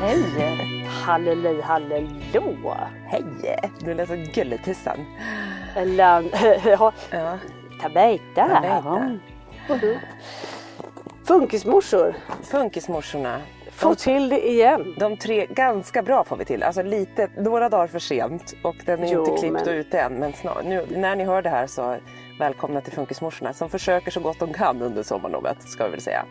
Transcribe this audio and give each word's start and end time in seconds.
Hej! 0.00 0.86
Halleli 1.06 1.60
hallelå! 1.62 2.76
Hej! 3.06 3.24
Du 3.80 3.94
lät 3.94 4.08
så 4.08 4.14
gullig 4.34 4.64
tusan. 4.64 4.98
Eller, 5.76 6.24
ja. 6.68 6.92
Tabeta. 7.82 8.62
Funkismorsor, 11.24 12.14
Funkismorsorna. 12.42 13.38
få 13.70 13.94
till 13.94 14.28
det 14.28 14.48
igen. 14.50 14.94
De 14.98 15.16
tre, 15.16 15.46
ganska 15.46 16.02
bra 16.02 16.24
får 16.24 16.36
vi 16.36 16.44
till. 16.44 16.62
Alltså 16.62 16.82
lite, 16.82 17.28
några 17.36 17.68
dagar 17.68 17.86
för 17.86 17.98
sent 17.98 18.54
och 18.62 18.76
den 18.86 19.02
är 19.02 19.12
Jo, 19.12 19.20
inte 19.26 19.40
klippt 19.40 19.52
men- 19.66 19.68
ute 19.68 20.00
än. 20.00 20.12
Men 20.14 20.32
snart, 20.32 20.64
nu, 20.64 20.86
när 20.90 21.16
ni 21.16 21.24
hör 21.24 21.42
det 21.42 21.48
här 21.50 21.66
så 21.66 21.96
välkomna 22.38 22.80
till 22.80 22.92
Funkismorsorna 22.92 23.52
som 23.52 23.70
försöker 23.70 24.10
så 24.10 24.20
gott 24.20 24.38
de 24.38 24.52
kan 24.52 24.82
under 24.82 25.02
sommarlovet 25.02 25.62
ska 25.62 25.84
vi 25.84 25.90
väl 25.90 26.00
säga. 26.00 26.24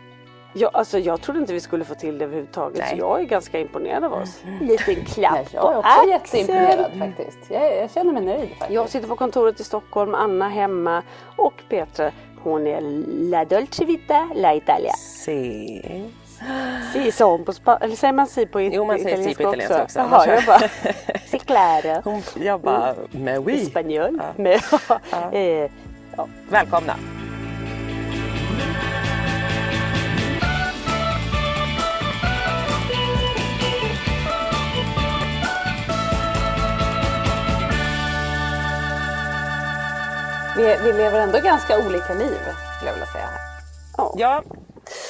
Ja, 0.56 0.70
alltså, 0.72 0.98
jag 0.98 1.20
trodde 1.20 1.40
inte 1.40 1.52
vi 1.52 1.60
skulle 1.60 1.84
få 1.84 1.94
till 1.94 2.18
det 2.18 2.24
överhuvudtaget 2.24 2.78
Nej. 2.78 2.90
så 2.90 2.96
jag 2.96 3.20
är 3.20 3.24
ganska 3.24 3.60
imponerad 3.60 4.04
av 4.04 4.12
oss. 4.12 4.42
Liten 4.60 5.04
klapp 5.04 5.32
Nej, 5.32 5.46
jag 5.52 5.72
är 5.72 5.78
också 5.78 5.88
axeln. 5.88 6.10
jätteimponerad 6.10 6.90
faktiskt. 6.98 7.38
Jag, 7.50 7.76
jag 7.76 7.90
känner 7.90 8.12
mig 8.12 8.22
nöjd 8.22 8.48
faktiskt. 8.48 8.70
Jag 8.70 8.88
sitter 8.88 9.08
på 9.08 9.16
kontoret 9.16 9.60
i 9.60 9.64
Stockholm, 9.64 10.14
Anna 10.14 10.48
hemma 10.48 11.02
och 11.36 11.54
Petra 11.68 12.10
hon 12.42 12.66
är 12.66 12.80
La 13.30 13.44
Dolce 13.44 13.84
Vita, 13.84 14.28
La 14.34 14.54
Italia. 14.54 14.92
Se. 14.92 16.02
Si 16.92 17.12
son 17.12 17.44
på 17.44 17.52
spa- 17.52 17.76
eller 17.80 17.96
säger 17.96 18.12
man 18.12 18.26
si 18.26 18.46
på 18.46 18.60
it- 18.60 18.72
Jo, 18.76 18.84
man 18.84 18.98
säger 18.98 19.16
si 19.16 19.34
på 19.34 19.42
italienska 19.42 19.82
också. 19.82 19.98
Jaha, 19.98 20.26
jag 20.26 20.44
bara, 20.44 20.58
si 21.26 21.38
claro. 21.38 22.00
Hon, 22.04 22.22
jag 22.40 22.60
bara, 22.60 22.94
med 23.10 23.38
oui. 23.46 23.64
Spanjol. 23.64 24.22
Men, 24.36 24.52
eh, 25.32 25.70
Välkomna. 26.50 26.94
Vi, 40.56 40.76
vi 40.82 40.92
lever 40.92 41.20
ändå 41.20 41.38
ganska 41.38 41.78
olika 41.86 42.14
liv 42.14 42.38
skulle 42.76 42.90
jag 42.90 42.92
vilja 42.92 43.06
säga. 43.06 43.28
Ja, 44.16 44.42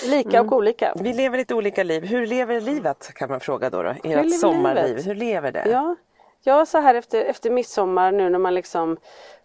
lika 0.05 0.41
och 0.41 0.53
olika. 0.53 0.93
vi 1.01 1.13
lever 1.13 1.39
lite 1.39 1.55
olika 1.55 1.83
liv. 1.83 2.05
Hur 2.05 2.27
lever 2.27 2.61
livet 2.61 3.15
kan 3.15 3.31
man 3.31 3.41
fråga 3.41 3.71
då? 3.71 3.83
då? 3.83 3.95
Ert 4.05 4.41
sommarliv. 4.41 4.87
livet? 4.87 5.07
Hur 5.07 5.15
lever 5.15 5.53
det? 5.53 5.69
Ja, 5.69 5.97
ja 6.43 6.67
så 6.67 6.79
här 6.79 6.95
efter, 6.95 7.21
efter 7.21 7.51
midsommar 7.51 8.13
nu 8.13 8.31
när 8.31 8.39
man 8.39 8.55
liksom 8.55 8.97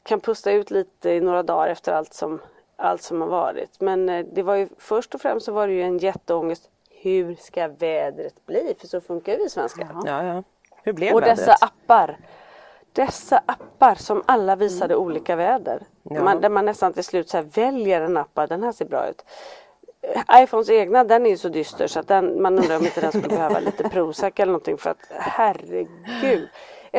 kan 0.04 0.20
pusta 0.20 0.52
ut 0.52 0.72
lite 0.72 1.10
i 1.10 1.22
några 1.22 1.44
dagar 1.44 1.68
efter 1.68 1.94
allt 1.94 2.14
som, 2.14 2.42
allt 2.76 3.02
som 3.02 3.22
har 3.22 3.28
varit. 3.28 3.82
Men 3.82 4.10
eh, 4.10 4.26
det 4.34 4.44
var 4.44 4.56
ju 4.56 4.70
först 4.78 5.16
och 5.16 5.22
främst 5.22 5.46
så 5.46 5.52
var 5.52 5.68
det 5.68 5.74
ju 5.74 5.82
en 5.82 5.98
jätteångest. 5.98 6.70
Hur 7.02 7.36
ska 7.36 7.68
vädret 7.68 8.46
bli? 8.46 8.76
För 8.80 8.88
så 8.88 9.02
funkar 9.02 9.32
ju 9.32 9.38
vi 9.38 9.50
svenskar. 9.50 9.88
Ja, 10.06 10.24
ja. 10.24 10.44
Hur 10.84 10.94
blev 10.94 11.14
Och 11.14 11.22
vädret? 11.22 11.38
dessa 11.38 11.54
appar. 11.54 12.18
Dessa 12.94 13.42
appar 13.46 13.96
som 13.96 14.24
alla 14.26 14.56
visade 14.56 14.96
olika 14.96 15.36
väder. 15.36 15.84
Ja. 16.04 16.24
Man, 16.24 16.42
där 16.42 16.50
man 16.50 16.66
nästan 16.66 16.94
till 16.94 17.04
slut 17.04 17.30
så 17.30 17.38
här 17.38 17.44
väljer 17.44 18.02
en 18.02 18.18
app, 18.18 18.40
den 18.50 18.64
här 18.64 18.72
ser 18.72 18.86
bra 18.86 19.08
ut. 19.08 19.26
Eh, 20.02 20.42
iPhones 20.44 20.70
egna 20.70 21.04
den 21.04 21.26
är 21.26 21.30
ju 21.30 21.38
så 21.38 21.50
dyster 21.50 21.88
så 21.88 22.00
att 22.00 22.08
den, 22.08 22.42
man 22.42 22.60
undrar 22.60 22.78
om 22.78 22.86
inte 22.86 23.02
den 23.02 23.12
skulle 23.12 23.28
behöva 23.28 23.60
lite 23.66 23.90
Prozac 23.90 24.34
eller 24.36 24.46
någonting 24.52 24.78
för 24.78 24.90
att 24.90 24.98
herregud. 25.10 26.50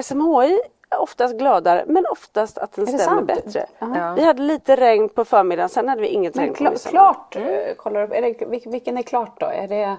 SMHI 0.03 0.61
är 0.91 1.01
oftast 1.01 1.39
gladare 1.39 1.85
men 1.87 2.05
oftast 2.07 2.59
att 2.59 2.73
den 2.73 2.87
stämmer 2.87 3.05
sant? 3.05 3.27
bättre. 3.27 3.67
Ja. 3.79 4.15
Vi 4.17 4.25
hade 4.25 4.43
lite 4.43 4.77
regn 4.77 5.09
på 5.09 5.25
förmiddagen 5.25 5.69
sen 5.69 5.89
hade 5.89 6.01
vi 6.03 6.09
inget 6.09 6.35
Men 6.35 6.45
regn 6.45 6.55
på 6.55 6.65
kla- 6.65 6.71
midsommar. 6.71 6.91
klart, 6.91 7.37
eh, 7.37 7.75
kollar 7.77 8.03
upp, 8.03 8.13
är 8.13 8.23
det, 8.23 8.47
vilken, 8.47 8.73
vilken 8.73 8.99
är 8.99 9.03
klart 9.03 9.41
då? 9.41 9.47
Är 9.47 9.69
det, 9.69 9.97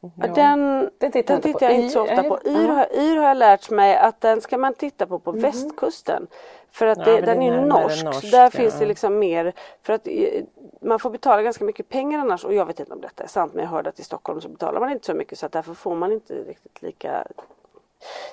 Ja, 0.00 0.26
Den, 0.26 0.90
Den 0.98 1.12
tittar 1.12 1.34
den 1.34 1.34
jag 1.34 1.36
inte 1.36 1.48
tittar 1.48 1.66
jag 1.66 1.74
inte 1.80 1.90
så 1.92 2.02
ofta 2.02 2.22
på. 2.22 2.38
ja. 2.44 2.50
Yr 2.50 2.68
har, 2.68 2.86
Yr 2.94 3.16
har 3.16 3.28
jag 3.28 3.36
lärt 3.36 3.70
mig 3.70 3.96
att 3.96 4.20
den 4.20 4.40
ska 4.40 4.58
man 4.58 4.74
titta 4.74 5.06
på 5.06 5.18
på 5.18 5.32
västkusten. 5.32 6.26
För 6.72 6.86
att 6.86 6.98
Ja, 6.98 7.04
det, 7.04 7.12
men 7.12 7.24
den 7.24 7.42
är 7.42 7.52
är 7.52 7.66
norsk. 7.66 8.04
norskt, 8.04 8.30
Där 8.30 8.42
ja. 8.42 8.50
finns 8.50 8.78
det 8.78 8.86
liksom 8.86 9.18
mer. 9.18 9.52
För 9.82 9.92
att 9.92 10.06
eh, 10.06 10.42
man 10.80 10.98
får 10.98 11.10
betala 11.10 11.42
ganska 11.42 11.64
mycket 11.64 11.88
pengar 11.88 12.18
annars. 12.20 12.44
Och 12.44 12.54
jag 12.54 12.66
vet 12.66 12.80
inte 12.80 12.92
om 12.92 13.00
detta 13.00 13.22
är 13.24 13.28
sant 13.28 13.54
men 13.54 13.64
jag 13.64 13.70
hörde 13.70 13.88
att 13.88 14.00
i 14.00 14.04
Stockholm 14.04 14.40
så 14.40 14.48
betalar 14.48 14.80
man 14.80 14.92
inte 14.92 15.06
så 15.06 15.14
mycket 15.14 15.38
så 15.38 15.46
att 15.46 15.52
därför 15.52 15.74
får 15.74 15.94
man 15.94 16.12
inte 16.12 16.34
riktigt 16.34 16.82
lika 16.82 17.24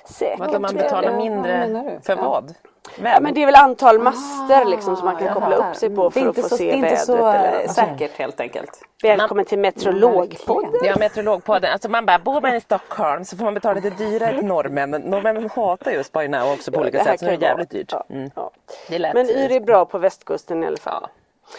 säkert. 0.04 0.38
Vadå, 0.38 0.58
man 0.58 0.74
betalar 0.74 1.02
ja, 1.02 1.10
vad 1.10 1.18
mindre 1.18 1.66
du? 1.66 2.00
för 2.02 2.16
Ja. 2.16 2.22
vad? 2.28 2.54
Ja, 3.02 3.20
men 3.20 3.34
det 3.34 3.42
är 3.42 3.46
väl 3.46 3.54
antal 3.54 3.98
master 3.98 4.64
liksom 4.64 4.96
som 4.96 5.04
man 5.04 5.16
kan 5.16 5.34
koppla 5.34 5.56
upp 5.56 5.76
sig 5.76 5.90
på 5.96 6.10
för 6.10 6.28
att 6.28 6.36
få 6.36 6.42
så, 6.42 6.56
se 6.56 6.64
det 6.64 6.70
är 6.70 6.74
inte 6.74 6.88
vädret. 6.88 7.04
så 7.04 7.16
eller 7.16 7.54
eh, 7.60 7.62
något. 7.66 7.70
säkert 7.74 8.18
helt 8.18 8.40
enkelt. 8.40 8.70
Välkommen 9.02 9.44
till 9.44 9.58
Meteorologpodden. 9.58 10.80
Ja, 10.82 10.96
Meteorologpodden. 10.98 11.72
Alltså 11.72 11.88
man 11.88 12.06
bara, 12.06 12.18
bor 12.18 12.40
man 12.40 12.54
i 12.54 12.60
Stockholm 12.60 13.24
så 13.24 13.36
får 13.36 13.44
man 13.44 13.54
betala 13.54 13.74
lite 13.80 13.90
dyrare 13.90 14.30
än 14.38 14.46
norrmännen. 14.46 15.00
Norrmännen 15.02 15.50
hatar 15.56 15.90
just 15.90 16.12
Buy 16.12 16.28
Now 16.28 16.52
också 16.52 16.72
på 16.72 16.80
olika 16.80 16.98
Det 16.98 17.04
här 17.04 17.10
sätt. 17.10 17.20
Så 17.20 17.26
det 17.26 17.32
är 17.32 17.40
jävligt 17.40 17.70
dyrt. 17.70 17.92
Ja, 17.92 18.04
Mm. 18.10 18.30
ja. 18.36 18.50
Det 18.88 18.94
är 18.94 18.98
lätt. 18.98 19.14
Men 19.14 19.30
Yr 19.30 19.52
är 19.52 19.60
bra 19.60 19.84
på 19.84 19.98
västkusten 19.98 20.64
i 20.64 20.66
alla 20.66 20.76
fall. 20.76 21.06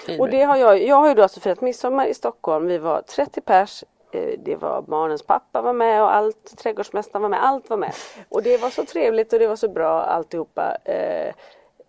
Yr 0.07 0.21
Och 0.21 0.29
det 0.29 0.43
har 0.43 0.55
jag, 0.57 0.83
jag 0.83 0.95
har 0.95 1.07
ju 1.07 1.13
då 1.13 1.23
alltså 1.23 1.39
firat 1.39 1.61
midsommar 1.61 2.05
i 2.05 2.13
Stockholm. 2.13 2.67
Vi 2.67 2.77
var 2.77 3.01
30 3.01 3.41
pers. 3.41 3.83
Eh, 4.11 4.39
Det 4.39 4.55
var 4.55 4.81
barnens 4.81 5.23
pappa 5.23 5.61
var 5.61 5.73
med 5.73 6.03
och 6.03 6.13
allt, 6.15 6.57
trädgårdsmästaren 6.57 7.21
var 7.21 7.29
med, 7.29 7.43
allt 7.45 7.69
var 7.69 7.77
med. 7.77 7.93
Och 8.29 8.43
det 8.43 8.57
var 8.57 8.69
så 8.69 8.85
trevligt 8.85 9.33
och 9.33 9.39
det 9.39 9.47
var 9.47 9.55
så 9.55 9.67
bra 9.69 10.01
alltihopa. 10.01 10.75
Eh, 10.85 11.33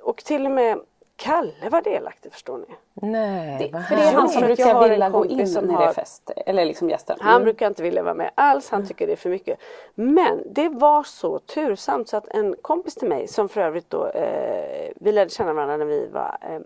Och 0.03 0.17
till 0.25 0.47
och 0.47 0.53
med 0.53 0.79
Kalle 1.17 1.69
var 1.71 1.83
delaktig 1.83 2.33
förstår 2.33 2.59
ni. 2.59 2.65
Nej, 2.95 3.71
vad 3.73 3.87
För 3.87 3.97
det 3.97 4.03
är 4.03 4.13
han 4.13 4.29
som 4.29 4.43
brukar 4.43 4.89
vilja 4.89 5.09
gå 5.11 5.27
in 5.27 5.47
som 5.49 5.65
när 5.65 5.79
det 5.79 5.85
är 5.85 5.93
fest. 5.93 6.31
Eller 6.47 6.65
liksom 6.65 6.91
gäster. 6.91 7.17
Han 7.21 7.43
brukar 7.43 7.67
inte 7.67 7.83
vilja 7.83 8.03
vara 8.03 8.15
med 8.15 8.31
alls, 8.35 8.71
han 8.71 8.87
tycker 8.87 9.07
det 9.07 9.13
är 9.13 9.17
för 9.17 9.31
mycket. 9.31 9.59
Men 9.95 10.43
det 10.47 10.69
var 10.69 11.03
så 11.03 11.39
tursamt 11.39 12.09
så 12.09 12.17
att 12.17 12.29
en 12.29 12.55
kompis 12.63 12.95
till 12.95 13.09
mig 13.09 13.29
som 13.29 13.49
för 13.49 13.61
övrigt 13.61 13.91
då, 13.91 14.07
eh, 14.07 14.91
vi 14.97 15.13
lärde 15.13 15.31
känna 15.31 15.53
varandra 15.53 15.77
när 15.77 15.85
vi 15.85 16.07
var 16.13 16.37
eh, 16.41 16.61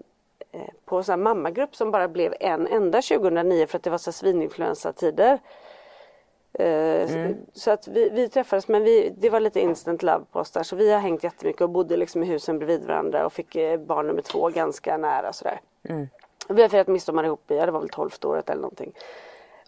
på 0.84 0.96
en 0.96 1.04
sån 1.04 1.12
här 1.12 1.16
mammagrupp 1.24 1.76
som 1.76 1.90
bara 1.90 2.08
blev 2.08 2.34
en 2.40 2.66
enda 2.66 3.02
2009 3.02 3.66
för 3.66 3.76
att 3.76 3.82
det 3.82 3.90
var 3.90 3.98
så 3.98 4.12
svininfluensatider. 4.12 5.38
Eh, 6.52 7.30
Så 7.52 7.70
att 7.70 7.88
vi, 7.88 8.08
vi 8.08 8.28
träffades 8.28 8.68
men 8.68 8.84
vi, 8.84 9.14
det 9.18 9.30
var 9.30 9.40
lite 9.40 9.60
instant 9.60 10.02
love 10.02 10.24
på 10.32 10.38
oss 10.40 10.50
där 10.50 10.62
så 10.62 10.76
vi 10.76 10.92
har 10.92 11.00
hängt 11.00 11.24
jättemycket 11.24 11.62
och 11.62 11.70
bodde 11.70 11.96
liksom 11.96 12.22
i 12.22 12.26
husen 12.26 12.58
bredvid 12.58 12.86
varandra 12.86 13.26
och 13.26 13.32
fick 13.32 13.56
eh, 13.56 13.80
barn 13.80 14.06
nummer 14.06 14.22
två 14.22 14.48
ganska 14.48 14.96
nära 14.96 15.32
sådär. 15.32 15.60
Och 16.48 16.58
Vi 16.58 16.62
har 16.62 16.68
firat 16.68 16.86
midsommar 16.88 17.24
ihop 17.24 17.42
ja, 17.46 17.66
det 17.66 17.72
var 17.72 17.80
väl 17.80 17.88
12 17.88 18.10
året 18.24 18.50
eller 18.50 18.62
någonting. 18.62 18.92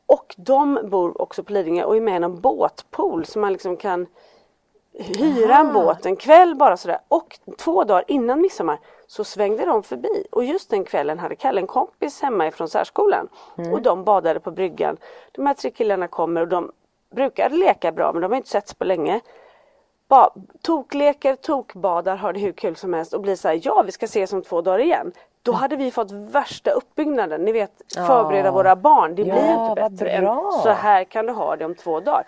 Och 0.07 0.35
de 0.39 0.79
bor 0.85 1.23
också 1.23 1.43
på 1.43 1.53
Lidingö 1.53 1.85
och 1.85 1.97
är 1.97 2.01
med 2.01 2.21
i 2.21 2.25
en 2.25 2.41
båtpool 2.41 3.25
så 3.27 3.39
man 3.39 3.53
liksom 3.53 3.77
kan 3.77 4.07
hyra 4.93 5.57
en 5.57 5.73
båt 5.73 6.07
en 6.07 6.17
kväll 6.17 6.55
bara 6.55 6.77
sådär. 6.77 6.99
Och 7.09 7.39
två 7.59 7.85
dagar 7.85 8.05
innan 8.09 8.41
midsommar 8.41 8.79
så 9.07 9.25
svängde 9.25 9.65
de 9.67 9.83
förbi. 9.83 10.25
Och 10.33 10.45
just 10.45 10.71
den 10.71 10.85
kvällen 10.85 11.19
hade 11.19 11.37
Kalle 11.37 11.61
en 11.61 11.67
kompis 11.67 12.23
hemma 12.23 12.47
ifrån 12.47 12.69
särskolan. 12.69 13.29
Och 13.73 13.83
de 13.83 14.05
badade 14.05 14.41
på 14.41 14.51
bryggan. 14.51 14.97
De 15.33 15.47
här 15.47 15.55
tre 15.55 15.71
killarna 15.71 16.09
kommer 16.09 16.41
och 16.41 16.49
de 16.49 16.73
brukar 17.11 17.51
leka 17.51 17.93
bra 17.93 18.13
men 18.13 18.23
de 18.23 18.31
har 18.31 18.37
inte 18.37 18.49
setts 18.49 18.75
på 18.75 18.85
länge. 18.85 19.21
Ba, 20.09 20.31
tokleker, 20.63 21.37
tokbadar, 21.37 22.17
har 22.17 22.33
det 22.33 22.41
hur 22.41 22.53
kul 22.53 22.77
som 22.77 22.95
helst 22.95 23.13
och 23.13 23.21
blir 23.21 23.37
så 23.37 23.49
här, 23.49 23.61
ja 23.63 23.83
vi 23.87 23.93
ska 23.93 24.05
ses 24.05 24.33
om 24.33 24.43
två 24.43 24.61
dagar 24.61 24.79
igen. 24.79 25.13
Då 25.43 25.53
hade 25.53 25.77
vi 25.77 25.91
fått 25.91 26.11
värsta 26.11 26.71
uppbyggnaden, 26.71 27.43
ni 27.45 27.53
vet 27.53 27.71
förbereda 27.95 28.51
våra 28.51 28.77
barn. 28.77 29.15
Det 29.15 29.25
blir 29.25 29.35
Ja, 29.35 29.71
inte 29.71 29.91
bättre 29.91 30.11
än 30.11 30.25
så 30.63 30.69
här 30.69 31.05
kan 31.05 31.27
du 31.27 31.33
ha 31.33 31.57
det 31.57 31.65
om 31.65 31.75
två 31.75 32.01
dagar. 32.01 32.25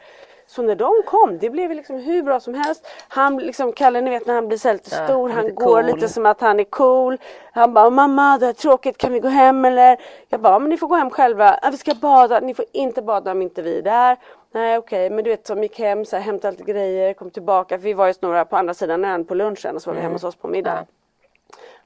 Så 0.50 0.62
när 0.62 0.74
de 0.74 1.02
kom, 1.06 1.38
det 1.38 1.50
blev 1.50 1.70
liksom 1.70 1.96
hur 1.96 2.22
bra 2.22 2.40
som 2.40 2.54
helst. 2.54 2.86
Han 3.08 3.36
liksom, 3.36 3.72
Kalle 3.72 4.00
ni 4.00 4.10
vet 4.10 4.26
när 4.26 4.34
han 4.34 4.48
blir 4.48 4.58
så 4.58 4.72
lite 4.72 4.96
Ja, 4.96 5.04
stor, 5.04 5.28
han 5.28 5.44
lite 5.44 5.54
går 5.54 5.82
cool. 5.82 5.86
lite 5.86 6.08
som 6.08 6.26
att 6.26 6.40
han 6.40 6.60
är 6.60 6.64
cool. 6.64 7.18
Han 7.52 7.74
bara, 7.74 7.90
mamma 7.90 8.38
det 8.38 8.46
är 8.46 8.52
tråkigt, 8.52 8.98
kan 8.98 9.12
vi 9.12 9.20
gå 9.20 9.28
hem 9.28 9.64
eller? 9.64 9.96
Jag 10.28 10.40
bara, 10.40 10.58
men 10.58 10.70
ni 10.70 10.76
får 10.76 10.88
gå 10.88 10.94
hem 10.94 11.10
själva. 11.10 11.58
Ja, 11.62 11.68
vi 11.70 11.76
ska 11.76 11.94
bada, 11.94 12.40
ni 12.40 12.54
får 12.54 12.64
inte 12.72 13.02
bada 13.02 13.30
om 13.32 13.42
inte 13.42 13.62
vi 13.62 13.78
är 13.78 13.82
där. 13.82 14.16
Nej 14.52 14.78
okej, 14.78 15.10
men 15.10 15.24
du 15.24 15.30
vet 15.30 15.46
som 15.46 15.62
gick 15.62 15.78
hem, 15.78 16.04
så 16.04 16.16
här, 16.16 16.22
hämtade 16.22 16.56
lite 16.56 16.72
grejer, 16.72 17.14
kom 17.14 17.30
tillbaka. 17.30 17.78
För 17.78 17.82
vi 17.82 17.92
var 17.94 18.06
ju 18.06 18.14
några 18.20 18.44
på 18.44 18.56
andra 18.56 18.74
sidan 18.74 19.04
ön 19.04 19.24
på 19.24 19.34
lunchen 19.34 19.76
och 19.76 19.82
så 19.82 19.90
var 19.90 19.94
vi 19.94 20.00
hemma 20.02 20.14
hos 20.14 20.24
oss 20.24 20.36
på 20.36 20.48
middag. 20.48 20.86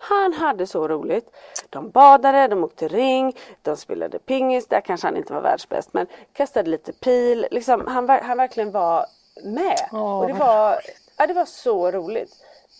Han 0.05 0.33
hade 0.33 0.67
så 0.67 0.89
roligt. 0.89 1.31
De 1.71 1.91
badade, 1.91 2.49
de 2.49 2.65
åkte 2.65 2.89
ring, 2.89 3.37
de 3.63 3.77
spelade 3.77 4.19
pingis, 4.19 4.67
där 4.67 4.81
kanske 4.81 5.07
han 5.07 5.17
inte 5.17 5.33
var 5.33 5.41
världsbäst 5.41 5.95
men 5.95 6.07
kastade 6.33 6.71
lite 6.71 6.93
pil. 6.93 7.47
Liksom, 7.51 7.87
han, 7.87 8.09
han 8.09 8.37
verkligen 8.37 8.71
var 8.71 9.07
med. 9.45 9.79
och 9.93 10.27
det 10.27 10.33
var, 10.33 10.81
ja, 11.17 11.27
det 11.27 11.35
var 11.35 11.45
så 11.45 11.91
roligt. 11.91 12.33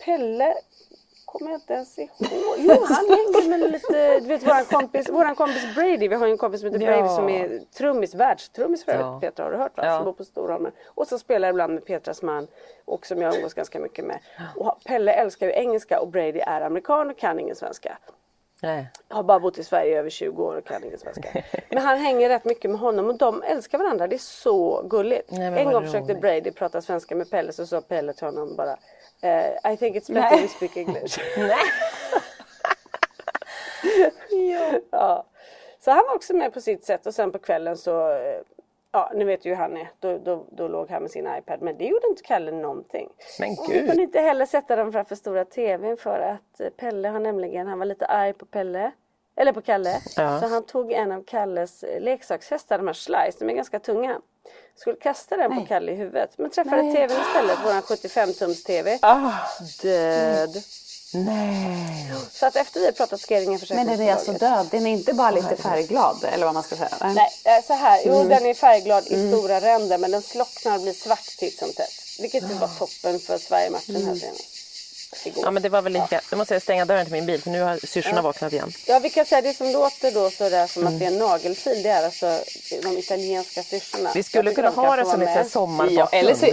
Pelle 0.05 0.53
kommer 1.33 1.51
jag 1.51 1.57
inte 1.59 1.73
ens 1.73 1.99
ihåg. 1.99 2.09
Jo, 2.57 2.85
han 2.87 3.05
hängde 3.09 3.49
med 3.49 3.71
lite, 3.71 4.19
du 4.19 4.27
vet 4.27 4.47
våran 4.47 4.65
kompis, 4.65 5.09
våran 5.09 5.35
kompis 5.35 5.75
Brady, 5.75 6.07
vi 6.07 6.15
har 6.15 6.25
ju 6.25 6.31
en 6.31 6.37
kompis 6.37 6.61
som 6.61 6.71
heter 6.71 6.85
Ja. 6.85 6.91
Brady 6.91 7.15
som 7.15 7.29
är 7.29 7.61
trummis, 7.77 8.15
världstrummis 8.15 8.85
för 8.85 8.91
övrigt. 8.91 9.05
Ja. 9.05 9.19
Petra 9.21 9.43
har 9.43 9.51
du 9.51 9.57
hört 9.57 9.77
va? 9.77 9.85
Ja. 9.85 9.97
Som 9.97 10.05
bor 10.05 10.13
på 10.13 10.23
Storholmen. 10.23 10.71
Och 10.85 11.07
så 11.07 11.19
spelar 11.19 11.47
jag 11.47 11.53
ibland 11.53 11.73
med 11.73 11.85
Petras 11.85 12.21
man 12.21 12.47
och 12.85 13.05
som 13.05 13.21
jag 13.21 13.35
umgås 13.35 13.53
ganska 13.53 13.79
mycket 13.79 14.05
med. 14.05 14.19
Och 14.55 14.83
Pelle 14.85 15.13
älskar 15.13 15.47
ju 15.47 15.53
engelska 15.53 15.99
och 16.01 16.07
Brady 16.07 16.39
är 16.39 16.61
amerikan 16.61 17.09
och 17.09 17.17
kan 17.17 17.39
ingen 17.39 17.55
svenska. 17.55 17.97
Nej. 18.61 18.87
Har 19.07 19.23
bara 19.23 19.39
bott 19.39 19.57
i 19.57 19.63
Sverige 19.63 19.91
i 19.91 19.97
över 19.97 20.09
20 20.09 20.43
år 20.43 20.55
och 20.55 20.65
kan 20.65 20.83
ingen 20.83 20.99
svenska. 20.99 21.43
Men 21.69 21.83
han 21.83 21.97
hänger 21.97 22.29
rätt 22.29 22.45
mycket 22.45 22.71
med 22.71 22.79
honom 22.79 23.09
och 23.09 23.17
de 23.17 23.43
älskar 23.43 23.77
varandra. 23.77 24.07
Det 24.07 24.15
är 24.15 24.17
så 24.17 24.81
gulligt. 24.89 25.31
Nej, 25.31 25.61
en 25.61 25.71
gång 25.71 25.85
försökte 25.85 26.11
roligt. 26.11 26.21
Brady 26.21 26.51
prata 26.51 26.81
svenska 26.81 27.15
med 27.15 27.29
Pelle 27.29 27.51
så 27.51 27.65
sa 27.65 27.81
Pelle 27.81 28.13
till 28.13 28.25
honom 28.25 28.55
bara 28.55 28.77
eh, 29.23 29.73
I 29.73 29.77
think 29.77 29.95
it's 29.95 30.13
better 30.13 30.41
we 30.41 30.47
speak 30.47 30.77
English. 30.77 31.19
ja. 34.91 35.25
Så 35.79 35.91
han 35.91 36.05
var 36.07 36.15
också 36.15 36.33
med 36.33 36.53
på 36.53 36.61
sitt 36.61 36.85
sätt 36.85 37.05
och 37.05 37.13
sen 37.13 37.31
på 37.31 37.39
kvällen 37.39 37.77
så 37.77 38.11
eh, 38.11 38.41
Ja, 38.95 39.11
ni 39.15 39.23
vet 39.23 39.45
ju 39.45 39.49
hur 39.49 39.55
han 39.57 39.77
är. 39.77 39.89
Då, 39.99 40.17
då, 40.17 40.45
då 40.51 40.67
låg 40.67 40.89
han 40.89 41.01
med 41.01 41.11
sin 41.11 41.27
iPad. 41.37 41.61
Men 41.61 41.77
det 41.77 41.85
gjorde 41.85 42.07
inte 42.07 42.23
Kalle 42.23 42.51
någonting. 42.51 43.09
Men 43.39 43.49
Och 43.49 43.65
vi 43.69 43.73
gud. 43.73 43.87
kunde 43.87 44.03
inte 44.03 44.19
heller 44.19 44.45
sätta 44.45 44.75
dem 44.75 44.91
framför 44.91 45.15
stora 45.15 45.45
TVn 45.45 45.97
för 45.97 46.19
att 46.19 46.59
eh, 46.59 46.69
Pelle 46.69 47.07
har 47.07 47.19
nämligen, 47.19 47.67
han 47.67 47.79
var 47.79 47.85
lite 47.85 48.05
arg 48.05 48.33
på 48.33 48.45
Pelle. 48.45 48.91
Eller 49.35 49.53
på 49.53 49.61
Kalle. 49.61 50.01
Ja. 50.17 50.39
Så 50.39 50.47
han 50.47 50.65
tog 50.65 50.91
en 50.91 51.11
av 51.11 51.23
Kalles 51.23 51.83
leksakshästar, 51.99 52.77
de 52.77 52.87
här 52.87 52.93
slice, 52.93 53.37
de 53.39 53.49
är 53.49 53.53
ganska 53.53 53.79
tunga. 53.79 54.21
Skulle 54.75 54.95
kasta 54.95 55.37
den 55.37 55.55
på 55.55 55.65
Kalle 55.65 55.91
i 55.91 55.95
huvudet. 55.95 56.29
Men 56.37 56.49
träffade 56.49 56.81
TVn 56.81 57.21
istället, 57.21 57.65
våran 57.65 57.81
75 57.81 58.33
tums 58.33 58.63
TV. 58.63 58.99
Ah, 59.01 59.31
Död. 59.81 60.63
nej. 61.13 62.13
Så 62.31 62.45
att 62.45 62.55
efter 62.55 62.79
vi 62.79 62.85
har 62.85 62.91
pratat 62.93 63.21
ska 63.21 63.33
jag 63.33 63.41
ringa 63.41 63.59
Men 63.69 63.87
den 63.87 64.01
är 64.01 64.13
alltså 64.13 64.31
död. 64.31 64.67
Den 64.71 64.87
är 64.87 64.91
inte 64.91 65.13
bara 65.13 65.31
lite 65.31 65.55
färgglad 65.55 66.23
eller 66.33 66.45
vad 66.45 66.53
man 66.53 66.63
ska 66.63 66.75
säga. 66.75 66.97
Nej, 67.01 67.29
eh, 67.45 67.65
så 67.67 67.73
här. 67.73 68.01
Jo, 68.05 68.23
den 68.23 68.45
är 68.45 68.53
färgglad 68.53 69.07
i 69.07 69.31
stora 69.31 69.61
ränder 69.61 69.97
men 69.97 70.11
den 70.11 70.21
slocknar 70.21 70.75
och 70.75 70.81
blir 70.81 70.93
svart 70.93 71.37
titt 71.37 71.59
som 71.59 71.73
tätt. 71.73 72.19
Vilket 72.19 72.43
ju 72.43 72.53
var 72.53 72.67
toppen 72.67 73.19
för 73.19 73.37
Sverige-matchen 73.37 73.95
här 73.95 74.15
senast. 74.15 74.52
Igår. 75.25 75.43
Ja 75.45 75.51
men 75.51 75.63
det 75.63 75.69
var 75.69 75.81
väl 75.81 75.93
lika. 75.93 76.21
Då 76.29 76.37
måste 76.37 76.53
jag 76.55 76.61
stänga 76.61 76.85
dörren 76.85 77.05
till 77.05 77.13
min 77.13 77.25
bil 77.25 77.41
för 77.41 77.49
nu 77.49 77.61
har 77.61 77.79
syrsorna 77.87 78.21
vaknat 78.21 78.53
igen. 78.53 78.71
Ja, 78.85 78.99
vi 78.99 79.09
kan 79.09 79.25
säga 79.25 79.41
det 79.41 79.53
som 79.53 79.69
låter 79.69 80.11
då 80.11 80.29
så 80.29 80.49
där 80.49 80.67
som 80.67 80.87
att 80.87 80.99
det 80.99 81.05
är 81.05 81.11
en 81.11 81.17
nagelfil. 81.17 81.83
Det 81.83 81.89
är 81.89 82.05
alltså 82.05 82.39
de 82.83 82.97
italienska 82.97 83.63
syrsorna. 83.63 84.11
Vi 84.15 84.23
skulle 84.23 84.53
kunna 84.53 84.69
de 84.69 84.75
ha 84.75 84.95
det 84.95 85.05
som 85.05 85.19
med. 85.19 85.47
sommarbakgrund. 85.51 85.99
Ja, 85.99 86.17
eller 86.19 86.35
så- 86.35 86.45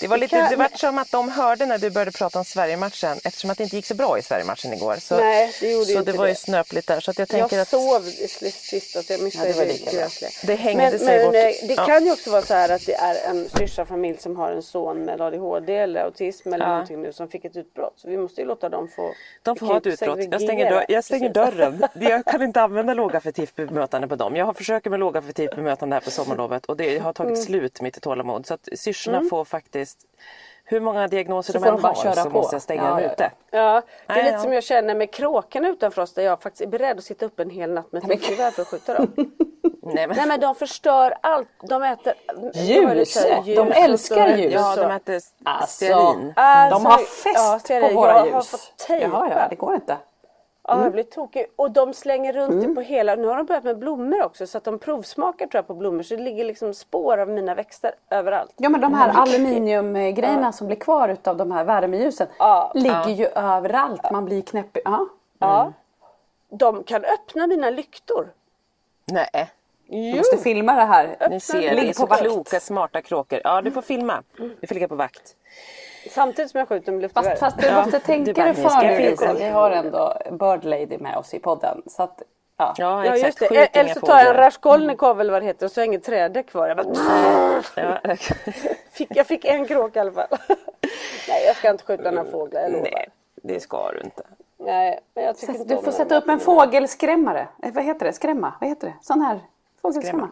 Det 0.00 0.08
var 0.08 0.16
lite, 0.16 0.48
det 0.50 0.56
var 0.56 0.68
som 0.74 0.98
att 0.98 1.10
de 1.10 1.28
hörde 1.28 1.66
när 1.66 1.78
du 1.78 1.90
började 1.90 2.12
prata 2.12 2.38
om 2.38 2.44
Sverigematchen 2.44 3.18
eftersom 3.24 3.50
att 3.50 3.58
det 3.58 3.64
inte 3.64 3.76
gick 3.76 3.86
så 3.86 3.94
bra 3.94 4.18
i 4.18 4.22
Sverigematchen 4.22 4.72
igår. 4.72 4.96
Så, 5.00 5.16
Nej, 5.16 5.52
det 5.60 5.72
gjorde 5.72 5.84
så 5.86 5.98
inte 5.98 6.12
det 6.12 6.18
var 6.18 6.26
ju 6.26 6.32
det. 6.32 6.38
snöpligt 6.38 6.86
där. 6.88 7.00
Så 7.00 7.10
att 7.10 7.18
jag 7.18 7.28
tänker 7.28 7.56
Jag 7.56 7.62
att 7.62 7.68
sov 7.68 8.00
sista 8.52 9.02
så 9.02 9.12
jag 9.12 9.20
missade 9.22 9.48
Ja, 9.48 9.52
det 9.52 9.58
var 9.58 9.66
det, 9.66 9.72
lika. 9.72 10.08
Det 10.46 10.54
hängde 10.54 10.82
men, 10.90 10.98
sig 10.98 11.16
men 11.16 11.26
bort. 11.26 11.34
eh, 11.34 11.40
det 11.68 11.74
Ja. 11.76 11.86
kan 11.86 12.04
ju 12.04 12.12
också 12.12 12.30
vara 12.30 12.42
så 12.42 12.54
här 12.54 12.68
att 12.68 12.86
det 12.86 12.94
är 12.94 13.30
en 13.30 13.48
syrsafamilj 13.58 14.18
som 14.18 14.36
har 14.36 14.52
en 14.52 14.62
son 14.62 15.04
med 15.04 15.20
ADHD 15.20 15.76
eller 15.76 16.00
autism 16.00 16.52
eller 16.52 16.64
Ja. 16.64 16.70
någonting 16.72 17.02
nu 17.02 17.12
som 17.12 17.28
fick 17.28 17.44
ett 17.44 17.56
utbrott. 17.56 17.92
Så 17.96 18.08
vi 18.08 18.16
måste 18.18 18.40
ju 18.40 18.46
låta 18.46 18.68
dem 18.68 18.88
få 18.96 19.12
de 19.42 19.56
får 19.56 19.66
ha 19.66 19.78
ett 19.78 19.86
utbrott. 19.86 20.18
Jag 20.30 20.42
stänger, 20.42 20.70
dörr, 20.70 20.84
jag 20.88 21.04
stänger 21.04 21.28
dörren. 21.28 21.84
Jag 22.00 22.24
kan 22.24 22.42
inte 22.42 22.62
använda 22.62 22.94
lågaffektivt 22.94 23.56
bemötande 23.56 24.08
på 24.08 24.16
dem. 24.16 24.36
Jag 24.36 24.46
har 24.46 24.52
försöker 24.54 24.90
med 24.90 25.00
lågaffektivt 25.00 25.56
bemötande 25.56 25.96
här 25.96 26.00
på 26.00 26.10
sommarlovet 26.10 26.66
och 26.66 26.76
det 26.76 26.98
har 26.98 27.12
tagit 27.12 27.32
Mm. 27.32 27.42
slut 27.46 27.80
mitt 27.80 28.02
tålamod. 28.02 28.46
Så 28.46 28.54
att 28.54 28.68
syrsorna 28.76 29.22
får 29.30 29.44
faktiskt 29.44 29.85
hur 30.64 30.80
många 30.80 31.08
diagnoser 31.08 31.52
Så 31.52 31.58
de 31.58 31.64
än 31.68 31.74
de 31.74 31.82
bara 31.82 31.88
har 31.92 32.02
köra 32.02 32.14
så 32.14 32.30
på. 32.30 32.36
måste 32.36 32.54
jag 32.54 32.62
stänga 32.62 32.82
Ja, 32.82 32.90
dem 32.90 33.00
ute. 33.00 33.30
Ja, 33.50 33.82
det 34.06 34.12
är 34.12 34.16
Nej, 34.16 34.24
lite 34.24 34.34
ja. 34.36 34.42
som 34.42 34.52
jag 34.52 34.62
känner 34.64 34.94
med 34.94 35.10
kråkorna 35.12 35.68
utanför 35.68 36.02
oss 36.02 36.14
där 36.14 36.22
jag 36.22 36.40
faktiskt 36.42 36.60
är 36.62 36.66
beredd 36.66 36.98
att 36.98 37.04
sitta 37.04 37.26
upp 37.26 37.40
en 37.40 37.50
hel 37.50 37.70
natt 37.72 37.92
med 37.92 38.02
ett 38.02 38.08
luftgevär 38.08 38.50
för 38.50 38.62
att 38.62 38.68
skjuta 38.68 38.94
dem. 38.94 39.12
Nej, 39.82 40.06
men, 40.06 40.16
Nej 40.16 40.26
men 40.26 40.40
de 40.40 40.54
förstör 40.54 41.14
allt. 41.20 41.48
De 41.62 41.82
äter 41.82 42.14
Ljus. 42.54 43.26
De 43.46 43.72
älskar 43.72 44.28
ljus. 44.36 44.52
ja, 44.52 44.76
de 44.76 44.90
äter 44.90 45.20
Alltså, 45.44 45.66
stearin. 45.84 46.32
Alltså, 46.36 46.78
De 46.78 46.86
har 46.86 46.98
fest 46.98 47.70
ja, 47.70 47.80
på 47.88 47.94
våra 47.94 48.12
jag 48.12 48.26
ljus. 48.26 48.34
har 48.34 48.42
fått 48.42 48.76
tejpa. 48.86 49.06
Jaha, 49.06 49.28
ja, 49.30 49.46
det 49.50 49.56
går 49.56 49.74
inte. 49.74 49.96
Ja, 50.68 50.82
jag 50.82 50.92
blir 50.92 51.02
tokig. 51.02 51.46
Och 51.56 51.70
de 51.70 51.94
slänger 51.94 52.32
runt 52.32 52.62
det 52.62 52.74
på 52.74 52.80
hela, 52.80 53.14
nu 53.14 53.26
har 53.26 53.36
de 53.36 53.46
börjat 53.46 53.64
med 53.64 53.78
blommor 53.78 54.22
också 54.22 54.46
så 54.46 54.58
att 54.58 54.64
de 54.64 54.78
provsmakar 54.78 55.46
tror 55.46 55.58
jag 55.58 55.66
på 55.66 55.74
blommor 55.74 56.02
så 56.02 56.16
det 56.16 56.22
ligger 56.22 56.44
liksom 56.44 56.74
spår 56.74 57.18
av 57.18 57.28
mina 57.28 57.54
växter 57.54 57.92
överallt. 58.10 58.52
Ja 58.56 58.68
men 58.68 58.80
de 58.80 58.94
här 58.94 59.08
aluminiumgrejerna 59.08 60.52
som 60.52 60.66
blir 60.66 60.76
kvar 60.76 61.08
utav 61.08 61.36
de 61.36 61.52
här 61.52 61.64
värmeljusen 61.64 62.26
Ja. 62.38 62.72
ligger 62.74 63.08
ju 63.10 63.26
överallt. 63.26 64.10
Man 64.12 64.24
blir 64.24 64.42
knäpp. 64.42 64.76
Ja. 64.84 65.06
Ja. 65.38 65.72
De 66.50 66.82
kan 66.84 67.04
öppna 67.04 67.46
mina 67.46 67.70
lyktor. 67.70 68.28
Nej, 69.12 69.50
Du 69.88 70.16
måste 70.16 70.36
filma 70.38 70.74
det 70.74 70.82
här. 70.84 71.16
ni 71.30 71.40
ser. 71.40 71.60
Det 71.60 71.66
är 71.82 71.86
på 71.86 71.92
så 71.92 72.06
vakt. 72.06 72.22
kloka, 72.22 72.60
smarta 72.60 73.02
kråkor. 73.02 73.40
Ja, 73.44 73.62
du 73.62 73.70
får 73.70 73.82
filma. 73.82 74.22
Du 74.60 74.66
får 74.66 74.74
ligga 74.74 74.88
på 74.88 74.94
vakt. 74.94 75.36
Samtidigt 76.10 76.50
som 76.50 76.58
jag 76.58 76.68
skjuter 76.68 76.92
med 76.92 77.02
luftgevär. 77.02 77.30
Fast, 77.30 77.40
fast 77.40 77.58
du 77.68 77.74
måste 77.74 78.00
tänka 78.00 78.44
dig 78.44 78.54
för 78.54 78.82
nu. 78.82 78.98
Lisa. 79.10 79.32
Vi 79.34 79.48
har 79.48 79.70
ändå 79.70 80.16
Bird 80.30 80.64
Lady 80.64 80.98
med 80.98 81.16
oss 81.16 81.34
i 81.34 81.38
podden. 81.38 81.82
Så 81.86 82.02
att, 82.02 82.22
ja. 82.56 82.74
Ja, 82.76 83.06
Ja 83.06 83.16
just 83.16 83.38
det. 83.38 83.48
Skjut 83.48 83.68
Eller 83.72 83.94
så 83.94 84.00
tar 84.00 84.18
jag 84.18 84.28
en. 84.28 84.34
Raskolnikov 84.34 85.20
eller 85.20 85.32
vad 85.32 85.42
det 85.42 85.46
heter 85.46 85.66
och 85.66 85.72
så 85.72 85.80
har 85.80 85.82
jag 85.82 85.86
inget 85.86 86.04
träde 86.04 86.42
kvar. 86.42 86.68
Jag, 86.68 86.76
bara, 86.76 86.86
Ja. 88.04 88.16
fick, 88.92 89.08
jag 89.16 89.26
fick 89.26 89.44
en 89.44 89.66
kråka 89.66 89.98
i 89.98 90.00
alla 90.00 90.12
fall. 90.12 90.26
Nej 91.28 91.44
jag 91.46 91.56
ska 91.56 91.70
inte 91.70 91.84
skjuta 91.84 92.10
några 92.10 92.30
fåglar, 92.30 92.60
jag 92.60 92.72
lovar. 92.72 92.88
Nej, 92.92 93.08
det 93.42 93.60
ska 93.60 93.92
du 93.92 94.00
inte. 94.00 94.22
Nej, 94.58 95.00
men 95.14 95.24
jag 95.24 95.36
tycker 95.38 95.54
inte 95.54 95.74
Du 95.74 95.82
får 95.82 95.92
sätta 95.92 96.16
upp 96.16 96.28
en 96.28 96.40
fågelskrämmare. 96.40 97.48
Eh, 97.62 97.72
vad 97.72 97.84
heter 97.84 98.06
det? 98.06 98.12
Skrämma? 98.12 98.52
Vad 98.60 98.68
heter 98.68 98.86
det? 98.86 98.94
Sån 99.00 99.20
här 99.20 99.40
fågelskrämma. 99.82 100.28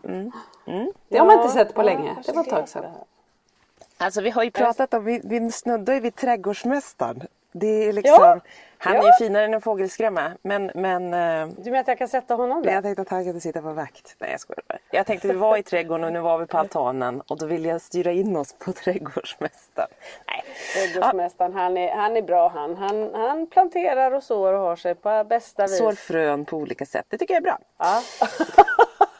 Det 1.08 1.18
har 1.18 1.26
man 1.26 1.38
inte 1.38 1.52
sett 1.52 1.74
på 1.74 1.82
länge. 1.82 2.16
Det 2.26 2.32
var 2.32 2.42
ett 2.42 2.50
tag 2.50 2.68
sedan. 2.68 2.84
Alltså 4.04 4.20
vi 4.20 4.30
har 4.30 4.42
ju 4.44 4.50
pratat 4.50 4.94
om, 4.94 5.04
vi, 5.04 5.20
vi 5.24 5.52
snuddar 5.52 5.94
ju 5.94 6.00
vid 6.00 6.14
trädgårdsmästaren. 6.16 7.22
Det 7.52 7.66
är 7.88 7.92
liksom, 7.92 8.16
Ja. 8.20 8.40
Han 8.78 8.94
Ja. 8.94 9.02
är 9.02 9.06
ju 9.06 9.12
finare 9.26 9.44
än 9.44 9.54
en 9.54 9.60
fågelskrämma. 9.60 10.32
Men, 10.42 10.70
men 10.74 11.14
eh, 11.14 11.48
Du 11.58 11.70
menar 11.70 11.80
att 11.80 11.88
jag 11.88 11.98
kan 11.98 12.08
sätta 12.08 12.34
honom 12.34 12.62
där? 12.62 12.72
jag 12.72 12.82
tänkte 12.82 13.02
att 13.02 13.08
han 13.08 13.24
kunde 13.24 13.40
sitta 13.40 13.62
på 13.62 13.72
vakt. 13.72 14.16
Nej 14.18 14.30
jag 14.30 14.40
skojar 14.40 14.62
bara. 14.68 14.78
Jag 14.90 15.06
tänkte 15.06 15.28
vi 15.28 15.34
var 15.34 15.56
i 15.56 15.62
trädgården 15.62 16.04
och 16.04 16.12
nu 16.12 16.20
var 16.20 16.38
vi 16.38 16.46
på 16.46 16.58
altanen 16.58 17.20
och 17.20 17.38
då 17.38 17.46
ville 17.46 17.68
jag 17.68 17.80
styra 17.80 18.12
in 18.12 18.36
oss 18.36 18.54
på 18.58 18.72
trädgårdsmästaren. 18.72 19.88
Nej. 20.26 20.44
Trädgårdsmästaren, 20.74 21.52
han, 21.54 21.76
är, 21.76 21.94
han 21.96 22.16
är 22.16 22.22
bra 22.22 22.48
han. 22.48 22.76
han. 22.76 23.10
Han 23.14 23.46
planterar 23.46 24.12
och 24.12 24.22
sår 24.22 24.52
och 24.52 24.60
har 24.60 24.76
sig 24.76 24.94
på 24.94 25.24
bästa 25.24 25.62
vis. 25.62 25.78
Sår 25.78 25.92
frön 25.92 26.44
på 26.44 26.56
olika 26.56 26.86
sätt. 26.86 27.04
Det 27.08 27.18
tycker 27.18 27.34
jag 27.34 27.40
är 27.40 27.44
bra. 27.44 27.58
Ja. 27.78 28.02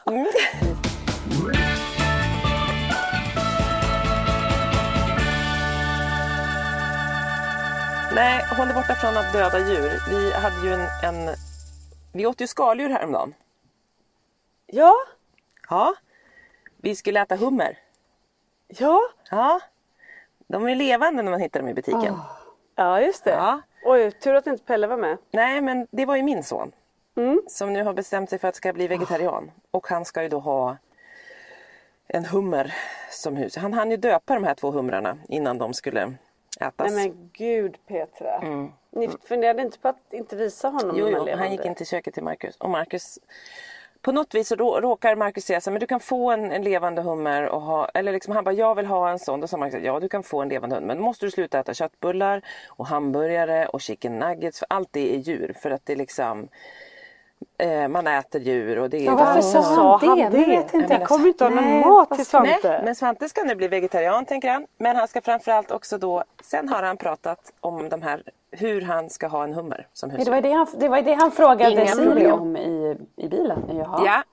Nej, 8.15 8.43
håll 8.57 8.67
dig 8.67 8.75
borta 8.75 8.95
från 8.95 9.17
att 9.17 9.33
döda 9.33 9.59
djur. 9.59 9.91
Vi 10.09 10.31
hade 10.33 10.67
ju 10.67 10.73
en, 10.73 10.87
en... 11.03 11.35
Vi 12.13 12.25
åt 12.25 12.41
ju 12.41 12.47
skaldjur 12.47 12.89
häromdagen. 12.89 13.33
ja, 14.67 14.93
Ja. 15.69 15.95
Vi 16.77 16.95
skulle 16.95 17.21
äta 17.21 17.35
hummer. 17.35 17.77
ja, 18.67 19.01
Ja. 19.31 19.59
De 20.47 20.67
är 20.67 20.75
levande 20.75 21.23
när 21.23 21.31
man 21.31 21.41
hittar 21.41 21.59
dem 21.59 21.69
i 21.69 21.73
butiken. 21.73 22.19
ja 22.75 23.01
just 23.01 23.23
det. 23.23 23.31
Ja. 23.31 23.61
Oj, 23.85 24.11
tur 24.11 24.35
att 24.35 24.47
inte 24.47 24.63
Pelle 24.63 24.87
var 24.87 24.97
med. 24.97 25.17
Nej, 25.31 25.61
men 25.61 25.87
det 25.91 26.05
var 26.05 26.15
ju 26.15 26.23
min 26.23 26.43
son. 26.43 26.71
Mm. 27.17 27.41
Som 27.47 27.73
nu 27.73 27.83
har 27.83 27.93
bestämt 27.93 28.29
sig 28.29 28.39
för 28.39 28.47
att 28.47 28.55
ska 28.55 28.73
bli 28.73 28.87
vegetarian. 28.87 29.51
Och 29.71 29.87
han 29.87 30.05
ska 30.05 30.23
ju 30.23 30.29
då 30.29 30.39
ha 30.39 30.77
en 32.07 32.25
hummer 32.25 32.75
som 33.11 33.35
hus. 33.35 33.57
Han 33.57 33.73
hann 33.73 33.91
ju 33.91 33.97
döpa 33.97 34.33
de 34.33 34.43
här 34.43 34.55
två 34.55 34.71
humrarna 34.71 35.17
innan 35.27 35.57
de 35.57 35.73
skulle 35.73 36.13
ätas. 36.61 36.91
Nej 36.91 37.09
men 37.09 37.29
gud 37.33 37.77
Petra. 37.87 38.41
Ni 38.91 39.09
funderade 39.23 39.61
inte 39.61 39.79
på 39.79 39.87
att 39.87 40.13
inte 40.13 40.35
visa 40.35 40.67
honom 40.69 40.89
Mm. 40.89 41.11
Jo, 41.13 41.25
jo, 41.27 41.35
han 41.37 41.51
gick 41.51 41.65
in 41.65 41.75
till 41.75 41.87
köket 41.87 42.13
till 42.13 42.23
Marcus. 42.23 42.57
Och 42.57 42.69
Marcus 42.69 43.19
på 44.01 44.11
något 44.11 44.35
vis 44.35 44.47
så 44.47 44.55
rå- 44.55 44.81
råkar 44.81 45.15
Marcus 45.15 45.45
säga 45.45 45.61
så 45.61 45.69
här, 45.69 45.73
men 45.73 45.79
du 45.79 45.87
kan 45.87 45.99
få 45.99 46.31
en, 46.31 46.51
en 46.51 46.63
levande 46.63 47.01
hummer 47.01 47.43
och 47.49 47.61
ha, 47.61 47.89
eller 47.93 48.11
liksom 48.11 48.35
han 48.35 48.43
bara, 48.43 48.53
jag 48.53 48.75
vill 48.75 48.85
ha 48.85 49.09
en 49.09 49.19
sån. 49.19 49.39
Då 49.39 49.47
sa 49.47 49.57
Marcus, 49.57 49.83
ja 49.83 49.99
du 49.99 50.09
kan 50.09 50.23
få 50.23 50.41
en 50.41 50.49
levande 50.49 50.75
hummer, 50.75 50.87
men 50.87 50.97
då 50.97 51.03
måste 51.03 51.25
du 51.25 51.31
sluta 51.31 51.59
äta 51.59 51.73
köttbullar 51.73 52.41
och 52.67 52.87
hamburgare 52.87 53.65
och 53.67 53.81
chicken 53.81 54.19
nuggets, 54.19 54.59
för 54.59 54.65
allt 54.69 54.89
det 54.91 55.15
är 55.15 55.19
djur. 55.19 55.55
För 55.61 55.71
att 55.71 55.85
det 55.85 55.95
liksom, 55.95 56.47
eh, 57.57 57.87
man 57.87 58.07
äter 58.07 58.41
djur 58.41 58.79
och 58.79 58.89
det 58.89 58.97
är... 58.97 59.05
Ja, 59.05 59.15
varför 59.15 59.41
sa 59.41 59.63
Sa 59.63 59.97
han 59.97 60.17
det? 60.17 60.23
han 60.23 60.31
Det 60.31 60.37
det? 60.37 60.45
vet 60.45 60.73
inte 60.73 60.93
Jag 60.93 61.01
jag. 61.01 61.07
kommer 61.07 61.27
inte 61.27 61.43
ha 61.43 61.49
någon 61.51 61.79
mat 61.79 62.11
till. 62.11 62.25
Svante. 62.25 62.59
Nej, 62.63 62.81
men 62.83 62.95
Svante 62.95 63.29
ska 63.29 63.43
nu 63.43 63.55
bli 63.55 63.67
vegetarian 63.67 64.25
tänker 64.25 64.49
han. 64.51 64.65
Men 64.77 64.95
han 64.95 65.07
ska 65.07 65.21
framförallt 65.21 65.71
också 65.71 65.97
då, 65.97 66.23
sen 66.43 66.69
har 66.69 66.83
han 66.83 66.97
pratat 66.97 67.53
om 67.59 67.89
de 67.89 68.01
här, 68.01 68.23
hur 68.51 68.81
han 68.81 69.09
ska 69.09 69.27
ha 69.27 69.43
en 69.43 69.53
hummer 69.53 69.87
som 69.93 70.09
Ja, 70.09 70.15
husdjur. 70.17 70.25
det, 70.35 70.41
var 70.41 70.49
det, 70.49 70.51
han, 70.55 70.67
det 70.79 70.89
var 70.89 71.01
det 71.01 71.13
han 71.13 71.31
frågade 71.31 71.85
problem. 71.95 72.33
om 72.33 72.57
i, 72.57 72.97
i 73.15 73.27
bilen. 73.27 73.63
Jaha. 73.73 74.01
Ja. 74.05 74.23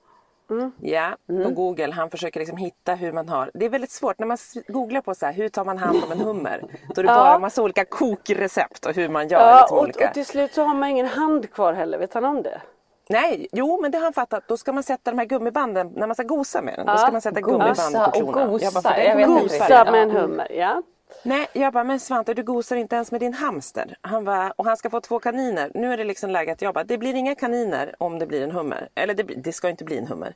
Ja, 0.79 1.15
på 1.43 1.49
Google. 1.49 1.91
Han 1.93 2.09
försöker 2.09 2.39
liksom 2.39 2.57
hitta 2.57 2.95
hur 2.95 3.11
man 3.11 3.29
har. 3.29 3.51
Det 3.53 3.65
är 3.65 3.69
väldigt 3.69 3.91
svårt 3.91 4.19
när 4.19 4.27
man 4.27 4.37
googlar 4.67 5.01
på 5.01 5.15
så 5.15 5.25
här, 5.25 5.33
hur 5.33 5.49
tar 5.49 5.65
man 5.65 5.77
hand 5.77 6.03
om 6.05 6.11
en 6.11 6.19
hummer. 6.21 6.63
Då 6.95 7.01
är 7.01 7.03
det 7.03 7.07
bara 7.13 7.35
en 7.35 7.41
massa 7.41 7.61
olika 7.63 7.85
kokrecept 7.85 8.85
och 8.85 8.93
hur 8.95 9.09
man 9.09 9.27
gör. 9.27 9.39
Ja, 9.39 9.59
liksom 9.59 9.77
och, 9.77 9.83
olika. 9.83 10.07
och 10.07 10.13
till 10.13 10.25
slut 10.25 10.53
så 10.53 10.63
har 10.63 10.73
man 10.75 10.89
ingen 10.89 11.05
hand 11.05 11.51
kvar 11.53 11.73
heller, 11.73 11.97
vet 11.97 12.13
han 12.13 12.25
om 12.25 12.43
det? 12.43 12.61
Nej, 13.09 13.47
jo 13.51 13.81
men 13.81 13.91
det 13.91 13.97
har 13.97 14.03
han 14.03 14.13
fattat. 14.13 14.43
Då 14.47 14.57
ska 14.57 14.71
man 14.73 14.83
sätta 14.83 15.11
de 15.11 15.17
här 15.17 15.25
gummibanden, 15.25 15.91
när 15.95 16.07
man 16.07 16.15
ska 16.15 16.23
gosa 16.23 16.61
med 16.61 16.73
den. 16.77 16.85
Då 16.85 16.97
ska 16.97 17.11
man 17.11 17.21
sätta 17.21 17.41
gummiband 17.41 17.69
Gosa 17.75 18.09
på 18.11 18.19
och 18.19 18.33
klorna. 18.33 18.47
gosa, 18.47 18.71
bara, 18.81 18.93
för 18.93 19.01
den 19.01 19.09
jag 19.19 19.27
vet 19.27 19.27
gosa. 19.43 19.91
med 19.91 20.03
en 20.03 20.09
Ja. 20.09 20.19
hummer, 20.21 20.47
ja. 20.51 20.81
Nej, 21.23 21.47
jag 21.53 21.73
bara, 21.73 21.83
men 21.83 21.99
Svante 21.99 22.33
du 22.33 22.43
gosar 22.43 22.75
inte 22.75 22.95
ens 22.95 23.11
med 23.11 23.21
din 23.21 23.33
hamster. 23.33 23.97
Han 24.01 24.25
bara, 24.25 24.51
och 24.55 24.65
han 24.65 24.77
ska 24.77 24.89
få 24.89 25.01
två 25.01 25.19
kaniner. 25.19 25.71
Nu 25.73 25.93
är 25.93 25.97
det 25.97 26.03
liksom 26.03 26.29
läge 26.29 26.51
att 26.51 26.61
jag 26.61 26.73
bara, 26.73 26.83
det 26.83 26.97
blir 26.97 27.13
inga 27.13 27.35
kaniner 27.35 27.95
om 27.97 28.19
det 28.19 28.25
blir 28.25 28.41
en 28.43 28.51
hummer. 28.51 28.89
Eller 28.95 29.13
det, 29.13 29.23
det 29.23 29.53
ska 29.53 29.69
inte 29.69 29.83
bli 29.83 29.97
en 29.97 30.07
hummer. 30.07 30.33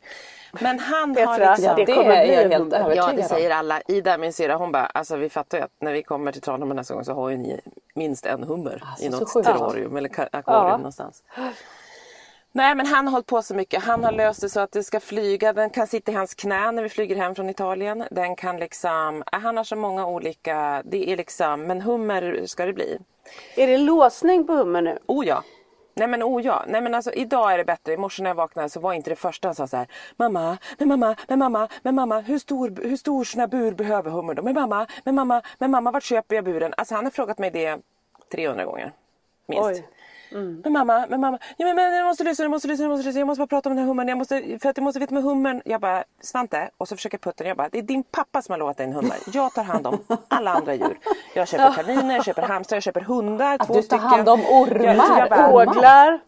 Men 0.61 0.79
han 0.79 1.09
har 1.09 1.15
Petra, 1.15 1.49
liksom... 1.49 1.65
Ja, 1.65 1.73
Det 1.75 1.85
det, 1.85 1.93
kommer 1.93 2.05
bli 2.25 2.33
jag 2.33 2.43
en 2.43 2.51
helt 2.51 2.73
hummer. 2.73 2.93
Ja, 2.95 3.11
det 3.15 3.23
säger 3.23 3.51
alla. 3.51 3.81
Ida, 3.87 4.17
min 4.17 4.33
syrra, 4.33 4.55
hon 4.55 4.71
bara, 4.71 4.85
alltså 4.85 5.15
vi 5.15 5.29
fattar 5.29 5.57
ju 5.57 5.63
att 5.63 5.71
när 5.79 5.93
vi 5.93 6.03
kommer 6.03 6.31
till 6.31 6.41
Tranholm 6.41 6.75
nästa 6.75 6.93
gång 6.93 7.03
så 7.05 7.13
har 7.13 7.29
ju 7.29 7.37
ni 7.37 7.61
minst 7.95 8.25
en 8.25 8.43
hummer 8.43 8.83
Alltså, 8.89 9.05
i 9.05 9.09
något 9.09 9.43
terrarium 9.43 9.97
eller 9.97 10.09
akvarium 10.31 10.67
Ja. 10.69 10.77
någonstans. 10.77 11.23
Nej 12.57 12.75
men 12.75 12.85
han 12.85 13.07
har 13.07 13.11
hållit 13.11 13.27
på 13.27 13.41
så 13.41 13.55
mycket. 13.55 13.83
Han 13.83 14.03
har 14.03 14.11
löst 14.11 14.41
det 14.41 14.49
så 14.49 14.59
att 14.59 14.71
det 14.71 14.83
ska 14.83 14.99
flyga. 14.99 15.53
Den 15.53 15.69
kan 15.69 15.87
sitta 15.87 16.11
i 16.11 16.15
hans 16.15 16.33
knä 16.33 16.71
när 16.71 16.83
vi 16.83 16.89
flyger 16.89 17.15
hem 17.15 17.35
från 17.35 17.49
Italien. 17.49 18.03
Den 18.11 18.35
kan 18.35 18.57
liksom, 18.57 19.23
äh, 19.33 19.39
han 19.39 19.57
har 19.57 19.63
så 19.63 19.75
många 19.75 20.05
olika, 20.05 20.81
det 20.85 21.09
är 21.09 21.17
liksom, 21.17 21.61
men 21.61 21.81
hummer 21.81 22.45
ska 22.45 22.65
det 22.65 22.73
bli. 22.73 22.97
Är 23.55 23.67
det 23.67 23.77
låsning 23.77 24.47
på 24.47 24.53
hummer 24.53 24.81
nu? 24.81 24.97
Oh 25.05 25.27
ja. 25.27 25.43
Nej 25.93 26.07
men 26.07 26.23
oh 26.23 26.41
ja. 26.41 26.63
Nej 26.67 26.81
men 26.81 26.95
alltså 26.95 27.11
idag 27.11 27.53
är 27.53 27.57
det 27.57 27.65
bättre. 27.65 27.93
I 27.93 27.97
morse 27.97 28.23
när 28.23 28.29
jag 28.29 28.35
vaknade 28.35 28.69
så 28.69 28.79
var 28.79 28.93
inte 28.93 29.09
det 29.09 29.15
första 29.15 29.47
han 29.47 29.55
sa 29.55 29.67
så 29.67 29.77
här. 29.77 29.87
Mamma, 30.15 30.57
men 30.77 30.87
mamma, 30.87 31.15
men 31.27 31.39
mamma, 31.39 31.67
men 31.81 31.95
mamma, 31.95 32.19
hur 32.19 32.39
stor, 32.39 32.79
hur 32.83 32.97
stor 32.97 33.23
sån 33.23 33.49
bur 33.49 33.71
behöver 33.71 34.11
hummer 34.11 34.33
då? 34.33 34.43
Men 34.43 34.53
mamma, 34.53 34.87
men 35.03 35.15
mamma, 35.15 35.41
men 35.57 35.71
mamma, 35.71 35.91
vart 35.91 36.03
köper 36.03 36.35
jag 36.35 36.45
buren? 36.45 36.73
Alltså 36.77 36.95
han 36.95 37.03
har 37.03 37.11
frågat 37.11 37.37
mig 37.37 37.51
det 37.51 37.79
300 38.31 38.65
gånger. 38.65 38.91
Minst. 39.47 39.65
Oj. 39.65 39.87
Men 40.31 40.73
mamma, 40.73 41.05
men 41.09 41.21
mamma, 41.21 41.39
ja, 41.57 41.65
men, 41.65 41.75
men 41.75 41.93
jag 41.93 42.05
måste 42.05 42.23
lyssna, 42.23 42.43
jag 42.45 42.51
måste 42.51 42.67
lyssna, 42.67 42.83
jag 42.83 42.89
måste 42.89 43.05
lyssna, 43.05 43.19
jag 43.19 43.27
måste 43.27 43.39
bara 43.39 43.47
prata 43.47 43.69
om 43.69 43.75
den 43.75 43.83
här 43.83 43.87
hummern, 43.87 44.07
jag 44.07 44.17
måste, 44.17 44.59
för 44.61 44.69
att 44.69 44.77
jag 44.77 44.83
måste 44.83 44.99
veta 44.99 45.13
med 45.13 45.23
hummern. 45.23 45.61
Jag 45.65 45.81
bara, 45.81 46.03
Svante, 46.21 46.69
och 46.77 46.87
så 46.87 46.95
försöker 46.95 47.19
den, 47.37 47.47
jag 47.47 47.57
bara, 47.57 47.69
det 47.69 47.77
är 47.77 47.81
din 47.81 48.03
pappa 48.03 48.41
som 48.41 48.53
har 48.53 48.59
lovat 48.59 48.77
dig 48.77 48.85
en 48.85 48.93
hummer. 48.93 49.17
Jag 49.33 49.53
tar 49.53 49.63
hand 49.63 49.87
om 49.87 49.99
alla 50.27 50.51
andra 50.51 50.73
djur. 50.73 50.97
Jag 51.35 51.47
köper 51.47 51.71
kaniner, 51.71 52.15
jag 52.15 52.25
köper 52.25 52.41
hamstrar, 52.41 52.75
jag 52.75 52.83
köper 52.83 53.01
hundar, 53.01 53.57
Att 53.59 53.67
två 53.67 53.73
du 53.73 53.81
tar 53.81 53.85
stycken. 53.97 54.07
hand 54.07 54.29
om 54.29 54.41
ormar. 54.41 55.51
Fåglar? 55.51 56.19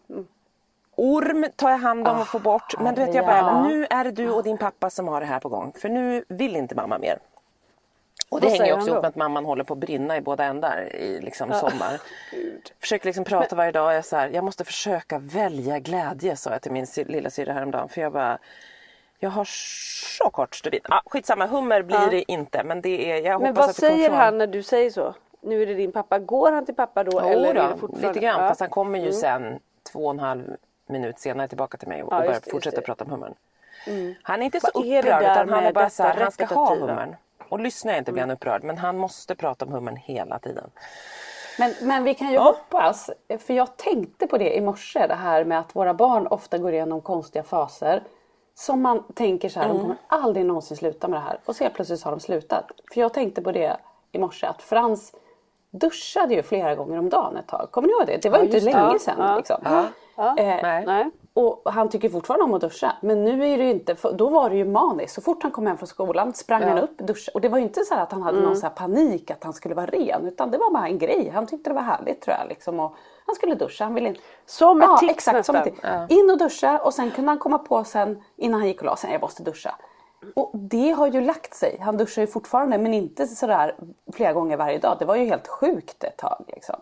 Orm 0.96 1.46
tar 1.56 1.70
jag 1.70 1.78
hand 1.78 2.08
om 2.08 2.20
och 2.20 2.28
får 2.28 2.40
bort. 2.40 2.74
Men 2.80 2.94
du 2.94 3.04
vet, 3.04 3.14
jag 3.14 3.26
bara, 3.26 3.36
ja. 3.36 3.68
nu 3.68 3.86
är 3.90 4.04
det 4.04 4.10
du 4.10 4.30
och 4.30 4.42
din 4.42 4.58
pappa 4.58 4.90
som 4.90 5.08
har 5.08 5.20
det 5.20 5.26
här 5.26 5.40
på 5.40 5.48
gång. 5.48 5.72
För 5.76 5.88
nu 5.88 6.24
vill 6.28 6.56
inte 6.56 6.74
mamma 6.74 6.98
mer. 6.98 7.18
Och 8.30 8.40
det 8.40 8.46
Vad 8.46 8.58
hänger 8.58 8.74
också 8.74 8.88
ihop 8.88 9.02
med 9.02 9.08
att 9.08 9.16
mamman 9.16 9.44
håller 9.44 9.64
på 9.64 9.72
att 9.72 9.78
brinna 9.78 10.16
i 10.16 10.20
båda 10.20 10.44
ändar 10.44 10.96
i 10.96 11.20
liksom 11.20 11.52
sommar. 11.52 12.00
Försöker 12.80 13.06
liksom 13.06 13.24
prata 13.24 13.56
varje 13.56 13.72
dag. 13.72 13.94
Jag, 13.94 14.04
så 14.04 14.16
här, 14.16 14.28
jag 14.28 14.44
måste 14.44 14.64
försöka 14.64 15.18
välja 15.18 15.78
glädje 15.78 16.36
sa 16.36 16.50
jag 16.50 16.62
till 16.62 16.72
min 16.72 16.86
lilla 16.96 17.30
syrra 17.30 17.52
häromdagen. 17.52 17.88
För 17.88 18.00
jag 18.00 18.12
bara, 18.12 18.38
jag 19.18 19.30
har 19.30 19.44
så 20.18 20.30
kort 20.30 20.54
stubin. 20.54 20.80
Ah, 20.84 21.00
skitsamma, 21.06 21.46
hummer 21.46 21.82
blir 21.82 22.10
det 22.10 22.32
inte. 22.32 22.64
Men 22.64 22.80
det 22.80 23.12
är, 23.12 23.30
jag 23.30 23.42
Men 23.42 23.54
vad 23.54 23.70
att 23.70 23.76
det 23.76 23.80
kommer 23.80 23.96
säger 23.98 24.10
han 24.10 24.38
när 24.38 24.46
du 24.46 24.62
säger 24.62 24.90
så? 24.90 25.14
Nu 25.40 25.62
är 25.62 25.66
det 25.66 25.74
din 25.74 25.92
pappa. 25.92 26.18
Går 26.18 26.52
han 26.52 26.66
till 26.66 26.74
pappa 26.74 27.04
då? 27.04 27.10
Jo 27.22 27.28
eller 27.28 27.54
då, 27.54 27.60
är 27.60 27.68
det 27.68 27.76
fortfarande... 27.76 28.08
lite 28.08 28.20
grann. 28.20 28.42
Ja. 28.42 28.48
Fast 28.48 28.60
han 28.60 28.70
kommer 28.70 28.98
ju 28.98 29.12
sen 29.12 29.58
två 29.92 30.04
och 30.04 30.10
en 30.10 30.18
halv 30.18 30.56
minut 30.86 31.18
senare 31.18 31.48
tillbaka 31.48 31.78
till 31.78 31.88
mig 31.88 32.02
och, 32.02 32.12
Ja, 32.12 32.16
och 32.16 32.24
börjar 32.24 32.40
fortsätta 32.50 32.80
prata 32.80 33.04
om 33.04 33.10
hummern. 33.10 33.34
Han 34.22 34.40
är 34.40 34.44
inte 34.44 34.60
så 34.60 34.70
Vad 34.74 34.86
upprörd 34.86 35.22
utan 35.22 35.48
han 35.48 35.64
är 35.64 35.72
bara 35.72 35.90
så 35.90 36.02
här, 36.02 36.14
han 36.14 36.32
ska 36.32 36.44
ha 36.44 36.76
hummern. 36.76 37.16
Och 37.50 37.60
lyssnar 37.60 37.92
jag 37.92 38.00
inte 38.00 38.12
blir 38.12 38.22
han 38.22 38.30
upprörd 38.30 38.64
men 38.64 38.78
han 38.78 38.98
måste 38.98 39.34
prata 39.34 39.64
om 39.64 39.72
hummern 39.72 39.96
hela 39.96 40.38
tiden. 40.38 40.70
Men, 41.58 41.74
men 41.82 42.04
vi 42.04 42.14
kan 42.14 42.30
ju 42.32 42.38
hoppas, 42.38 43.10
för 43.38 43.54
jag 43.54 43.76
tänkte 43.76 44.26
på 44.26 44.38
det 44.38 44.56
i 44.56 44.60
morse, 44.60 45.06
det 45.06 45.14
här 45.14 45.44
med 45.44 45.58
att 45.58 45.76
våra 45.76 45.94
barn 45.94 46.26
ofta 46.26 46.58
går 46.58 46.72
igenom 46.72 47.00
konstiga 47.00 47.42
faser. 47.42 48.02
Som 48.54 48.82
man 48.82 49.02
tänker 49.14 49.48
så 49.48 49.60
här, 49.60 49.68
de 49.68 49.78
kommer 49.80 49.96
aldrig 50.06 50.46
någonsin 50.46 50.76
sluta 50.76 51.08
med 51.08 51.20
det 51.20 51.24
här. 51.24 51.40
Och 51.44 51.56
så 51.56 51.64
helt 51.64 51.74
plötsligt 51.74 52.02
har 52.02 52.10
de 52.10 52.20
slutat. 52.20 52.70
För 52.92 53.00
jag 53.00 53.14
tänkte 53.14 53.42
på 53.42 53.52
det 53.52 53.76
i 54.12 54.18
morse, 54.18 54.46
att 54.46 54.62
Frans 54.62 55.12
duschade 55.70 56.34
ju 56.34 56.42
flera 56.42 56.74
gånger 56.74 56.98
om 56.98 57.08
dagen 57.08 57.36
ett 57.36 57.48
tag. 57.48 57.68
Kommer 57.70 57.88
ni 57.88 57.92
ihåg 57.94 58.06
det? 58.06 58.22
Det 58.22 58.28
var 58.30 58.38
ju 58.38 58.44
inte 58.44 58.60
länge 58.60 58.78
Ja, 58.78 58.98
sedan. 58.98 59.14
ja, 59.18 59.36
liksom. 59.36 59.60
Ja. 60.16 60.36
Eh, 60.38 60.84
Nej. 60.86 61.10
Och 61.34 61.62
han 61.72 61.88
tycker 61.88 62.08
fortfarande 62.08 62.44
om 62.44 62.54
att 62.54 62.60
duscha. 62.60 62.92
Men 63.00 63.24
nu 63.24 63.46
är 63.46 63.58
det 63.58 63.64
ju 63.64 63.70
inte, 63.70 63.96
då 64.14 64.28
var 64.28 64.50
det 64.50 64.56
ju 64.56 64.64
maniskt. 64.64 65.14
Så 65.14 65.20
fort 65.20 65.42
han 65.42 65.52
kom 65.52 65.66
hem 65.66 65.76
från 65.78 65.86
skolan 65.86 66.34
sprang 66.34 66.62
han 66.62 66.78
upp, 66.78 66.98
duschade. 66.98 67.34
Och 67.34 67.40
det 67.40 67.48
var 67.48 67.58
ju 67.58 67.64
inte 67.64 67.84
så 67.84 67.94
här 67.94 68.02
att 68.02 68.12
han 68.12 68.22
hade 68.22 68.38
Mm. 68.38 68.48
någon 68.48 68.56
så 68.56 68.68
panik 68.70 69.30
att 69.30 69.44
han 69.44 69.52
skulle 69.52 69.74
vara 69.74 69.86
ren. 69.86 70.26
Utan 70.26 70.50
det 70.50 70.58
var 70.58 70.70
bara 70.72 70.86
en 70.88 70.98
grej. 70.98 71.30
Han 71.34 71.46
tyckte 71.46 71.70
det 71.70 71.74
var 71.74 71.82
härligt 71.82 72.20
tror 72.22 72.36
jag. 72.40 72.48
Liksom. 72.48 72.80
Och 72.80 72.94
han 73.26 73.34
skulle 73.34 73.54
duscha. 73.54 73.84
Han 73.84 73.94
ville 73.94 74.08
inte... 74.08 74.20
Som 74.46 74.82
ett 74.82 74.88
ja, 74.88 74.96
tics 74.98 75.12
exakt, 75.12 75.46
som 75.46 75.56
ett 75.56 75.64
nästan. 75.64 76.08
tics. 76.08 76.20
In 76.20 76.30
och 76.30 76.38
duscha 76.38 76.78
och 76.78 76.94
sen 76.94 77.10
kunde 77.10 77.30
han 77.30 77.38
komma 77.38 77.58
på 77.58 77.84
sen 77.84 78.22
innan 78.36 78.60
han 78.60 78.68
gick 78.68 78.78
och 78.80 78.86
la 78.86 78.96
sig. 78.96 79.12
Jag 79.12 79.20
måste 79.20 79.42
duscha. 79.42 79.74
Och 80.34 80.50
det 80.54 80.90
har 80.90 81.06
ju 81.06 81.20
lagt 81.20 81.54
sig. 81.54 81.78
Han 81.80 81.96
duschar 81.96 82.22
ju 82.22 82.26
fortfarande 82.26 82.78
men 82.78 82.94
inte 82.94 83.26
sådär 83.26 83.74
flera 84.12 84.32
gånger 84.32 84.56
varje 84.56 84.78
dag. 84.78 84.96
Det 84.98 85.04
var 85.04 85.16
ju 85.16 85.24
helt 85.24 85.48
sjukt 85.48 86.04
ett 86.04 86.16
tag. 86.16 86.44
Liksom. 86.48 86.76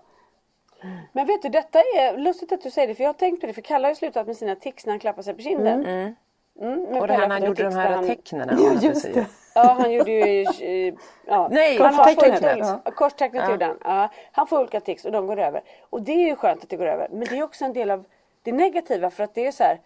Men 1.12 1.26
vet 1.26 1.42
du, 1.42 1.48
detta 1.48 1.78
är 1.78 2.16
lustigt 2.18 2.52
att 2.52 2.60
du 2.62 2.70
säger 2.70 2.88
det. 2.88 2.94
För 2.94 3.02
jag 3.04 3.08
har 3.08 3.14
tänkt 3.14 3.40
på 3.40 3.46
det. 3.46 3.52
För 3.52 3.62
Kalle 3.62 3.86
har 3.86 3.90
ju 3.90 3.94
slutat 3.96 4.26
med 4.26 4.36
sina 4.36 4.54
tics 4.56 4.86
när 4.86 4.92
han 4.92 5.00
klappar 5.00 5.22
sig 5.22 5.34
på 5.34 5.42
kinden. 5.42 5.86
Mm. 5.86 6.14
men 6.60 7.00
Och 7.00 7.06
det 7.06 7.12
här 7.14 7.28
när 7.28 7.34
han 7.40 7.44
gjorde 7.44 7.62
de 7.62 7.74
här 7.74 7.90
han- 7.90 8.06
tecknen. 8.06 8.48
Ja, 8.60 8.72
just 8.88 9.14
det. 9.14 9.26
Ja, 9.54 9.76
han 9.80 9.92
gjorde 9.92 10.10
ju... 10.10 10.42
eh, 10.88 10.94
Ja, 11.26 11.48
Nej, 11.52 11.78
han 11.78 11.94
har 11.94 12.04
korstecknet. 12.04 12.54
tics. 12.54 12.68
Ja. 12.84 12.90
Korstecknet 12.90 13.50
gjorde 13.50 13.64
han. 13.64 13.76
Ja, 13.84 14.08
han 14.32 14.46
får 14.46 14.58
olika 14.60 14.80
tics 14.80 15.04
och 15.04 15.12
de 15.12 15.26
går 15.26 15.38
över. 15.38 15.60
Och 15.90 16.02
det 16.02 16.12
är 16.12 16.26
ju 16.28 16.36
skönt 16.36 16.62
att 16.62 16.68
det 16.70 16.76
går 16.76 16.86
över. 16.86 17.08
Men 17.10 17.20
det 17.20 17.38
är 17.38 17.42
också 17.42 17.64
en 17.64 17.72
del 17.72 17.90
av 17.90 18.04
det 18.42 18.52
negativa 18.52 19.10
för 19.10 19.24
att 19.24 19.34
det 19.34 19.46
är 19.46 19.52
så 19.52 19.62
här. 19.64 19.80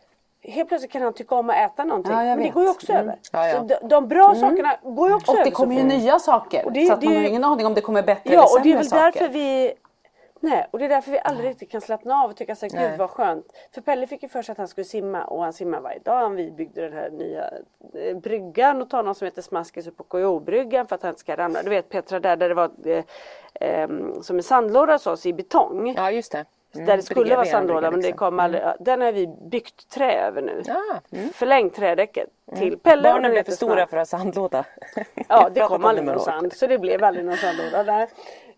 Helt 0.45 0.69
plötsligt 0.69 0.93
kan 0.93 1.03
han 1.03 1.13
tycka 1.13 1.35
om 1.35 1.51
att 1.51 1.57
äta 1.57 1.85
någonting. 1.85 2.13
Ja, 2.13 2.19
men 2.23 2.43
det 2.43 2.49
går 2.49 2.63
ju 2.63 2.69
också 2.71 2.93
Mm. 2.93 3.03
över. 3.05 3.19
Ja, 3.33 3.49
ja. 3.49 3.55
Så 3.61 3.65
de, 3.65 3.89
de 3.89 4.09
bra 4.09 4.35
sakerna 4.35 4.77
går 4.83 5.09
ju 5.09 5.15
också 5.15 5.33
Och 5.33 5.39
över. 5.39 5.45
det 5.45 5.51
kommer 5.51 5.75
ju 5.75 5.83
nya 5.83 6.19
saker. 6.19 6.65
Och 6.67 6.73
det- 6.73 6.87
så 6.87 6.93
att 6.93 7.01
det 7.01 7.07
man 7.07 7.13
är 7.15 7.19
har 7.19 7.23
ju- 7.25 7.29
ingen 7.31 7.45
aning 7.45 7.67
om 7.67 7.75
det 7.75 7.81
kommer 7.81 8.03
bättre 8.03 8.21
Ja, 8.25 8.31
eller 8.33 8.43
och 8.43 8.63
det 8.63 8.73
är 8.73 8.73
sämre 8.73 8.77
väl 8.77 9.13
saker. 9.13 9.21
därför 9.21 9.33
vi 9.35 9.73
Nej, 10.45 10.67
och 10.71 10.79
det 10.79 10.85
är 10.85 10.89
därför 10.89 11.11
vi 11.11 11.21
aldrig 11.25 11.51
riktigt 11.51 11.71
kan 11.71 11.81
slappna 11.81 12.15
av 12.15 12.31
och 12.31 12.37
tycka 12.37 12.55
så 12.55 12.67
här, 12.67 12.89
gud 12.89 12.99
vad 12.99 13.11
skönt. 13.11 13.47
För 13.75 13.81
Pelle 13.81 14.07
fick 14.07 14.23
ju 14.23 14.29
för 14.29 14.43
sig 14.43 14.53
att 14.53 14.59
han 14.59 14.69
skulle 14.69 14.85
simma 14.85 15.25
och 15.25 15.43
han 15.43 15.53
simmar 15.53 15.81
varje 15.81 15.99
dag. 15.99 16.31
Vi 16.31 16.51
byggde 16.51 16.83
den 16.83 16.93
här 16.93 17.11
nya 17.11 17.51
eh, 17.95 18.17
bryggan 18.17 18.83
och 18.83 18.91
tar 18.91 19.03
någon 19.03 19.15
som 19.15 19.25
heter 19.25 19.43
Smaskis 19.43 19.87
upp 19.87 19.97
på 19.97 20.05
KO-bryggan 20.05 20.87
för 20.87 20.95
att 20.95 21.03
han 21.03 21.09
inte 21.09 21.21
ska 21.21 21.37
ramla. 21.37 21.63
Du 21.63 21.71
vet 21.71 21.89
Petra 21.89 22.21
där, 22.21 22.37
där 22.37 22.49
det 22.49 22.55
var 22.55 22.71
eh, 22.85 23.05
eh, 23.55 23.89
som 24.23 24.37
en 24.37 24.43
sandlåda 24.43 24.93
hos 24.93 25.07
oss 25.07 25.27
i 25.27 25.33
betong. 25.33 25.95
Ja, 25.97 26.11
just 26.11 26.33
det. 26.33 26.45
Mm, 26.75 26.87
där 26.87 26.97
det 26.97 27.03
skulle 27.03 27.37
vara 27.37 27.47
sandlåda 27.47 27.91
men 27.91 28.01
det 28.01 28.07
liksom. 28.07 28.19
kom 28.19 28.41
aldrig. 28.41 28.63
Den 28.81 29.01
har 29.01 29.13
vi 29.13 29.27
byggt 29.27 29.89
trä 29.91 30.27
över 30.27 30.43
nu. 30.43 30.63
Ah, 30.69 31.17
mm. 31.17 31.33
Förlängt 31.33 31.75
trädäcket 31.75 32.29
till 32.57 32.79
Pelle. 32.79 33.03
Barnen 33.03 33.31
blev 33.31 33.43
för 33.43 33.53
stora 33.53 33.87
för 33.87 33.97
att 33.97 34.11
ha 34.11 34.19
sandlåda. 34.19 34.65
Ja, 35.29 35.49
det 35.55 35.61
kom 35.61 35.73
om 35.73 35.85
aldrig 35.85 36.07
någon 36.07 36.21
sand. 36.21 36.53
Så 36.53 36.67
det 36.67 36.79
blev 36.79 37.05
aldrig 37.05 37.25
någon 37.25 37.37
sandlåda 37.37 37.85
där. 37.85 38.09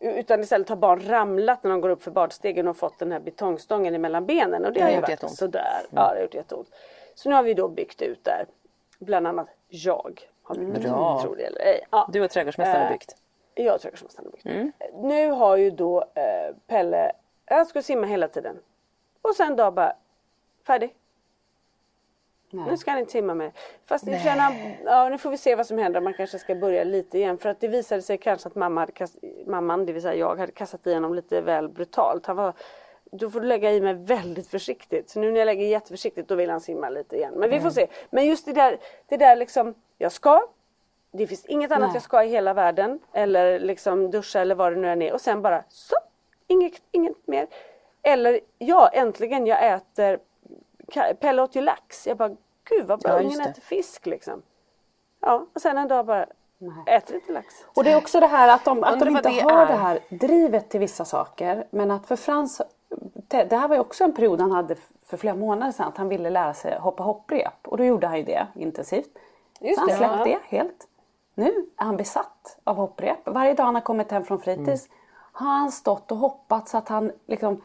Utan 0.05 0.41
istället 0.41 0.69
har 0.69 0.77
barn 0.77 1.01
ramlat 1.09 1.63
när 1.63 1.71
de 1.71 1.81
går 1.81 1.89
upp 1.89 2.03
för 2.03 2.11
badstegen 2.11 2.69
och 2.69 2.77
fått 2.77 2.99
den 2.99 3.13
här 3.13 3.21
betongstången 3.21 3.95
emellan 3.95 4.27
benen. 4.27 4.65
Och 4.65 4.73
det 4.73 4.79
Det 4.79 4.81
har 4.81 4.89
har 4.89 4.95
ju 4.95 5.01
varit 5.01 5.11
jätteont. 5.11 5.37
sådär. 5.37 5.81
Ja, 5.91 6.09
det 6.09 6.15
har 6.17 6.23
gjort 6.23 6.35
jätteont. 6.35 6.69
Så 7.15 7.29
nu 7.29 7.35
har 7.35 7.43
vi 7.43 7.55
då 7.55 7.69
byggt 7.69 8.03
ut 8.03 8.25
där. 8.25 8.47
Bland 8.99 9.27
annat 9.27 9.49
jag 9.69 10.21
har 10.43 10.55
byggt 10.55 10.77
ut. 10.79 10.83
Tror 11.23 11.37
det 11.37 11.43
eller 11.45 11.61
ej. 11.61 11.87
Ja. 11.91 12.09
Du 12.13 12.25
och 12.25 12.31
trädgårdsmästaren 12.31 12.81
har 12.81 12.87
Eh, 12.87 12.93
byggt. 12.93 13.17
Jag 13.55 13.73
har 13.73 13.79
trädgårdsmästaren 13.79 14.31
byggt. 14.31 14.75
Nu 14.95 15.31
har 15.31 15.57
ju 15.57 15.71
då 15.71 16.01
eh, 16.15 16.57
Pelle, 16.67 17.13
han 17.47 17.67
ska 17.67 17.83
simma 17.83 18.07
hela 18.07 18.29
tiden. 18.29 18.57
Och 19.23 19.35
sen 19.37 19.57
dag 19.57 19.75
bara, 19.75 19.93
färdig. 20.67 20.95
Nu 22.55 22.77
ska 22.77 22.91
han 22.91 23.01
inte 23.01 23.13
simma 23.13 23.35
mer. 23.35 23.53
Fast 23.85 24.09
han, 24.09 24.55
ja, 24.85 25.09
nu 25.09 25.19
får 25.19 25.31
vi 25.31 25.37
se 25.37 25.55
vad 25.55 25.67
som 25.67 25.79
händer. 25.79 26.01
Man 26.01 26.15
kanske 26.15 26.39
ska 26.39 26.55
börja 26.55 26.85
lite 26.85 27.19
igen. 27.19 27.39
För 27.39 27.49
att 27.49 27.61
det 27.61 27.69
visade 27.69 28.03
sig 28.03 28.19
kanske 28.19 28.49
att 28.49 28.55
mamma 28.55 28.81
hade 28.81 28.93
kast, 28.93 29.17
mamman, 29.47 29.87
det 29.87 29.93
vill 29.93 30.03
säga 30.03 30.15
jag, 30.15 30.39
hade 30.39 30.53
kastat 30.53 30.87
i 30.87 30.95
honom 30.95 31.15
lite 31.15 31.41
väl 31.41 31.69
brutalt. 31.69 32.27
Han 32.27 32.37
var, 32.37 32.53
då 33.05 33.31
får 33.31 33.41
du 33.41 33.47
lägga 33.47 33.73
i 33.73 33.81
mig 33.81 33.95
väldigt 33.95 34.47
försiktigt. 34.47 35.11
Så 35.11 35.21
nu 35.21 35.31
när 35.33 35.39
jag 35.39 35.47
lägger 35.47 35.67
jätteförsiktigt 35.67 36.29
då 36.29 36.35
vill 36.35 36.51
han 36.51 36.61
simma 36.61 36.89
lite 36.89 37.17
igen. 37.17 37.35
Men 37.37 37.51
vi 37.51 37.61
får 37.61 37.71
se. 37.71 37.87
Men 38.11 38.27
just 38.27 38.47
det 38.47 38.53
där, 38.53 38.79
det 39.09 39.17
där 39.17 39.37
liksom, 39.37 39.75
jag 39.99 40.13
ska. 40.13 40.41
Det 41.13 41.27
finns 41.27 41.47
inget 41.47 41.73
annat 41.73 41.89
Nej. 41.89 41.97
jag 41.97 42.03
ska 42.03 42.25
i 42.25 42.29
hela 42.29 42.55
världen. 42.55 43.01
Eller 43.13 43.59
liksom 43.59 44.11
duscha 44.11 44.41
eller 44.41 44.55
vad 44.55 44.73
det 44.73 44.81
nu 44.81 44.89
än 44.89 45.03
är. 45.03 45.13
Och 45.13 45.21
sen 45.21 45.43
bara 45.43 45.65
så, 45.69 45.97
inget, 46.47 46.83
inget 46.91 47.27
mer. 47.27 47.47
Eller 48.03 48.41
ja, 48.59 48.89
äntligen 48.89 49.47
jag 49.47 49.75
äter 49.75 50.19
Pelle 51.21 51.43
åt 51.43 51.57
ju 51.57 51.61
lax. 51.61 52.07
Jag 52.07 52.17
bara, 52.17 52.37
gud 52.65 52.87
vad 52.87 53.01
bra, 53.01 53.23
Ja, 53.23 53.29
det. 53.29 53.51
äter 53.51 53.63
fisk 53.63 54.07
liksom. 54.07 54.43
Ja, 55.21 55.47
och 55.55 55.61
sen 55.61 55.79
en 55.79 55.89
dag 55.89 56.07
bara, 56.07 56.27
äter 56.87 57.17
inte 57.17 57.33
lax. 57.33 57.55
Och 57.75 57.85
det 57.85 57.93
är 57.93 57.97
också 57.97 58.21
det 58.21 58.27
här 58.27 58.49
att 58.55 58.65
de, 58.65 58.85
att 58.85 59.01
de 59.01 59.09
inte 59.09 59.29
det 59.29 59.41
har 59.41 59.63
är. 59.63 59.67
det 59.67 59.77
här 59.77 59.99
drivet 60.09 60.69
till 60.71 60.81
vissa 60.81 61.05
saker. 61.05 61.67
Men 61.71 61.91
att 61.91 62.07
för 62.07 62.17
Frans, 62.17 62.61
det 63.15 63.45
det 63.45 63.57
här 63.57 63.69
var 63.69 63.75
ju 63.75 63.81
också 63.81 64.05
en 64.05 64.13
period 64.13 64.41
han 64.41 64.53
hade 64.53 64.77
för 65.07 65.17
flera 65.17 65.35
månader 65.35 65.73
sedan. 65.73 65.89
Att 65.89 65.97
han 65.97 66.09
ville 66.09 66.31
lära 66.31 66.55
sig 66.55 66.79
hoppa 66.79 67.03
hopprep. 67.03 67.69
Och 67.69 67.77
då 67.77 67.85
gjorde 67.85 68.07
han 68.07 68.17
ju 68.17 68.25
det 68.25 68.47
intensivt. 68.55 69.09
Just 69.61 69.75
så 69.75 69.81
han 69.81 69.89
det, 69.89 69.97
släppte 69.97 70.31
ja. 70.31 70.39
det 70.51 70.57
helt. 70.57 70.89
Nu 71.35 71.67
är 71.77 71.85
han 71.85 71.97
besatt 71.97 72.59
av 72.65 72.77
hopprep. 72.77 73.19
Varje 73.25 73.55
dag 73.55 73.65
han 73.65 73.75
har 73.75 73.83
kommit 73.83 74.11
hem 74.11 74.25
från 74.25 74.41
fritids 74.41 74.89
har 75.33 75.51
han 75.51 75.73
stått 75.73 76.13
och 76.13 76.19
hoppat 76.19 76.69
så 76.69 76.79
att 76.79 76.89
han 76.89 77.13
liksom 77.27 77.63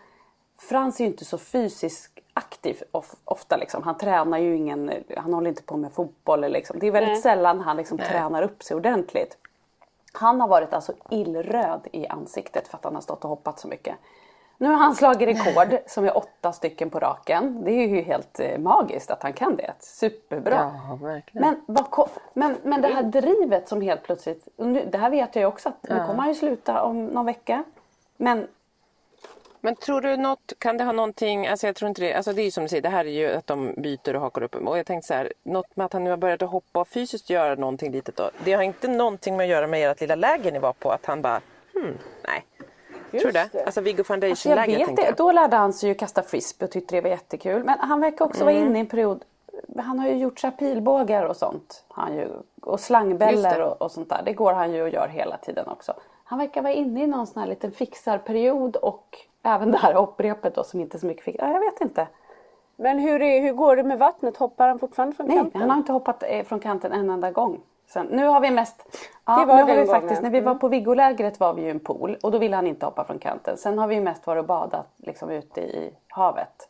Frans 0.58 1.00
är 1.00 1.04
ju 1.04 1.10
inte 1.10 1.26
så 1.26 1.38
fysiskt 1.38 2.19
aktiv 2.34 2.84
of, 2.92 3.16
ofta 3.26 3.58
liksom. 3.58 3.84
Han 3.84 3.98
tränar 3.98 4.38
ju 4.38 4.56
ingen, 4.56 4.92
han 5.18 5.34
håller 5.34 5.50
inte 5.50 5.64
på 5.64 5.78
med 5.78 5.92
fotboll 5.92 6.52
liksom. 6.52 6.80
Det 6.80 6.88
är 6.88 6.92
väldigt 6.92 7.14
Nej. 7.14 7.22
sällan 7.22 7.60
han 7.60 7.78
liksom 7.78 7.98
tränar 7.98 8.44
upp 8.44 8.64
sig 8.64 8.78
ordentligt. 8.78 9.38
Han 10.14 10.42
har 10.42 10.48
varit 10.48 10.74
alltså 10.74 10.94
illröd 11.10 11.88
i 11.92 12.08
ansiktet 12.08 12.68
för 12.68 12.78
att 12.78 12.84
han 12.84 12.96
har 12.96 13.02
stått 13.02 13.24
och 13.24 13.30
hoppat 13.30 13.60
så 13.60 13.68
mycket. 13.68 13.96
Nu 14.58 14.68
har 14.68 14.76
han 14.76 14.96
slagit 14.96 15.28
rekord 15.28 15.80
som 15.88 16.06
är 16.06 16.18
åtta 16.18 16.52
stycken 16.52 16.90
på 16.90 17.00
raken. 17.00 17.64
Det 17.64 17.72
är 17.72 17.88
ju 17.88 18.02
helt 18.02 18.40
eh, 18.40 18.60
magiskt 18.60 19.12
att 19.12 19.24
han 19.24 19.34
kan 19.34 19.56
det. 19.56 19.74
Superbra. 19.80 20.56
Ja. 20.56 21.20
Men, 21.32 21.56
men, 22.34 22.58
men 22.64 22.82
det 22.82 22.88
här 22.88 23.04
drivet 23.04 23.68
som 23.68 23.82
helt 23.82 24.04
plötsligt, 24.04 24.48
nu, 24.58 24.90
det 24.92 24.98
här 24.98 25.10
vet 25.10 25.36
jag 25.36 25.42
ju 25.42 25.46
också 25.46 25.70
att 25.70 25.84
nu 25.90 25.96
kommer 25.96 26.20
han 26.20 26.28
ju 26.28 26.36
sluta 26.36 26.84
om 26.84 27.06
någon 27.06 27.26
vecka. 27.26 27.64
Men 28.18 28.48
Men 29.62 29.76
tror 29.76 30.02
du 30.02 30.18
något, 30.18 30.54
kan 30.60 30.78
det 30.78 30.84
ha 30.84 30.92
någonting, 30.92 31.48
alltså 31.48 31.68
jag 31.68 31.76
tror 31.76 31.90
inte 31.90 32.02
det, 32.02 32.14
alltså 32.14 32.34
det 32.34 32.42
är 32.42 32.44
ju 32.44 32.52
som 32.52 32.64
du 32.64 32.70
säger, 32.70 32.82
det 32.82 32.90
här 32.90 33.06
är 33.06 33.10
ju 33.10 33.32
att 33.32 33.48
de 33.48 33.74
byter 33.78 34.16
och 34.16 34.22
hakar 34.22 34.44
upp 34.44 34.56
och 34.56 34.78
jag 34.78 34.86
tänkte 34.86 35.08
så 35.08 35.14
här, 35.14 35.34
något 35.44 35.76
med 35.76 35.86
att 35.86 35.94
han 35.94 36.04
nu 36.04 36.10
har 36.10 36.18
börjat 36.18 36.42
att 36.42 36.50
hoppa 36.50 36.80
och 36.80 36.88
fysiskt 36.88 37.30
göra 37.30 37.56
någonting 37.56 37.92
litet 37.92 38.16
då. 38.16 38.30
Det 38.44 38.54
har 38.54 38.64
inte 38.64 38.88
någonting 38.88 39.38
med 39.38 39.44
att 39.44 39.50
göra 39.50 39.68
med 39.68 39.92
ert 39.92 40.02
lilla 40.02 40.16
läger 40.16 40.52
ni 40.52 40.60
var 40.60 40.74
på, 40.74 40.92
att 40.92 41.06
han 41.06 41.22
bara, 41.22 41.42
hmm, 41.74 41.98
nej. 42.28 42.46
tror 43.12 43.22
du 43.24 43.32
det? 43.32 43.50
Alltså 43.66 43.82
Viggo 43.82 44.00
alltså 44.00 44.14
Foundation-läger 44.14 44.78
vet 44.78 44.86
tänkte 44.86 45.06
jag. 45.06 45.16
Då 45.16 45.32
lärde 45.32 45.56
han 45.56 45.74
sig 45.74 45.90
ju 45.90 45.96
kasta 45.96 46.24
frisbee 46.24 46.66
och 46.66 46.72
tyckte 46.72 46.96
det 46.96 47.02
var 47.02 47.10
jättekul. 47.10 47.64
Men 47.64 47.80
han 47.80 48.00
verkar 48.02 48.26
också 48.26 48.42
Mm. 48.44 48.56
vara 48.56 48.66
inne 48.66 48.78
i 48.78 48.82
en 48.82 48.88
period, 48.88 49.24
han 49.78 50.00
har 50.00 50.08
ju 50.08 50.16
gjort 50.16 50.40
så 50.40 50.48
här 50.48 50.52
pilbågar 50.52 51.24
och 51.24 51.38
sånt. 51.38 51.84
Han 51.88 52.16
ju, 52.16 52.28
och 52.62 52.74
Just 52.74 52.84
slangbällor 52.84 53.60
och, 53.60 53.82
och 53.82 53.92
sånt 53.92 54.10
där. 54.10 54.22
Det 54.26 54.34
går 54.34 54.54
han 54.54 54.74
ju 54.74 54.82
och 54.82 54.90
gör 54.90 55.08
hela 55.08 55.38
tiden 55.38 55.68
också. 55.68 55.94
Han 56.24 56.40
verkar 56.40 56.62
vara 56.62 56.74
inne 56.74 57.04
i 57.04 57.08
någon 57.08 57.28
sån 57.28 57.42
här 57.42 57.50
liten 57.50 57.72
fixarperiod 57.72 58.76
och 58.76 59.18
även 59.44 59.72
det 59.72 59.78
här 59.78 59.94
hopprepet 59.94 60.56
då 60.56 60.64
som 60.64 60.80
inte 60.80 61.00
så 61.00 61.06
mycket 61.06 61.24
fix. 61.24 61.38
Ja, 61.42 61.52
jag 61.52 61.60
vet 61.60 61.82
inte. 61.82 62.08
Men 62.76 63.00
hur, 63.00 63.22
är, 63.22 63.42
hur 63.42 63.54
går 63.54 63.76
det 63.76 63.84
med 63.84 64.00
vattnet? 64.00 64.38
Hoppar 64.38 64.68
han 64.68 64.80
fortfarande 64.80 65.16
från 65.16 65.28
Nej, 65.28 65.38
kanten? 65.38 65.62
han 65.62 65.70
har 65.70 65.78
inte 65.78 65.92
hoppat 65.92 66.24
eh, 66.28 66.44
från 66.44 66.60
kanten 66.60 66.92
en 66.92 67.10
enda 67.10 67.32
gång. 67.32 67.60
Sen, 67.88 68.06
nu 68.06 68.26
har 68.28 68.40
vi 68.40 68.52
mest... 68.52 69.00
Ja, 69.26 69.40
Det 69.40 69.46
var 69.46 69.56
nu 69.56 69.62
har 69.62 69.68
vi 69.68 69.74
gången. 69.74 69.88
faktiskt, 70.02 70.22
när 70.22 70.30
vi 70.30 70.40
var 70.42 70.56
på 70.56 70.68
Viggolägret 70.68 71.40
var 71.40 71.54
vi 71.54 71.62
ju 71.62 71.68
i 71.68 71.72
en 71.72 71.80
pool 71.80 72.18
och 72.24 72.32
då 72.32 72.38
ville 72.38 72.56
han 72.56 72.68
inte 72.68 72.86
hoppa 72.86 73.04
från 73.04 73.20
kanten. 73.20 73.58
Sen 73.58 73.80
har 73.80 73.88
vi 73.88 73.96
ju 73.96 74.02
mest 74.02 74.28
varit 74.28 74.40
och 74.42 74.46
badat 74.48 74.88
liksom 74.98 75.30
ute 75.30 75.62
i 75.62 75.94
havet. 76.08 76.70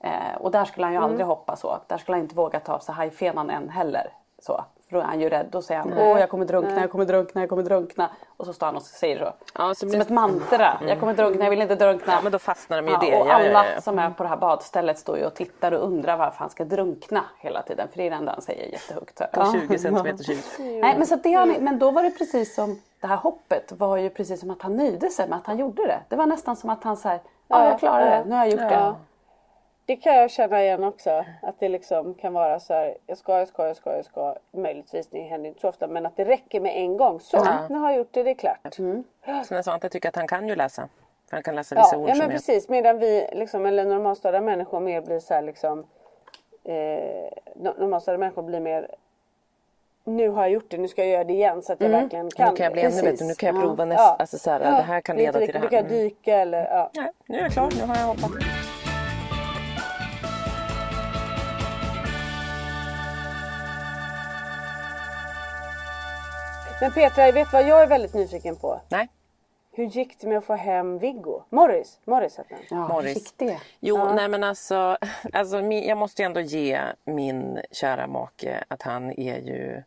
Eh, 0.00 0.36
och 0.40 0.50
där 0.50 0.64
skulle 0.64 0.86
han 0.86 0.92
ju 0.92 0.96
Mm. 0.98 1.10
aldrig 1.10 1.26
hoppa 1.26 1.56
så. 1.56 1.78
Där 1.86 1.96
skulle 1.98 2.16
han 2.16 2.22
inte 2.22 2.34
våga 2.34 2.60
ta 2.60 2.74
av 2.74 2.78
sig 2.78 2.94
hajfenan 2.94 3.50
än 3.50 3.68
heller. 3.68 4.12
Så. 4.46 4.64
För 4.88 4.96
då 4.96 5.02
är 5.02 5.06
han 5.06 5.20
ju 5.20 5.28
rädd. 5.28 5.46
Då 5.50 5.62
säger 5.62 5.80
han 5.80 5.92
åh 5.98 6.20
jag 6.20 6.28
kommer 6.30 6.44
drunkna, 6.44 6.80
jag 6.80 6.90
kommer 6.90 7.04
drunkna, 7.04 7.40
jag 7.40 7.48
kommer 7.50 7.62
drunkna. 7.62 8.10
Och 8.36 8.46
så 8.46 8.52
står 8.52 8.66
han 8.66 8.76
och 8.76 8.82
säger 8.82 9.18
så. 9.18 9.32
Ja, 9.58 9.68
så 9.68 9.74
Som 9.74 9.88
blir- 9.88 10.00
ett 10.00 10.08
mantra. 10.10 10.78
Jag 10.88 11.00
kommer 11.00 11.14
drunkna, 11.14 11.44
jag 11.44 11.50
vill 11.50 11.62
inte 11.62 11.74
drunkna. 11.74 12.12
Ja, 12.12 12.18
men 12.22 12.32
då 12.32 12.38
fastnar 12.38 12.76
de 12.82 12.86
ju 12.88 12.92
i 12.92 12.94
Ja, 12.94 13.00
det. 13.00 13.20
och 13.20 13.26
Ja, 13.26 13.30
ja, 13.42 13.48
alla 13.48 13.66
ja. 13.74 13.80
som 13.80 13.98
är 13.98 14.10
på 14.10 14.22
det 14.22 14.28
här 14.28 14.36
badstället 14.36 14.98
står 14.98 15.18
ju 15.18 15.24
och 15.26 15.34
tittar 15.34 15.72
och 15.72 15.84
undrar 15.86 16.16
varför 16.16 16.38
han 16.38 16.50
ska 16.50 16.64
drunkna 16.64 17.24
hela 17.38 17.62
tiden. 17.62 17.88
För 17.90 17.96
det 17.96 18.06
är 18.06 18.10
det 18.10 18.16
enda 18.16 18.32
han 18.32 18.42
säger 18.42 18.66
jättehögt. 18.72 19.18
Så. 19.18 19.24
På 19.32 19.52
20 19.52 19.78
centimeters 19.78 20.28
djup. 20.28 20.44
Nej, 20.58 20.94
men, 20.98 21.06
så 21.06 21.16
det 21.16 21.32
har, 21.32 21.46
ni- 21.46 21.60
men 21.60 21.78
då 21.78 21.90
var 21.90 22.02
det 22.02 22.10
precis 22.10 22.54
som 22.54 22.80
det 23.00 23.06
här 23.06 23.16
hoppet 23.16 23.72
var 23.72 23.96
ju 23.96 24.10
precis 24.10 24.40
som 24.40 24.50
att 24.50 24.62
han 24.62 24.76
nöjde 24.76 25.10
sig 25.10 25.28
med 25.28 25.38
att 25.38 25.46
han 25.46 25.58
gjorde 25.58 25.82
det. 25.86 25.98
Det 26.08 26.16
var 26.16 26.26
nästan 26.26 26.56
som 26.56 26.70
att 26.70 26.84
han 26.84 26.96
sa, 26.96 27.18
ja 27.48 27.64
jag 27.64 27.78
klarade 27.78 28.10
det, 28.10 28.24
nu 28.26 28.34
har 28.36 28.44
jag 28.44 28.50
gjort 28.50 28.60
det. 28.70 28.94
Ja. 29.86 29.94
Det 29.94 29.96
kan 29.96 30.14
jag 30.14 30.30
känna 30.30 30.62
igen 30.62 30.84
också. 30.84 31.24
Att 31.42 31.54
det 31.60 31.68
liksom 31.68 32.14
kan 32.14 32.32
vara 32.32 32.60
så 32.60 32.74
här, 32.74 32.96
jag 33.06 33.18
ska, 33.18 33.38
jag 33.38 33.48
ska, 33.48 33.66
jag 33.66 33.76
ska, 33.76 33.96
jag 33.96 34.04
ska. 34.04 34.36
Möjligtvis, 34.52 35.06
det 35.06 35.20
händer 35.20 35.48
inte 35.48 35.60
så 35.60 35.68
ofta. 35.68 35.86
Men 35.86 36.06
att 36.06 36.16
det 36.16 36.24
räcker 36.24 36.60
med 36.60 36.76
en 36.76 36.96
gång. 36.96 37.20
Så, 37.20 37.44
nu 37.68 37.76
har 37.78 37.90
jag 37.90 37.98
gjort 37.98 38.12
det, 38.12 38.22
det 38.22 38.30
är 38.30 38.34
klart. 38.34 38.78
Mm. 38.78 39.04
Som 39.44 39.56
jag 39.56 39.78
jag 39.82 39.90
tycker 39.92 40.08
att 40.08 40.16
han 40.16 40.28
kan 40.28 40.48
ju 40.48 40.56
läsa. 40.56 40.88
För 41.28 41.36
han 41.36 41.42
kan 41.42 41.54
läsa 41.54 41.74
vissa 41.74 41.88
Ja, 41.96 41.98
ord 41.98 42.08
ja 42.08 42.14
men 42.14 42.30
precis. 42.30 42.68
Medan 42.68 42.98
vi, 42.98 43.28
liksom, 43.32 43.66
eller 43.66 43.84
normalstörda 43.84 44.40
människor 44.40 44.80
mer 44.80 45.00
blir 45.00 45.20
så 45.20 45.34
här 45.34 45.42
liksom. 45.42 45.86
Eh, 46.64 46.72
no- 47.54 47.80
normalstörda 47.80 48.18
människor 48.18 48.42
blir 48.42 48.60
mer. 48.60 48.88
Nu 50.04 50.28
har 50.28 50.42
jag 50.42 50.50
gjort 50.50 50.70
det, 50.70 50.78
nu 50.78 50.88
ska 50.88 51.02
jag 51.04 51.10
göra 51.10 51.24
det 51.24 51.32
igen 51.32 51.62
så 51.62 51.72
att 51.72 51.80
jag 51.80 51.88
verkligen 51.88 52.30
kan. 52.30 52.50
Nu 52.50 52.56
kan 52.56 52.64
jag 52.64 52.72
bli 52.72 52.82
ännu 52.82 53.02
bättre, 53.02 53.24
nu 53.26 53.34
kan 53.34 53.46
jag 53.46 53.56
Ja. 53.56 53.60
prova 53.60 53.84
nästa. 53.84 54.02
Ja. 54.04 54.16
Alltså 54.18 54.38
så 54.38 54.50
här, 54.50 54.60
Ja, 54.60 54.70
det 54.70 54.82
här 54.82 55.00
kan 55.00 55.16
leda 55.16 55.38
till 55.38 55.52
det 55.52 55.58
här. 55.58 55.60
Nu 55.64 55.68
kan 55.68 55.76
jag 55.78 55.86
Mm. 55.86 55.98
dyka 55.98 56.36
eller 56.36 56.66
ja. 56.70 56.90
Nej, 56.94 57.10
nu 57.26 57.38
är 57.38 57.42
jag 57.42 57.52
klar, 57.52 57.68
nu 57.80 57.86
har 57.86 57.96
jag 57.96 58.06
hoppat. 58.06 58.30
Men 66.82 66.92
Petra, 66.92 67.32
vet 67.32 67.52
vad 67.52 67.68
jag 67.68 67.82
är 67.82 67.86
väldigt 67.86 68.14
nyfiken 68.14 68.56
på? 68.56 68.80
Nej. 68.88 69.08
Hur 69.72 69.84
gick 69.84 70.20
det 70.20 70.26
med 70.26 70.38
att 70.38 70.44
få 70.44 70.54
hem 70.54 70.98
Viggo? 70.98 71.42
Morris? 71.48 71.98
Morris 72.04 72.36
hette 72.36 72.54
han. 72.54 72.62
Ja, 72.80 72.88
Morris. 72.88 73.16
gick 73.16 73.32
det? 73.36 73.60
Jo, 73.80 74.14
nej 74.14 74.28
men 74.28 74.44
alltså, 74.44 74.98
alltså 75.32 75.60
jag 75.60 75.98
måste 75.98 76.22
ju 76.22 76.26
ändå 76.26 76.40
ge 76.40 76.80
min 77.04 77.60
kära 77.70 78.06
make 78.06 78.64
att 78.68 78.82
han 78.82 79.10
är 79.10 79.38
ju... 79.38 79.82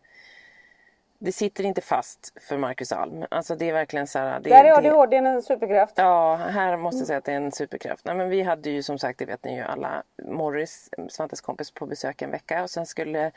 Det 1.19 1.31
sitter 1.31 1.63
inte 1.63 1.81
fast 1.81 2.33
för 2.41 2.57
Marcus 2.57 2.91
Alm. 2.91 3.25
Alltså 3.31 3.55
det 3.55 3.69
är 3.69 3.73
verkligen 3.73 4.07
så 4.07 4.19
här... 4.19 4.39
Det, 4.39 4.49
Där 4.49 4.63
är 4.63 4.81
det- 4.81 4.89
ADHD 4.91 5.17
en 5.17 5.41
superkraft. 5.41 5.93
Ja, 5.97 6.35
här 6.35 6.77
måste 6.77 6.97
jag 6.97 7.07
säga 7.07 7.17
att 7.17 7.25
det 7.25 7.31
är 7.31 7.37
en 7.37 7.51
superkraft. 7.51 8.05
Nej, 8.05 8.15
men 8.15 8.29
vi 8.29 8.41
hade 8.41 8.69
ju 8.69 8.83
som 8.83 8.99
sagt, 8.99 9.19
det 9.19 9.25
vet 9.25 9.43
ni 9.43 9.55
ju 9.55 9.63
alla, 9.63 10.03
Morris, 10.23 10.89
Svantes 11.09 11.41
kompis, 11.41 11.71
på 11.71 11.85
besök 11.85 12.21
en 12.21 12.31
vecka 12.31 12.63
och 12.63 12.69
sen 12.69 12.85
skulle 12.85 13.31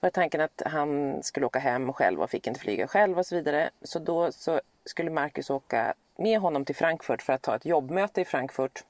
var 0.00 0.10
tanken 0.10 0.40
att 0.40 0.62
han 0.66 1.22
skulle 1.22 1.46
åka 1.46 1.58
hem 1.58 1.92
själv 1.92 2.22
och 2.22 2.30
fick 2.30 2.46
inte 2.46 2.60
flyga 2.60 2.86
själv 2.88 3.18
och 3.18 3.26
så 3.26 3.34
vidare. 3.34 3.70
Så 3.82 3.98
då 3.98 4.32
så 4.32 4.60
skulle 4.84 5.10
Marcus 5.10 5.50
åka 5.50 5.94
med 6.16 6.38
honom 6.40 6.64
till 6.64 6.76
Frankfurt 6.76 7.22
för 7.22 7.32
att 7.32 7.42
ta 7.42 7.56
ett 7.56 7.64
jobbmöte 7.66 8.20
i 8.20 8.24
Frankfurt. 8.24 8.84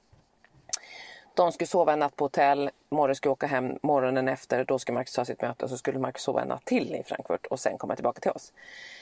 De 1.35 1.53
skulle 1.53 1.69
sova 1.69 1.93
en 1.93 1.99
natt 1.99 2.17
på 2.17 2.25
hotell, 2.25 2.71
Morris 2.89 3.19
skulle 3.19 3.33
åka 3.33 3.47
hem 3.47 3.79
morgonen 3.83 4.29
efter, 4.29 4.65
då 4.65 4.79
skulle 4.79 4.95
Marcus 4.95 5.15
ta 5.15 5.25
sitt 5.25 5.43
möte 5.43 5.65
och 5.65 5.71
så 5.71 5.77
skulle 5.79 5.99
Marcus 5.99 6.23
sova 6.23 6.43
en 6.43 6.49
natt 6.49 6.65
till 6.65 6.95
i 6.95 7.03
Frankfurt 7.03 7.47
och 7.47 7.61
sen 7.61 7.79
komma 7.79 7.95
tillbaka 7.95 8.21
till 8.21 8.31
oss. 8.31 8.53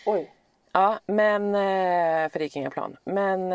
Oj. 0.07 0.33
Ja, 0.73 0.99
men... 1.07 1.55
eh, 1.55 2.31
För 2.31 2.38
det 2.38 2.44
gick 2.44 2.57
inga 2.57 2.71
plan. 2.71 2.97
Men... 3.05 3.53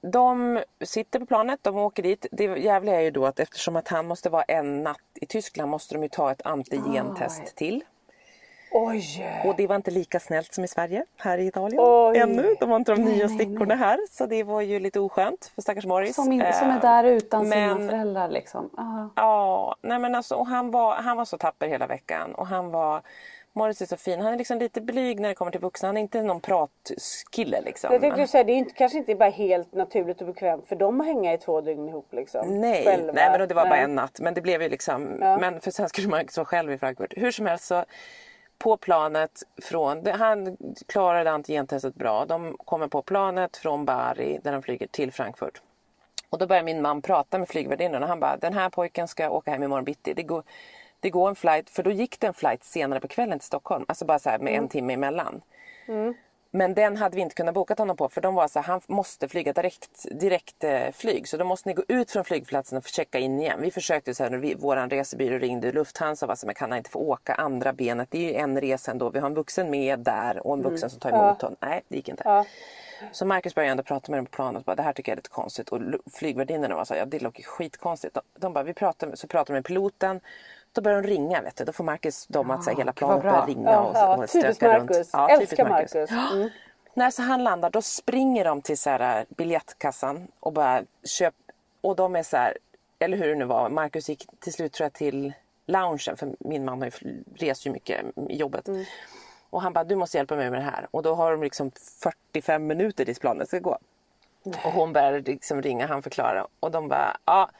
de 0.00 0.62
sitter 0.84 1.18
på 1.20 1.26
planet, 1.26 1.58
de 1.62 1.76
åker 1.76 2.02
dit. 2.02 2.26
Det 2.32 2.44
jävliga 2.44 2.96
är 2.96 3.00
ju 3.00 3.10
då 3.10 3.26
att 3.26 3.40
eftersom 3.40 3.76
att 3.76 3.88
han 3.88 4.06
måste 4.06 4.30
vara 4.30 4.42
en 4.42 4.82
natt 4.82 4.98
i 5.14 5.26
Tyskland 5.26 5.70
måste 5.70 5.94
de 5.94 6.02
ju 6.02 6.08
ta 6.08 6.30
ett 6.30 6.46
antigentest 6.46 7.42
Oj. 7.46 7.52
till. 7.56 7.84
Oj! 8.72 9.26
Och 9.44 9.56
det 9.56 9.66
var 9.66 9.76
inte 9.76 9.90
lika 9.90 10.20
snällt 10.20 10.54
som 10.54 10.64
i 10.64 10.68
Sverige, 10.68 11.04
här 11.16 11.38
i 11.38 11.46
Italien. 11.46 11.80
Oj. 11.84 12.18
Ännu. 12.18 12.56
De 12.60 12.70
har 12.70 12.76
inte 12.76 12.92
de 12.94 13.02
nya 13.02 13.26
nej, 13.26 13.36
nej. 13.36 13.46
stickorna 13.46 13.74
här. 13.74 13.98
Så 14.10 14.26
det 14.26 14.42
var 14.44 14.60
ju 14.60 14.80
lite 14.80 15.00
oskönt 15.00 15.52
för 15.54 15.62
stackars 15.62 15.86
Morris. 15.86 16.14
Som, 16.14 16.32
in, 16.32 16.40
som 16.52 16.68
är 16.68 16.74
Eh, 16.76 16.80
där 16.80 17.04
utan 17.04 17.44
sina 17.50 17.74
men- 17.74 17.88
föräldrar 17.88 18.28
liksom. 18.28 18.70
Ja, 19.16 19.76
nej 19.82 19.98
men 19.98 20.14
alltså, 20.14 20.34
och 20.34 20.46
han, 20.46 20.70
var, 20.70 20.94
han 20.94 21.16
var 21.16 21.24
så 21.24 21.38
tapper 21.38 21.68
hela 21.68 21.86
veckan. 21.86 22.34
Och 22.34 22.46
han 22.46 22.70
var... 22.70 23.02
Morris 23.52 23.82
är 23.82 23.86
så 23.86 23.96
fin. 23.96 24.20
Han 24.20 24.32
är 24.32 24.38
liksom 24.38 24.58
lite 24.58 24.80
blyg 24.80 25.20
när 25.20 25.28
det 25.28 25.34
kommer 25.34 25.50
till 25.50 25.60
vuxna. 25.60 25.88
Han 25.88 25.96
är 25.96 26.00
inte 26.00 26.22
någon 26.22 26.40
pratkille 26.40 27.60
liksom. 27.60 27.92
Jag 27.92 28.00
tänkte 28.00 28.26
säga, 28.26 28.44
det 28.44 28.52
är 28.52 28.56
inte, 28.56 28.74
kanske 28.74 28.98
inte 28.98 29.14
bara 29.14 29.30
helt 29.30 29.72
naturligt 29.74 30.20
och 30.20 30.26
bekvämt 30.26 30.68
för 30.68 30.76
dem 30.76 31.00
att 31.00 31.06
hänga 31.06 31.34
i 31.34 31.38
två 31.38 31.60
dygn 31.60 31.88
ihop 31.88 32.08
liksom. 32.12 32.60
Nej, 32.60 32.84
själva. 32.84 33.12
nej 33.12 33.30
men 33.38 33.48
det 33.48 33.54
var 33.54 33.64
bara 33.64 33.74
Nej. 33.74 33.84
en 33.84 33.94
natt. 33.94 34.20
Men 34.20 34.34
det 34.34 34.40
blev 34.40 34.62
ju 34.62 34.68
liksom, 34.68 35.18
Ja. 35.20 35.38
men 35.38 35.60
för 35.60 35.70
sen 35.70 35.88
skulle 35.88 36.08
man 36.08 36.24
vara 36.36 36.44
själv 36.44 36.72
i 36.72 36.78
Frankfurt. 36.78 37.14
Hur 37.16 37.30
som 37.30 37.46
helst 37.46 37.64
så 37.64 37.84
på 38.58 38.76
planet 38.76 39.42
från, 39.62 40.06
han 40.06 40.56
klarade 40.86 41.30
antigentestet 41.30 41.94
bra. 41.94 42.24
De 42.24 42.56
kommer 42.64 42.88
på 42.88 43.02
planet 43.02 43.56
från 43.56 43.84
Bari 43.84 44.40
där 44.42 44.52
de 44.52 44.62
flyger 44.62 44.86
till 44.86 45.12
Frankfurt. 45.12 45.62
Och 46.30 46.38
då 46.38 46.46
börjar 46.46 46.62
min 46.62 46.82
man 46.82 47.02
prata 47.02 47.38
med 47.38 47.48
flygvärdinnan 47.48 48.02
och 48.02 48.08
han 48.08 48.20
bara, 48.20 48.36
den 48.36 48.52
här 48.54 48.70
pojken 48.70 49.08
ska 49.08 49.30
åka 49.30 49.50
hem 49.50 49.62
imorgon 49.62 49.84
bitti. 49.84 50.14
Det 50.14 50.22
går, 50.22 50.42
det 51.00 51.10
går 51.10 51.28
en 51.28 51.36
flight, 51.36 51.70
för 51.70 51.82
då 51.82 51.90
gick 51.90 52.20
det 52.20 52.26
en 52.26 52.34
flight 52.34 52.64
senare 52.64 53.00
på 53.00 53.08
kvällen 53.08 53.38
till 53.38 53.46
Stockholm. 53.46 53.84
Alltså 53.88 54.04
bara 54.04 54.18
så 54.18 54.30
här 54.30 54.38
med 54.38 54.54
en 54.54 54.68
timme 54.68 54.92
emellan. 54.92 55.42
Men 56.52 56.74
den 56.74 56.96
hade 56.96 57.16
vi 57.16 57.22
inte 57.22 57.34
kunnat 57.34 57.54
boka 57.54 57.74
honom 57.78 57.96
på 57.96 58.08
för 58.08 58.20
de 58.20 58.34
var 58.34 58.48
så 58.48 58.58
här, 58.58 58.66
han 58.66 58.80
måste 58.86 59.28
flyga 59.28 59.52
direkt, 59.52 60.06
direkt 60.20 60.64
eh, 60.64 60.90
flyg. 60.92 61.28
Så 61.28 61.36
då 61.36 61.44
måste 61.44 61.68
ni 61.68 61.74
gå 61.74 61.82
ut 61.88 62.10
från 62.10 62.24
flygplatsen 62.24 62.78
och 62.78 62.86
checka 62.86 63.18
in 63.18 63.40
igen. 63.40 63.58
Vi 63.60 63.70
försökte 63.70 64.14
så 64.14 64.24
här, 64.24 64.30
vi, 64.30 64.54
våran 64.54 64.90
resebyrå 64.90 65.38
ringde 65.38 65.72
Lufthansa 65.72 66.26
och 66.26 66.28
var 66.28 66.36
så 66.36 66.46
men 66.46 66.54
kan 66.54 66.70
han 66.70 66.78
inte 66.78 66.90
få 66.90 66.98
åka 66.98 67.34
andra 67.34 67.72
benet? 67.72 68.10
Det 68.10 68.18
är 68.18 68.32
ju 68.32 68.34
en 68.34 68.60
resa 68.60 68.90
ändå. 68.90 69.10
Vi 69.10 69.18
har 69.18 69.26
en 69.26 69.34
vuxen 69.34 69.70
med 69.70 69.98
där 69.98 70.46
och 70.46 70.54
en 70.54 70.62
vuxen 70.62 70.90
som 70.90 71.00
tar 71.00 71.10
emot 71.10 71.42
honom. 71.42 71.56
Nej, 71.60 71.82
det 71.88 71.96
gick 71.96 72.08
inte. 72.08 72.22
Ja. 72.26 72.44
Så 73.12 73.26
Marcus 73.26 73.54
började 73.54 73.70
ändå 73.70 73.82
prata 73.82 74.12
med 74.12 74.18
dem 74.18 74.26
på 74.26 74.32
planet 74.32 74.58
och 74.58 74.64
bara, 74.64 74.76
det 74.76 74.82
här 74.82 74.92
tycker 74.92 75.12
jag 75.12 75.14
är 75.14 75.18
lite 75.18 75.30
konstigt. 75.30 75.68
Och 75.68 75.80
flygvärdinnorna 76.12 76.74
var 76.74 76.84
så 76.84 76.94
här, 76.94 77.00
ja 77.00 77.06
det 77.06 77.18
låter 77.18 77.42
skitkonstigt. 77.42 78.14
De, 78.14 78.20
de 78.38 78.52
bara, 78.52 78.64
vi 78.64 78.74
pratar, 78.74 79.14
så 79.14 79.26
pratar 79.26 79.54
de 79.54 79.58
med 79.58 79.64
piloten. 79.64 80.20
Då 80.72 80.80
börjar 80.80 81.02
de 81.02 81.08
ringa 81.08 81.42
vet 81.42 81.56
du. 81.56 81.64
Då 81.64 81.72
får 81.72 81.84
Marcus 81.84 82.26
dem 82.26 82.50
att 82.50 82.64
så 82.64 82.70
här, 82.70 82.76
hela 82.76 82.92
planet 82.92 83.22
börjar 83.22 83.46
ringa 83.46 83.70
Ja, 83.70 83.80
och, 83.80 83.96
ja, 83.96 84.16
och 84.16 84.28
typiskt 84.30 84.56
stöka 84.56 84.78
runt. 84.78 84.90
Marcus. 84.90 85.10
Ja, 85.12 85.28
Älskar 85.28 85.46
typiskt 85.46 85.94
Marcus. 85.94 86.10
Mm. 86.10 86.50
När 86.94 87.10
så 87.10 87.22
han 87.22 87.44
landar 87.44 87.70
då 87.70 87.82
springer 87.82 88.44
de 88.44 88.62
till 88.62 88.78
så 88.78 88.90
här, 88.90 89.26
biljettkassan 89.28 90.28
och 90.40 90.52
bara 90.52 90.82
köp. 91.04 91.34
Och 91.80 91.96
de 91.96 92.16
är 92.16 92.22
så 92.22 92.36
här, 92.36 92.58
eller 92.98 93.16
hur 93.16 93.28
det 93.28 93.34
nu 93.34 93.44
var. 93.44 93.68
Marcus 93.68 94.08
gick 94.08 94.26
till 94.40 94.52
slut 94.52 94.72
tror 94.72 94.84
jag 94.84 94.92
till 94.92 95.32
loungen 95.66 96.16
för 96.16 96.34
min 96.38 96.64
man 96.64 96.82
har 96.82 96.86
ju 97.02 97.22
rest 97.36 97.66
ju 97.66 97.70
mycket 97.70 98.04
i 98.28 98.36
jobbet. 98.36 98.68
Och 99.50 99.62
han 99.62 99.72
bara, 99.72 99.84
du 99.84 99.96
måste 99.96 100.16
hjälpa 100.16 100.36
mig 100.36 100.50
med 100.50 100.58
det 100.58 100.64
här. 100.64 100.88
Och 100.90 101.02
då 101.02 101.14
har 101.14 101.30
de 101.30 101.42
liksom 101.42 101.70
45 102.32 102.66
minuter 102.66 103.04
tills 103.04 103.18
planet 103.18 103.48
ska 103.48 103.58
gå. 103.58 103.78
Och 104.42 104.72
hon 104.72 104.92
börjar 104.92 105.20
liksom 105.20 105.62
ringa, 105.62 105.86
han 105.86 106.02
förklarar. 106.02 106.46
Och 106.60 106.70
de 106.70 106.88
bara, 106.88 107.16
ja. 107.24 107.50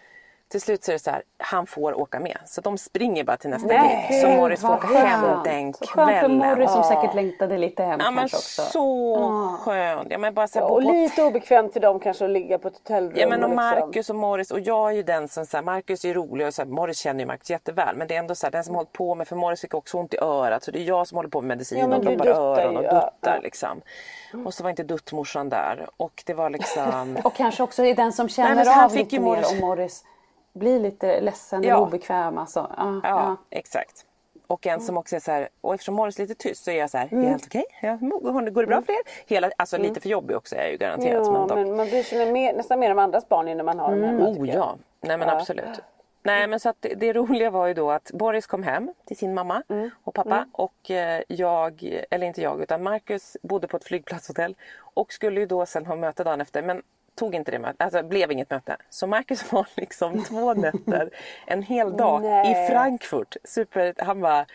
Till 0.50 0.60
slut 0.60 0.84
så 0.84 0.90
är 0.90 0.92
det 0.92 0.98
så 0.98 1.10
här, 1.10 1.22
han 1.38 1.66
får 1.66 2.00
åka 2.00 2.20
med. 2.20 2.38
Så 2.46 2.60
de 2.60 2.78
springer 2.78 3.24
bara 3.24 3.36
till 3.36 3.50
nästa 3.50 3.68
Nej, 3.68 4.06
gig. 4.10 4.20
Så 4.20 4.28
Morris 4.28 4.60
får 4.60 4.74
åka 4.74 4.86
hem 4.86 5.20
skönt. 5.22 5.44
den 5.44 5.74
Så 5.74 5.86
Skönt 5.86 6.10
för 6.10 6.18
kvällen. 6.20 6.38
Morris 6.38 6.72
som 6.72 6.84
säkert 6.84 7.14
längtade 7.14 7.58
lite 7.58 7.82
hem 7.82 8.00
Ja 8.02 8.10
men 8.10 8.24
också. 8.24 8.62
så 8.62 9.56
skönt. 9.60 10.06
Ja, 10.10 10.18
men 10.18 10.34
bara 10.34 10.48
så 10.48 10.58
här, 10.58 10.66
Ja, 10.66 10.70
och 10.70 10.82
på 10.82 10.90
lite 10.92 11.22
obekvämt 11.22 11.72
för 11.72 11.80
dem 11.80 12.00
kanske 12.00 12.24
att 12.24 12.30
ligga 12.30 12.58
på 12.58 12.68
ett 12.68 12.74
hotellrum. 12.74 13.12
Ja 13.16 13.28
men 13.28 13.44
och 13.44 13.50
liksom. 13.50 13.56
Marcus 13.56 14.10
och 14.10 14.16
Morris 14.16 14.50
och 14.50 14.60
jag 14.60 14.90
är 14.90 14.94
ju 14.94 15.02
den 15.02 15.28
som 15.28 15.46
så 15.46 15.56
här, 15.56 15.64
Marcus 15.64 16.04
är 16.04 16.14
rolig 16.14 16.46
och 16.46 16.54
så 16.54 16.62
här, 16.62 16.68
Morris 16.68 16.98
känner 16.98 17.20
ju 17.20 17.26
Marcus 17.26 17.50
jätteväl 17.50 17.96
men 17.96 18.08
det 18.08 18.14
är 18.14 18.18
ändå 18.18 18.34
så 18.34 18.46
här, 18.46 18.50
den 18.50 18.64
som 18.64 18.74
hållit 18.74 18.92
på 18.92 19.14
med 19.14 19.28
för 19.28 19.36
Morris 19.36 19.60
fick 19.60 19.74
också 19.74 19.96
ont 19.98 20.14
i 20.14 20.18
örat 20.18 20.64
så 20.64 20.70
det 20.70 20.78
är 20.78 20.84
jag 20.84 21.06
som 21.06 21.16
håller 21.16 21.30
på 21.30 21.40
med 21.40 21.48
medicin 21.48 21.78
Ja, 21.78 21.96
och 21.96 22.04
droppar 22.04 22.26
öron 22.26 22.76
och 22.76 22.82
duttar 22.82 23.10
ja. 23.20 23.38
liksom. 23.42 23.80
Och 24.46 24.54
så 24.54 24.62
var 24.62 24.70
inte 24.70 24.82
duttmorsan 24.82 25.48
där 25.48 25.86
och 25.96 26.22
det 26.26 26.34
var 26.34 26.50
liksom 26.58 27.18
Och 27.24 27.34
kanske 27.34 27.62
också 27.62 27.84
är 27.84 27.94
den 27.94 28.12
som 28.12 28.28
Nej, 28.38 28.48
men 28.54 28.56
känner 28.64 28.74
han 28.74 28.84
av 28.84 28.88
fick 28.88 29.12
lite 29.12 29.24
mer 29.24 29.44
om 29.52 29.58
Morris 29.58 30.04
blir 30.52 30.80
lite 30.80 31.20
ledsen 31.20 31.62
Ja. 31.62 31.74
eller 31.76 31.86
obekväm. 31.86 32.38
Alltså. 32.38 32.70
Ja, 32.76 33.00
Ja, 33.02 33.08
ja. 33.08 33.36
exakt. 33.50 34.06
Och 34.46 34.66
en 34.66 34.80
som 34.80 34.96
också 34.96 35.16
är 35.16 35.20
så 35.20 35.30
här, 35.30 35.48
och 35.60 35.74
eftersom 35.74 35.94
Morris 35.94 36.18
är 36.18 36.22
lite 36.22 36.34
tyst 36.34 36.64
så 36.64 36.70
är 36.70 36.78
jag 36.78 36.90
så 36.90 36.98
här, 36.98 37.08
Mm. 37.12 37.24
är 37.28 37.32
allt 37.34 37.46
okej? 37.46 37.64
Ja, 37.82 37.96
går 38.00 38.62
det 38.62 38.66
bra 38.66 38.82
för 38.82 38.92
er? 38.92 38.98
Hela, 39.26 39.50
alltså 39.56 39.78
lite 39.78 40.00
för 40.00 40.08
jobbig 40.08 40.36
också 40.36 40.56
är 40.56 40.60
jag 40.62 40.70
ju 40.70 40.76
garanterat. 40.76 41.26
Ja, 41.26 41.32
men 41.32 41.48
dock. 41.48 41.58
men 41.58 41.76
man 41.76 41.86
bryr 41.86 42.02
sig 42.02 42.32
mer, 42.32 42.52
nästan 42.52 42.78
mer 42.80 42.90
om 42.92 42.98
andras 42.98 43.28
barn 43.28 43.46
när 43.56 43.64
man 43.64 43.78
har 43.78 43.90
dem 43.90 44.02
hemma. 44.04 44.28
Oh 44.28 44.48
ja, 44.48 44.76
nej 45.00 45.16
men 45.18 45.28
Ja. 45.28 45.34
absolut. 45.36 45.80
Nej 46.22 46.46
men 46.46 46.60
så 46.60 46.68
att 46.68 46.76
det, 46.80 46.94
det 46.94 47.12
roliga 47.12 47.50
var 47.50 47.66
ju 47.66 47.74
då 47.74 47.90
att 47.90 48.10
Boris 48.14 48.46
kom 48.46 48.62
hem 48.62 48.94
till 49.06 49.16
sin 49.16 49.34
mamma 49.34 49.62
Mm. 49.68 49.90
och 50.04 50.14
pappa 50.14 50.46
och 50.52 50.90
eh, 50.90 51.22
jag, 51.28 51.96
eller 52.10 52.26
inte 52.26 52.42
jag 52.42 52.62
utan 52.62 52.82
Marcus 52.82 53.36
bodde 53.42 53.68
på 53.68 53.76
ett 53.76 53.84
flygplatshotell 53.84 54.54
och 54.94 55.12
skulle 55.12 55.40
ju 55.40 55.46
då 55.46 55.66
sen 55.66 55.86
ha 55.86 55.96
möte 55.96 56.24
dagen 56.24 56.40
efter 56.40 56.62
men 56.62 56.82
tog 57.20 57.34
inte 57.34 57.50
det 57.50 57.58
mötet, 57.58 57.82
alltså 57.82 58.02
blev 58.02 58.32
inget 58.32 58.50
möte. 58.50 58.76
Så 58.90 59.06
Marcus 59.06 59.52
var 59.52 59.66
liksom 59.76 60.24
två 60.24 60.54
nätter, 60.54 61.10
en 61.46 61.62
hel 61.62 61.96
dag 61.96 62.22
Nej. 62.22 62.50
i 62.50 62.72
Frankfurt. 62.72 63.36
Super, 63.44 63.94
han 63.98 64.20
bara, 64.20 64.46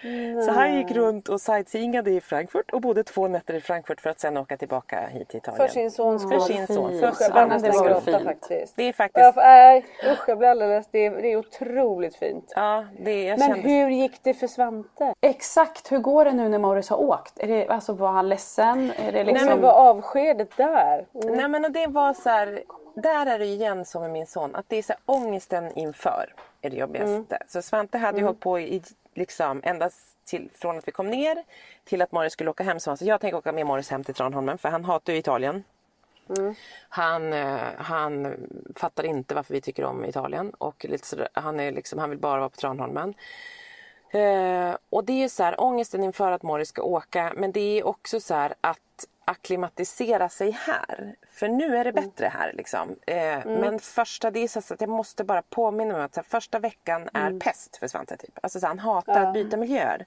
så 0.46 0.52
han 0.52 0.76
gick 0.76 0.92
runt 0.92 1.30
och 1.30 1.42
sightseeingade 1.42 2.12
i 2.12 2.22
Frankfurt 2.22 2.72
och 2.72 2.82
bodde 2.82 3.04
två 3.04 3.28
nätter 3.28 3.54
i 3.54 3.62
Frankfurt 3.62 4.02
för 4.02 4.10
att 4.10 4.20
sen 4.20 4.38
åka 4.38 4.58
tillbaka 4.58 5.08
hit 5.08 5.28
till 5.28 5.38
Italien. 5.38 5.68
För 5.68 5.74
sin 5.74 5.92
sons 5.92 6.24
För 6.24 6.40
skull. 6.40 6.56
sin 6.56 6.68
son. 6.68 7.00
För 7.00 7.08
Usch, 7.08 7.22
jag 7.22 7.32
börjar 7.32 7.46
Ja, 7.46 7.48
men 7.48 7.62
det 7.62 7.70
var 7.70 8.24
faktiskt. 8.24 8.76
Det 8.76 8.84
är 8.84 8.94
faktiskt, 8.94 9.34
för, 9.34 9.42
nej, 9.42 9.86
usch 10.12 10.30
jag 10.30 10.38
blir 10.38 10.48
alldeles, 10.50 10.88
det 10.92 11.06
är, 11.06 11.12
det 11.12 11.32
är 11.32 11.38
otroligt 11.38 12.16
fint. 12.16 12.54
ja 12.56 12.86
det 13.00 13.24
jag 13.24 13.40
Men 13.40 13.48
kände 13.48 13.70
hur 13.70 13.90
gick 13.90 14.24
det 14.24 14.34
för 14.34 14.48
Svante? 14.48 15.14
Exakt, 15.22 15.92
hur 15.92 16.00
går 16.00 16.26
det 16.26 16.32
nu 16.32 16.50
när 16.50 16.60
Morris 16.60 16.90
har 16.90 16.98
åkt? 16.98 17.40
Är 17.40 17.48
det, 17.48 17.68
alltså, 17.68 17.94
var 17.94 18.12
han 18.12 18.30
ledsen? 18.30 18.92
Är 18.98 19.12
det 19.12 19.24
liksom... 19.24 19.48
Men 19.48 19.62
vad 19.62 19.74
avskedet 19.74 20.58
där? 20.58 21.06
Mm. 21.24 21.34
Nej 21.36 21.48
men 21.48 21.66
och 21.66 21.72
det 21.72 21.88
var 21.88 22.14
så 22.14 22.30
här, 22.30 22.55
där 22.96 23.26
är 23.26 23.40
det 23.40 23.46
igen 23.46 23.86
som 23.86 24.02
med 24.02 24.12
min 24.12 24.28
son, 24.28 24.56
att 24.56 24.66
det 24.68 24.76
är 24.76 24.84
så 24.84 24.94
här, 24.94 25.02
ångesten 25.06 25.78
inför 25.78 26.34
är 26.62 26.70
det 26.70 26.76
jobbigaste. 26.76 27.40
Så 27.48 27.62
Svante 27.62 27.98
hade 27.98 28.18
ju 28.18 28.24
hållit 28.24 28.40
på 28.40 28.60
i 28.60 28.82
liksom 29.14 29.62
ända 29.64 29.90
till, 30.26 30.50
från 30.54 30.78
att 30.78 30.88
vi 30.88 30.92
kom 30.92 31.08
ner 31.08 31.44
till 31.84 32.02
att 32.02 32.12
Morris 32.12 32.34
skulle 32.34 32.50
åka 32.50 32.64
hem. 32.64 32.80
Så 32.80 32.90
han 32.90 32.98
sa, 32.98 33.06
jag 33.06 33.22
tänker 33.22 33.38
åka 33.38 33.52
med 33.52 33.66
Morris 33.66 33.90
hem 33.90 34.04
till 34.04 34.14
Tranholmen 34.14 34.58
för 34.58 34.70
han 34.70 34.86
hatar 34.86 35.14
ju 35.14 35.20
Italien. 35.20 35.64
Han, 36.90 37.34
eh, 37.34 37.60
han 37.78 38.36
fattar 38.76 39.04
inte 39.04 39.36
varför 39.36 39.54
vi 39.54 39.62
tycker 39.62 39.84
om 39.84 40.06
Italien 40.06 40.50
och 40.50 40.86
lite 40.90 41.08
så, 41.08 41.28
han, 41.34 41.60
är 41.60 41.72
liksom, 41.72 42.00
han 42.00 42.10
vill 42.10 42.20
bara 42.20 42.40
vara 42.40 42.50
på 42.50 42.56
Tranholmen. 42.56 43.14
Eh, 44.10 44.76
och 44.90 45.04
det 45.04 45.24
är 45.24 45.28
så 45.28 45.44
här, 45.44 45.62
ångesten 45.62 46.04
inför 46.04 46.32
att 46.32 46.44
Morris 46.44 46.70
ska 46.70 46.82
åka 46.82 47.34
men 47.36 47.52
det 47.52 47.80
är 47.80 47.88
också 47.88 48.20
så 48.20 48.34
här 48.34 48.54
att 48.62 48.80
akklimatisera 49.26 50.30
sig 50.30 50.52
här. 50.52 51.16
För 51.32 51.48
nu 51.48 51.78
är 51.78 51.84
det 51.84 51.94
bättre 51.94 52.28
här 52.28 52.54
liksom. 52.54 52.96
Eh, 53.08 53.46
Men 53.46 53.80
första, 53.80 54.32
det 54.32 54.40
är 54.40 54.48
så 54.48 54.74
att 54.74 54.82
jag 54.82 54.90
måste 54.90 55.24
bara 55.24 55.42
påminna 55.42 55.94
mig 55.94 56.00
om 56.00 56.06
att 56.06 56.16
här, 56.16 56.24
första 56.24 56.60
veckan 56.60 57.10
är 57.14 57.40
pest 57.40 57.78
för 57.78 57.88
Svante. 57.88 58.18
Typ. 58.18 58.40
Alltså 58.44 58.60
så 58.60 58.68
han 58.68 58.80
hatar 58.80 59.22
att 59.26 59.34
byta 59.34 59.58
miljöer. 59.58 60.06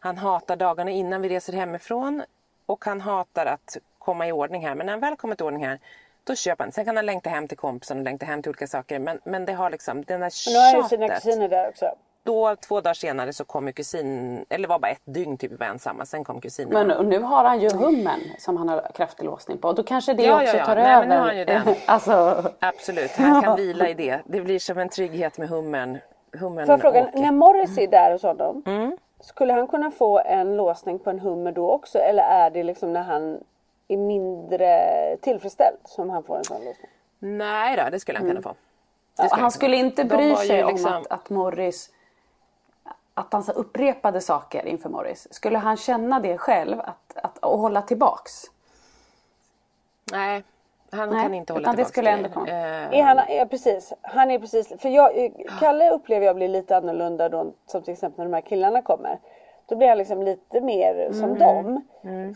Han 0.00 0.18
hatar 0.18 0.56
dagarna 0.56 0.90
innan 0.90 1.22
vi 1.22 1.28
reser 1.28 1.52
hemifrån 1.52 2.22
och 2.66 2.84
han 2.84 3.00
hatar 3.00 3.46
att 3.46 3.76
komma 3.98 4.26
i 4.28 4.32
ordning 4.32 4.66
här. 4.66 4.74
Men 4.74 4.86
när 4.86 4.92
han 4.92 5.00
väl 5.00 5.16
kommer 5.16 5.40
i 5.42 5.44
ordning 5.44 5.66
här 5.66 5.78
då 6.24 6.34
köper 6.34 6.64
han. 6.64 6.72
Sen 6.72 6.84
kan 6.84 6.96
han 6.96 7.06
längta 7.06 7.30
hem 7.30 7.48
till 7.48 7.56
kompisen 7.58 7.98
och 7.98 8.04
längta 8.04 8.26
hem 8.26 8.42
till 8.42 8.50
olika 8.50 8.66
saker. 8.66 8.98
Men, 8.98 9.20
men 9.24 9.44
det 9.44 9.52
har 9.52 9.70
liksom 9.70 10.04
den 10.04 10.20
där 10.20 10.50
Nu 10.52 10.58
har 10.58 10.82
ju 10.82 10.88
sina 10.88 11.06
tjatet. 11.08 11.22
kusiner 11.22 11.48
där 11.48 11.68
också. 11.68 11.94
Då 12.22 12.56
två 12.56 12.80
dagar 12.80 12.94
senare 12.94 13.32
så 13.32 13.44
kom 13.44 13.66
ju 13.66 13.72
kusin, 13.72 14.44
eller 14.48 14.68
var 14.68 14.78
bara 14.78 14.90
ett 14.90 15.00
dygn 15.04 15.36
typ 15.38 15.52
vi 15.52 15.56
var 15.56 15.66
ensamma. 15.66 16.06
Sen 16.06 16.24
kom 16.24 16.40
kusinen. 16.40 16.72
Men 16.86 16.96
och 16.98 17.04
nu 17.04 17.18
har 17.18 17.44
han 17.44 17.60
ju 17.60 17.70
hummen 17.70 18.20
som 18.38 18.56
han 18.56 18.68
har 18.68 18.90
kraftig 18.94 19.24
låsning 19.24 19.58
på. 19.58 19.72
Då 19.72 19.82
kanske 19.82 20.14
det 20.14 20.22
Ja, 20.22 20.34
också 20.42 20.56
ja, 20.56 20.58
ja. 20.58 20.66
tar 20.66 20.76
Nej, 20.76 20.84
över. 20.94 21.00
men 21.00 21.08
nu 21.08 21.16
har 21.16 21.26
han 21.26 21.38
ju 21.38 21.44
den. 21.44 21.62
alltså, 21.86 22.44
Absolut, 22.58 23.10
han 23.10 23.42
kan 23.42 23.56
vila 23.64 23.88
i 23.88 23.94
det. 23.94 24.20
Det 24.24 24.40
blir 24.40 24.58
som 24.58 24.78
en 24.78 24.88
trygghet 24.88 25.38
med 25.38 25.48
hummen. 25.48 25.98
hummen 26.32 26.66
Får 26.66 26.72
jag 26.72 26.80
fråga, 26.80 27.02
åker. 27.08 27.18
när 27.18 27.32
Morris 27.32 27.78
är 27.78 27.86
där 27.88 28.12
hos 28.12 28.22
honom. 28.22 28.62
Mm. 28.66 28.96
Skulle 29.20 29.52
han 29.52 29.66
kunna 29.66 29.90
få 29.90 30.18
en 30.18 30.56
låsning 30.56 30.98
på 30.98 31.10
en 31.10 31.18
hummer 31.18 31.52
då 31.52 31.70
också? 31.70 31.98
Eller 31.98 32.22
är 32.22 32.50
det 32.50 32.62
liksom 32.62 32.92
när 32.92 33.02
han 33.02 33.38
är 33.88 33.96
mindre 33.96 34.68
tillfredsställd 35.20 35.76
som 35.84 36.10
han 36.10 36.22
får 36.22 36.36
en 36.38 36.44
sån 36.44 36.64
låsning? 36.64 36.90
Nej 37.18 37.76
då, 37.76 37.90
det 37.90 38.00
skulle 38.00 38.18
han 38.18 38.28
kunna 38.28 38.42
få. 38.42 38.54
Han 39.30 39.50
skulle 39.50 39.76
inte 39.76 40.04
bry 40.04 40.36
sig 40.36 40.64
liksom- 40.64 40.92
om 40.94 41.02
att, 41.02 41.06
att 41.12 41.30
Morris 41.30 41.90
att 43.20 43.32
han 43.32 43.42
så 43.42 43.52
upprepade 43.52 44.20
saker 44.20 44.66
inför 44.66 44.88
Morris. 44.88 45.28
Skulle 45.30 45.58
han 45.58 45.76
känna 45.76 46.20
det 46.20 46.38
själv 46.38 46.80
att, 46.80 47.16
att, 47.16 47.38
och 47.38 47.58
hålla 47.58 47.82
tillbaks? 47.82 48.42
Nej, 50.12 50.44
han 50.90 51.10
Nej, 51.10 51.22
kan 51.22 51.34
inte 51.34 51.52
hålla 51.52 51.62
utan 51.62 51.76
det 51.76 51.76
tillbaka 51.76 51.92
skulle 51.92 52.10
ändå 52.10 52.28
komma. 52.28 52.48
Eh, 52.48 52.98
Är 52.98 53.02
han, 53.02 53.20
ja, 53.28 53.46
precis. 53.50 53.92
Han 54.02 54.30
är 54.30 54.38
precis, 54.38 54.72
för 54.78 54.88
jag, 54.88 55.32
Kalle 55.60 55.90
upplever 55.90 56.26
jag 56.26 56.36
blir 56.36 56.48
lite 56.48 56.76
annorlunda 56.76 57.28
då, 57.28 57.52
som 57.66 57.82
till 57.82 57.92
exempel 57.92 58.18
när 58.18 58.24
de 58.24 58.34
här 58.34 58.40
killarna 58.40 58.82
kommer. 58.82 59.18
Då 59.70 59.76
blir 59.76 59.88
han 59.88 59.98
liksom 59.98 60.22
lite 60.22 60.60
mer 60.60 60.94
Mm. 60.94 61.14
som 61.14 61.38
dem. 61.38 61.84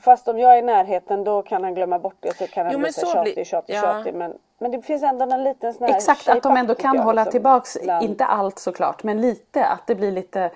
Fast 0.02 0.28
om 0.28 0.38
jag 0.38 0.52
är 0.54 0.56
i 0.58 0.62
närheten 0.62 1.24
då 1.24 1.42
kan 1.42 1.64
han 1.64 1.74
glömma 1.74 1.98
bort 1.98 2.16
det 2.20 2.36
så 2.36 2.46
kan 2.46 2.66
han 2.66 2.72
Jo, 2.72 2.78
bli 2.78 2.92
så 2.92 3.06
tjatig, 3.06 3.34
blir- 3.34 3.44
tjatig, 3.44 3.74
ja. 3.74 3.80
tjatig. 3.80 4.14
Men, 4.14 4.38
men 4.58 4.70
det 4.70 4.82
finns 4.82 5.02
ändå 5.02 5.24
en 5.30 5.44
liten 5.44 5.74
sån 5.74 5.86
här 5.88 5.94
Exakt, 5.94 6.28
att 6.28 6.42
de 6.42 6.56
ändå 6.56 6.74
kan 6.74 6.96
jag, 6.96 7.02
hålla 7.02 7.22
liksom, 7.22 7.30
tillbaks, 7.32 7.76
ibland. 7.76 8.04
inte 8.04 8.24
allt 8.24 8.58
såklart, 8.58 9.02
men 9.02 9.20
lite. 9.20 9.66
Att 9.66 9.86
det 9.86 9.94
blir 9.94 10.12
lite... 10.12 10.50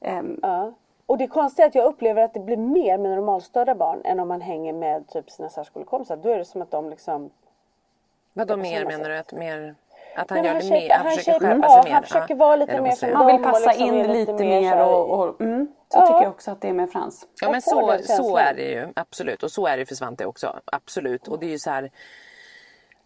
ehm, 0.00 0.38
Ja. 0.42 0.72
Och 1.06 1.18
det 1.18 1.26
konstiga 1.26 1.64
är 1.66 1.68
att 1.68 1.74
jag 1.74 1.84
upplever 1.84 2.22
att 2.22 2.34
det 2.34 2.40
blir 2.40 2.56
mer 2.56 2.98
med 2.98 3.10
normalstörda 3.10 3.74
barn 3.74 4.00
än 4.04 4.20
om 4.20 4.28
man 4.28 4.40
hänger 4.40 4.72
med 4.72 5.08
typ 5.08 5.30
sina 5.30 5.48
särskolekompisar. 5.48 6.16
Då 6.16 6.28
är 6.28 6.38
det 6.38 6.44
som 6.44 6.62
att 6.62 6.70
de 6.70 6.90
liksom 6.90 7.30
Vadå 8.32 8.56
mer 8.56 8.84
menar 8.84 9.08
du? 9.08 9.18
Att 9.18 9.32
mer, 9.32 9.74
att 10.16 10.30
han 10.30 10.38
Nej, 10.42 10.46
gör 10.46 10.54
men 10.54 10.68
det 10.68 10.74
han 10.74 10.82
mer? 10.82 10.90
Han 10.90 11.06
han 11.06 11.16
försöker 11.16 11.40
skärpa 11.40 11.68
sig 11.82 11.92
han 11.92 12.00
mer? 12.00 12.02
försöker 12.02 12.34
vara 12.34 12.56
lite 12.56 12.80
mer 12.80 12.90
som 12.92 13.12
man 13.12 13.26
vill 13.26 13.34
och 13.36 13.42
passa 13.42 13.70
liksom 13.70 13.86
in 13.94 14.06
lite 14.12 14.32
mer 14.32 14.86
och... 14.88 15.10
och 15.18 15.40
mm, 15.40 15.68
så 15.88 15.98
Ja. 15.98 16.06
tycker 16.06 16.22
jag 16.22 16.30
också 16.30 16.50
att 16.50 16.60
det 16.60 16.68
är 16.68 16.72
med 16.72 16.90
Frans. 16.90 17.22
Ja 17.22 17.46
Jag 17.46 17.52
men 17.52 17.62
så, 17.62 17.98
så 18.02 18.36
är 18.36 18.54
det 18.54 18.70
ju 18.70 18.92
absolut 18.96 19.42
och 19.42 19.50
så 19.50 19.66
är 19.66 19.76
det 19.76 19.86
för 19.86 19.94
Svante 19.94 20.26
också. 20.26 20.60
Absolut 20.64 21.28
och 21.28 21.38
det 21.38 21.46
är 21.46 21.50
ju 21.50 21.58
så 21.58 21.70
här 21.70 21.90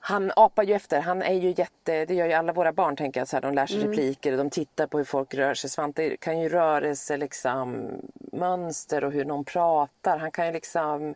han 0.03 0.33
apar 0.37 0.63
ju 0.63 0.75
efter, 0.75 1.01
han 1.01 1.23
är 1.23 1.35
ju 1.35 1.55
jätte, 1.57 2.05
det 2.05 2.15
gör 2.15 2.27
ju 2.27 2.33
alla 2.33 2.53
våra 2.53 2.73
barn 2.73 2.97
tänker 2.97 3.21
jag, 3.21 3.29
så 3.29 3.37
här, 3.37 3.41
de 3.43 3.55
lär 3.55 3.67
sig 3.67 3.81
repliker 3.81 4.33
och 4.33 4.39
de 4.39 4.51
tittar 4.51 4.87
på 4.87 4.99
hur 4.99 5.05
folk 5.05 5.35
rör 5.35 5.55
sig. 5.55 5.71
Svante 5.71 6.17
kan 6.17 6.41
ju 6.41 6.49
rörelse 6.49 7.17
liksom 7.17 7.89
mönster 8.33 9.05
och 9.05 9.13
hur 9.13 9.25
någon 9.25 9.45
pratar. 9.45 10.19
Han 10.19 10.31
kan 10.31 10.47
ju 10.47 10.53
liksom 10.53 11.15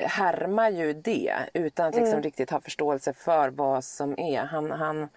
härma 0.00 0.70
ju 0.70 0.92
det 0.92 1.34
utan 1.52 1.86
att 1.86 1.94
liksom 1.94 2.22
riktigt 2.22 2.50
ha 2.50 2.60
förståelse 2.60 3.12
för 3.12 3.48
vad 3.48 3.84
som 3.84 4.18
är. 4.18 4.44
Han, 4.44 4.70
han, 4.70 5.08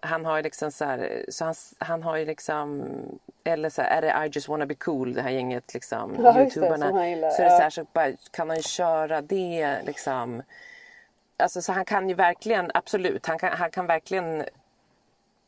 han 0.00 0.24
har 0.24 0.36
ju 0.36 0.42
liksom 0.42 0.70
så 0.70 0.84
här, 0.84 1.24
så 1.28 1.44
han, 1.44 1.54
han 1.78 2.02
har 2.02 2.16
ju 2.16 2.24
liksom 2.24 2.84
eller 3.44 3.70
så 3.70 3.82
här, 3.82 3.90
är 3.90 4.02
det 4.02 4.26
I 4.26 4.30
just 4.32 4.48
wanna 4.48 4.66
be 4.66 4.74
cool 4.74 5.14
det 5.14 5.22
här 5.22 5.30
gänget 5.30 5.74
liksom 5.74 6.16
Ja, 6.22 6.40
just 6.40 6.54
det, 6.54 6.60
gillar, 6.60 7.30
så 7.30 7.42
är 7.42 7.44
det 7.44 7.50
så 7.50 7.62
här, 7.62 7.70
så 7.70 7.86
bara, 7.92 8.12
kan 8.30 8.48
han 8.48 8.56
ju 8.56 8.62
köra 8.62 9.20
det 9.20 9.78
liksom 9.86 10.42
Alltså 11.36 11.62
så 11.62 11.72
han 11.72 11.84
kan 11.84 12.08
ju 12.08 12.14
verkligen, 12.14 12.70
absolut, 12.74 13.26
han 13.26 13.38
kan, 13.38 13.52
han 13.52 13.70
kan 13.70 13.86
verkligen 13.86 14.44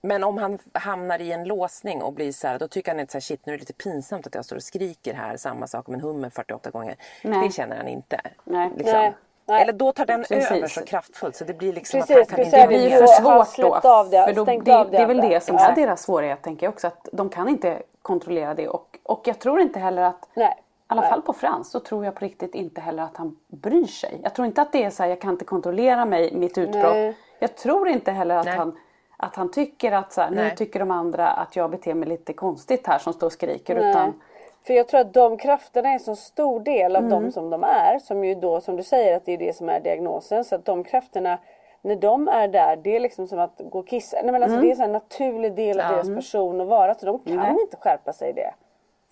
men 0.03 0.25
om 0.25 0.39
han 0.39 0.59
hamnar 0.73 1.21
i 1.21 1.33
en 1.33 1.45
låsning 1.45 2.03
och 2.03 2.13
blir 2.13 2.33
så 2.33 2.47
här, 2.47 2.59
då 2.59 2.69
tycker 2.69 2.91
han 2.91 3.01
inte 3.01 3.13
så 3.13 3.17
här, 3.17 3.21
shit 3.21 3.47
nu 3.47 3.53
är 3.53 3.57
det 3.57 3.61
lite 3.61 3.73
pinsamt 3.73 4.27
att 4.27 4.35
jag 4.35 4.45
står 4.45 4.57
och 4.57 4.63
skriker 4.63 5.15
här 5.15 5.37
samma 5.37 5.67
sak 5.67 5.89
om 5.89 5.95
en 5.95 6.01
hummer 6.01 6.31
48 6.31 6.71
gånger. 6.71 6.97
Nej. 7.25 7.49
Det 7.49 7.55
känner 7.55 7.77
han 7.77 7.89
inte. 7.89 8.21
Nej. 8.45 8.71
Liksom. 8.77 8.93
Nej, 8.93 9.15
nej. 9.51 9.63
Eller 9.63 9.73
då 9.73 9.93
tar 9.93 10.07
den 10.07 10.23
Precis. 10.23 10.51
över 10.51 10.67
så 10.69 10.85
kraftfullt 10.85 11.37
så 11.37 11.45
det 11.45 11.55
blir 11.55 11.73
liksom 11.73 12.01
Precis, 12.01 12.17
att 12.17 12.19
han 12.19 12.27
kan 12.27 12.37
precis. 12.37 12.55
inte 12.55 12.67
Det 12.67 12.69
blir 12.69 12.99
för 12.99 13.07
svårt 13.07 13.83
då. 13.83 13.89
av 13.89 14.11
det, 14.11 14.25
för 14.27 14.35
då 14.35 14.45
det, 14.45 14.53
det 14.59 14.85
det 14.91 14.97
är 14.97 15.07
väl 15.07 15.21
det 15.21 15.41
som 15.41 15.57
är 15.57 15.75
deras 15.75 16.03
svårighet 16.03 16.43
tänker 16.43 16.67
jag 16.67 16.73
också. 16.73 16.87
Att 16.87 17.09
de 17.13 17.29
kan 17.29 17.49
inte 17.49 17.83
kontrollera 18.03 18.55
det. 18.55 18.69
Och, 18.69 18.99
och 19.03 19.21
jag 19.25 19.39
tror 19.39 19.61
inte 19.61 19.79
heller 19.79 20.03
att, 20.03 20.29
Nej. 20.35 20.55
i 20.59 20.63
alla 20.87 21.03
fall 21.03 21.23
på 21.23 21.33
Frans, 21.33 21.71
så 21.71 21.81
tror 21.81 22.05
jag 22.05 22.15
på 22.15 22.25
riktigt 22.25 22.55
inte 22.55 22.81
heller 22.81 23.03
att 23.03 23.17
han 23.17 23.37
bryr 23.49 23.87
sig. 23.87 24.21
Jag 24.23 24.35
tror 24.35 24.47
inte 24.47 24.63
att 24.63 24.73
det 24.73 24.85
är 24.85 24.91
så 24.91 25.03
här, 25.03 25.11
jag 25.11 25.21
kan 25.21 25.31
inte 25.31 25.45
kontrollera 25.45 26.05
mig, 26.05 26.35
mitt 26.35 26.59
utbrott. 26.59 26.93
Nej. 26.95 27.17
Jag 27.39 27.57
tror 27.57 27.89
inte 27.89 28.13
heller 28.13 28.37
att 28.37 28.47
Nej. 28.47 28.57
han 28.57 28.79
att 29.23 29.37
han 29.37 29.51
tycker 29.51 29.93
att 29.93 30.13
så 30.13 30.21
här, 30.21 30.31
nu 30.31 30.51
tycker 30.51 30.81
de 30.81 30.91
andra 30.91 31.29
att 31.29 31.57
jag 31.57 31.71
beter 31.71 31.95
mig 31.95 32.09
lite 32.09 32.33
konstigt 32.33 32.87
här 32.87 32.99
som 32.99 33.13
står 33.13 33.27
och 33.27 33.33
skriker. 33.33 33.81
Nej. 33.81 33.91
Utan, 33.91 34.21
För 34.66 34.75
jag 34.75 34.88
tror 34.88 35.01
att 35.01 35.14
de 35.14 35.37
krafterna 35.38 35.88
är 35.88 35.92
en 35.92 36.01
så 36.01 36.16
stor 36.16 36.61
del 36.61 36.96
av 36.96 37.03
Mm. 37.05 37.11
dem 37.11 37.33
som 37.33 37.51
de 37.51 37.64
är. 37.64 37.99
Som 37.99 38.25
ju 38.25 38.35
då 38.35 38.61
som 38.61 38.77
du 38.77 38.83
säger 38.83 39.16
att 39.16 39.25
det 39.27 39.33
är 39.33 39.38
det 39.38 39.57
som 39.57 39.68
är 39.68 39.81
diagnosen. 39.81 40.44
Så 40.44 40.55
att 40.55 40.64
de 40.64 40.85
krafterna 40.85 41.38
när 41.83 41.96
de 41.96 42.29
är 42.29 42.49
där 42.49 42.77
det 42.77 42.96
är 42.96 43.01
liksom 43.01 43.27
som 43.29 43.38
att 43.38 43.61
gå 43.70 43.79
och 43.79 43.88
kissa. 43.88 44.16
Nej, 44.23 44.33
men 44.33 44.42
alltså, 44.42 44.57
Mm. 44.59 44.68
Det 44.68 44.83
är 44.83 44.85
en 44.85 44.92
naturlig 44.92 45.55
del 45.55 45.81
av 45.81 45.92
deras 45.92 46.09
person 46.09 46.61
att 46.61 46.66
vara. 46.66 46.94
Så 46.94 47.07
de 47.07 47.18
kan 47.18 47.61
inte 47.61 47.77
skärpa 47.77 48.12
sig 48.12 48.31
i 48.31 48.33
det. 48.33 48.55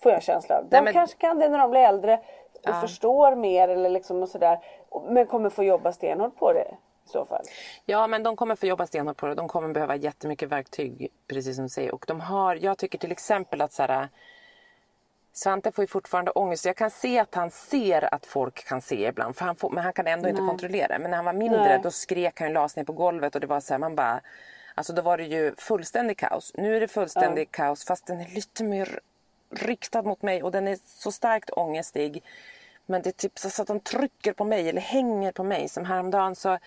Får 0.03 0.11
jag 0.11 0.23
känsla 0.23 0.55
av. 0.57 0.63
De 0.63 0.75
Nej, 0.75 0.83
men- 0.83 0.93
kanske 0.93 1.17
kan 1.17 1.39
det 1.39 1.49
när 1.49 1.59
de 1.59 1.71
blir 1.71 1.81
äldre 1.81 2.19
och 2.67 2.75
förstår 2.81 3.35
mer 3.35 3.69
eller 3.69 3.89
liksom 3.89 4.23
och 4.23 4.29
sådär. 4.29 4.59
Men 5.07 5.25
kommer 5.25 5.49
få 5.49 5.63
jobba 5.63 5.91
stenhårt 5.91 6.35
på 6.35 6.53
det 6.53 6.67
i 7.05 7.09
så 7.09 7.25
fall. 7.25 7.41
Ja, 7.85 8.07
men 8.07 8.23
de 8.23 8.35
kommer 8.35 8.55
få 8.55 8.65
jobba 8.65 8.85
stenhårt 8.85 9.17
på 9.17 9.25
det. 9.27 9.35
De 9.35 9.47
kommer 9.47 9.69
behöva 9.73 9.95
jättemycket 9.95 10.49
verktyg, 10.49 11.11
precis 11.27 11.55
som 11.55 11.65
du 11.65 11.69
säger. 11.69 11.93
Och 11.93 12.05
de 12.07 12.19
har, 12.21 12.55
jag 12.55 12.77
tycker 12.77 12.97
till 12.97 13.11
exempel 13.11 13.61
att 13.61 13.71
så 13.73 13.83
här, 13.83 14.07
Svante 15.39 15.71
får 15.71 15.83
ju 15.83 15.87
fortfarande 15.87 16.31
ångest. 16.31 16.65
Jag 16.65 16.75
kan 16.75 16.91
se 16.91 17.19
att 17.19 17.35
han 17.35 17.51
ser 17.51 18.13
att 18.13 18.25
folk 18.25 18.65
kan 18.65 18.81
se 18.81 19.07
ibland. 19.07 19.35
För 19.35 19.45
han 19.45 19.55
får, 19.55 19.69
men 19.69 19.83
han 19.83 19.93
kan 19.93 20.07
ändå 20.07 20.29
inte 20.29 20.41
kontrollera 20.41 20.87
det. 20.87 20.99
Men 20.99 21.11
när 21.11 21.17
han 21.17 21.25
var 21.25 21.33
mindre 21.33 21.59
Nej. 21.59 21.79
då 21.83 21.91
skrek 21.91 22.39
han 22.39 22.53
las 22.53 22.75
ner 22.75 22.83
på 22.83 22.93
golvet 22.93 23.35
och 23.35 23.41
det 23.41 23.47
var 23.47 23.59
så 23.59 23.73
här, 23.73 23.79
man 23.79 23.95
bara... 23.95 24.21
Alltså 24.75 24.93
då 24.93 25.01
var 25.01 25.17
det 25.17 25.23
ju 25.23 25.55
fullständig 25.57 26.17
kaos. 26.17 26.51
Nu 26.55 26.75
är 26.75 26.79
det 26.79 26.87
fullständig 26.87 27.51
kaos 27.51 27.85
fast 27.85 28.05
den 28.05 28.21
är 28.21 28.27
lite 28.27 28.63
mer 28.63 28.99
riktad 29.55 30.01
mot 30.01 30.21
mig 30.21 30.43
och 30.43 30.51
den 30.51 30.67
är 30.67 30.77
så 30.85 31.11
starkt 31.11 31.49
ångestig. 31.49 32.23
Men 32.85 33.01
det 33.01 33.09
är 33.09 33.11
typ 33.11 33.39
så 33.39 33.61
att 33.61 33.67
de 33.67 33.79
trycker 33.79 34.33
på 34.33 34.45
mig 34.45 34.69
eller 34.69 34.81
hänger 34.81 35.31
på 35.31 35.43
mig. 35.43 35.69
Som 35.69 35.85
häromdagen 35.85 36.35
så 36.35 36.57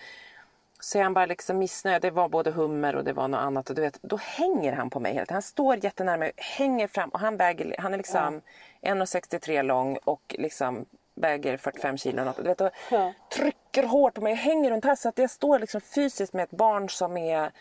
så 0.83 0.97
är 0.97 1.03
han 1.03 1.13
bara 1.13 1.25
liksom 1.25 1.57
missnöjd. 1.57 2.01
Det 2.01 2.11
var 2.11 2.29
både 2.29 2.51
hummer 2.51 2.95
och 2.95 3.03
det 3.03 3.13
var 3.13 3.27
något 3.27 3.39
annat. 3.39 3.69
Och 3.69 3.75
du 3.75 3.81
vet, 3.81 3.99
då 4.01 4.15
hänger 4.15 4.73
han 4.73 4.89
på 4.89 4.99
mig 4.99 5.11
tiden. 5.11 5.27
Han 5.29 5.41
står 5.41 5.83
jättenära 5.83 6.17
mig, 6.17 6.31
hänger 6.37 6.87
fram 6.87 7.09
och 7.09 7.19
han 7.19 7.37
väger, 7.37 7.75
han 7.79 7.93
är 7.93 7.97
liksom 7.97 8.41
1,63 8.81 9.63
lång 9.63 9.97
och 10.03 10.35
liksom 10.39 10.85
väger 11.15 11.57
45 11.57 11.97
kilo. 11.97 12.23
Något, 12.23 12.37
du 12.37 12.43
vet, 12.43 12.61
och 12.61 12.71
Ja. 12.91 13.13
Trycker 13.33 13.83
hårt 13.83 14.13
på 14.13 14.21
mig, 14.21 14.33
hänger 14.33 14.71
runt 14.71 14.85
här 14.85 14.95
så 14.95 15.09
att 15.09 15.17
jag 15.17 15.29
står 15.29 15.59
liksom 15.59 15.81
fysiskt 15.81 16.33
med 16.33 16.43
ett 16.43 16.51
barn 16.51 16.89
som 16.89 17.17
är 17.17 17.51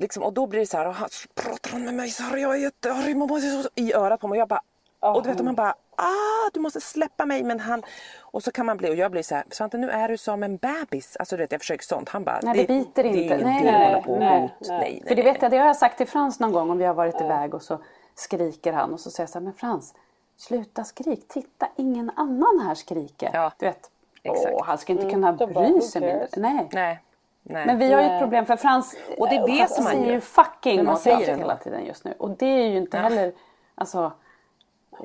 Liksom, 0.00 0.22
och 0.22 0.32
då 0.32 0.46
blir 0.46 0.60
det 0.60 0.66
så 0.66 0.76
här, 0.76 0.86
och 0.86 0.94
han, 0.94 1.08
pratar 1.34 1.78
med 1.78 1.94
mig 1.94 2.10
så 2.10 2.22
här, 2.22 2.36
jag 2.36 3.62
så, 3.62 3.70
i 3.74 3.94
örat 3.94 4.20
på 4.20 4.28
mig. 4.28 4.36
Och 4.36 4.40
jag 4.40 4.48
bara, 4.48 4.60
och 5.00 5.22
du 5.22 5.28
vet, 5.28 5.44
man 5.44 5.54
bara, 5.54 5.74
ah, 5.98 6.50
du 6.52 6.60
måste 6.60 6.80
släppa 6.80 7.26
mig. 7.26 7.42
Men 7.42 7.60
han, 7.60 7.82
och 8.20 8.42
så 8.42 8.52
kan 8.52 8.66
man 8.66 8.76
bli, 8.76 8.90
och 8.90 8.94
jag 8.96 9.10
blir 9.10 9.22
så 9.22 9.34
här, 9.34 9.44
Svante 9.50 9.78
nu 9.78 9.90
är 9.90 10.08
du 10.08 10.16
som 10.16 10.42
en 10.42 10.56
bebis. 10.56 11.16
Alltså 11.16 11.36
du 11.36 11.42
vet, 11.42 11.52
jag 11.52 11.60
försöker 11.60 11.84
sånt. 11.84 12.08
Han 12.08 12.24
bara, 12.24 12.40
Nej, 12.42 12.54
det 12.58 12.66
biter 12.66 13.02
Det 13.02 13.08
är 13.08 13.22
inte. 13.22 13.36
Nej, 13.44 13.60
idé 13.62 13.68
att 13.70 13.74
nej, 13.80 13.92
hålla 13.92 14.02
på 14.02 14.16
nej, 14.18 14.40
hot. 14.40 14.50
nej. 14.60 14.78
Nej, 14.80 14.90
nej, 14.92 15.02
För 15.08 15.14
det 15.14 15.22
nej. 15.22 15.32
vet 15.32 15.42
jag, 15.42 15.50
det 15.50 15.56
har 15.58 15.66
jag 15.66 15.76
sagt 15.76 15.96
till 15.98 16.08
Frans 16.08 16.40
någon 16.40 16.52
gång 16.52 16.70
om 16.70 16.78
vi 16.78 16.84
har 16.84 16.94
varit 16.94 17.20
iväg 17.20 17.54
och 17.54 17.62
så 17.62 17.78
skriker 18.14 18.72
han 18.72 18.92
och 18.92 19.00
så 19.00 19.10
säger 19.10 19.22
jag 19.22 19.30
så 19.30 19.38
här, 19.38 19.44
men 19.44 19.52
Frans, 19.52 19.94
sluta 20.36 20.84
skrik, 20.84 21.28
titta 21.28 21.68
ingen 21.76 22.10
annan 22.16 22.60
här 22.66 22.74
skriker. 22.74 23.30
Ja, 23.32 23.52
Du 23.58 23.66
vet, 23.66 23.90
exakt. 24.22 24.50
åh, 24.54 24.64
han 24.64 24.78
ska 24.78 24.92
inte 24.92 25.10
kunna 25.10 25.32
då 25.32 25.46
bara, 25.46 25.68
bry 25.68 25.80
sig 25.80 26.00
mindre. 26.00 26.28
Nej. 26.36 26.68
Nej, 26.72 26.98
nej. 27.42 27.66
Men 27.66 27.78
vi 27.78 27.92
har 27.92 28.00
ju 28.00 28.06
Nej. 28.06 28.16
ett 28.16 28.22
problem 28.22 28.46
för 28.46 28.56
Frans 28.56 28.96
Och 29.18 29.28
det 29.28 29.36
eh, 29.36 29.44
vet 29.44 29.70
man 29.78 29.86
säger 29.92 30.12
ju. 30.12 30.20
fucking 30.20 30.84
man 30.84 30.96
säger 30.96 31.26
det 31.32 31.36
hela 31.38 31.56
tiden 31.56 31.84
just 31.84 32.04
nu. 32.04 32.14
Och 32.18 32.30
det 32.30 32.46
är 32.46 32.68
ju 32.68 32.76
inte 32.76 32.98
heller, 32.98 33.32
alltså 33.74 34.12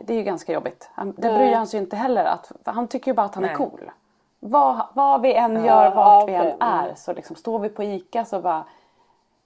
det 0.04 0.14
är 0.14 0.18
ju 0.18 0.24
ganska 0.24 0.54
jobbigt. 0.54 0.90
Han, 0.94 1.12
det 1.18 1.34
bryr 1.34 1.54
han 1.54 1.68
sig 1.68 1.78
ju 1.80 1.84
inte 1.84 1.96
heller 1.96 2.26
att, 2.26 2.52
han 2.66 2.88
tycker 2.88 3.12
ju 3.12 3.16
bara 3.16 3.26
att 3.26 3.36
han 3.36 3.44
är 3.44 3.48
Nej. 3.48 3.58
cool. 3.58 3.92
Vad, 4.40 4.88
vad 4.94 5.22
vi 5.22 5.34
än 5.34 5.66
gör, 5.66 5.96
vart 5.96 6.30
vi 6.30 6.34
än 6.34 6.62
är, 6.62 6.96
så 6.96 7.14
liksom 7.14 7.36
står 7.36 7.60
vi 7.60 7.70
på 7.70 7.84
ICA 7.84 8.26
så 8.26 8.40
bara 8.40 8.64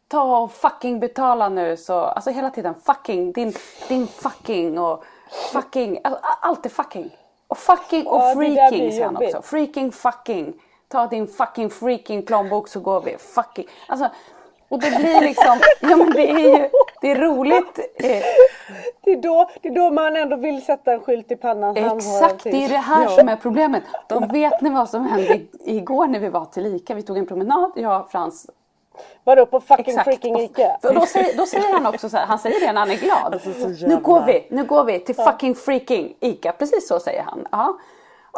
Ta 0.10 0.38
och 0.38 0.52
fucking 0.52 1.00
betala 1.00 1.50
nu 1.50 1.78
så, 1.78 2.00
alltså 2.00 2.30
hela 2.30 2.50
tiden 2.50 2.76
fucking, 2.86 3.32
din, 3.32 3.54
din 3.88 4.08
fucking 4.08 4.80
och 4.80 5.04
fucking, 5.54 6.00
all- 6.04 6.18
allt 6.42 6.66
är 6.66 6.70
fucking. 6.70 7.18
Och 7.48 7.58
fucking 7.58 8.08
och 8.08 8.18
Ja, 8.18 8.34
freaking 8.36 8.92
säger 8.92 9.06
han 9.06 9.18
också. 9.18 9.42
Freaking 9.42 9.92
fucking. 9.92 10.54
Ta 10.88 11.08
din 11.08 11.28
fucking 11.28 11.70
freaking 11.70 12.26
plånbok 12.26 12.68
så 12.68 12.80
går 12.80 13.02
vi. 13.02 13.18
Fucking. 13.18 13.68
Alltså, 13.88 14.10
och 14.70 14.80
det 14.80 14.98
blir 14.98 15.22
liksom, 15.22 15.60
ja 15.80 15.96
men 15.96 16.10
det 16.10 16.30
är 16.30 16.40
ju, 16.40 16.70
det 17.02 17.12
är 17.12 17.16
roligt. 17.16 17.80
Det 19.04 19.12
är, 19.12 19.22
då, 19.22 19.50
det 19.62 19.70
är 19.70 19.76
då 19.76 19.92
man 19.92 20.16
ändå 20.16 20.36
vill 20.36 20.66
sätta 20.66 20.94
en 20.94 21.00
skylt 21.00 21.32
i 21.32 21.36
pannan. 21.36 21.78
Exakt, 21.78 22.44
det 22.44 22.66
är 22.66 22.70
det 22.70 22.78
här 22.78 23.08
som 23.08 23.30
är 23.30 23.36
problemet. 23.36 23.84
Och 24.12 24.36
vet 24.36 24.62
ni 24.62 24.70
vad 24.70 24.90
som 24.90 25.06
hände 25.06 25.40
igår 25.66 26.08
när 26.08 26.20
vi 26.20 26.30
var 26.30 26.46
till 26.46 26.66
ICA? 26.66 26.94
Vi 26.94 27.02
tog 27.02 27.18
en 27.18 27.26
promenad, 27.26 27.72
jag 27.76 28.02
och 28.02 28.12
Frans. 28.12 28.48
Vadå 29.24 29.46
på 29.46 29.60
fucking 29.60 29.86
Exakt. 29.88 30.04
freaking 30.04 30.40
Ica? 30.40 30.78
För 30.82 30.94
då, 30.94 31.06
säger, 31.06 31.38
då 31.38 31.46
säger 31.46 31.74
han 31.74 31.86
också 31.86 32.10
så 32.10 32.18
här, 32.18 32.26
han 32.26 32.40
säger 32.40 32.60
det 32.60 32.74
när 32.74 32.80
han 32.80 32.92
är 32.92 32.96
glad. 32.96 33.34
Alltså, 33.34 33.50
nu 33.88 33.98
går 33.98 34.26
vi, 34.26 34.48
nu 34.50 34.64
går 34.64 34.84
vi 34.84 35.00
till 35.00 35.16
fucking 35.16 35.56
freaking 35.56 36.16
ICA. 36.20 36.52
Precis 36.52 36.88
så 36.88 37.00
säger 37.00 37.22
han. 37.22 37.48
Ja. 37.52 37.78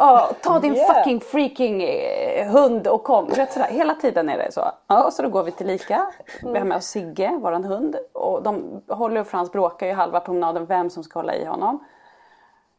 Ja, 0.00 0.30
ta 0.42 0.58
din 0.58 0.74
Yeah. 0.74 0.94
fucking 0.94 1.20
freaking 1.20 1.82
eh, 1.82 2.46
hund 2.48 2.86
och 2.86 3.04
kom. 3.04 3.26
Vet, 3.26 3.52
sådär. 3.52 3.66
Hela 3.66 3.94
tiden 3.94 4.28
är 4.28 4.38
det 4.38 4.52
så. 4.52 4.70
Ja, 4.86 5.10
så 5.10 5.22
då 5.22 5.28
går 5.28 5.42
vi 5.42 5.50
till 5.50 5.70
ICA. 5.70 6.06
Vi 6.42 6.58
har 6.58 6.64
med 6.64 6.76
oss 6.76 6.84
Sigge, 6.86 7.38
våran 7.42 7.64
hund. 7.64 7.96
Och 8.12 8.42
de 8.42 8.82
håller 8.88 9.20
och 9.20 9.26
Frans 9.26 9.52
bråkar 9.52 9.86
ju 9.86 9.92
halva 9.92 10.20
promenaden 10.20 10.66
vem 10.66 10.90
som 10.90 11.04
ska 11.04 11.18
hålla 11.18 11.34
i 11.34 11.44
honom. 11.44 11.84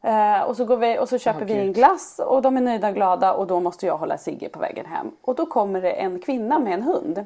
Eh, 0.02 0.42
och 0.42 0.56
så 0.56 0.64
går 0.64 0.76
vi 0.76 0.98
och 0.98 1.08
så 1.08 1.18
köper 1.18 1.44
vi 1.44 1.54
en 1.54 1.72
glass 1.72 2.20
och 2.26 2.42
de 2.42 2.56
är 2.56 2.60
nöjda 2.60 2.88
och 2.88 2.94
glada 2.94 3.34
och 3.34 3.46
då 3.46 3.60
måste 3.60 3.86
jag 3.86 3.96
hålla 3.96 4.18
Sigge 4.18 4.48
på 4.48 4.58
vägen 4.58 4.86
hem. 4.86 5.10
Och 5.22 5.34
då 5.34 5.46
kommer 5.46 5.80
det 5.80 5.90
en 5.92 6.18
kvinna 6.18 6.58
med 6.58 6.74
en 6.74 6.82
hund. 6.82 7.24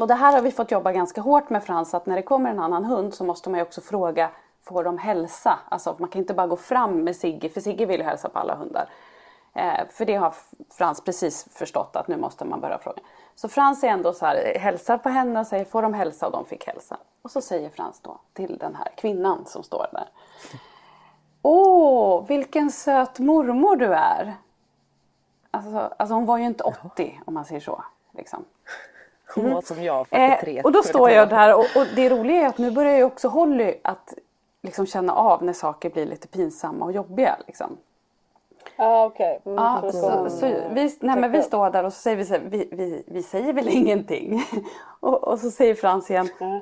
Och 0.00 0.06
det 0.06 0.14
här 0.14 0.32
har 0.32 0.40
vi 0.40 0.50
fått 0.50 0.70
jobba 0.70 0.92
ganska 0.92 1.20
hårt 1.20 1.50
med 1.50 1.64
Frans 1.64 1.94
att 1.94 2.06
när 2.06 2.16
det 2.16 2.22
kommer 2.22 2.50
en 2.50 2.60
annan 2.60 2.84
hund 2.84 3.14
så 3.14 3.24
måste 3.24 3.50
man 3.50 3.58
ju 3.58 3.62
också 3.62 3.80
fråga 3.80 4.30
Får 4.64 4.84
de 4.84 4.98
hälsa? 4.98 5.58
Alltså 5.68 5.96
man 5.98 6.08
kan 6.08 6.20
inte 6.20 6.34
bara 6.34 6.46
gå 6.46 6.56
fram 6.56 7.04
med 7.04 7.16
Sigge 7.16 7.48
för 7.48 7.60
Sigge 7.60 7.86
vill 7.86 8.00
ju 8.00 8.06
hälsa 8.06 8.28
på 8.28 8.38
alla 8.38 8.54
hundar. 8.54 8.88
Eh, 9.54 9.88
för 9.90 10.04
det 10.04 10.14
har 10.14 10.34
Frans 10.70 11.00
precis 11.00 11.48
förstått 11.50 11.96
att 11.96 12.08
nu 12.08 12.16
måste 12.16 12.44
man 12.44 12.60
börja 12.60 12.78
fråga. 12.78 13.02
Så 13.34 13.48
Frans 13.48 13.84
är 13.84 13.88
ändå 13.88 14.12
så 14.12 14.26
här, 14.26 14.58
hälsar 14.58 14.98
på 14.98 15.08
henne 15.08 15.40
och 15.40 15.46
säger 15.46 15.64
får 15.64 15.82
de 15.82 15.94
hälsa 15.94 16.26
och 16.26 16.32
de 16.32 16.44
fick 16.44 16.66
hälsa. 16.66 16.96
Och 17.22 17.30
så 17.30 17.40
säger 17.40 17.70
Frans 17.70 18.00
då 18.00 18.20
till 18.32 18.58
den 18.58 18.74
här 18.74 18.88
kvinnan 18.96 19.46
som 19.46 19.62
står 19.62 19.86
där. 19.92 20.08
Åh, 21.42 22.26
vilken 22.26 22.70
söt 22.70 23.18
mormor 23.18 23.76
du 23.76 23.94
är. 23.94 24.34
Alltså, 25.50 25.78
alltså 25.98 26.14
hon 26.14 26.26
var 26.26 26.38
ju 26.38 26.44
inte 26.44 26.64
80 26.64 27.20
om 27.24 27.34
man 27.34 27.44
säger 27.44 27.60
så. 27.60 27.84
Liksom. 28.12 28.44
Hon 29.34 29.52
var 29.54 29.60
som 29.60 29.82
jag, 29.82 30.08
43. 30.08 30.58
Eh, 30.58 30.64
och 30.64 30.72
då 30.72 30.82
står 30.82 31.10
jag 31.10 31.28
där 31.28 31.54
och, 31.54 31.66
och 31.76 31.86
det 31.96 32.10
roliga 32.10 32.42
är 32.42 32.46
att 32.46 32.58
nu 32.58 32.70
börjar 32.70 32.96
ju 32.96 33.04
också 33.04 33.28
Holly 33.28 33.74
att 33.84 34.14
liksom 34.64 34.86
känna 34.86 35.14
av 35.14 35.44
när 35.44 35.52
saker 35.52 35.90
blir 35.90 36.06
lite 36.06 36.28
pinsamma 36.28 36.84
och 36.84 36.92
jobbiga. 36.92 37.36
Liksom. 37.46 37.76
Ja 38.76 39.04
okej. 39.04 39.40
Okay. 39.40 39.52
Mm, 39.52 39.64
ja, 39.64 39.92
så, 39.92 40.30
så, 40.30 40.46
vi, 40.46 40.96
nej, 41.00 41.16
men 41.16 41.32
vi 41.32 41.42
står 41.42 41.70
där 41.70 41.84
och 41.84 41.92
så 41.92 41.98
säger 41.98 42.16
vi 42.16 42.24
så 42.24 42.34
här, 42.34 42.40
vi, 42.40 42.68
vi, 42.72 43.04
vi 43.06 43.22
säger 43.22 43.52
väl 43.52 43.68
ingenting. 43.76 44.44
och, 45.00 45.24
och 45.24 45.38
så 45.38 45.50
säger 45.50 45.74
Frans 45.74 46.10
igen. 46.10 46.28
Mm. 46.40 46.60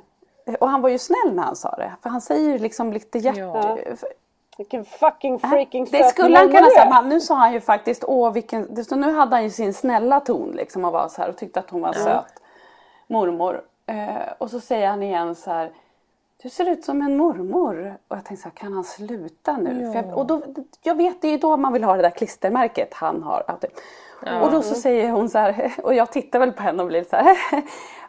Och 0.60 0.68
han 0.68 0.82
var 0.82 0.88
ju 0.88 0.98
snäll 0.98 1.34
när 1.34 1.42
han 1.42 1.56
sa 1.56 1.70
det. 1.70 1.92
För 2.02 2.10
han 2.10 2.20
säger 2.20 2.58
liksom 2.58 2.92
lite 2.92 3.18
hjärt... 3.18 3.36
Ja. 3.36 3.78
Vilken 4.58 4.84
fucking 4.84 5.38
freaking 5.38 5.88
Det 5.90 6.04
skulle 6.04 6.38
han 6.38 6.48
kunna 6.48 6.66
säga. 6.66 7.00
Nu 7.00 7.20
sa 7.20 7.34
han 7.34 7.52
ju 7.52 7.60
faktiskt, 7.60 8.04
åh 8.06 8.32
vilken... 8.32 8.84
Så 8.84 8.96
nu 8.96 9.12
hade 9.12 9.36
han 9.36 9.42
ju 9.42 9.50
sin 9.50 9.74
snälla 9.74 10.20
ton 10.20 10.50
liksom 10.50 10.84
och 10.84 10.92
var 10.92 11.08
så 11.08 11.22
här 11.22 11.28
och 11.28 11.36
tyckte 11.36 11.60
att 11.60 11.70
hon 11.70 11.80
var 11.80 11.94
ja. 11.96 12.04
söt. 12.04 12.42
Mormor. 13.06 13.62
Eh, 13.86 14.32
och 14.38 14.50
så 14.50 14.60
säger 14.60 14.88
han 14.88 15.02
igen 15.02 15.34
så 15.34 15.50
här. 15.50 15.72
Du 16.42 16.48
ser 16.48 16.68
ut 16.68 16.84
som 16.84 17.02
en 17.02 17.16
mormor. 17.16 17.96
Och 18.08 18.16
jag 18.16 18.24
tänkte 18.24 18.42
så 18.42 18.48
här, 18.48 18.56
kan 18.56 18.72
han 18.72 18.84
sluta 18.84 19.56
nu? 19.56 19.82
Ja. 19.82 19.94
Jag, 19.94 20.18
och 20.18 20.26
då, 20.26 20.42
jag 20.82 20.94
vet, 20.94 21.22
det 21.22 21.28
är 21.28 21.38
då 21.38 21.56
man 21.56 21.72
vill 21.72 21.84
ha 21.84 21.96
det 21.96 22.02
där 22.02 22.10
klistermärket 22.10 22.94
han 22.94 23.22
har. 23.22 23.44
Ja. 24.26 24.40
Och 24.42 24.50
då 24.50 24.62
så 24.62 24.74
säger 24.74 25.10
hon 25.10 25.28
så 25.28 25.38
här, 25.38 25.72
och 25.82 25.94
jag 25.94 26.12
tittar 26.12 26.38
väl 26.38 26.52
på 26.52 26.62
henne 26.62 26.82
och 26.82 26.88
blir 26.88 27.04
så 27.04 27.16
här. 27.16 27.36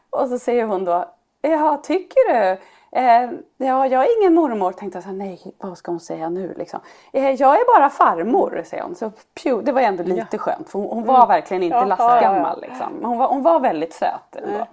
och 0.10 0.28
så 0.28 0.40
säger 0.40 0.66
hon 0.66 0.86
då, 0.86 1.06
ja 1.42 1.82
tycker 1.84 2.34
du? 2.34 2.58
Eh, 2.92 3.32
ja, 3.58 3.88
jag 3.88 4.04
är 4.04 4.22
ingen 4.22 4.34
mormor, 4.34 4.72
tänkte 4.72 4.98
jag 4.98 5.04
så 5.04 5.10
här, 5.10 5.18
nej 5.18 5.56
vad 5.58 5.78
ska 5.78 5.92
hon 5.92 6.00
säga 6.00 6.30
nu 6.30 6.54
liksom. 6.58 6.80
Eh, 7.12 7.32
jag 7.32 7.56
är 7.56 7.80
bara 7.80 7.90
farmor, 7.90 8.64
säger 8.66 8.84
hon. 8.84 8.96
Så 8.96 9.12
pew, 9.44 9.66
det 9.66 9.72
var 9.72 9.82
ändå 9.82 10.04
lite 10.04 10.28
ja. 10.32 10.38
skönt 10.38 10.70
för 10.70 10.80
hon, 10.80 10.90
hon 10.90 11.06
var 11.06 11.16
mm. 11.16 11.28
verkligen 11.28 11.64
inte 11.64 11.78
ja, 11.78 11.86
lastgammal. 11.86 12.62
Liksom. 12.62 13.00
Hon, 13.04 13.18
var, 13.18 13.28
hon 13.28 13.44
var 13.44 13.60
väldigt 13.60 13.94
söt. 13.94 14.36
Mm. 14.36 14.66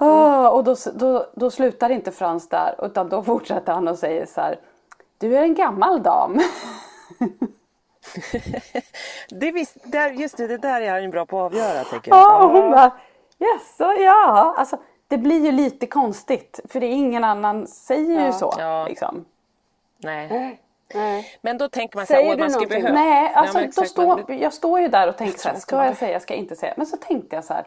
Oh, 0.00 0.46
och 0.46 0.64
då, 0.64 0.76
då, 0.94 1.26
då 1.34 1.50
slutar 1.50 1.90
inte 1.90 2.12
Frans 2.12 2.48
där 2.48 2.74
utan 2.82 3.08
då 3.08 3.22
fortsätter 3.24 3.72
han 3.72 3.88
och 3.88 3.98
säger 3.98 4.26
så 4.26 4.40
här. 4.40 4.58
Du 5.18 5.36
är 5.36 5.42
en 5.42 5.54
gammal 5.54 6.02
dam. 6.02 6.40
det 9.30 9.52
visst, 9.52 9.76
där, 9.84 10.10
just 10.10 10.36
det, 10.36 10.46
det 10.46 10.58
där 10.58 10.80
är 10.80 11.00
han 11.00 11.10
bra 11.10 11.26
på 11.26 11.40
att 11.40 11.52
avgöra 11.52 11.84
tycker 11.84 12.10
jag. 12.10 12.18
Ja, 12.18 12.44
och 12.44 12.50
hon 12.50 12.70
bara 12.70 12.92
yes, 13.38 13.76
ja. 13.78 14.54
Alltså, 14.58 14.78
det 15.08 15.18
blir 15.18 15.44
ju 15.44 15.52
lite 15.52 15.86
konstigt 15.86 16.60
för 16.68 16.80
det 16.80 16.86
är 16.86 16.92
ingen 16.92 17.24
annan 17.24 17.66
säger 17.66 18.20
ja. 18.20 18.26
ju 18.26 18.32
så. 18.32 18.54
Ja. 18.58 18.86
Liksom. 18.88 19.24
Nej. 19.96 20.58
Nej. 20.94 21.38
Men 21.42 21.58
då 21.58 21.68
tänker 21.68 21.96
man 21.96 22.06
så 22.06 22.14
här, 22.14 22.38
man 22.38 22.50
ska 22.50 22.66
behöva... 22.66 22.94
Nej, 22.94 23.34
alltså, 23.34 23.60
ja, 23.60 23.68
då 23.76 23.84
stå, 23.84 24.24
jag 24.28 24.52
står 24.52 24.80
ju 24.80 24.88
där 24.88 25.08
och 25.08 25.16
tänker 25.16 25.38
så 25.38 25.48
här, 25.48 25.56
ska 25.56 25.84
jag 25.84 25.96
säga, 25.96 26.20
ska 26.20 26.34
jag 26.34 26.40
inte 26.40 26.56
säga? 26.56 26.74
Men 26.76 26.86
så 26.86 26.96
tänkte 26.96 27.36
jag 27.36 27.44
så 27.44 27.54
här, 27.54 27.66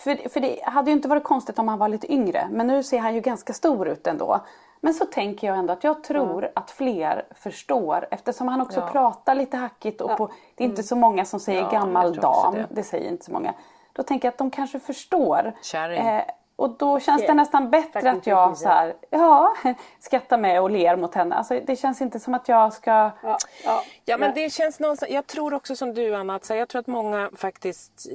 för, 0.00 0.28
för 0.28 0.40
det 0.40 0.60
hade 0.64 0.90
ju 0.90 0.96
inte 0.96 1.08
varit 1.08 1.24
konstigt 1.24 1.58
om 1.58 1.68
han 1.68 1.78
var 1.78 1.88
lite 1.88 2.12
yngre, 2.12 2.48
men 2.50 2.66
nu 2.66 2.82
ser 2.82 2.98
han 2.98 3.14
ju 3.14 3.20
ganska 3.20 3.52
stor 3.52 3.88
ut 3.88 4.06
ändå. 4.06 4.40
Men 4.80 4.94
så 4.94 5.04
tänker 5.04 5.46
jag 5.46 5.56
ändå 5.56 5.72
att 5.72 5.84
jag 5.84 6.04
tror 6.04 6.38
mm. 6.38 6.50
att 6.54 6.70
fler 6.70 7.26
förstår 7.30 8.08
eftersom 8.10 8.48
han 8.48 8.60
också 8.60 8.80
ja. 8.80 8.86
pratar 8.86 9.34
lite 9.34 9.56
hackigt 9.56 10.00
och 10.00 10.16
på, 10.16 10.30
det 10.54 10.64
är 10.64 10.68
inte 10.68 10.80
mm. 10.80 10.86
så 10.86 10.96
många 10.96 11.24
som 11.24 11.40
säger 11.40 11.70
gammal 11.70 12.14
dam, 12.14 12.54
det. 12.54 12.66
det. 12.70 12.82
säger 12.82 13.10
inte 13.10 13.24
så 13.24 13.32
många. 13.32 13.54
Då 13.92 14.02
tänker 14.02 14.28
jag 14.28 14.32
att 14.32 14.38
de 14.38 14.50
kanske 14.50 14.80
förstår. 14.80 15.52
Eh, 15.98 16.22
och 16.60 16.70
då 16.70 17.00
känns 17.00 17.26
det 17.26 17.34
nästan 17.34 17.70
bättre 17.70 18.10
att 18.10 18.26
jag 18.26 18.56
så 18.56 18.68
här, 18.68 18.94
ja, 19.10 19.54
skrattar 20.00 20.38
med 20.38 20.62
och 20.62 20.70
ler 20.70 20.96
mot 20.96 21.14
henne. 21.14 21.34
Alltså, 21.34 21.60
det 21.66 21.76
känns 21.76 22.00
inte 22.00 22.20
som 22.20 22.34
att 22.34 22.48
jag 22.48 22.72
ska... 22.72 22.90
Ja, 23.22 23.38
ja. 23.64 23.82
ja 24.04 24.16
men 24.16 24.34
det 24.34 24.52
känns 24.52 24.80
någonstans, 24.80 25.12
jag 25.12 25.26
tror 25.26 25.54
också 25.54 25.76
som 25.76 25.94
du 25.94 26.14
Anna, 26.14 26.34
att 26.34 26.44
så 26.44 26.52
här, 26.52 26.58
jag 26.58 26.68
tror 26.68 26.80
att 26.80 26.86
många 26.86 27.30
faktiskt, 27.36 28.06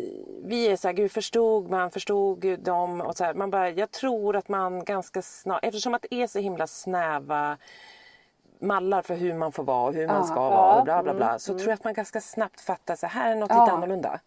vi 0.43 0.67
är 0.67 0.75
så 0.75 0.87
här, 0.87 0.93
gud 0.93 1.11
förstod 1.11 1.69
man, 1.69 1.91
förstod 1.91 2.59
dem 2.59 3.01
och 3.01 3.17
så 3.17 3.23
här, 3.23 3.33
man 3.33 3.49
bara, 3.49 3.69
jag 3.69 3.91
tror 3.91 4.35
att 4.35 4.49
man 4.49 4.83
ganska 4.83 5.21
snart, 5.21 5.59
eftersom 5.63 5.93
att 5.93 6.05
det 6.09 6.15
är 6.15 6.27
så 6.27 6.39
himla 6.39 6.67
snäva 6.67 7.57
mallar 8.59 9.01
för 9.01 9.15
hur 9.15 9.33
man 9.33 9.51
får 9.51 9.63
vara 9.63 9.87
och 9.87 9.93
hur 9.93 10.07
man 10.07 10.25
ska 10.25 10.49
vara 10.49 10.75
och 10.75 10.83
bla 10.83 11.03
bla 11.03 11.13
bla, 11.13 11.27
mm, 11.27 11.39
så 11.39 11.51
mm. 11.51 11.59
tror 11.59 11.69
jag 11.69 11.75
att 11.75 11.83
man 11.83 11.93
ganska 11.93 12.21
snabbt 12.21 12.61
fattar 12.61 12.95
så 12.95 13.07
här 13.07 13.31
är 13.31 13.35
något 13.35 13.49
lite 13.49 13.61
annorlunda. 13.61 14.19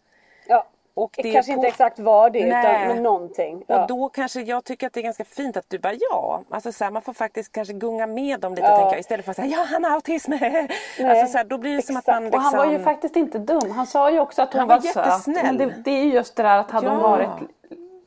Ja. 0.47 0.67
Och 0.99 1.15
det 1.17 1.33
kanske 1.33 1.53
på... 1.53 1.57
inte 1.57 1.69
exakt 1.69 1.99
var 1.99 2.31
det 2.31 2.47
Nej. 2.47 2.75
utan 2.75 2.89
men 2.89 3.03
någonting. 3.03 3.65
Ja. 3.67 3.83
Och 3.83 3.89
då 3.89 4.09
kanske 4.09 4.41
jag 4.41 4.65
tycker 4.65 4.87
att 4.87 4.93
det 4.93 5.01
är 5.01 5.03
ganska 5.03 5.25
fint 5.25 5.57
att 5.57 5.65
du 5.69 5.79
bara 5.79 5.93
ja. 6.11 6.43
Alltså 6.51 6.73
så 6.73 6.85
här, 6.85 6.91
man 6.91 7.03
får 7.03 7.13
faktiskt 7.13 7.53
kanske 7.53 7.75
gunga 7.75 8.07
med 8.07 8.41
dem 8.41 8.55
lite 8.55 8.67
ja. 8.67 8.77
tänker 8.77 8.93
jag, 8.93 9.01
istället 9.01 9.25
för 9.25 9.31
att 9.31 9.37
säga 9.37 9.49
ja 9.49 9.67
han 9.71 9.85
har 9.85 9.91
autism. 9.91 10.33
alltså 10.33 11.27
så 11.27 11.39
här, 11.39 11.45
då 11.45 11.59
blir 11.59 11.71
det 11.71 11.79
exakt. 11.79 11.87
som 11.87 11.97
att 11.97 12.07
man 12.07 12.25
liksom... 12.25 12.39
Och 12.39 12.45
han 12.45 12.57
var 12.57 12.65
ju 12.65 12.71
liksom- 12.71 12.85
faktiskt 12.85 13.17
inte 13.17 13.39
dum. 13.39 13.71
Han 13.71 13.87
sa 13.87 14.11
ju 14.11 14.21
också 14.21 14.43
att 14.43 14.53
hon 14.53 14.59
han 14.59 14.69
var, 14.69 14.77
var 14.95 15.19
söt. 15.19 15.27
Men 15.45 15.57
det, 15.57 15.75
det 15.85 15.91
är 15.91 16.05
just 16.05 16.37
det 16.37 16.43
där 16.43 16.59
att 16.59 16.71
hade 16.71 16.87
ja. 16.87 16.93
hon 16.93 17.03
varit 17.03 17.51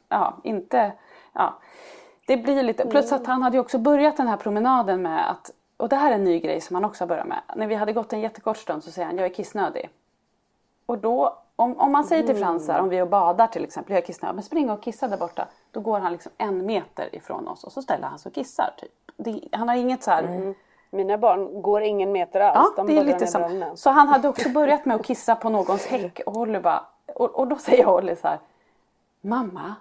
ja, 0.10 0.38
inte 0.43 0.91
ja. 1.34 1.60
Det 2.27 2.38
blir 2.38 2.63
lite, 2.63 2.86
plus 2.86 3.12
att 3.12 3.27
han 3.27 3.41
hade 3.41 3.58
ju 3.58 3.62
också 3.62 3.77
börjat 3.77 4.17
den 4.17 4.27
här 4.27 4.38
promenaden 4.38 5.01
med 5.01 5.32
att 5.32 5.51
och 5.77 5.89
det 5.89 5.95
här 5.95 6.12
är 6.12 6.15
en 6.15 6.23
ny 6.23 6.39
grej 6.39 6.62
som 6.62 6.75
han 6.75 6.86
också 6.86 7.06
börjar 7.06 7.25
med. 7.25 7.41
När 7.56 7.67
vi 7.67 7.75
hade 7.75 7.93
gått 7.93 8.13
en 8.13 8.21
jättekort 8.21 8.58
stund 8.58 8.84
så 8.84 8.91
säger 8.91 9.06
han 9.06 9.17
jag 9.17 9.25
är 9.25 9.34
kissnödig. 9.34 9.89
Och 10.86 10.97
då 10.97 11.38
om, 11.62 11.80
om 11.80 11.91
man 11.91 12.04
säger 12.04 12.24
till 12.24 12.36
Frans 12.36 12.67
här, 12.67 12.82
om 12.82 12.89
vi 12.89 13.02
och 13.02 13.08
badar 13.08 13.47
till 13.47 13.63
exempel, 13.63 13.95
jag 13.95 14.06
kissar, 14.06 14.34
men 14.34 14.43
spring 14.43 14.69
och 14.69 14.84
kissa 14.84 15.08
där 15.08 15.17
borta. 15.17 15.47
Då 15.71 15.80
går 15.80 16.00
han 16.00 16.12
liksom 16.12 16.32
en 16.38 16.65
meter 16.65 17.15
ifrån 17.15 17.47
oss 17.47 17.63
och 17.63 17.71
så 17.71 17.82
ställer 17.82 18.08
han 18.08 18.19
sig 18.19 18.30
och 18.30 18.36
kissar. 18.36 18.74
Typ. 18.78 18.91
Det, 19.17 19.41
han 19.52 19.69
har 19.69 19.76
inget 19.76 20.04
så 20.04 20.12
här... 20.12 20.24
Mm. 20.24 20.54
Mina 20.93 21.17
barn 21.17 21.62
går 21.62 21.82
ingen 21.82 22.12
meter 22.12 22.39
alls. 22.39 22.74
Ja, 22.78 22.84
de 22.84 22.93
det 22.93 23.00
är 23.00 23.04
lite 23.04 23.28
som. 23.28 23.71
Så 23.76 23.89
han 23.89 24.08
hade 24.08 24.30
också 24.30 24.50
börjat 24.50 24.86
med 24.86 24.95
att 24.95 25.06
kissa 25.06 25.36
på 25.36 25.50
någons 25.50 25.86
häck 25.86 26.21
och 26.26 26.34
Holly 26.34 26.60
bara, 26.60 26.84
och, 27.15 27.39
och 27.39 27.47
då 27.47 27.56
säger 27.56 27.86
Holly 27.86 28.15
så 28.15 28.28
här, 28.28 28.39
Mamma, 29.21 29.76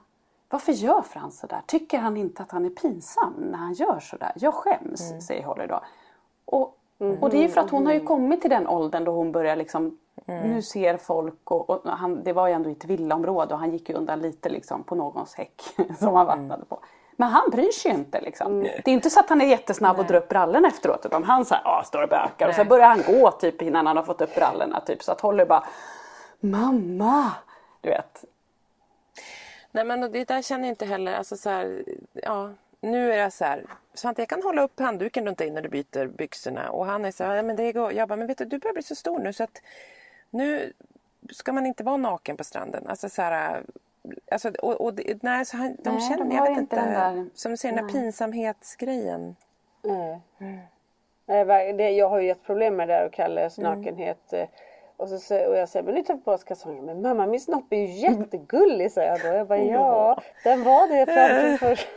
varför 0.48 0.72
gör 0.72 1.02
Frans 1.02 1.38
sådär? 1.38 1.62
Tycker 1.66 1.98
han 1.98 2.16
inte 2.16 2.42
att 2.42 2.50
han 2.50 2.64
är 2.64 2.70
pinsam 2.70 3.34
när 3.38 3.58
han 3.58 3.72
gör 3.72 4.00
sådär? 4.00 4.32
Jag 4.34 4.54
skäms, 4.54 5.10
mm. 5.10 5.20
säger 5.20 5.44
Holly 5.44 5.66
då. 5.66 5.80
Och, 6.44 6.78
mm. 6.98 7.22
och 7.22 7.30
det 7.30 7.44
är 7.44 7.48
för 7.48 7.60
att 7.60 7.70
hon 7.70 7.86
har 7.86 7.92
ju 7.92 8.00
kommit 8.00 8.40
till 8.40 8.50
den 8.50 8.68
åldern 8.68 9.04
då 9.04 9.12
hon 9.12 9.32
börjar 9.32 9.56
liksom 9.56 9.98
Mm. 10.30 10.50
Nu 10.50 10.62
ser 10.62 10.96
folk 10.96 11.50
och, 11.50 11.70
och, 11.70 11.90
han, 11.90 12.24
det 12.24 12.32
var 12.32 12.48
ju 12.48 12.52
ändå 12.52 12.70
ett 12.70 12.84
villaområde 12.84 13.54
och 13.54 13.60
han 13.60 13.72
gick 13.72 13.88
ju 13.88 13.94
undan 13.94 14.20
lite 14.20 14.48
liksom 14.48 14.84
på 14.84 14.94
någons 14.94 15.34
häck 15.34 15.62
som 15.98 16.14
han 16.14 16.26
vattnade 16.26 16.54
mm. 16.54 16.66
på. 16.68 16.80
Men 17.16 17.28
han 17.28 17.50
bryr 17.50 17.72
sig 17.72 17.90
ju 17.90 17.96
inte 17.96 18.20
liksom. 18.20 18.52
Mm. 18.52 18.62
Det 18.84 18.90
är 18.90 18.94
inte 18.94 19.10
så 19.10 19.20
att 19.20 19.28
han 19.28 19.40
är 19.40 19.46
jättesnabb 19.46 19.96
Nej. 19.96 20.00
och 20.00 20.08
drar 20.08 20.18
upp 20.18 20.28
brallorna 20.28 20.68
efteråt 20.68 21.06
utan 21.06 21.24
han 21.24 21.44
så 21.44 21.54
här, 21.54 21.82
står 21.82 22.02
och 22.02 22.08
bökar 22.08 22.48
och 22.48 22.54
så 22.54 22.64
börjar 22.64 22.86
han 22.86 23.02
gå 23.06 23.30
typ 23.30 23.62
innan 23.62 23.86
han 23.86 23.96
har 23.96 24.04
fått 24.04 24.20
upp 24.20 24.34
brallorna 24.34 24.80
typ 24.80 25.02
så 25.02 25.12
att 25.12 25.20
Holly 25.20 25.44
bara 25.44 25.64
Mamma! 26.40 27.32
Du 27.80 27.90
vet. 27.90 28.24
Nej 29.70 29.84
men 29.84 30.12
det 30.12 30.28
där 30.28 30.42
känner 30.42 30.64
jag 30.64 30.72
inte 30.72 30.86
heller, 30.86 31.14
alltså 31.14 31.36
så 31.36 31.50
här, 31.50 31.84
ja 32.12 32.50
nu 32.80 33.12
är 33.12 33.18
jag 33.18 33.32
så 33.32 33.44
här, 33.44 33.64
Svante 33.94 34.22
jag 34.22 34.28
kan 34.28 34.42
hålla 34.42 34.62
upp 34.62 34.80
handduken 34.80 35.26
runt 35.26 35.38
dig 35.38 35.50
när 35.50 35.62
du 35.62 35.68
byter 35.68 36.06
byxorna 36.06 36.70
och 36.70 36.86
han 36.86 37.04
är 37.04 37.10
så 37.10 37.24
här, 37.24 37.34
ja 37.34 37.42
men 37.42 37.56
det 37.56 37.72
går, 37.72 37.92
jag 37.92 38.08
bara, 38.08 38.16
men 38.16 38.26
vet 38.26 38.38
du, 38.38 38.44
du 38.44 38.58
börjar 38.58 38.74
bli 38.74 38.82
så 38.82 38.94
stor 38.94 39.18
nu 39.18 39.32
så 39.32 39.44
att 39.44 39.62
nu 40.30 40.72
ska 41.30 41.52
man 41.52 41.66
inte 41.66 41.84
vara 41.84 41.96
naken 41.96 42.36
på 42.36 42.44
stranden. 42.44 42.86
Alltså 42.86 43.08
så 43.08 43.22
här, 43.22 43.62
alltså, 44.30 44.50
och, 44.50 44.80
och, 44.80 45.00
nej, 45.20 45.44
så 45.44 45.56
han, 45.56 45.76
de 45.78 45.90
nej, 45.90 46.00
känner, 46.00 46.24
de 46.24 46.36
jag 46.36 46.48
vet 46.48 46.58
inte, 46.58 46.76
den 46.76 46.92
där, 46.92 47.26
som 47.34 47.50
du 47.50 47.56
säger, 47.56 47.76
den 47.76 47.86
där 47.86 47.92
pinsamhetsgrejen. 47.92 49.36
Mm. 49.84 50.20
Mm. 50.38 51.76
Det, 51.76 51.90
jag 51.90 52.08
har 52.08 52.20
ju 52.20 52.30
ett 52.30 52.42
problem 52.42 52.76
med 52.76 52.88
det 52.88 52.94
där 52.94 53.06
och 53.06 53.12
Kalles 53.12 53.58
nakenhet. 53.58 54.32
Mm. 54.32 54.46
Och, 54.96 55.08
så, 55.08 55.48
och 55.48 55.56
jag 55.56 55.68
säger, 55.68 55.84
men 55.84 55.94
nu 55.94 56.02
tar 56.02 56.14
vi 56.14 56.20
på 56.20 56.32
oss 56.32 56.44
kalsongerna. 56.44 56.94
Men 56.94 57.02
mamma 57.02 57.26
min 57.26 57.40
snopp 57.40 57.72
är 57.72 57.76
ju 57.76 57.86
jättegullig 57.86 58.92
säger 58.92 59.08
jag 59.10 59.20
då. 59.20 59.38
Jag 59.38 59.46
bara, 59.46 59.58
ja 59.64 60.22
den 60.44 60.64
var 60.64 60.88
det 60.88 61.06
fram 61.06 61.40
till 61.40 61.58
först. 61.68 61.88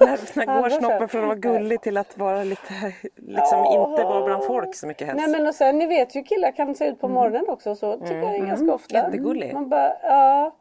När, 0.00 0.36
när 0.46 0.60
går 0.60 0.68
snoppen 0.68 1.08
från 1.08 1.20
att 1.20 1.26
vara 1.26 1.38
gullig 1.38 1.80
till 1.80 1.96
att 1.96 2.18
vara 2.18 2.44
lite, 2.44 2.94
liksom 3.16 3.58
oh. 3.58 3.90
inte 3.90 4.04
vara 4.04 4.24
bland 4.24 4.44
folk 4.44 4.74
så 4.74 4.86
mycket 4.86 5.06
helst? 5.06 5.26
Nej 5.26 5.38
men 5.38 5.48
och 5.48 5.54
sen 5.54 5.78
ni 5.78 5.86
vet 5.86 6.16
ju 6.16 6.22
killar 6.22 6.52
kan 6.52 6.74
se 6.74 6.88
ut 6.88 7.00
på 7.00 7.06
mm. 7.06 7.14
morgonen 7.14 7.48
också 7.48 7.74
så 7.74 7.92
tycker 7.92 8.12
mm. 8.12 8.22
jag 8.22 8.32
det 8.32 8.38
är 8.38 8.46
ganska 8.46 8.74
ofta. 8.74 8.94
Jättegullig. 8.94 9.54
Man 9.54 9.68
bara, 9.68 9.92
ja 10.02 10.52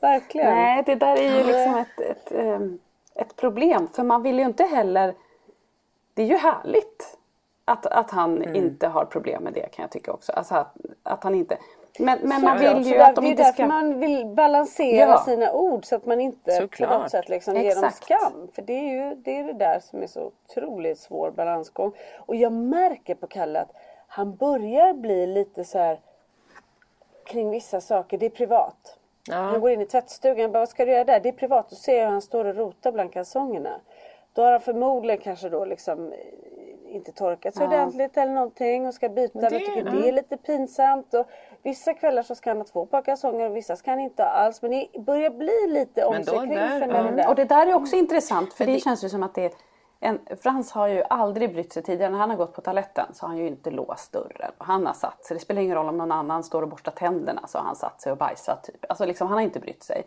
verkligen. 0.00 0.54
Nej 0.54 0.82
det 0.86 0.94
där 0.94 1.16
är 1.16 1.38
ju 1.38 1.46
liksom 1.46 1.74
ett, 1.74 2.00
ett, 2.00 2.32
ehm, 2.32 2.78
ett 3.14 3.36
problem 3.36 3.88
för 3.92 4.02
man 4.02 4.22
vill 4.22 4.38
ju 4.38 4.44
inte 4.44 4.64
heller 4.64 5.14
Det 6.14 6.22
är 6.22 6.26
ju 6.26 6.36
härligt 6.36 7.18
att, 7.64 7.86
att 7.86 8.10
han 8.10 8.42
mm. 8.42 8.54
inte 8.54 8.88
har 8.88 9.04
problem 9.04 9.42
med 9.42 9.52
det 9.52 9.68
kan 9.72 9.82
jag 9.82 9.90
tycka 9.90 10.12
också. 10.12 10.32
Alltså 10.32 10.54
att, 10.54 10.76
att 11.02 11.24
han 11.24 11.34
inte 11.34 11.58
men, 11.98 12.18
men 12.22 12.42
man 12.42 12.58
vill 12.58 12.92
ju 12.92 12.98
att 12.98 13.14
de 13.14 13.26
inte 13.26 13.44
ska... 13.44 13.52
Det 13.52 13.62
är 13.62 13.68
därför 13.68 13.84
man 13.84 14.00
vill 14.00 14.26
balansera 14.26 15.10
ja. 15.10 15.24
sina 15.24 15.52
ord 15.52 15.84
så 15.84 15.96
att 15.96 16.06
man 16.06 16.20
inte 16.20 16.52
Såklart. 16.52 16.90
på 16.90 16.98
något 16.98 17.10
sätt 17.10 17.28
liksom 17.28 17.56
ger 17.56 17.74
dem 17.74 17.90
skam. 17.90 18.48
För 18.52 18.62
det 18.62 18.72
är 18.72 18.92
ju 18.92 19.14
det, 19.14 19.38
är 19.38 19.44
det 19.44 19.52
där 19.52 19.80
som 19.80 20.02
är 20.02 20.06
så 20.06 20.20
otroligt 20.48 20.98
svår 20.98 21.30
balansgång. 21.30 21.92
Och 22.18 22.36
jag 22.36 22.52
märker 22.52 23.14
på 23.14 23.26
Kalle 23.26 23.60
att 23.60 23.72
han 24.06 24.36
börjar 24.36 24.94
bli 24.94 25.26
lite 25.26 25.64
så 25.64 25.78
här 25.78 26.00
kring 27.26 27.50
vissa 27.50 27.80
saker, 27.80 28.18
det 28.18 28.26
är 28.26 28.30
privat. 28.30 28.98
Ja. 29.28 29.36
Han 29.36 29.60
går 29.60 29.70
in 29.70 29.80
i 29.80 29.86
tvättstugan, 29.86 30.52
bara, 30.52 30.58
vad 30.58 30.68
ska 30.68 30.84
du 30.84 30.92
göra 30.92 31.04
där? 31.04 31.20
Det 31.20 31.28
är 31.28 31.32
privat. 31.32 31.70
Då 31.70 31.76
ser 31.76 31.96
jag 31.98 32.04
hur 32.04 32.12
han 32.12 32.22
står 32.22 32.44
och 32.44 32.56
rotar 32.56 32.92
bland 32.92 33.12
kalsongerna. 33.12 33.80
Då 34.32 34.42
har 34.42 34.52
han 34.52 34.60
förmodligen 34.60 35.20
kanske 35.20 35.48
då 35.48 35.64
liksom 35.64 36.12
inte 36.88 37.12
torkat 37.12 37.54
sig 37.54 37.66
ordentligt 37.66 38.16
eller 38.16 38.32
någonting 38.32 38.86
och 38.86 38.94
ska 38.94 39.08
byta 39.08 39.38
det- 39.38 39.46
och 39.46 39.52
tycker 39.52 39.84
det 39.84 40.08
är 40.08 40.12
lite 40.12 40.36
pinsamt. 40.36 41.14
Och 41.14 41.26
vissa 41.66 41.94
kvällar 41.94 42.22
så 42.22 42.34
ska 42.34 42.50
han 42.50 42.56
ha 42.56 42.64
två 42.64 42.86
par 42.86 43.02
kalsonger 43.02 43.50
och 43.50 43.56
vissa 43.56 43.76
ska 43.76 43.90
han 43.90 44.00
inte 44.00 44.24
alls. 44.24 44.62
Men 44.62 44.70
det 44.70 44.88
börjar 45.00 45.30
bli 45.30 45.66
lite 45.68 46.04
om 46.04 46.24
sig 46.24 46.38
kring 46.38 46.48
där- 46.54 46.80
för 46.80 46.86
när 46.86 47.02
det 47.02 47.10
ja. 47.10 47.16
där. 47.16 47.28
Och 47.28 47.34
det 47.34 47.44
där 47.44 47.66
är 47.66 47.74
också 47.74 47.96
intressant 47.96 48.52
för 48.52 48.66
det 48.66 48.80
känns 48.80 49.04
ju 49.04 49.08
som 49.08 49.22
att 49.22 49.34
det 49.34 49.56
en, 50.00 50.18
Frans 50.42 50.72
har 50.72 50.86
ju 50.88 51.02
aldrig 51.10 51.52
brytt 51.52 51.72
sig 51.72 51.82
tidigare. 51.82 52.10
När 52.12 52.18
han 52.18 52.30
har 52.30 52.36
gått 52.36 52.54
på 52.54 52.60
toaletten 52.60 53.06
så 53.12 53.26
har 53.26 53.28
han 53.28 53.38
ju 53.38 53.46
inte 53.46 53.70
låst 53.70 54.12
dörren. 54.12 54.52
Han 54.58 54.86
har 54.86 54.92
satt 54.92 55.24
sig. 55.24 55.34
Det 55.34 55.40
spelar 55.40 55.62
ingen 55.62 55.76
roll 55.76 55.88
om 55.88 55.98
någon 55.98 56.12
annan 56.12 56.44
står 56.44 56.62
och 56.62 56.68
borstar 56.68 56.92
tänderna 56.92 57.46
så 57.46 57.58
har 57.58 57.64
han 57.64 57.76
satt 57.76 58.00
sig 58.00 58.12
och 58.12 58.18
bajsat. 58.18 58.64
Typ. 58.64 58.84
Alltså 58.88 59.04
liksom, 59.06 59.28
han 59.28 59.36
har 59.36 59.42
inte 59.42 59.60
brytt 59.60 59.82
sig. 59.82 60.02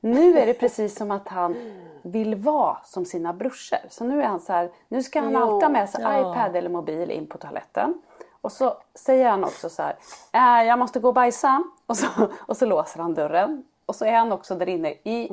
Nu 0.00 0.38
är 0.38 0.46
det 0.46 0.54
precis 0.54 0.96
som 0.96 1.10
att 1.10 1.28
han 1.28 1.56
vill 2.02 2.34
vara 2.34 2.76
som 2.84 3.04
sina 3.04 3.32
brorsor. 3.32 3.78
Så 3.88 4.04
nu 4.04 4.22
är 4.22 4.26
han 4.26 4.40
så 4.40 4.52
här, 4.52 4.70
nu 4.88 5.02
ska 5.02 5.20
han 5.20 5.36
alltid 5.36 5.62
ha 5.62 5.68
med 5.68 5.90
sig 5.90 6.00
iPad 6.00 6.56
eller 6.56 6.70
mobil 6.70 7.10
in 7.10 7.26
på 7.26 7.38
toaletten. 7.38 8.02
Och 8.48 8.52
så 8.52 8.76
säger 8.94 9.30
han 9.30 9.44
också 9.44 9.68
så 9.68 9.82
här, 9.82 9.96
äh, 10.32 10.68
jag 10.68 10.78
måste 10.78 11.00
gå 11.00 11.08
och 11.08 11.14
bajsa. 11.14 11.64
Och 11.86 11.96
så, 11.96 12.06
och 12.46 12.56
så 12.56 12.66
låser 12.66 13.00
han 13.00 13.14
dörren. 13.14 13.64
Och 13.86 13.94
så 13.94 14.04
är 14.04 14.12
han 14.12 14.32
också 14.32 14.54
där 14.54 14.68
inne 14.68 14.90
i 14.90 15.30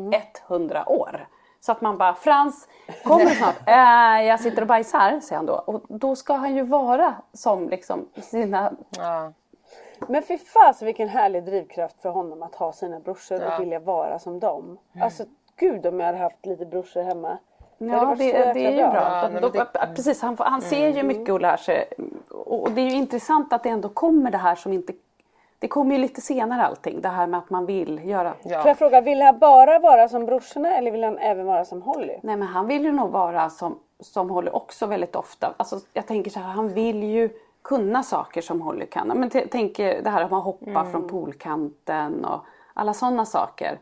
100 0.48 0.90
år. 0.90 1.28
Så 1.60 1.72
att 1.72 1.82
man 1.82 1.98
bara, 1.98 2.14
Frans, 2.14 2.68
kommer 3.04 3.26
snart? 3.26 3.56
Äh, 3.68 4.28
jag 4.28 4.40
sitter 4.40 4.62
och 4.62 4.68
bajsar, 4.68 5.20
säger 5.20 5.36
han 5.36 5.46
då. 5.46 5.54
Och 5.54 5.82
då 5.88 6.16
ska 6.16 6.34
han 6.34 6.56
ju 6.56 6.64
vara 6.64 7.16
som 7.34 7.70
liksom 7.70 8.10
sina... 8.22 8.74
Ja. 8.98 9.32
Men 10.08 10.24
fy 10.24 10.38
fasen 10.38 10.86
vilken 10.86 11.10
härlig 11.10 11.46
drivkraft 11.46 12.02
för 12.02 12.10
honom 12.10 12.44
att 12.44 12.56
ha 12.56 12.74
sina 12.74 13.00
brorsor 13.00 13.46
och 13.46 13.62
vilja 13.62 13.80
vara 13.80 14.20
som 14.20 14.40
dem. 14.40 14.78
Alltså 15.02 15.26
gud 15.56 15.86
om 15.86 16.00
jag 16.00 16.08
hade 16.08 16.18
haft 16.18 16.46
lite 16.46 16.66
brorsor 16.66 17.04
hemma. 17.04 17.38
Ja, 17.78 18.16
det, 18.18 18.32
det 18.54 18.60
jäkla 18.60 18.62
är 18.62 18.72
ju 18.72 18.92
bra. 18.92 19.20
Ja, 19.24 19.30
De, 19.30 19.40
de, 19.40 19.52
det- 19.52 19.96
Precis, 19.96 20.22
han, 20.22 20.38
får- 20.38 20.44
han 20.44 20.62
ser 20.62 20.90
ju 20.90 21.04
mycket 21.04 21.30
och 21.34 21.42
lär 21.42 21.58
sig. 21.58 21.86
Och 22.30 22.72
det 22.72 22.82
är 22.82 22.86
ju 22.90 22.96
intressant 22.96 23.54
att 23.54 23.64
det 23.64 23.70
ändå 23.70 23.90
kommer 23.90 24.32
det 24.32 24.38
här 24.38 24.56
som 24.56 24.74
inte... 24.74 24.94
Det 25.60 25.68
kommer 25.68 25.96
ju 25.96 26.02
lite 26.02 26.22
senare 26.22 26.66
allting, 26.66 27.02
det 27.02 27.10
här 27.10 27.28
med 27.28 27.38
att 27.38 27.50
man 27.50 27.66
vill 27.66 28.02
göra. 28.10 28.34
Ja. 28.44 28.60
Får 28.62 28.68
jag 28.70 28.78
fråga, 28.78 29.02
vill 29.02 29.22
han 29.22 29.40
bara 29.40 29.80
vara 29.80 30.08
som 30.10 30.26
brorsorna 30.26 30.78
eller 30.78 30.92
vill 30.92 31.04
han 31.04 31.18
även 31.18 31.46
vara 31.46 31.66
som 31.66 31.82
Holly? 31.82 32.14
Nej 32.24 32.36
men 32.38 32.48
han 32.48 32.68
vill 32.68 32.84
ju 32.86 32.92
nog 32.92 33.10
vara 33.12 33.50
som, 33.50 33.80
som 34.00 34.30
Holly 34.30 34.52
också 34.52 34.86
väldigt 34.86 35.16
ofta. 35.16 35.54
Alltså, 35.58 35.80
jag 35.94 36.08
tänker 36.08 36.32
så 36.32 36.40
här, 36.40 36.48
han 36.50 36.70
vill 36.70 37.04
ju 37.04 37.30
kunna 37.62 38.04
saker 38.04 38.42
som 38.42 38.62
Holly 38.62 38.86
kan. 38.86 39.08
Men 39.08 39.30
tänk 39.30 39.78
det 39.78 40.10
här 40.10 40.22
att 40.24 40.32
man 40.32 40.42
hoppar 40.42 40.86
från 40.92 41.08
poolkanten 41.08 42.26
och 42.26 42.40
alla 42.74 42.94
sådana 42.94 43.26
saker. 43.26 43.80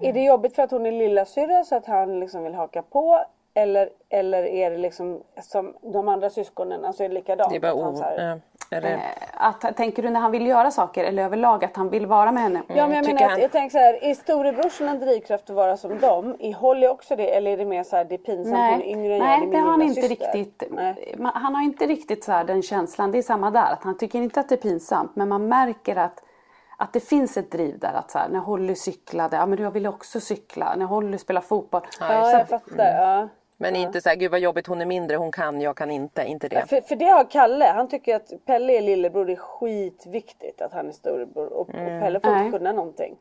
Är 0.00 0.12
det 0.12 0.24
jobbigt 0.24 0.54
för 0.54 0.62
att 0.62 0.70
hon 0.70 0.86
är 0.86 0.92
lillasyrra 0.92 1.64
så 1.64 1.76
att 1.76 1.86
han 1.86 2.20
liksom 2.20 2.42
vill 2.44 2.54
haka 2.54 2.82
på? 2.82 3.20
Eller, 3.54 3.88
eller 4.08 4.42
är 4.44 4.70
det 4.70 4.76
liksom 4.78 5.20
som 5.42 5.74
de 5.82 6.08
andra 6.08 6.30
syskonen, 6.30 6.84
alltså 6.84 7.04
är 7.04 7.08
det 7.08 7.14
likadant? 7.14 7.50
Det 7.50 7.56
är 7.56 7.60
bara 7.60 7.72
att 7.72 7.80
han 7.82 7.96
så 7.96 8.02
här- 8.04 8.28
Ja. 8.28 8.38
Eller, 8.76 8.92
Eh, 8.94 9.00
Att, 9.34 9.76
tänker 9.76 10.02
du 10.02 10.10
när 10.10 10.20
han 10.20 10.30
vill 10.32 10.46
göra 10.46 10.70
saker 10.70 11.04
eller 11.04 11.24
överlag 11.24 11.64
att 11.64 11.76
han 11.76 11.88
vill 11.90 12.06
vara 12.06 12.32
med 12.32 12.42
henne? 12.42 12.62
Ja 12.68 12.74
men 12.74 12.76
jag 12.78 13.04
Mm, 13.04 13.14
menar, 13.14 13.24
att, 13.26 13.30
han- 13.30 13.40
jag 13.40 13.52
tänker 13.52 13.70
så 13.70 13.78
här, 13.78 14.04
är 14.04 14.14
storebrorsorna 14.14 14.90
en 14.90 14.98
drivkraft 15.00 15.50
att 15.50 15.56
vara 15.56 15.76
som 15.76 15.98
dem? 15.98 16.36
Är 16.38 16.54
Holly 16.54 16.86
också 16.88 17.16
det? 17.16 17.36
Eller 17.36 17.50
är 17.50 17.56
det 17.56 17.64
mer 17.64 17.82
så 17.82 17.96
här, 17.96 18.04
det 18.04 18.14
är 18.14 18.18
pinsamt, 18.18 18.56
hon 18.56 18.64
är 18.64 18.78
Nej, 18.78 18.90
yngre 18.90 19.12
än 19.14 19.18
jag, 19.18 19.26
nej 19.26 19.48
är 19.48 19.52
det 19.52 19.58
har 19.58 19.70
han 19.70 19.82
inte 19.82 20.02
syster. 20.02 20.08
riktigt. 20.32 20.62
Nej. 20.70 21.14
Han 21.34 21.54
har 21.54 21.62
inte 21.62 21.86
riktigt 21.86 22.24
så 22.24 22.32
här 22.32 22.44
den 22.44 22.62
känslan. 22.62 23.12
Det 23.12 23.18
är 23.18 23.22
samma 23.22 23.50
där. 23.50 23.72
Att 23.72 23.82
han 23.84 23.98
tycker 23.98 24.18
inte 24.18 24.40
att 24.40 24.48
det 24.48 24.54
är 24.54 24.56
pinsamt. 24.56 25.16
Men 25.16 25.28
man 25.28 25.48
märker 25.48 25.96
att, 25.96 26.22
att 26.76 26.92
det 26.92 27.00
finns 27.00 27.36
ett 27.36 27.50
driv 27.50 27.78
där. 27.78 27.92
Att 27.92 28.10
så 28.10 28.18
här, 28.18 28.28
när 28.28 28.38
Holly 28.40 28.74
cyklade, 28.74 29.36
ja 29.36 29.46
men 29.46 29.62
jag 29.62 29.70
ville 29.70 29.88
också 29.88 30.20
cykla. 30.20 30.74
När 30.76 30.86
Holly 30.86 31.18
spelar 31.18 31.40
fotboll. 31.40 31.82
Ja, 32.00 32.24
så 32.24 32.30
jag 32.30 32.40
att, 32.40 32.48
fattar. 32.48 33.00
Ja. 33.00 33.28
men 33.56 33.76
inte 33.76 34.00
så 34.00 34.08
här, 34.08 34.16
gud 34.16 34.30
vad 34.30 34.40
jobbigt 34.40 34.66
hon 34.66 34.80
är 34.80 34.86
mindre, 34.86 35.16
hon 35.16 35.32
kan, 35.32 35.60
jag 35.60 35.76
kan 35.76 35.90
inte. 35.90 36.24
Inte 36.24 36.48
det. 36.48 36.66
För, 36.66 36.80
för 36.80 36.96
det 36.96 37.04
har 37.04 37.30
Kalle, 37.30 37.64
han 37.64 37.88
tycker 37.88 38.16
att 38.16 38.32
Pelle 38.46 38.72
är 38.72 38.82
lillebror, 38.82 39.24
det 39.24 39.32
är 39.32 39.36
skitviktigt 39.36 40.62
att 40.62 40.72
han 40.72 40.88
är 40.88 40.92
storebror. 40.92 41.52
Och, 41.52 41.60
och 41.60 41.72
Pelle 41.72 42.20
får 42.20 42.30
Nej. 42.30 42.46
inte 42.46 42.58
kunna 42.58 42.72
någonting. 42.72 43.16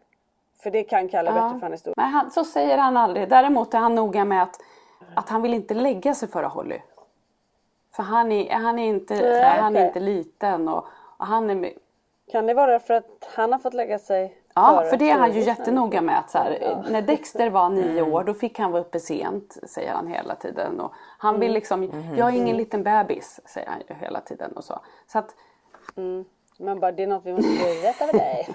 För 0.64 0.72
det 0.72 0.84
kan 0.84 1.10
Kalle 1.10 1.32
bättre 1.32 1.50
för 1.50 1.60
han 1.60 1.74
är 1.74 1.78
stor. 1.78 1.94
men 1.98 2.06
han, 2.06 2.32
så 2.32 2.44
säger 2.44 2.78
han 2.78 2.98
aldrig. 2.98 3.30
Däremot 3.30 3.74
är 3.74 3.78
han 3.78 3.96
noga 3.96 4.26
med 4.26 4.44
att, 4.44 4.56
att 5.16 5.30
han 5.30 5.42
vill 5.42 5.54
inte 5.54 5.74
lägga 5.74 6.14
sig 6.14 6.28
före 6.30 6.46
Holly. 6.46 6.80
För 7.96 8.04
han 8.04 8.32
är, 8.32 8.54
han 8.54 8.80
är, 8.80 8.88
inte, 8.90 9.14
Nej, 9.14 9.60
han 9.60 9.76
är 9.76 9.80
okej. 9.80 9.88
inte 9.88 10.00
liten. 10.00 10.68
Och, 10.70 10.86
och 11.18 11.26
han 11.26 11.50
är, 11.50 11.74
Kan 12.32 12.46
det 12.46 12.54
vara 12.54 12.80
för 12.80 12.94
att 12.94 13.28
han 13.36 13.52
har 13.52 13.60
fått 13.60 13.74
lägga 13.74 14.00
sig 14.00 14.46
Ja, 14.58 14.84
för 14.90 14.98
det 14.98 15.10
är 15.10 15.18
han 15.18 15.34
ju 15.34 15.42
jättenoga 15.42 16.02
med. 16.02 16.20
Att 16.20 16.32
så 16.32 16.38
här, 16.38 16.84
När 16.90 17.02
Dexter 17.02 17.50
var 17.50 17.70
nio 17.70 18.02
år 18.02 18.24
då 18.24 18.34
fick 18.34 18.60
han 18.60 18.72
vara 18.72 18.82
uppe 18.82 19.00
sent, 19.00 19.58
säger 19.64 19.92
han 19.92 20.08
hela 20.08 20.36
tiden. 20.36 20.80
Och 20.80 20.94
han 21.18 21.40
vill 21.40 21.52
liksom, 21.54 21.84
jag 22.18 22.30
är 22.30 22.38
ingen 22.38 22.58
liten 22.58 22.84
bebis, 22.84 23.40
säger 23.46 23.68
han 23.68 23.80
ju 23.90 23.96
hela 23.96 24.22
tiden. 24.22 24.52
Och 24.52 24.64
så. 24.64 24.80
Så 25.08 25.20
att, 25.20 25.36
Man 26.60 26.80
bara, 26.80 26.92
det 26.92 27.04
är 27.04 27.08
något 27.08 27.26
vi 27.26 27.34
måste 27.34 27.50
berätta 27.82 28.08
för 28.08 28.18
dig. 28.18 28.48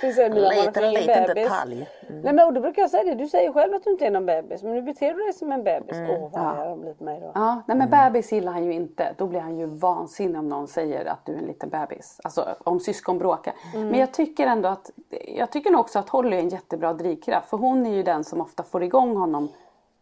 det 0.00 0.06
är 0.06 0.12
så 0.12 0.22
här, 0.22 0.30
Mia, 0.30 0.82
man 0.82 0.92
Liten, 0.92 1.22
bebis. 1.26 1.44
detalj. 1.44 1.88
Nej 2.08 2.32
men 2.32 2.46
och 2.46 2.52
då 2.52 2.60
brukar 2.60 2.82
jag 2.82 2.90
säga 2.90 3.04
det, 3.04 3.14
du 3.14 3.28
säger 3.28 3.52
själv 3.52 3.74
att 3.74 3.84
du 3.84 3.90
inte 3.90 4.06
är 4.06 4.10
någon 4.10 4.26
bebis. 4.26 4.62
Men 4.62 4.74
nu 4.74 4.82
beter 4.82 5.14
du 5.14 5.22
dig 5.22 5.32
som 5.32 5.52
en 5.52 5.64
bebis. 5.64 5.96
Åh 6.10 6.30
vad 6.32 6.46
arg 6.46 6.68
de 6.68 6.94
på 6.94 7.04
mig 7.04 7.20
då. 7.20 7.32
ja, 7.34 7.62
nej 7.66 7.76
men 7.76 7.90
bebis 7.90 8.32
gillar 8.32 8.52
han 8.52 8.64
ju 8.64 8.72
inte. 8.72 9.14
Då 9.18 9.26
blir 9.26 9.40
han 9.40 9.58
ju 9.58 9.66
vansinnig 9.66 10.38
om 10.38 10.48
någon 10.48 10.68
säger 10.68 11.04
att 11.04 11.26
du 11.26 11.32
är 11.32 11.38
en 11.38 11.44
liten 11.44 11.68
bebis. 11.68 12.20
Alltså 12.24 12.48
om 12.64 12.80
syskon 12.80 13.18
bråkar. 13.18 13.54
Men 13.74 13.94
jag 14.00 14.12
tycker 14.12 14.46
ändå 14.46 14.68
att, 14.68 14.90
jag 15.28 15.50
tycker 15.50 15.70
nog 15.70 15.80
också 15.80 15.98
att 15.98 16.08
Holly 16.08 16.36
är 16.36 16.40
en 16.40 16.48
jättebra 16.48 16.92
drivkraft. 16.92 17.50
För 17.50 17.56
hon 17.56 17.86
är 17.86 17.94
ju 17.94 18.02
den 18.02 18.24
som 18.24 18.40
ofta 18.40 18.62
får 18.62 18.82
igång 18.82 19.16
honom. 19.16 19.48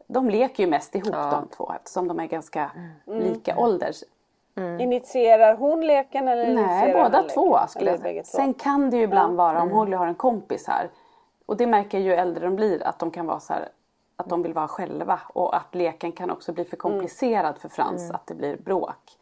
De 0.06 0.30
leker 0.30 0.64
ju 0.64 0.70
mest 0.70 0.94
ihop 0.94 1.12
de 1.12 1.48
två 1.56 1.72
eftersom 1.76 2.08
de 2.08 2.20
är 2.20 2.26
ganska 2.26 2.70
lika 3.06 3.58
ålders. 3.58 4.02
Initierar 4.80 5.56
hon 5.56 5.86
leken 5.86 6.28
eller 6.28 6.54
Nej, 6.54 6.92
båda 6.92 7.22
två 7.22 7.54
leken? 7.54 7.68
skulle 7.68 7.90
jag 7.90 8.00
säga. 8.00 8.24
Sen 8.24 8.54
kan 8.54 8.90
det 8.90 8.96
ju 8.96 9.02
ibland 9.02 9.36
vara 9.36 9.62
om 9.62 9.70
Holly 9.70 9.96
har 9.96 10.06
en 10.06 10.14
kompis 10.14 10.66
här. 10.66 10.90
Och 11.46 11.56
det 11.56 11.66
märker 11.66 11.98
jag 11.98 12.04
ju 12.06 12.14
äldre 12.14 12.44
de 12.44 12.56
blir 12.56 12.86
att 12.86 12.98
de 12.98 13.10
kan 13.10 13.26
vara 13.26 13.40
så 13.40 13.52
här 13.52 13.68
att 14.16 14.28
de 14.28 14.42
vill 14.42 14.52
vara 14.54 14.68
själva 14.68 15.20
och 15.28 15.56
att 15.56 15.74
leken 15.74 16.12
kan 16.12 16.30
också 16.30 16.52
bli 16.52 16.64
för 16.64 16.76
komplicerad 16.76 17.58
för 17.58 17.68
Frans 17.68 18.10
att 18.10 18.26
det 18.26 18.34
blir 18.34 18.56
bråk. 18.56 19.18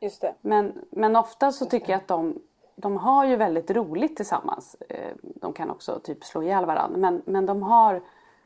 Just 0.00 0.20
det. 0.20 0.34
Men, 0.40 0.84
men 0.90 1.16
ofta 1.16 1.52
så 1.52 1.66
tycker 1.66 1.92
jag 1.92 1.98
att 1.98 2.08
de, 2.08 2.38
de 2.76 2.96
har 2.96 3.24
ju 3.24 3.36
väldigt 3.36 3.70
roligt 3.70 4.16
tillsammans. 4.16 4.76
Eh, 4.88 5.14
De 5.22 5.52
kan 5.52 5.70
också 5.70 5.98
typ 5.98 6.24
slå 6.24 6.42
ihjäl 6.42 6.64
varandra 6.64 6.98
men, 6.98 7.22
men 7.26 7.46
de 7.46 7.62
har 7.62 8.00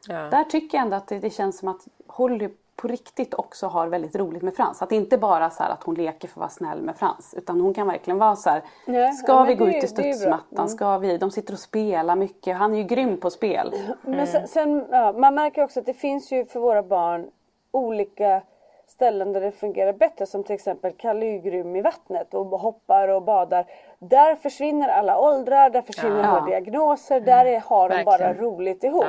Ja. 0.09 0.15
Där 0.31 0.45
tycker 0.45 0.79
jag 0.79 0.83
ändå 0.85 0.97
att 0.97 1.07
det, 1.07 1.19
det 1.19 1.31
känns 1.31 1.59
som 1.59 1.69
att 1.69 1.89
Holly 2.07 2.49
på 2.77 2.89
riktigt 2.89 3.35
också 3.35 3.67
har 3.67 3.87
väldigt 3.87 4.17
roligt 4.17 4.43
med 4.43 4.55
Frans. 4.55 4.83
Att 4.83 4.89
det 4.89 4.97
inte 4.97 5.19
bara 5.19 5.51
så 5.51 5.63
att 5.63 5.85
hon 5.85 5.95
leker 5.95 6.29
för 6.29 6.35
att 6.35 6.37
vara 6.37 6.49
snäll 6.49 6.83
med 6.83 6.97
Frans. 6.97 7.35
Utan 7.37 7.61
hon 7.61 7.75
kan 7.75 7.87
verkligen 7.87 8.19
vara 8.19 8.37
så 8.37 8.51
här. 8.51 8.63
Nej, 8.87 9.13
ska 9.13 9.33
ja, 9.33 9.45
vi 9.45 9.55
gå 9.55 9.69
ut 9.69 9.85
i 9.85 9.87
studsmattan? 9.87 10.45
Mm. 10.57 10.69
Ska 10.69 10.99
vi? 10.99 11.19
De 11.19 11.31
sitter 11.31 11.53
och 11.53 11.59
spelar 11.59 12.17
mycket. 12.17 12.57
Han 12.57 12.75
är 12.75 12.79
ju 12.79 12.85
grym 12.85 13.21
på 13.21 13.31
spel. 13.31 13.75
Men 14.03 14.27
sen, 14.27 14.49
sen 14.49 14.87
ja, 14.91 15.13
man 15.13 15.35
märker 15.35 15.65
också 15.65 15.81
att 15.81 15.87
det 15.87 15.95
finns 15.95 16.33
ju 16.33 16.45
för 16.45 16.61
våra 16.61 16.83
barn 16.83 17.31
olika 17.71 18.43
ställen 18.87 19.33
där 19.33 19.41
det 19.41 19.53
fungerar 19.53 19.93
bättre. 19.93 20.27
Som 20.27 20.45
till 20.45 20.55
exempel 20.55 20.93
Kalle 20.93 21.27
är 21.27 21.33
ju 21.33 21.39
grym 21.39 21.77
i 21.77 21.83
vattnet 21.83 22.35
och 22.35 22.47
hoppar 22.47 23.09
och 23.09 23.23
badar. 23.23 23.67
Där 23.99 24.35
försvinner 24.37 24.89
alla 24.89 25.19
åldrar, 25.19 25.71
där 25.71 25.83
försvinner 25.83 26.23
Ja. 26.23 26.27
alla 26.27 26.47
diagnoser. 26.47 27.21
Där 27.21 27.45
är, 27.45 27.61
har 27.61 27.89
de 27.89 28.05
bara 28.05 28.35
roligt 28.35 28.85
ihop. 28.85 29.05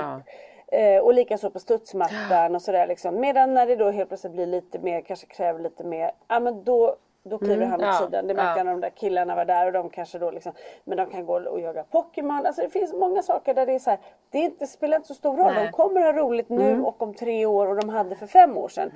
Ja. 0.72 0.78
Eh, 0.78 1.01
och 1.01 1.13
likaså 1.13 1.49
på 1.49 1.59
studsmattan 1.59 2.55
och 2.55 2.61
sådär 2.61 2.88
liksom. 2.88 3.20
Medan 3.20 3.53
när 3.53 3.68
det 3.68 3.76
då 3.76 3.89
helt 3.91 4.09
plötsligt 4.09 4.34
blir 4.34 4.45
lite 4.45 4.80
mer, 4.80 5.01
kanske 5.01 5.26
kräver 5.26 5.59
lite 5.59 5.84
mer, 5.84 6.11
ja 6.28 6.39
men 6.39 6.63
då 6.63 6.95
då 7.30 7.38
kliver 7.38 7.66
han 7.66 7.80
åt 7.80 7.86
Ja, 7.86 7.93
sidan. 7.93 8.28
Det 8.28 8.34
märkte 8.34 8.49
ja. 8.51 8.57
jag 8.57 8.66
när 8.66 8.72
de 8.72 8.82
där 8.82 8.89
killarna 8.89 9.36
var 9.36 9.45
där 9.45 9.66
och 9.66 9.72
de 9.74 9.89
kanske 9.89 10.20
då 10.20 10.32
liksom, 10.32 10.51
men 10.84 10.97
de 10.97 11.05
kan 11.09 11.26
gå 11.26 11.34
och 11.49 11.59
jaga 11.59 11.84
Pokémon. 11.84 12.45
Alltså 12.45 12.61
det 12.61 12.70
finns 12.70 12.93
många 12.93 13.22
saker 13.22 13.53
där 13.53 13.66
det 13.66 13.74
är 13.76 13.80
så 13.80 13.89
här, 13.89 13.99
det 14.30 14.38
är 14.38 14.43
inte, 14.43 14.68
spelar 14.68 14.97
inte 14.97 15.07
så 15.07 15.13
stor 15.13 15.38
roll. 15.38 15.53
Nej. 15.53 15.66
De 15.66 15.72
kommer 15.72 16.01
ha 16.01 16.13
roligt 16.13 16.49
nu 16.49 16.70
Mm. 16.70 16.86
och 16.86 17.01
om 17.01 17.13
tre 17.13 17.45
år 17.45 17.68
och 17.68 17.76
de 17.76 17.89
hade 17.89 18.16
för 18.16 18.28
fem 18.28 18.57
år 18.57 18.68
sedan. 18.68 18.91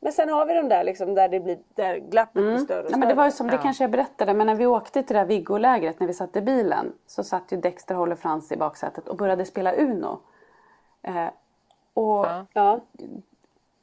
Men 0.00 0.12
sen 0.12 0.28
har 0.28 0.46
vi 0.46 0.54
de 0.54 0.68
där 0.68 0.84
liksom 0.84 1.14
där 1.14 1.28
det 1.28 1.40
blir, 1.40 1.58
där 1.74 1.96
glappet 1.96 2.32
blir 2.42 2.58
större 2.58 2.80
och 2.82 2.86
större. 2.88 2.98
men 2.98 3.08
det 3.08 3.14
var 3.14 3.24
ju 3.24 3.30
som 3.30 3.46
det 3.46 3.58
kanske 3.58 3.84
jag 3.84 3.90
berättade, 3.90 4.34
men 4.34 4.46
när 4.46 4.54
vi 4.54 4.66
åkte 4.66 5.02
till 5.02 5.14
det 5.14 5.20
där 5.20 5.26
Viggo-lägret 5.26 6.00
när 6.00 6.06
vi 6.06 6.12
satt 6.14 6.36
i 6.36 6.40
bilen 6.40 6.92
så 7.06 7.24
satt 7.24 7.52
ju 7.52 7.56
Dexter, 7.56 7.94
Holly 7.94 8.14
och 8.14 8.18
Frans 8.18 8.52
i 8.52 8.56
baksätet 8.56 9.08
och 9.08 9.16
började 9.16 9.44
spela 9.44 9.72
Uno. 9.72 10.18
Eh, 11.02 11.26
och 11.94 12.26
Ja. 12.52 12.80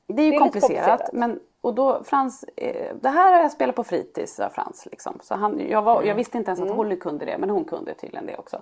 det 0.07 0.21
är 0.21 0.25
ju 0.25 0.31
Det 0.31 0.35
är 0.35 0.39
komplicerat. 0.39 0.85
komplicerat. 0.87 1.13
Men, 1.13 1.39
och 1.61 1.73
då 1.73 2.03
Frans, 2.03 2.45
eh, 2.55 2.95
det 3.01 3.09
här 3.09 3.33
har 3.33 3.41
jag 3.41 3.51
spelat 3.51 3.75
på 3.75 3.83
fritids, 3.83 4.35
sa 4.35 4.49
Frans. 4.49 4.87
Liksom. 4.91 5.19
Så 5.21 5.35
han, 5.35 5.59
jag, 5.69 5.81
var, 5.81 6.03
jag 6.03 6.15
visste 6.15 6.37
inte 6.37 6.49
ens 6.49 6.59
Mm. 6.59 6.71
att 6.71 6.77
Holly 6.77 6.95
kunde 6.99 7.25
det, 7.25 7.37
men 7.37 7.49
hon 7.49 7.63
kunde 7.65 7.93
tydligen 7.93 8.25
det 8.25 8.37
också. 8.37 8.61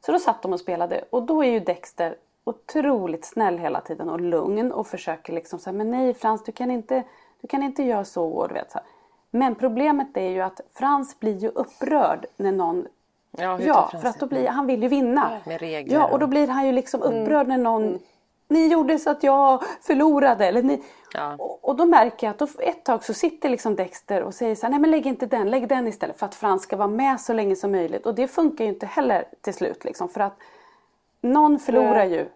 Så 0.00 0.12
då 0.12 0.18
satt 0.18 0.42
de 0.42 0.52
och 0.52 0.60
spelade 0.60 1.04
och 1.10 1.22
då 1.22 1.44
är 1.44 1.50
ju 1.50 1.60
Dexter 1.60 2.16
otroligt 2.44 3.24
snäll 3.24 3.58
hela 3.58 3.80
tiden 3.80 4.10
och 4.10 4.20
lugn 4.20 4.72
och 4.72 4.86
försöker 4.86 5.32
liksom 5.32 5.58
säga 5.58 5.72
men 5.74 5.90
nej 5.90 6.14
Frans 6.14 6.44
du 6.44 6.52
kan 6.52 6.70
inte, 6.70 7.02
du 7.40 7.48
kan 7.48 7.62
inte 7.62 7.82
göra 7.82 8.04
så. 8.04 8.26
Och 8.28 8.48
du 8.48 8.54
vet, 8.54 8.70
så 8.72 8.78
här. 8.78 8.86
Men 9.30 9.54
problemet 9.54 10.16
är 10.16 10.28
ju 10.30 10.40
att 10.40 10.60
Frans 10.72 11.20
blir 11.20 11.36
ju 11.36 11.48
upprörd 11.48 12.26
när 12.36 12.52
någon 12.52 12.86
Ja, 13.36 13.60
Ja, 13.60 13.90
för 14.02 14.08
att 14.08 14.20
då 14.20 14.26
blir, 14.26 14.48
han 14.48 14.66
vill 14.66 14.82
ju 14.82 14.88
vinna. 14.88 15.40
Med 15.44 15.60
regler 15.60 15.94
Ja, 15.94 16.06
och 16.06 16.18
då 16.18 16.26
blir 16.26 16.48
han 16.48 16.66
ju 16.66 16.72
liksom 16.72 17.02
upprörd 17.02 17.48
när 17.48 17.58
någon 17.58 17.98
ni 18.48 18.66
gjorde 18.66 18.98
så 18.98 19.10
att 19.10 19.22
jag 19.22 19.62
förlorade. 19.82 20.46
Eller 20.46 20.62
ni... 20.62 20.82
Ja. 21.14 21.34
Och, 21.38 21.64
och 21.64 21.76
då 21.76 21.84
märker 21.84 22.26
jag 22.26 22.32
att 22.32 22.38
då, 22.38 22.46
ett 22.60 22.84
tag 22.84 23.04
så 23.04 23.14
sitter 23.14 23.48
liksom 23.48 23.76
Dexter 23.76 24.22
och 24.22 24.34
säger 24.34 24.54
så 24.54 24.66
här, 24.66 24.70
nej 24.70 24.80
men 24.80 24.90
lägg 24.90 25.06
inte 25.06 25.26
den, 25.26 25.50
lägg 25.50 25.68
den 25.68 25.86
istället. 25.86 26.18
För 26.18 26.26
att 26.26 26.34
Frans 26.34 26.62
ska 26.62 26.76
vara 26.76 26.88
med 26.88 27.20
så 27.20 27.32
länge 27.32 27.56
som 27.56 27.72
möjligt. 27.72 28.06
Och 28.06 28.14
det 28.14 28.28
funkar 28.28 28.64
ju 28.64 28.70
inte 28.70 28.86
heller 28.86 29.24
till 29.40 29.54
slut 29.54 29.84
liksom. 29.84 30.08
För 30.08 30.20
att 30.20 30.36
någon 31.20 31.58
förlorar 31.58 32.04
ju. 32.04 32.28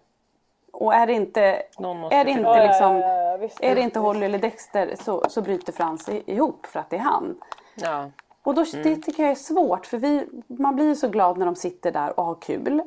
Och 0.71 0.93
är 0.93 1.07
det 1.07 1.13
inte, 1.13 1.41
är 1.41 2.25
det 2.25 2.31
inte, 2.31 2.67
liksom, 2.67 2.95
Ja, 2.95 3.07
ja, 3.07 3.31
ja, 3.31 3.37
visst, 3.37 3.57
är 3.61 3.75
det 3.75 3.81
inte 3.81 3.99
Holly 3.99 4.25
eller 4.25 4.39
Dexter 4.39 4.95
så, 4.99 5.25
så 5.29 5.41
bryter 5.41 5.73
Frans 5.73 6.09
ihop 6.09 6.65
för 6.65 6.79
att 6.79 6.89
det 6.89 6.95
är 6.95 6.99
han. 6.99 7.35
Och 8.43 8.55
då, 8.55 8.65
Mm. 8.73 8.83
det 8.83 8.95
tycker 9.01 9.23
jag 9.23 9.31
är 9.31 9.35
svårt 9.35 9.85
för 9.85 9.97
vi, 9.97 10.27
man 10.47 10.75
blir 10.75 10.85
ju 10.85 10.95
så 10.95 11.07
glad 11.07 11.37
när 11.37 11.45
de 11.45 11.55
sitter 11.55 11.91
där 11.91 12.19
och 12.19 12.25
har 12.25 12.35
kul. 12.35 12.81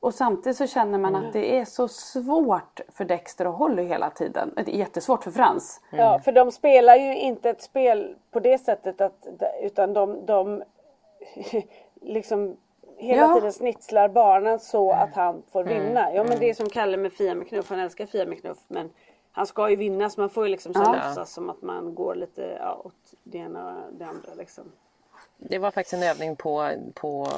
Och 0.00 0.14
samtidigt 0.14 0.56
så 0.56 0.66
känner 0.66 0.98
man 0.98 1.14
Mm. 1.14 1.26
att 1.26 1.32
det 1.32 1.58
är 1.58 1.64
så 1.64 1.88
svårt 1.88 2.80
för 2.88 3.04
Dexter 3.04 3.46
och 3.46 3.52
Holly 3.54 3.82
hela 3.82 4.10
tiden. 4.10 4.52
Det 4.56 4.74
är 4.74 4.78
jättesvårt 4.78 5.24
för 5.24 5.30
Frans. 5.30 5.80
Ja, 5.90 6.18
för 6.24 6.32
de 6.32 6.50
spelar 6.52 6.96
ju 6.96 7.16
inte 7.16 7.50
ett 7.50 7.62
spel 7.62 8.16
på 8.30 8.40
det 8.40 8.58
sättet 8.58 9.00
att, 9.00 9.26
utan 9.62 9.92
de, 9.92 10.26
de 10.26 10.62
liksom 12.00 12.56
hela 12.96 13.22
Ja. 13.22 13.34
tiden 13.34 13.52
snitslar 13.52 14.08
barnen 14.08 14.58
så 14.58 14.92
att 14.92 15.14
han 15.14 15.42
får 15.52 15.64
vinna. 15.64 16.14
Ja 16.14 16.24
men 16.24 16.38
det 16.38 16.50
är 16.50 16.54
som 16.54 16.68
Kalle 16.68 16.96
med 16.96 17.12
Fia 17.12 17.34
med 17.34 17.48
knuff, 17.48 17.70
han 17.70 17.78
älskar 17.78 18.06
Fia 18.06 18.26
med 18.26 18.40
knuff 18.40 18.58
men 18.68 18.90
han 19.32 19.46
ska 19.46 19.70
ju 19.70 19.76
vinna 19.76 20.10
så 20.10 20.20
man 20.20 20.30
får 20.30 20.44
ju 20.46 20.50
liksom 20.50 20.72
Ja. 20.74 20.80
låtsas 20.92 21.32
som 21.32 21.50
att 21.50 21.62
man 21.62 21.94
går 21.94 22.14
lite 22.14 22.56
ja, 22.60 22.80
åt 22.84 23.14
det 23.22 23.38
ena 23.38 23.68
och 23.86 23.92
det 23.94 24.04
andra 24.04 24.34
liksom. 24.36 24.64
Det 25.42 25.58
var 25.58 25.70
faktiskt 25.70 25.94
en 25.94 26.02
övning 26.02 26.36
på, 26.36 26.70
på 26.94 27.28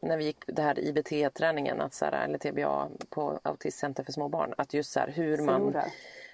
när 0.00 0.16
vi 0.16 0.24
gick 0.24 0.44
det 0.46 0.62
här 0.62 0.78
IBT-träningen, 0.78 1.80
att 1.80 1.94
så 1.94 2.04
här, 2.04 2.24
eller 2.24 2.38
TBA 2.38 2.88
på 3.10 3.38
Autismcenter 3.42 4.04
för 4.04 4.12
små 4.12 4.28
barn. 4.28 4.54
Att 4.56 4.74
just 4.74 4.92
så 4.92 5.00
här, 5.00 5.08
hur 5.08 5.38
man 5.38 5.60
Förlorar. 5.60 5.84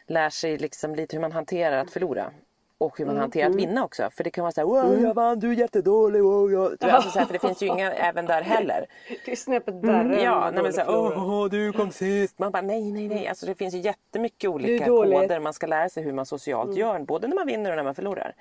lär 0.07 0.31
sig 0.31 0.59
liksom 0.59 0.95
lite 0.95 1.17
hur 1.17 1.21
man 1.21 1.33
hanterar 1.33 1.79
att 1.79 1.91
förlora. 1.91 2.31
Och 2.81 2.99
hur 2.99 3.05
man 3.05 3.15
Mm, 3.15 3.21
hanterar 3.21 3.51
att 3.51 3.57
vinna 3.57 3.85
också. 3.85 4.11
För 4.13 4.25
det 4.25 4.31
kan 4.31 4.43
vara 4.43 4.53
så 4.53 4.61
här, 4.61 4.67
wow, 4.67 5.03
jag 5.03 5.15
vann, 5.15 5.41
du 5.41 5.51
är 5.51 5.55
jättedålig. 5.55 6.23
Wow, 6.23 6.53
jag... 6.53 6.85
Alltså, 6.85 7.11
så 7.11 7.19
här, 7.19 7.27
för 7.27 7.33
det 7.33 7.39
finns 7.39 7.63
ju 7.63 7.67
inga 7.67 7.93
även 8.09 8.27
där 8.27 8.43
heller. 8.43 8.87
Det 9.25 9.33
är 9.33 9.37
snäppet 9.37 9.75
värre 9.75 10.23
Ja, 10.23 10.51
nej, 10.55 10.63
men 10.63 10.73
så 10.73 10.81
här, 10.81 10.91
åh, 10.91 11.49
du 11.49 11.73
kom 11.73 11.91
sist. 11.91 12.39
Man 12.39 12.53
bara 12.53 12.63
nej, 12.63 12.93
nej, 12.93 13.09
nej. 13.09 13.29
Alltså, 13.29 13.47
det 13.47 13.55
finns 13.55 13.75
ju 13.75 13.79
jättemycket 13.79 14.51
olika 14.51 14.87
koder 14.87 15.41
man 15.41 15.53
ska 15.53 15.67
lära 15.67 15.89
sig 15.89 16.03
hur 16.03 16.13
man 16.13 16.27
socialt 16.27 16.77
gör. 16.77 16.99
Både 16.99 17.29
när 17.29 17.35
man 17.37 17.47
vinner 17.47 17.71
och 17.71 17.77
när 17.77 17.85
man 17.85 17.95
förlorar. 17.95 18.35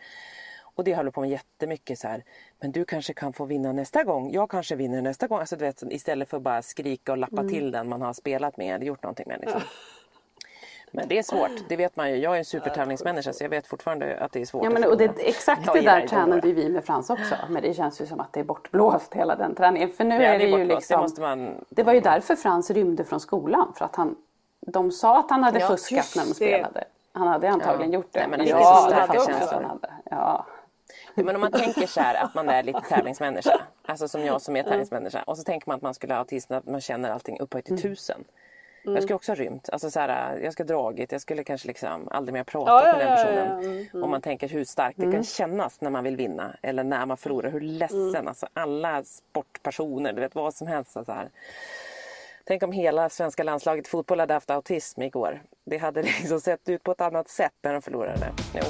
Och 0.77 0.83
det 0.83 0.95
håller 0.95 1.11
på 1.11 1.21
med 1.21 1.29
jättemycket 1.29 1.99
så 1.99 2.07
här. 2.07 2.23
Men 2.59 2.71
du 2.71 2.85
kanske 2.85 3.13
kan 3.13 3.33
få 3.33 3.45
vinna 3.45 3.71
nästa 3.71 4.03
gång. 4.03 4.31
Jag 4.31 4.49
kanske 4.49 4.75
vinner 4.75 5.01
nästa 5.01 5.27
gång. 5.27 5.39
Alltså, 5.39 5.55
du 5.55 5.65
vet, 5.65 5.83
istället 5.89 6.29
för 6.29 6.37
att 6.37 6.43
bara 6.43 6.61
skrika 6.61 7.11
och 7.11 7.17
lappa 7.17 7.43
till 7.43 7.71
den 7.71 7.89
man 7.89 8.01
har 8.01 8.13
spelat 8.13 8.57
med 8.57 8.75
eller 8.75 8.85
gjort 8.85 9.03
någonting 9.03 9.25
med. 9.27 9.39
Liksom. 9.41 9.61
Men 10.91 11.07
det 11.07 11.17
är 11.17 11.23
svårt, 11.23 11.51
det 11.69 11.75
vet 11.75 11.95
man 11.95 12.09
ju. 12.09 12.15
Jag 12.17 12.33
är 12.33 12.37
en 12.39 12.45
supertävlingsmänniska 12.45 13.33
så 13.33 13.43
jag 13.43 13.49
vet 13.49 13.67
fortfarande 13.67 14.19
att 14.19 14.31
det 14.31 14.41
är 14.41 14.45
svårt 14.45 14.63
Ja, 14.63 14.69
men, 14.69 14.83
och 14.83 14.97
det, 14.97 15.11
exakt 15.19 15.73
det 15.73 15.81
där 15.81 16.07
tränade 16.07 16.51
vi 16.53 16.69
med 16.69 16.85
Frans 16.85 17.09
också. 17.09 17.35
Men 17.49 17.61
det 17.61 17.73
känns 17.73 18.01
ju 18.01 18.05
som 18.05 18.19
att 18.19 18.33
det 18.33 18.39
är 18.39 18.43
bortblåst 18.43 19.13
hela 19.13 19.35
den 19.35 19.55
träningen. 19.55 19.89
För 19.91 20.03
nu 20.03 20.15
Ja, 20.15 20.21
är 20.21 20.31
det 20.39 20.45
det, 20.45 20.51
är 20.53 20.57
ju. 20.57 20.65
Det 20.67 20.75
liksom. 20.75 21.01
måste 21.01 21.21
man- 21.21 21.65
det 21.69 21.83
var 21.83 21.93
ju 21.93 21.99
därför 21.99 22.35
Frans 22.35 22.71
rymde 22.71 23.03
från 23.03 23.19
skolan. 23.19 23.73
För 23.75 23.85
att 23.85 23.95
han, 23.95 24.15
de 24.59 24.91
sa 24.91 25.19
att 25.19 25.29
han 25.29 25.43
hade 25.43 25.59
Ja, 25.59 25.67
fuskat 25.67 26.13
när 26.15 26.23
de 26.23 26.29
det. 26.29 26.35
spelade. 26.35 26.83
Han 27.11 27.27
hade 27.27 27.49
antagligen 27.49 27.91
Ja. 27.91 27.99
gjort 27.99 28.09
det. 28.11 28.19
Nej, 28.19 28.29
men 28.29 28.39
det 28.39 28.45
ja, 28.45 28.87
det 28.89 29.01
att 29.03 29.25
känslor. 29.25 29.51
han 29.53 29.65
hade. 29.65 29.89
Ja. 30.09 30.15
Ja, 30.15 30.45
Men 31.25 31.35
om 31.35 31.41
man 31.41 31.51
tänker 31.51 31.87
så 31.87 31.99
här 32.01 32.15
att 32.23 32.35
man 32.35 32.49
är 32.49 32.63
lite 32.63 32.81
tävlingsmänniska. 32.81 33.61
Alltså 33.85 34.07
som 34.07 34.25
jag 34.25 34.41
som 34.41 34.55
är 34.55 34.63
tävlingsmänniska. 34.63 35.23
Och 35.23 35.37
så 35.37 35.43
tänker 35.43 35.67
man 35.67 35.75
att 35.75 35.81
man 35.81 35.93
skulle 35.93 36.13
ha 36.13 36.19
autism, 36.19 36.53
att 36.53 36.65
man 36.65 36.81
känner 36.81 37.09
allting 37.09 37.39
upphöjt 37.39 37.65
till 37.65 37.81
tusen. 37.81 38.23
Jag 38.83 39.03
skulle 39.03 39.15
också 39.15 39.31
ha 39.31 39.35
rymt. 39.35 39.69
Alltså 39.69 39.91
så 39.91 39.99
här, 39.99 40.37
jag 40.43 40.53
skulle 40.53 40.73
ha 40.73 40.81
dragit. 40.81 41.11
Jag 41.11 41.21
skulle 41.21 41.43
kanske 41.43 41.67
liksom 41.67 42.07
aldrig 42.11 42.33
mer 42.33 42.43
prata 42.43 42.71
Ja, 42.71 42.91
med 42.97 43.05
den 43.05 43.11
ja, 43.13 43.19
ja, 43.19 43.25
personen. 43.25 43.87
ja. 43.93 44.03
Om 44.03 44.11
man 44.11 44.21
tänker 44.21 44.49
hur 44.49 44.63
starkt 44.65 44.97
det 44.99 45.11
kan 45.11 45.23
kännas 45.23 45.81
när 45.81 45.89
man 45.89 46.03
vill 46.03 46.15
vinna. 46.17 46.55
Eller 46.61 46.83
när 46.83 47.05
man 47.05 47.17
förlorar. 47.17 47.49
Hur 47.51 47.61
ledsen. 47.61 48.27
Alltså 48.27 48.47
alla 48.53 49.03
sportpersoner. 49.03 50.13
Du 50.13 50.21
vet 50.21 50.35
vad 50.35 50.53
som 50.53 50.67
helst. 50.67 50.91
Så 50.91 51.03
här. 51.07 51.29
Tänk 52.45 52.63
om 52.63 52.71
hela 52.71 53.09
svenska 53.09 53.43
landslaget 53.43 53.87
i 53.87 53.89
fotboll 53.89 54.19
hade 54.19 54.33
haft 54.33 54.49
autism 54.49 55.01
igår. 55.01 55.41
Det 55.65 55.77
hade 55.77 56.01
liksom 56.19 56.41
sett 56.41 56.69
ut 56.69 56.83
på 56.83 56.91
ett 56.91 57.01
annat 57.01 57.29
sätt 57.29 57.53
när 57.61 57.73
de 57.73 57.81
förlorade. 57.81 58.27
Jo. 58.53 58.61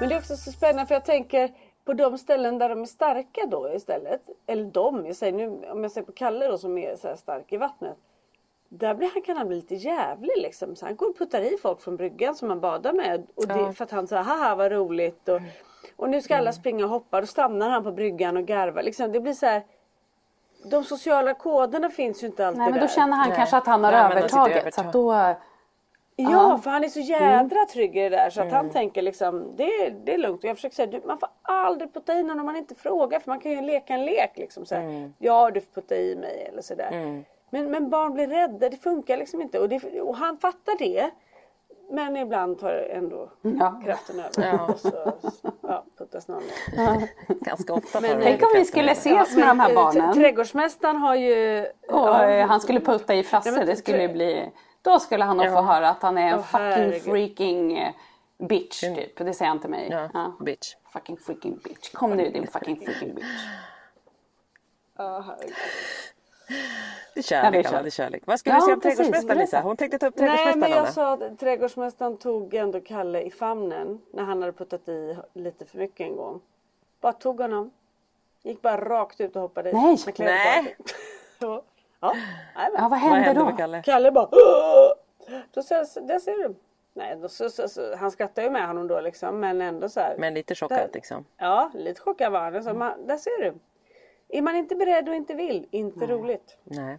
Men 0.00 0.08
det 0.08 0.14
är 0.14 0.18
också 0.18 0.36
så 0.36 0.52
spännande 0.52 0.86
för 0.86 0.94
jag 0.94 1.04
tänker 1.04 1.50
på 1.84 1.92
de 1.92 2.18
ställen 2.18 2.58
där 2.58 2.68
de 2.68 2.82
är 2.82 2.86
starka 2.86 3.46
då 3.46 3.72
istället. 3.74 4.20
Eller 4.46 4.64
de, 4.64 5.06
jag 5.06 5.16
säger 5.16 5.32
nu, 5.32 5.70
om 5.70 5.82
jag 5.82 5.92
ser 5.92 6.02
på 6.02 6.12
Kalle 6.12 6.46
då 6.48 6.58
som 6.58 6.78
är 6.78 6.96
så 6.96 7.08
här 7.08 7.16
stark 7.16 7.52
i 7.52 7.56
vattnet. 7.56 7.96
Där 8.68 8.94
blir 8.94 9.10
han, 9.14 9.22
kan 9.22 9.36
han 9.36 9.46
bli 9.48 9.56
lite 9.56 9.74
jävlig 9.74 10.32
liksom. 10.36 10.76
Så 10.76 10.86
han 10.86 10.96
går 10.96 11.08
och 11.08 11.18
puttar 11.18 11.40
i 11.40 11.56
folk 11.62 11.80
från 11.80 11.96
bryggan 11.96 12.34
som 12.34 12.48
han 12.48 12.60
badar 12.60 12.92
med. 12.92 13.26
Och 13.34 13.46
det, 13.48 13.72
För 13.72 13.84
att 13.84 13.90
han 13.90 14.06
säger 14.06 14.22
haha 14.22 14.54
vad 14.54 14.72
roligt. 14.72 15.28
Och, 15.28 15.40
och 15.96 16.08
nu 16.10 16.22
ska 16.22 16.36
alla 16.36 16.52
springa 16.52 16.84
och 16.84 16.90
hoppa. 16.90 17.20
Då 17.20 17.26
stannar 17.26 17.70
han 17.70 17.84
på 17.84 17.92
bryggan 17.92 18.36
och 18.36 18.44
garvar. 18.44 18.82
Liksom, 18.82 19.12
det 19.12 19.20
blir 19.20 19.32
så 19.32 19.46
här. 19.46 19.62
De 20.70 20.84
sociala 20.84 21.34
koderna 21.34 21.90
finns 21.90 22.22
ju 22.22 22.26
inte 22.26 22.46
alltid 22.46 22.58
Nej 22.58 22.70
men 22.70 22.80
då 22.80 22.86
där. 22.86 22.94
känner 22.94 23.16
han 23.16 23.28
Nej. 23.28 23.36
kanske 23.36 23.56
att 23.56 23.66
han 23.66 23.84
har 23.84 23.92
Nej, 23.92 24.02
sitter 24.04 24.18
övertaget. 24.18 24.56
övertag. 24.56 24.74
Så 24.74 24.80
att 24.80 24.92
då, 24.92 25.34
Ja, 26.18 26.30
Ja. 26.30 26.58
för 26.58 26.70
han 26.70 26.84
är 26.84 26.88
så 26.88 27.00
jädra 27.00 27.64
trygg 27.72 27.96
i 27.96 28.00
det 28.00 28.08
där 28.08 28.30
så 28.30 28.40
att 28.40 28.46
Mm. 28.46 28.56
han 28.56 28.70
tänker 28.70 29.02
liksom 29.02 29.56
det, 29.56 29.64
är- 29.64 29.90
det 30.04 30.14
är 30.14 30.18
lugnt. 30.18 30.44
Och 30.44 30.50
jag 30.50 30.56
försöker 30.56 30.74
säga 30.76 30.86
du, 30.86 31.00
man 31.06 31.18
får 31.18 31.28
aldrig 31.42 31.94
putta 31.94 32.14
i 32.14 32.22
någon 32.22 32.40
om 32.40 32.46
man 32.46 32.56
inte 32.56 32.74
frågar 32.74 33.20
för 33.20 33.30
man 33.30 33.40
kan 33.40 33.52
ju 33.52 33.60
leka 33.60 33.94
en 33.94 34.04
lek 34.04 34.32
liksom. 34.38 34.66
Så 34.66 34.74
här, 34.74 34.82
Mm. 34.82 35.14
Ja, 35.18 35.50
du 35.50 35.60
får 35.60 35.72
putta 35.80 35.96
i 35.96 36.16
mig 36.16 36.48
eller 36.52 36.62
sådär. 36.62 37.22
Men, 37.50 37.70
men 37.70 37.90
barn 37.90 38.14
blir 38.14 38.26
rädda, 38.26 38.68
det 38.68 38.76
funkar 38.76 39.16
liksom 39.16 39.42
inte. 39.42 39.58
Och, 39.60 39.68
det, 39.68 40.00
och 40.00 40.16
han 40.16 40.38
fattar 40.38 40.78
det. 40.78 41.10
Men 41.90 42.16
ibland 42.16 42.58
tar 42.58 42.72
ändå 42.72 43.30
Ja. 43.42 43.80
kraften 43.84 44.20
över. 44.20 44.56
Ja. 44.56 44.72
Och 44.72 44.80
så 44.80 45.12
ja, 45.60 45.84
puttas 45.98 46.28
någon. 46.28 46.42
Ganska 47.28 47.72
ofta 47.74 48.00
Men 48.00 48.18
de 48.18 48.24
tänk 48.24 48.42
om 48.42 48.48
vi 48.54 48.64
skulle 48.64 48.92
ses 48.92 49.36
med 49.36 49.46
de 49.48 49.60
här 49.60 49.68
eh, 49.70 49.74
barnen. 49.74 50.14
Trädgårdsmästaren 50.14 50.96
har 50.96 51.14
ju... 51.14 51.66
Och 51.90 52.08
eh, 52.22 52.46
han 52.48 52.60
skulle 52.60 52.80
putta 52.80 53.14
i 53.14 53.22
Frasse, 53.22 53.50
Ja, 53.58 53.64
det 53.64 53.76
skulle 53.76 54.02
ju 54.02 54.08
bli... 54.08 54.50
Då 54.86 54.98
skulle 55.00 55.24
han 55.24 55.36
nog 55.36 55.46
få 55.46 55.62
höra 55.62 55.88
att 55.88 56.02
han 56.02 56.18
är 56.18 56.28
en 56.28 56.34
Åh, 56.38 56.42
fucking 56.44 56.60
herregud. 56.66 57.02
freaking 57.02 57.78
eh, 57.78 57.92
bitch 58.38 58.80
typ. 58.80 59.16
Det 59.16 59.34
säger 59.34 59.48
han 59.48 59.60
till 59.60 59.70
mig. 59.70 59.88
Ja, 60.12 60.32
bitch. 60.40 60.74
Fucking 60.92 61.16
freaking 61.16 61.56
bitch. 61.64 61.90
Kom 61.92 62.10
nu 62.10 62.28
din 62.30 62.46
fucking 62.46 62.76
freaking 62.86 63.14
bitch. 63.14 63.42
Ja, 64.96 65.20
herregud. 65.26 65.54
Det 66.48 66.54
är 66.54 66.62
Ja, 67.14 67.22
kärlek, 67.22 67.52
det 67.64 67.68
är 67.68 67.72
kärlek. 67.72 67.92
kärlek. 67.92 68.22
Vad 68.26 68.40
skulle 68.40 68.54
Ja, 68.54 68.58
du 68.60 68.64
säga 68.64 68.74
om 68.74 68.80
trädgårdsmästaren. 68.80 69.38
Lisa? 69.38 69.60
Hon 69.60 69.76
tänkte 69.76 69.98
ta 69.98 70.06
upp 70.06 70.14
Nej 70.16 70.28
trädgårdsmästaren. 70.28 70.58
men 70.60 70.70
jag 70.84 70.94
sa 70.94 71.12
att 71.12 71.38
trädgårdsmästaren 71.38 72.16
tog 72.16 72.54
ändå 72.54 72.80
Kalle 72.80 73.22
i 73.22 73.30
famnen 73.30 74.00
när 74.12 74.22
han 74.22 74.40
hade 74.42 74.52
puttat 74.52 74.88
i 74.88 75.16
lite 75.32 75.64
för 75.64 75.78
mycket 75.78 76.00
en 76.06 76.16
gång. 76.16 76.40
Bara 77.00 77.12
tog 77.12 77.40
honom. 77.40 77.70
Gick 78.42 78.62
bara 78.62 78.84
rakt 78.84 79.20
ut 79.20 79.36
och 79.36 79.42
hoppade 79.42 79.70
i. 79.70 79.72
Nej. 79.72 79.96
Nej. 80.18 80.76
ja, 82.00 82.12
nej, 82.56 82.70
men. 82.72 82.72
Ja, 82.74 82.80
vad 82.80 82.90
Vad 82.90 82.98
hände 82.98 83.18
hände 83.18 83.40
då? 83.40 83.56
Kalle? 83.56 83.82
Kalle 83.82 84.12
bara 84.12 84.28
då 85.54 85.62
ser, 85.62 86.00
Där 86.06 86.18
ser 86.18 86.48
du. 86.48 86.54
Nej, 86.94 87.16
då, 87.16 87.28
så, 87.28 87.50
så, 87.50 87.68
så, 87.68 87.96
han 87.96 88.10
skrattar 88.10 88.42
ju 88.42 88.50
med 88.50 88.66
honom 88.66 88.88
då 88.88 89.00
liksom 89.00 89.40
men 89.40 89.62
ändå 89.62 89.88
så 89.88 90.00
här. 90.00 90.14
Men 90.18 90.34
lite 90.34 90.54
chockad 90.54 90.90
liksom. 90.92 91.24
Ja, 91.36 91.70
lite 91.74 92.00
chockad 92.00 92.32
var 92.32 92.40
han. 92.40 92.62
Så 92.64 92.74
man, 92.74 93.06
där 93.06 93.16
ser 93.16 93.44
du. 93.44 93.54
Är 94.28 94.42
man 94.42 94.56
inte 94.56 94.76
beredd 94.76 95.08
och 95.08 95.14
inte 95.14 95.34
vill, 95.34 95.66
inte 95.70 96.06
roligt. 96.06 96.58
Nej. 96.64 96.98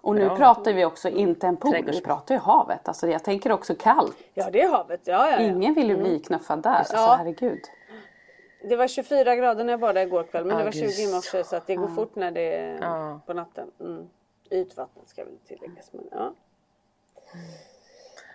Och 0.00 0.14
nu 0.14 0.26
Bra. 0.26 0.36
pratar 0.36 0.72
vi 0.72 0.84
också 0.84 1.08
inte 1.08 1.46
en 1.46 1.56
pool, 1.56 1.76
vi 1.86 2.00
pratar 2.00 2.34
ju 2.34 2.40
havet. 2.40 2.88
Alltså 2.88 3.08
jag 3.08 3.24
tänker 3.24 3.52
också 3.52 3.74
kallt. 3.74 4.16
Ja, 4.34 4.50
det 4.52 4.62
är 4.62 4.68
havet. 4.68 5.00
Ja, 5.04 5.30
ja, 5.30 5.32
ja. 5.32 5.38
Ingen 5.40 5.74
vill 5.74 5.88
ju 5.88 5.96
bli 5.96 6.18
knuffad 6.18 6.62
där. 6.62 6.70
Alltså 6.74 6.96
Ja. 6.96 7.14
herregud. 7.18 7.60
Det 8.68 8.76
var 8.76 8.88
24 8.88 9.36
grader 9.36 9.64
när 9.64 9.72
jag 9.72 9.80
badade 9.80 10.02
igår 10.02 10.22
kväll 10.24 10.44
men 10.44 10.58
det 10.58 10.64
var 10.64 10.70
20 10.72 11.02
i 11.02 11.14
morse 11.14 11.44
så 11.44 11.56
att 11.56 11.66
det 11.66 11.74
går 11.76 11.88
fort 11.88 12.16
när 12.16 12.30
det 12.30 12.56
är 12.56 12.78
Ja. 12.82 13.20
på 13.26 13.32
natten. 13.32 13.70
Mm. 13.80 14.08
Ytvattnet 14.50 15.08
ska 15.08 15.24
väl 15.24 15.38
tilläggas. 15.46 15.92
Men, 15.92 16.04
ja. 16.12 16.32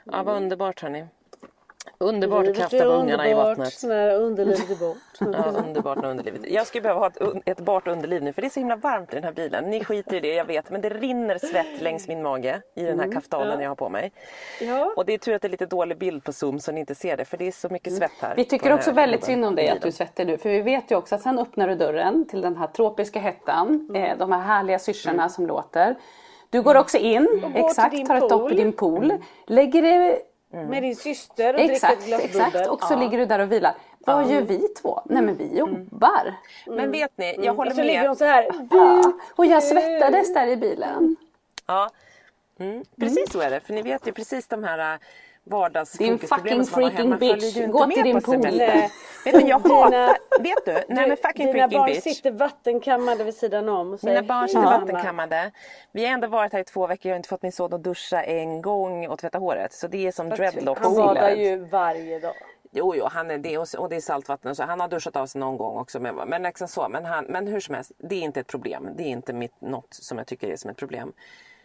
Ja, 0.04 0.24
vad 0.24 0.36
underbart 0.38 0.82
hörni. 0.82 1.06
Underbart 1.98 2.48
att 2.48 2.56
kasta 2.56 2.86
ungarna 2.86 3.30
i 3.30 3.34
vattnet. 3.34 3.84
när 3.84 4.16
underlivet 4.16 4.70
är 4.72 4.76
bort. 4.76 4.98
Ja, 5.20 5.62
underbart 5.68 5.98
med 5.98 6.10
underlivet. 6.10 6.52
Jag 6.52 6.68
skulle 6.68 6.82
behöva 6.82 7.00
ha 7.00 7.08
ett, 7.08 7.22
ett 7.46 7.60
bart 7.60 7.88
underliv 7.88 8.24
nu 8.24 8.34
för 8.34 8.42
det 8.42 8.48
är 8.48 8.50
så 8.50 8.60
himla 8.60 8.76
varmt 8.76 9.12
i 9.12 9.16
den 9.16 9.24
här 9.24 9.32
bilen. 9.32 9.70
Ni 9.70 9.84
skiter 9.84 10.16
i 10.16 10.20
det, 10.20 10.34
jag 10.34 10.46
vet. 10.46 10.70
Men 10.70 10.82
det 10.82 10.90
rinner 10.90 11.38
svett 11.38 11.82
längs 11.82 12.08
min 12.08 12.22
mage 12.24 12.62
i 12.76 12.84
den 12.84 13.00
här 13.00 13.12
kaftanen 13.12 13.62
jag 13.62 13.70
har 13.70 13.76
på 13.76 13.90
mig. 13.90 14.12
Ja. 14.62 14.94
Och 14.96 15.06
det 15.06 15.14
är 15.14 15.18
tur 15.18 15.34
att 15.36 15.42
det 15.42 15.48
är 15.48 15.50
lite 15.50 15.66
dålig 15.66 15.98
bild 15.98 16.24
på 16.24 16.34
Zoom 16.34 16.60
så 16.60 16.72
ni 16.72 16.80
inte 16.80 16.96
ser 16.96 17.18
det 17.18 17.26
för 17.26 17.38
det 17.38 17.48
är 17.48 17.52
så 17.52 17.70
mycket 17.70 17.94
svett 17.94 18.12
här. 18.20 18.36
Vi 18.36 18.46
tycker 18.46 18.74
också 18.74 18.92
väldigt 18.92 19.24
synd 19.24 19.46
om 19.46 19.56
dig 19.56 19.70
att 19.70 19.82
du 19.82 19.92
svettig 19.92 20.28
nu. 20.28 20.38
För 20.38 20.50
vi 20.50 20.62
vet 20.62 20.92
ju 20.92 20.96
också 20.96 21.16
att 21.16 21.22
sen 21.22 21.40
öppnar 21.40 21.68
du 21.68 21.76
dörren 21.76 22.28
till 22.28 22.42
den 22.42 22.58
här 22.58 22.68
tropiska 22.68 23.20
hettan. 23.20 23.90
Eh, 23.96 24.18
de 24.18 24.32
här 24.32 24.40
härliga 24.42 24.80
syrsorna 24.80 25.30
som 25.30 25.48
låter. 25.48 25.96
Du 26.50 26.62
går 26.62 26.76
också 26.76 26.98
in, 26.98 27.52
exakt, 27.56 28.08
tar 28.08 28.16
ett 28.16 28.30
dopp 28.30 28.52
i 28.52 28.56
din 28.56 28.74
pool. 28.74 29.14
Lägger 29.48 29.82
dig 30.52 30.66
Med 30.66 30.84
din 30.84 30.96
syster 30.96 31.54
och 31.54 31.60
dricker 31.60 31.72
ett 31.74 31.84
Exakt, 31.84 32.06
glas 32.06 32.22
exakt. 32.24 32.54
bubbel. 32.54 32.70
Och 32.70 32.84
så 32.84 32.96
ligger 32.96 33.18
du 33.18 33.26
där 33.26 33.40
och 33.40 33.52
vilar. 33.52 33.74
Vad 34.00 34.30
gör 34.32 34.42
vi 34.42 34.68
två? 34.82 35.02
Nej 35.06 35.22
men 35.22 35.36
vi 35.38 35.58
jobbar. 35.58 36.34
Men 36.66 36.92
vet 36.92 37.18
ni, 37.18 37.36
jag 37.46 37.54
håller 37.54 37.72
Och 37.72 37.76
så 37.76 37.84
ligger 37.84 38.00
med. 38.00 38.08
hon 38.10 38.16
så 38.16 38.26
här. 38.26 38.48
Ja. 38.72 39.14
Och 39.36 39.46
jag 39.46 39.64
svettades 39.64 40.34
där 40.34 40.48
i 40.48 40.56
bilen. 40.58 41.16
Ja. 41.68 41.90
Mm. 42.60 42.84
Precis 43.00 43.32
så 43.32 43.40
är 43.42 43.50
det, 43.50 43.60
för 43.60 43.74
ni 43.74 43.82
vet 43.82 44.08
ju 44.08 44.12
precis 44.12 44.48
de 44.48 44.64
här 44.64 45.00
äh, 45.50 45.98
Din 45.98 46.20
fucking 46.20 46.66
freaking 46.66 47.18
bitch. 47.18 47.58
Gå 47.68 47.86
till 47.86 48.04
din 48.04 48.22
pool. 48.22 48.42
Vet 49.26 49.34
du, 49.34 49.48
jag 49.48 49.60
hatar, 49.60 50.18
vet 50.44 50.66
du, 50.66 50.94
nej 50.94 51.08
men 51.08 51.18
fucking 51.18 51.46
Dina 51.46 51.52
freaking 51.52 51.80
barn 51.80 51.90
bitch. 51.90 52.04
sitter 52.04 52.32
vattenkammade 52.32 53.24
vid 53.24 53.36
sidan 53.36 53.70
om 53.70 53.94
och 53.94 54.00
säger 54.00 54.22
Mina 54.22 54.28
barn 54.34 54.48
sitter 54.48 54.62
"Hej, 54.62 54.70
mamma." 54.72 54.80
vattenkammade. 54.86 55.52
Vi 55.92 56.06
har 56.06 56.14
ändå 56.14 56.28
varit 56.28 56.54
här 56.54 56.60
i 56.60 56.64
två 56.64 56.88
veckor, 56.88 57.10
jag 57.10 57.14
har 57.14 57.18
inte 57.18 57.30
fått 57.30 57.42
min 57.42 57.52
son 57.52 57.74
att 57.74 57.84
duscha 57.84 58.24
en 58.24 58.62
gång 58.62 59.08
och 59.08 59.20
tvätta 59.20 59.38
håret. 59.38 59.74
Så 59.74 59.88
det 59.88 60.08
är 60.08 60.12
som 60.12 60.30
dreadlocks. 60.30 60.82
Han 60.82 60.96
badar 60.96 61.32
ju 61.32 61.58
varje 61.58 62.20
dag. 62.20 62.34
Jo, 62.72 62.96
jo, 62.96 63.08
han 63.12 63.32
är 63.32 63.38
det 63.38 63.58
och, 63.58 63.68
och 63.78 63.90
det 63.90 63.96
är 63.96 64.02
saltvatten 64.02 64.52
och 64.52 64.58
så. 64.58 64.64
Han 64.64 64.80
har 64.80 64.88
duschat 64.88 65.16
av 65.16 65.26
sig 65.26 65.40
någon 65.40 65.58
gång 65.58 65.78
också. 65.78 66.00
Men, 66.00 66.16
men, 66.16 66.44
liksom 66.44 66.68
så, 66.68 66.90
men, 66.90 67.06
han, 67.06 67.26
men 67.26 67.48
hur 67.48 67.60
som 67.60 67.76
helst, 67.76 67.92
det 67.98 68.16
är 68.16 68.22
inte 68.22 68.40
ett 68.40 68.48
problem. 68.48 68.90
Det 68.98 69.04
är 69.04 69.08
inte 69.08 69.34
mitt, 69.34 69.62
något 69.62 69.94
som 69.94 70.18
jag 70.18 70.28
tycker 70.28 70.48
är 70.48 70.56
som 70.56 70.70
ett 70.72 70.78
problem. 70.78 71.14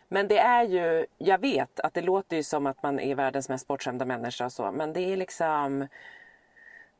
Men 0.08 0.28
det 0.28 0.38
är 0.38 0.62
ju, 0.62 1.06
jag 1.18 1.38
vet 1.38 1.80
att 1.80 1.94
det 1.94 2.02
låter 2.02 2.36
ju 2.36 2.42
som 2.42 2.66
att 2.66 2.82
man 2.82 3.00
är 3.00 3.14
världens 3.14 3.48
mest 3.48 3.66
bortskämda 3.66 4.04
människa 4.04 4.44
och 4.44 4.52
så. 4.52 4.72
Men 4.72 4.92
det 4.92 5.00
är 5.00 5.16
liksom 5.16 5.88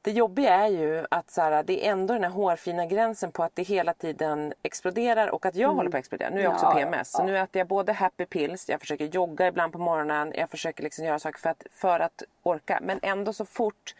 det 0.06 0.12
jobbiga 0.12 0.54
är 0.54 0.68
ju 0.68 1.06
att 1.10 1.30
så 1.30 1.40
här, 1.40 1.62
det 1.62 1.86
är 1.86 1.92
ändå 1.92 2.14
den 2.14 2.24
här 2.24 2.30
hårfina 2.30 2.86
gränsen 2.86 3.32
på 3.32 3.42
att 3.42 3.54
det 3.54 3.62
hela 3.62 3.94
tiden 3.94 4.54
exploderar 4.62 5.28
och 5.28 5.46
att 5.46 5.54
jag 5.54 5.74
håller 5.74 5.90
på 5.90 5.96
att 5.96 6.00
explodera. 6.00 6.30
Nu 6.30 6.40
är 6.40 6.44
jag 6.44 6.52
också 6.52 6.66
Ja, 6.66 6.74
PMS. 6.74 7.10
Så 7.10 7.24
nu 7.24 7.38
äter 7.38 7.60
jag 7.60 7.68
både 7.68 7.92
happy 7.92 8.26
pills, 8.26 8.68
jag 8.68 8.80
försöker 8.80 9.04
jogga 9.04 9.46
ibland 9.46 9.72
på 9.72 9.78
morgonen, 9.78 10.32
jag 10.36 10.50
försöker 10.50 10.82
liksom 10.82 11.04
göra 11.04 11.18
saker 11.18 11.38
för 11.40 11.50
att, 11.50 11.66
för 11.70 12.00
att 12.00 12.22
orka. 12.42 12.78
Men 12.82 12.98
ändå 13.02 13.32
så 13.32 13.44
fort 13.44 13.94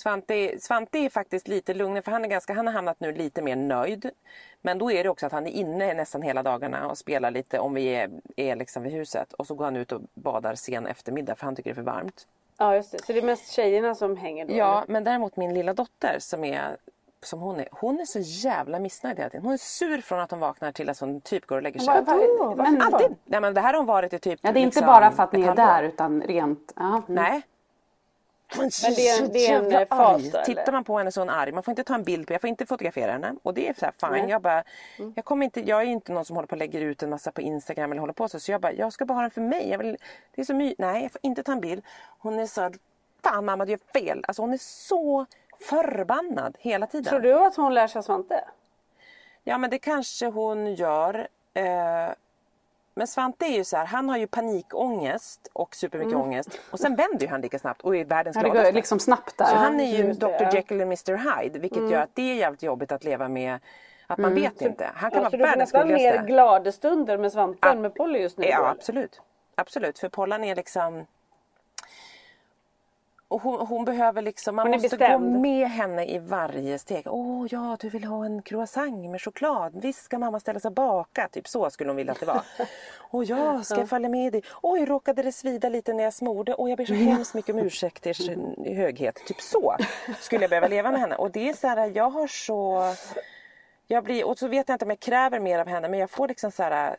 Svante, 0.00 0.60
Svante 0.60 0.98
är 0.98 1.08
faktiskt 1.10 1.48
lite 1.48 1.74
lugnare 1.74 2.02
för 2.02 2.12
han, 2.12 2.24
är 2.24 2.28
ganska, 2.28 2.52
han 2.54 2.66
har 2.66 2.74
hamnat 2.74 3.00
nu 3.00 3.12
lite 3.12 3.42
mer 3.42 3.56
nöjd. 3.56 4.10
Men 4.62 4.78
då 4.78 4.92
är 4.92 5.02
det 5.04 5.10
också 5.10 5.26
att 5.26 5.32
han 5.32 5.46
är 5.46 5.50
inne 5.50 5.94
nästan 5.94 6.22
hela 6.22 6.42
dagarna 6.42 6.88
och 6.88 6.98
spelar 6.98 7.30
lite 7.30 7.58
om 7.58 7.74
vi 7.74 7.86
är, 7.86 8.10
är 8.36 8.56
liksom 8.56 8.82
vid 8.82 8.92
huset. 8.92 9.32
Och 9.32 9.46
så 9.46 9.54
går 9.54 9.64
han 9.64 9.76
ut 9.76 9.92
och 9.92 10.00
badar 10.14 10.54
sen 10.54 10.86
eftermiddag 10.86 11.34
för 11.36 11.44
han 11.44 11.56
tycker 11.56 11.70
det 11.70 11.72
är 11.72 11.84
för 11.84 11.92
varmt. 11.92 12.26
Ja 12.58 12.74
just 12.74 12.92
det, 12.92 12.98
så 13.04 13.12
det 13.12 13.18
är 13.18 13.22
mest 13.22 13.52
tjejerna 13.52 13.94
som 13.94 14.16
hänger 14.16 14.46
då? 14.46 14.54
Ja, 14.54 14.84
men 14.88 15.04
däremot 15.04 15.36
min 15.36 15.54
lilla 15.54 15.74
dotter 15.74 16.16
som 16.18 16.44
är 16.44 16.76
som 17.22 17.40
hon 17.40 17.60
är, 17.60 17.68
hon 17.72 18.00
är 18.00 18.04
så 18.04 18.18
jävla 18.22 18.78
missnöjd 18.78 19.16
hela 19.18 19.30
tiden. 19.30 19.44
Hon 19.44 19.52
är 19.52 19.56
sur 19.58 20.00
från 20.00 20.20
att 20.20 20.30
hon 20.30 20.40
vaknar 20.40 20.72
till 20.72 20.88
att 20.88 20.98
hon 21.00 21.20
typ 21.20 21.46
går 21.46 21.56
och 21.56 21.62
lägger 21.62 21.80
sig. 21.80 21.86
Vad- 21.86 22.56
men- 22.56 22.82
Alltid! 22.82 23.16
Nej, 23.24 23.40
men 23.40 23.54
det 23.54 23.60
här 23.60 23.72
har 23.72 23.78
hon 23.78 23.86
varit 23.86 24.12
i 24.12 24.18
typ 24.18 24.40
Ja, 24.42 24.52
det 24.52 24.58
är 24.58 24.62
inte 24.62 24.66
liksom 24.66 24.86
bara 24.86 25.10
för 25.10 25.22
att 25.22 25.32
ni 25.32 25.42
är 25.42 25.54
där 25.54 25.82
utan 25.82 26.22
rent... 26.22 26.72
Ja. 26.76 26.88
mm. 26.88 27.02
Nej. 27.08 27.42
Men 28.58 28.68
det 28.96 29.08
är- 29.08 29.28
det 29.32 29.46
är 29.46 29.56
en, 29.58 29.72
eh, 29.72 29.86
fas 29.88 30.22
då, 30.22 30.28
eller? 30.28 30.44
Tittar 30.44 30.72
man 30.72 30.84
på 30.84 30.98
henne 30.98 31.12
så 31.12 31.20
är 31.20 31.22
hon 31.24 31.34
arg. 31.34 31.52
Man 31.52 31.62
får 31.62 31.72
inte 31.72 31.84
ta 31.84 31.94
en 31.94 32.02
bild 32.04 32.26
på 32.26 32.32
jag 32.32 32.40
får 32.40 32.48
inte 32.48 32.66
fotografera 32.66 33.12
henne. 33.12 33.34
Och 33.42 33.54
det 33.54 33.68
är 33.68 33.74
så 33.74 33.84
här 33.86 34.14
fine. 34.16 34.28
Jag, 34.28 34.42
bara, 34.42 34.64
Mm. 34.98 35.12
jag, 35.16 35.24
kommer 35.24 35.44
inte, 35.44 35.60
jag 35.60 35.80
är 35.80 35.86
inte 35.86 36.12
någon 36.12 36.24
som 36.24 36.36
håller 36.36 36.46
på 36.46 36.52
och 36.52 36.58
lägger 36.58 36.80
ut 36.80 37.02
en 37.02 37.10
massa 37.10 37.32
på 37.32 37.40
Instagram 37.40 37.90
eller 37.92 38.00
håller 38.00 38.12
på 38.12 38.28
så. 38.28 38.40
Så 38.40 38.52
jag 38.52 38.60
bara, 38.60 38.72
jag 38.72 38.92
ska 38.92 39.04
bara 39.04 39.14
ha 39.14 39.22
den 39.22 39.30
för 39.30 39.40
mig. 39.40 39.70
Jag 39.70 39.78
vill, 39.78 39.96
det 40.34 40.40
är 40.40 40.44
så 40.44 40.54
my- 40.54 40.74
Nej, 40.78 41.02
jag 41.02 41.12
får 41.12 41.20
inte 41.22 41.42
ta 41.42 41.52
en 41.52 41.60
bild. 41.60 41.84
Hon 42.18 42.38
är 42.38 42.46
så 42.46 42.60
här, 42.60 42.72
fan 43.24 43.44
mamma 43.44 43.64
du 43.64 43.70
gör 43.70 43.80
fel. 43.92 44.24
Alltså 44.28 44.42
hon 44.42 44.52
är 44.52 44.58
så 44.58 45.26
förbannad 45.60 46.56
hela 46.60 46.86
tiden. 46.86 47.04
Tror 47.10 47.20
du 47.20 47.32
att 47.34 47.56
hon 47.56 47.74
lär 47.74 47.86
sig 47.86 48.02
Svante? 48.02 48.44
Ja 49.44 49.58
men 49.58 49.70
det 49.70 49.78
kanske 49.78 50.26
hon 50.26 50.74
gör. 50.74 51.28
Eh, 51.54 52.08
men 52.94 53.06
Svante 53.06 53.44
är 53.46 53.56
ju 53.56 53.64
så 53.64 53.76
här, 53.76 53.84
han 53.86 54.08
har 54.08 54.16
ju 54.16 54.26
panikångest 54.26 55.48
och 55.52 55.74
supermycket 55.74 56.14
ångest. 56.16 56.60
Och 56.70 56.78
sen 56.80 56.96
vänder 56.96 57.20
ju 57.20 57.28
han 57.28 57.40
lika 57.40 57.58
snabbt 57.58 57.82
och 57.82 57.96
är 57.96 58.04
världens 58.04 58.36
Ja, 58.36 58.42
det 58.42 58.48
gladaste. 58.48 58.70
går 58.72 58.74
liksom 58.76 58.98
snabbt 59.00 59.38
där. 59.38 59.44
Så 59.44 59.54
han 59.54 59.80
är 59.80 59.96
ju 59.96 60.02
det, 60.12 60.12
Dr. 60.12 60.54
Jekyll 60.56 60.76
och 60.80 60.86
Mr 60.86 61.40
Hyde 61.42 61.58
vilket 61.58 61.90
gör 61.90 62.00
att 62.02 62.10
det 62.14 62.22
är 62.22 62.34
jävligt 62.34 62.62
jobbigt 62.62 62.92
att 62.92 63.04
leva 63.04 63.28
med 63.28 63.58
att 64.06 64.18
man 64.18 64.34
vet 64.34 64.62
inte. 64.62 64.90
Han 64.94 65.10
kan 65.10 65.22
Ja, 65.22 65.30
så 65.30 65.30
vara 65.30 65.30
du 65.30 65.38
får 65.38 65.46
världens 65.46 65.72
nästan 65.72 65.88
mer 65.88 65.94
gulligaste. 65.96 66.26
gladestunder 66.26 67.18
med 67.18 67.32
Svante 67.32 67.68
än 67.68 67.80
med 67.80 67.94
Polly 67.94 68.18
just 68.18 68.38
nu? 68.38 68.46
Ja 68.46 68.68
absolut. 68.68 69.20
Absolut 69.54 69.98
för 69.98 70.08
Pollan 70.08 70.44
är 70.44 70.56
liksom 70.56 71.06
och 73.30 73.42
hon, 73.42 73.66
hon 73.66 73.84
behöver 73.84 74.22
liksom, 74.22 74.56
man 74.56 74.70
måste 74.70 74.88
bestämd. 74.88 75.34
gå 75.34 75.40
med 75.40 75.70
henne 75.70 76.06
i 76.06 76.18
varje 76.18 76.78
steg. 76.78 77.06
Åh 77.06 77.46
ja, 77.50 77.76
du 77.80 77.88
vill 77.88 78.04
ha 78.04 78.24
en 78.24 78.42
croissant 78.42 79.10
med 79.10 79.22
choklad. 79.22 79.72
Visst 79.82 80.02
ska 80.02 80.18
mamma 80.18 80.40
ställa 80.40 80.60
sig 80.60 80.68
och 80.68 80.74
baka. 80.74 81.28
Typ 81.28 81.48
så 81.48 81.70
skulle 81.70 81.90
hon 81.90 81.96
vilja 81.96 82.12
att 82.12 82.20
det 82.20 82.26
var. 82.26 82.42
Åh 83.10 83.24
ja, 83.24 83.62
ska 83.62 83.78
jag 83.78 83.88
följa 83.88 84.08
med 84.08 84.32
dig? 84.32 84.42
Oj, 84.62 84.84
råkade 84.84 85.22
det 85.22 85.32
svida 85.32 85.68
lite 85.68 85.92
när 85.92 86.04
jag 86.04 86.14
smorde? 86.14 86.54
Åh, 86.54 86.70
jag 86.70 86.76
ber 86.76 86.84
så 86.84 86.94
hemskt 86.94 87.34
mycket 87.34 87.54
om 87.54 87.60
ursäkt 87.60 88.06
ers 88.06 88.28
höghet. 88.66 89.16
Typ 89.26 89.40
så 89.40 89.76
skulle 90.20 90.42
jag 90.42 90.50
behöva 90.50 90.68
leva 90.68 90.90
med 90.90 91.00
henne. 91.00 91.16
Och 91.16 91.30
det 91.30 91.48
är 91.48 91.52
så 91.54 91.66
här, 91.66 91.92
jag 91.94 92.10
har 92.10 92.26
så... 92.26 92.82
Jag 93.86 94.04
blir, 94.04 94.26
och 94.26 94.38
så 94.38 94.48
vet 94.48 94.68
jag 94.68 94.74
inte 94.74 94.84
om 94.84 94.90
jag 94.90 95.00
kräver 95.00 95.40
mer 95.40 95.58
av 95.58 95.68
henne 95.68 95.88
men 95.88 96.00
jag 96.00 96.10
får 96.10 96.28
liksom 96.28 96.50
så 96.50 96.62
här 96.62 96.96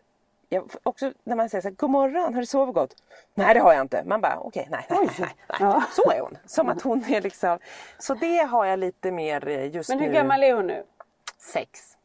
jag, 0.54 0.70
också 0.84 1.12
när 1.24 1.36
man 1.36 1.49
säger 1.49 1.62
så 1.62 1.68
här, 1.68 1.76
god 1.76 1.89
morgon, 1.89 2.34
har 2.34 2.41
du 2.41 2.45
sovit 2.45 2.76
gott? 2.76 2.95
Nej 3.34 3.54
det 3.54 3.60
har 3.60 3.74
jag 3.74 3.82
inte. 3.82 4.04
Man 4.06 4.22
bara 4.22 4.39
okej, 4.39 4.68
nej, 4.72 4.86
nej, 4.89 4.99
nej, 5.02 5.16
nej. 5.20 5.30
Ja. 5.60 5.84
Så 5.91 6.12
är 6.12 6.20
hon. 6.20 6.38
Som 6.45 6.70
att 6.70 6.82
hon 6.82 7.04
är 7.10 7.22
liksom. 7.22 7.60
Så 7.97 8.14
det 8.14 8.38
har 8.38 8.66
jag 8.66 8.80
lite 8.80 9.12
mer 9.12 9.47
eh, 9.47 9.76
just 9.76 9.89
Men 9.89 9.99
hur 9.99 10.08
nu. 10.08 10.14
gammal 10.14 10.43
är 10.43 10.54
hon 10.54 10.68
nu? 10.68 10.84
Sex. 11.38 11.97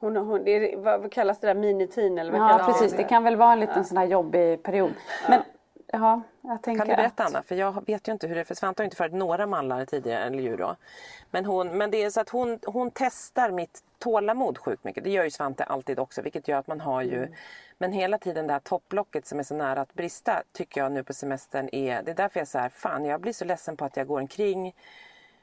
Hon, 0.00 0.16
hon, 0.16 0.44
det 0.44 0.50
är, 0.50 0.76
vad, 0.76 1.12
kallas 1.12 1.40
det 1.40 1.46
där, 1.46 1.54
minitin 1.54 2.18
eller 2.18 2.32
vad 2.32 2.40
Ja 2.40 2.60
precis, 2.66 2.92
det 2.92 3.04
kan 3.04 3.24
väl 3.24 3.36
vara 3.36 3.52
en 3.52 3.60
liten 3.60 3.84
sån 3.84 3.96
här 3.96 4.06
jobbig 4.06 4.62
period. 4.62 4.92
Men 5.28 5.42
ja, 5.92 6.22
jag 6.40 6.62
tänker 6.62 6.78
Kan 6.78 6.88
du 6.88 6.96
berätta 6.96 7.24
att... 7.24 7.30
Anna? 7.30 7.42
För 7.42 7.54
jag 7.54 7.86
vet 7.86 8.08
ju 8.08 8.12
inte 8.12 8.26
hur 8.26 8.34
det 8.34 8.40
är. 8.40 8.44
För 8.44 8.54
Svante 8.54 8.82
har 8.82 8.84
inte 8.84 8.96
fört 8.96 9.12
några 9.12 9.46
mallar 9.46 9.84
tidigare, 9.84 10.24
eller 10.24 10.38
djur 10.38 10.56
då. 10.56 10.76
Men, 11.30 11.44
hon, 11.44 11.78
men 11.78 11.90
det 11.90 12.02
är 12.02 12.10
så 12.10 12.20
att 12.20 12.28
hon, 12.28 12.58
hon 12.66 12.90
testar 12.94 13.50
mitt 13.50 13.82
tålamod 13.98 14.58
sjukt 14.58 14.84
mycket. 14.84 15.04
Det 15.04 15.10
gör 15.10 15.24
ju 15.24 15.30
Svante 15.30 15.64
alltid 15.64 15.98
också. 15.98 16.22
Vilket 16.22 16.48
gör 16.48 16.58
att 16.58 16.66
man 16.66 16.80
har 16.80 17.02
ju... 17.02 17.28
Men 17.78 17.92
hela 17.92 18.18
tiden 18.18 18.46
det 18.46 18.52
här 18.52 18.60
topplocket 18.60 19.26
som 19.26 19.38
är 19.38 19.42
så 19.42 19.54
nära 19.54 19.80
att 19.80 19.94
brista 19.94 20.42
tycker 20.52 20.80
jag 20.80 20.92
nu 20.92 21.04
på 21.04 21.12
semestern 21.12 21.68
är... 21.72 22.02
Det 22.02 22.10
är 22.10 22.14
därför 22.14 22.40
jag 22.40 22.42
är 22.42 22.50
så 22.50 22.58
här, 22.58 22.68
fan 22.68 23.04
jag 23.04 23.20
blir 23.20 23.32
så 23.32 23.44
ledsen 23.44 23.76
på 23.76 23.84
att 23.84 23.96
jag 23.96 24.06
går 24.06 24.20
omkring 24.20 24.74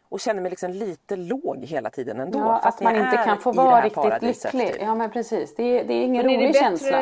och 0.10 0.20
känner 0.20 0.42
mig 0.42 0.50
liksom 0.50 0.72
lite 0.72 1.16
låg 1.16 1.64
hela 1.66 1.90
tiden 1.90 2.20
ändå. 2.20 2.40
Ja, 2.40 2.60
fast 2.64 2.78
att 2.78 2.84
man 2.84 2.96
inte 2.96 3.18
är 3.18 3.26
kan 3.26 3.38
få 3.40 3.52
vara 3.52 3.82
riktigt 3.86 4.22
lycklig. 4.22 4.74
typ. 4.74 4.82
Ja 4.82 4.96
men 4.96 5.12
precis, 5.12 5.56
det 5.56 5.64
är, 5.64 5.84
det 5.86 5.94
är 5.94 6.04
ingen 6.04 6.26
Men 6.26 6.36
är 6.36 6.38
det, 6.38 6.44
rolig 6.44 6.54
bättre, 6.54 6.66
känsla. 6.66 6.98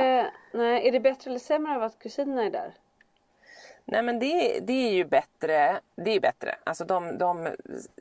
nej, 0.53 0.87
är 0.87 0.91
det 0.91 0.99
bättre 0.99 1.29
eller 1.29 1.39
sämre 1.39 1.75
av 1.75 1.83
att 1.83 1.99
kusinerna 1.99 2.43
är 2.43 2.49
där? 2.49 2.73
Nej 3.85 4.01
men 4.01 4.19
det, 4.19 4.59
det 4.59 4.73
är 4.73 4.93
ju 4.93 5.05
bättre. 5.05 5.79
Det 5.95 6.11
är 6.11 6.19
bättre. 6.19 6.55
Alltså 6.63 6.85
de, 6.85 7.17
de, 7.17 7.49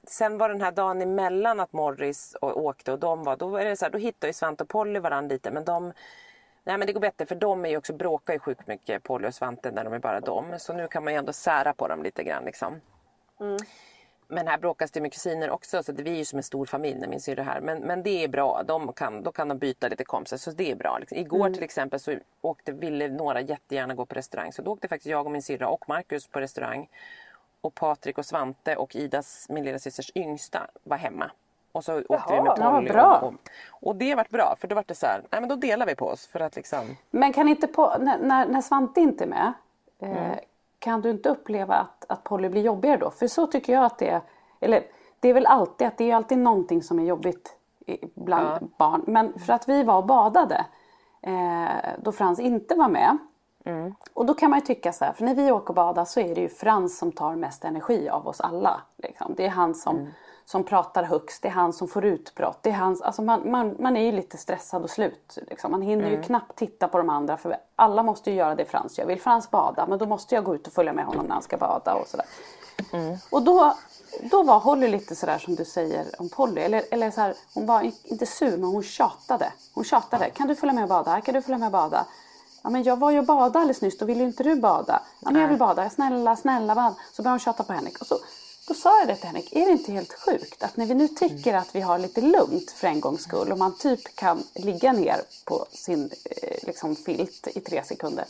sen 0.04 0.38
var 0.38 0.48
den 0.48 0.60
här 0.60 0.72
dagen 0.72 1.02
emellan 1.02 1.60
att 1.60 1.72
Morris 1.72 2.36
och, 2.40 2.64
åkte 2.64 2.92
och 2.92 2.98
de 2.98 3.24
var, 3.24 3.36
då, 3.36 3.56
är 3.56 3.64
det 3.64 3.76
så 3.76 3.84
här, 3.84 3.92
då 3.92 3.98
hittade 3.98 4.26
ju 4.26 4.32
Svante 4.32 4.62
och 4.62 4.68
Polly 4.68 4.98
varandra 4.98 5.34
lite 5.34 5.50
men 5.50 5.64
de 5.64 5.92
Nej 6.64 6.78
men 6.78 6.86
det 6.86 6.92
går 6.92 7.00
bättre 7.00 7.26
för 7.26 7.34
de 7.34 7.64
är 7.64 7.68
ju 7.68 7.76
också, 7.76 7.92
bråkar 7.92 8.32
ju 8.32 8.38
sjukt 8.38 8.66
mycket 8.66 9.02
Polly 9.02 9.28
och 9.28 9.34
Svante 9.34 9.70
när 9.70 9.84
de 9.84 9.92
är 9.92 9.98
bara 9.98 10.20
dem. 10.20 10.54
Så 10.58 10.72
nu 10.72 10.88
kan 10.88 11.04
man 11.04 11.12
ju 11.12 11.18
ändå 11.18 11.32
sära 11.32 11.74
på 11.74 11.88
dem 11.88 12.02
lite 12.02 12.24
grann 12.24 12.44
liksom. 12.44 12.80
Mm. 13.40 13.56
Men 14.32 14.48
här 14.48 14.58
bråkas 14.58 14.90
det 14.90 15.00
med 15.00 15.12
kusiner 15.12 15.50
också 15.50 15.82
så 15.82 15.92
det, 15.92 16.02
vi 16.02 16.10
är 16.10 16.16
ju 16.16 16.24
som 16.24 16.36
en 16.36 16.42
stor 16.42 16.66
familj 16.66 17.00
när 17.00 17.08
min 17.08 17.20
syrra 17.20 17.42
är 17.42 17.46
här. 17.46 17.60
Men, 17.60 17.78
men 17.78 18.02
det 18.02 18.24
är 18.24 18.28
bra, 18.28 18.62
de 18.62 18.92
kan, 18.92 19.22
då 19.22 19.32
kan 19.32 19.48
de 19.48 19.58
byta 19.58 19.88
lite 19.88 20.04
kompisar 20.04 20.36
så 20.36 20.50
det 20.50 20.70
är 20.70 20.76
bra. 20.76 20.98
Liksom. 20.98 21.18
Igår 21.18 21.50
till 21.50 21.62
exempel 21.62 22.00
så 22.00 22.14
åkte, 22.40 22.72
ville 22.72 23.08
några 23.08 23.40
jättegärna 23.40 23.94
gå 23.94 24.06
på 24.06 24.14
restaurang 24.14 24.52
så 24.52 24.62
då 24.62 24.70
åkte 24.70 24.88
faktiskt 24.88 25.10
jag 25.10 25.26
och 25.26 25.32
min 25.32 25.42
syrra 25.42 25.68
och 25.68 25.88
Marcus 25.88 26.26
på 26.26 26.40
restaurang. 26.40 26.88
Och 27.60 27.74
Patrik 27.74 28.18
och 28.18 28.26
Svante 28.26 28.76
och 28.76 28.96
Idas, 28.96 29.46
min 29.48 29.64
lilla 29.64 29.78
systers 29.78 30.10
yngsta, 30.14 30.66
var 30.82 30.96
hemma. 30.96 31.30
Och 31.72 31.84
så 31.84 31.98
åkte 32.08 32.34
vi 32.34 32.40
med 32.42 32.52
ja, 32.58 32.70
Polly. 32.70 32.88
bra. 32.88 33.18
Och, 33.18 33.26
och, 33.26 33.88
och 33.88 33.96
det 33.96 34.10
har 34.10 34.16
varit 34.16 34.30
bra 34.30 34.56
för 34.60 34.68
då 34.68 34.74
var 34.74 34.84
det 34.86 34.94
så 34.94 35.06
här, 35.06 35.22
nej 35.30 35.40
men 35.40 35.48
då 35.48 35.56
delar 35.56 35.86
vi 35.86 35.94
på 35.94 36.06
oss 36.06 36.26
för 36.26 36.40
att 36.40 36.56
liksom 36.56 36.96
Men 37.10 37.32
kan 37.32 37.48
inte 37.48 37.66
på, 37.66 37.96
när, 38.00 38.18
när, 38.18 38.46
när 38.46 38.60
Svante 38.60 39.00
inte 39.00 39.24
är 39.24 39.28
med, 39.28 39.52
eh, 39.98 40.08
Mm. 40.08 40.38
Kan 40.82 41.00
du 41.00 41.10
inte 41.10 41.28
uppleva 41.28 41.74
att, 41.74 42.04
att 42.08 42.24
Polly 42.24 42.48
blir 42.48 42.62
jobbigare 42.62 42.96
då? 42.96 43.10
För 43.10 43.26
så 43.26 43.46
tycker 43.46 43.72
jag 43.72 43.84
att 43.84 43.98
det 43.98 44.08
är. 44.08 44.20
Eller 44.60 44.82
det 45.20 45.28
är 45.28 45.34
väl 45.34 45.46
alltid 45.46 45.86
att 45.86 45.98
det 45.98 46.10
är 46.10 46.16
alltid 46.16 46.38
någonting 46.38 46.82
som 46.82 46.98
är 46.98 47.04
jobbigt 47.04 47.56
bland 48.14 48.70
barn. 48.78 49.04
Men 49.06 49.38
för 49.38 49.52
att 49.52 49.68
vi 49.68 49.84
var 49.84 49.96
och 49.96 50.06
badade 50.06 50.66
eh, 51.22 51.90
då 52.02 52.12
Frans 52.12 52.40
inte 52.40 52.74
var 52.74 52.88
med. 52.88 53.18
Mm. 53.64 53.94
Och 54.14 54.26
då 54.26 54.34
kan 54.34 54.50
man 54.50 54.58
ju 54.58 54.64
tycka 54.64 54.92
så 54.92 55.04
här, 55.04 55.12
för 55.12 55.24
när 55.24 55.34
vi 55.34 55.52
åker 55.52 55.68
och 55.68 55.74
badar 55.74 56.04
så 56.04 56.20
är 56.20 56.34
det 56.34 56.40
ju 56.40 56.48
Frans 56.48 56.98
som 56.98 57.12
tar 57.12 57.36
mest 57.36 57.64
energi 57.64 58.08
av 58.08 58.26
oss 58.28 58.40
alla. 58.40 58.80
Liksom. 58.96 59.34
Det 59.36 59.46
är 59.46 59.50
han 59.50 59.74
som, 59.74 59.96
Mm. 59.96 60.12
Som 60.44 60.64
pratar 60.64 61.02
högst, 61.02 61.42
det 61.42 61.48
är 61.48 61.52
han 61.52 61.72
som 61.72 61.88
får 61.88 62.04
utbrott. 62.04 62.58
Det 62.62 62.70
är 62.70 62.74
hans, 62.74 63.02
alltså 63.02 63.22
man, 63.22 63.50
man, 63.50 63.76
man 63.78 63.96
är 63.96 64.04
ju 64.04 64.12
lite 64.12 64.36
stressad 64.36 64.82
och 64.82 64.90
slut. 64.90 65.38
Liksom. 65.50 65.70
Man 65.70 65.82
hinner 65.82 66.06
Mm. 66.06 66.16
ju 66.16 66.22
knappt 66.22 66.56
titta 66.58 66.88
på 66.88 66.98
de 66.98 67.10
andra 67.10 67.36
för 67.36 67.56
alla 67.76 68.02
måste 68.02 68.30
ju 68.30 68.36
göra 68.36 68.54
det 68.54 68.64
Frans 68.64 68.98
gör. 68.98 69.06
Vill 69.06 69.20
Frans 69.20 69.50
bada, 69.50 69.86
men 69.86 69.98
då 69.98 70.06
måste 70.06 70.34
jag 70.34 70.44
gå 70.44 70.54
ut 70.54 70.66
och 70.66 70.72
följa 70.72 70.92
med 70.92 71.04
honom 71.04 71.26
när 71.26 71.34
han 71.34 71.42
ska 71.42 71.56
bada 71.56 71.94
och 71.94 72.06
sådär. 72.06 72.26
Mm. 72.92 73.16
Och 73.30 73.42
då, 73.42 73.74
då 74.30 74.42
var 74.42 74.58
Holly 74.58 74.88
lite 74.88 75.14
sådär 75.16 75.38
som 75.38 75.54
du 75.54 75.64
säger 75.64 76.06
om 76.18 76.28
Polly. 76.28 76.60
Eller, 76.60 76.82
eller 76.90 77.10
så 77.10 77.20
här, 77.20 77.34
hon 77.54 77.66
var 77.66 77.92
inte 78.04 78.26
sur 78.26 78.50
men 78.56 78.64
hon 78.64 78.82
tjatade. 78.82 79.52
Hon 79.74 79.84
tjatade. 79.84 80.30
Kan 80.30 80.48
du 80.48 80.54
följa 80.54 80.72
med 80.72 80.82
och 80.82 80.88
bada? 80.88 81.20
Kan 81.20 81.34
du 81.34 81.42
följa 81.42 81.58
med 81.58 81.66
och 81.66 81.72
bada? 81.72 82.06
Ja, 82.64 82.70
men 82.70 82.82
jag 82.82 82.96
var 82.98 83.10
ju 83.10 83.18
och 83.18 83.24
badade 83.24 83.58
alldeles 83.58 83.82
nyss, 83.82 83.98
då 83.98 84.04
ville 84.06 84.20
ju 84.20 84.26
inte 84.26 84.42
du 84.42 84.56
bada. 84.56 85.02
Ja, 85.20 85.30
men 85.30 85.42
jag 85.42 85.48
vill 85.48 85.58
bada, 85.58 85.90
snälla, 85.90 86.36
snälla 86.36 86.74
bad. 86.74 86.94
Så 87.12 87.22
började 87.22 87.32
hon 87.32 87.38
tjata 87.38 87.62
på 87.62 87.72
Henrik. 87.72 88.00
Och 88.00 88.06
så, 88.06 88.14
då 88.68 88.74
sa 88.74 88.98
jag 88.98 89.08
det 89.08 89.16
till 89.16 89.26
Henrik, 89.26 89.52
är 89.52 89.66
det 89.66 89.72
inte 89.72 89.92
helt 89.92 90.12
sjukt 90.12 90.62
att 90.62 90.76
när 90.76 90.86
vi 90.86 90.94
nu 90.94 91.08
tycker 91.08 91.54
att 91.54 91.74
vi 91.74 91.80
har 91.80 91.98
lite 91.98 92.20
lugnt 92.20 92.70
för 92.70 92.86
en 92.88 93.00
gångs 93.00 93.22
skull 93.22 93.52
och 93.52 93.58
man 93.58 93.78
typ 93.78 94.16
kan 94.16 94.44
ligga 94.54 94.92
ner 94.92 95.20
på 95.44 95.66
sin 95.72 96.10
eh, 96.24 96.56
liksom, 96.62 96.96
filt 96.96 97.48
i 97.54 97.60
tre 97.60 97.84
sekunder. 97.84 98.24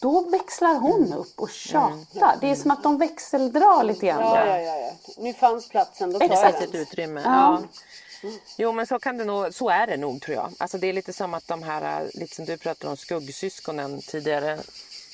Då 0.00 0.20
växlar 0.20 0.74
hon 0.74 1.12
upp 1.12 1.40
och 1.40 1.50
tjatar. 1.50 2.36
Det 2.40 2.50
är 2.50 2.54
som 2.54 2.70
att 2.70 2.82
de 2.82 2.98
växeldrar 2.98 3.84
lite 3.84 4.06
grann. 4.06 4.20
Ja, 4.20 4.46
ja, 4.46 4.60
ja, 4.60 4.76
ja. 4.76 4.92
Nu 5.16 5.34
fanns 5.34 5.68
platsen, 5.68 6.12
då 6.12 6.18
tar 6.18 6.26
jag 6.26 6.32
Exakt. 6.32 6.62
Ett 6.62 6.72
den. 6.72 6.80
utrymme. 6.80 7.22
Ja. 7.24 7.62
Ja. 8.22 8.30
Jo 8.56 8.72
men 8.72 8.86
så 8.86 8.98
kan 8.98 9.18
det 9.18 9.24
nog, 9.24 9.54
så 9.54 9.68
är 9.68 9.86
det 9.86 9.96
nog 9.96 10.22
tror 10.22 10.36
jag. 10.36 10.52
Alltså 10.58 10.78
det 10.78 10.86
är 10.86 10.92
lite 10.92 11.12
som 11.12 11.34
att 11.34 11.48
de 11.48 11.62
här, 11.62 12.10
lite 12.14 12.34
som 12.34 12.44
du 12.44 12.56
pratade 12.56 12.90
om 12.90 12.96
skuggsyskonen 12.96 14.02
tidigare. 14.02 14.58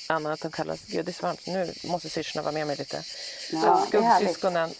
Anna 0.08 0.32
att 0.32 0.40
de 0.40 0.50
kallas, 0.52 0.84
gud 0.84 1.04
det 1.04 1.10
är 1.10 1.12
svårt, 1.12 1.46
nu 1.46 1.72
måste 1.84 2.08
syrsorna 2.08 2.42
vara 2.42 2.52
med 2.52 2.66
mig 2.66 2.76
lite. 2.76 3.02
Ja, 3.52 3.60
Så 3.80 3.86
skuggsyskonen, 3.86 4.70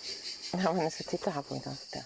ja 0.52 0.72
men 0.72 0.84
ni 0.84 0.90
ska 0.90 1.04
titta 1.04 1.30
här 1.30 1.42
på 1.42 1.54
min 1.54 1.62
ansikte. 1.66 2.04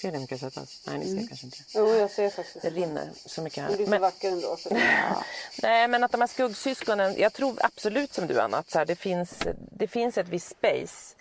Ser 0.00 0.12
ni 0.12 0.18
mycket 0.18 0.40
sötast? 0.40 0.86
Nej 0.86 0.98
ni 0.98 1.04
ser 1.04 1.12
Mm. 1.12 1.28
kanske 1.28 1.46
inte. 1.46 1.58
Jo, 1.74 1.94
jag 1.94 2.10
ser 2.10 2.30
faktiskt. 2.30 2.62
Det 2.62 2.70
rinner 2.70 3.10
så 3.26 3.42
mycket 3.42 3.64
Men 3.64 3.72
du 3.72 3.76
här. 3.76 3.80
är 3.82 3.84
så 3.84 3.90
Men, 3.90 4.00
vacker 4.00 4.28
ändå. 4.32 4.56
Så. 4.56 4.68
nej 5.62 5.88
men 5.88 6.04
att 6.04 6.12
de 6.12 6.20
här 6.20 6.28
skuggsyskonen, 6.28 7.14
jag 7.18 7.32
tror 7.32 7.58
absolut 7.60 8.12
som 8.14 8.26
du 8.26 8.40
Anna, 8.40 8.56
att 8.58 8.70
så 8.70 8.78
här, 8.78 8.86
det, 8.86 8.96
finns, 8.96 9.30
det 9.72 9.88
finns 9.88 10.18
ett 10.18 10.28
visst 10.28 10.50
space 10.50 11.14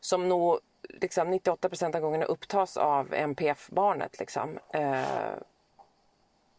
som 0.00 0.28
nog 0.28 0.58
liksom 1.00 1.30
98 1.30 1.68
av 1.82 2.00
gångerna 2.00 2.24
upptas 2.24 2.76
av 2.76 3.14
MPF-barnet. 3.14 4.18
Liksom. 4.18 4.58
Eh, 4.74 5.02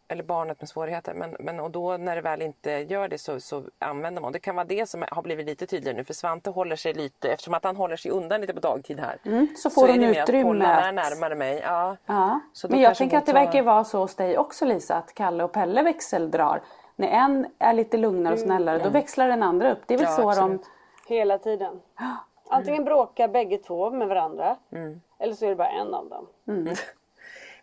eller 0.07 0.23
barnet 0.23 0.61
med 0.61 0.69
svårigheter. 0.69 1.13
Men, 1.13 1.35
men, 1.39 1.59
och 1.59 1.71
då 1.71 1.97
när 1.97 2.15
det 2.15 2.21
väl 2.21 2.41
inte 2.41 2.71
gör 2.71 3.07
det 3.07 3.17
så, 3.17 3.39
så 3.39 3.63
använder 3.79 4.21
man. 4.21 4.31
Det 4.31 4.39
kan 4.39 4.55
vara 4.55 4.65
det 4.65 4.89
som 4.89 5.05
har 5.11 5.21
blivit 5.21 5.45
lite 5.45 5.65
tydligare 5.67 5.97
nu. 5.97 6.03
För 6.03 6.13
Svante 6.13 6.49
håller 6.49 6.75
sig 6.75 6.93
lite, 6.93 7.29
eftersom 7.31 7.53
att 7.53 7.63
han 7.63 7.75
håller 7.75 7.95
sig 7.95 8.11
undan 8.11 8.41
lite 8.41 8.53
på 8.53 8.59
dagtid 8.59 8.99
här. 8.99 9.17
Mm, 9.25 9.47
så 9.57 9.69
får 9.69 9.89
är 9.89 9.93
hon 9.93 10.03
utrymme 10.03 10.65
att- 10.65 10.95
närmare 10.95 11.35
mig. 11.35 11.59
Ja. 11.63 11.97
Ja. 12.05 12.39
Så 12.53 12.67
Men 12.69 12.79
jag 12.79 12.95
tänker 12.95 13.17
att 13.17 13.25
det 13.25 13.31
tar- 13.31 13.39
verkar 13.45 13.61
vara 13.63 13.83
så 13.83 13.99
hos 13.99 14.15
dig 14.15 14.37
också 14.37 14.65
Lisa, 14.65 14.95
att 14.95 15.13
Kalle 15.13 15.43
och 15.43 15.51
Pelle 15.51 15.83
växeldrar. 15.83 16.61
När 16.95 17.07
en 17.07 17.47
är 17.59 17.73
lite 17.73 17.97
lugnare 17.97 18.33
och 18.33 18.39
snällare, 18.39 18.77
då 18.83 18.89
växlar 18.89 19.27
den 19.27 19.43
andra 19.43 19.71
upp. 19.71 19.79
Det 19.85 19.93
är 19.93 19.97
väl 19.97 20.07
Ja, 20.09 20.15
så 20.15 20.29
absolut. 20.29 20.61
de... 21.07 21.13
Hela 21.15 21.37
tiden. 21.37 21.79
Antingen 22.49 22.83
bråkar 22.85 23.27
bägge 23.27 23.57
två 23.57 23.89
med 23.91 24.07
varandra. 24.07 24.55
Mm. 24.71 25.01
Eller 25.19 25.33
så 25.33 25.45
är 25.45 25.49
det 25.49 25.55
bara 25.55 25.69
en 25.69 25.93
av 25.93 26.09
dem. 26.09 26.27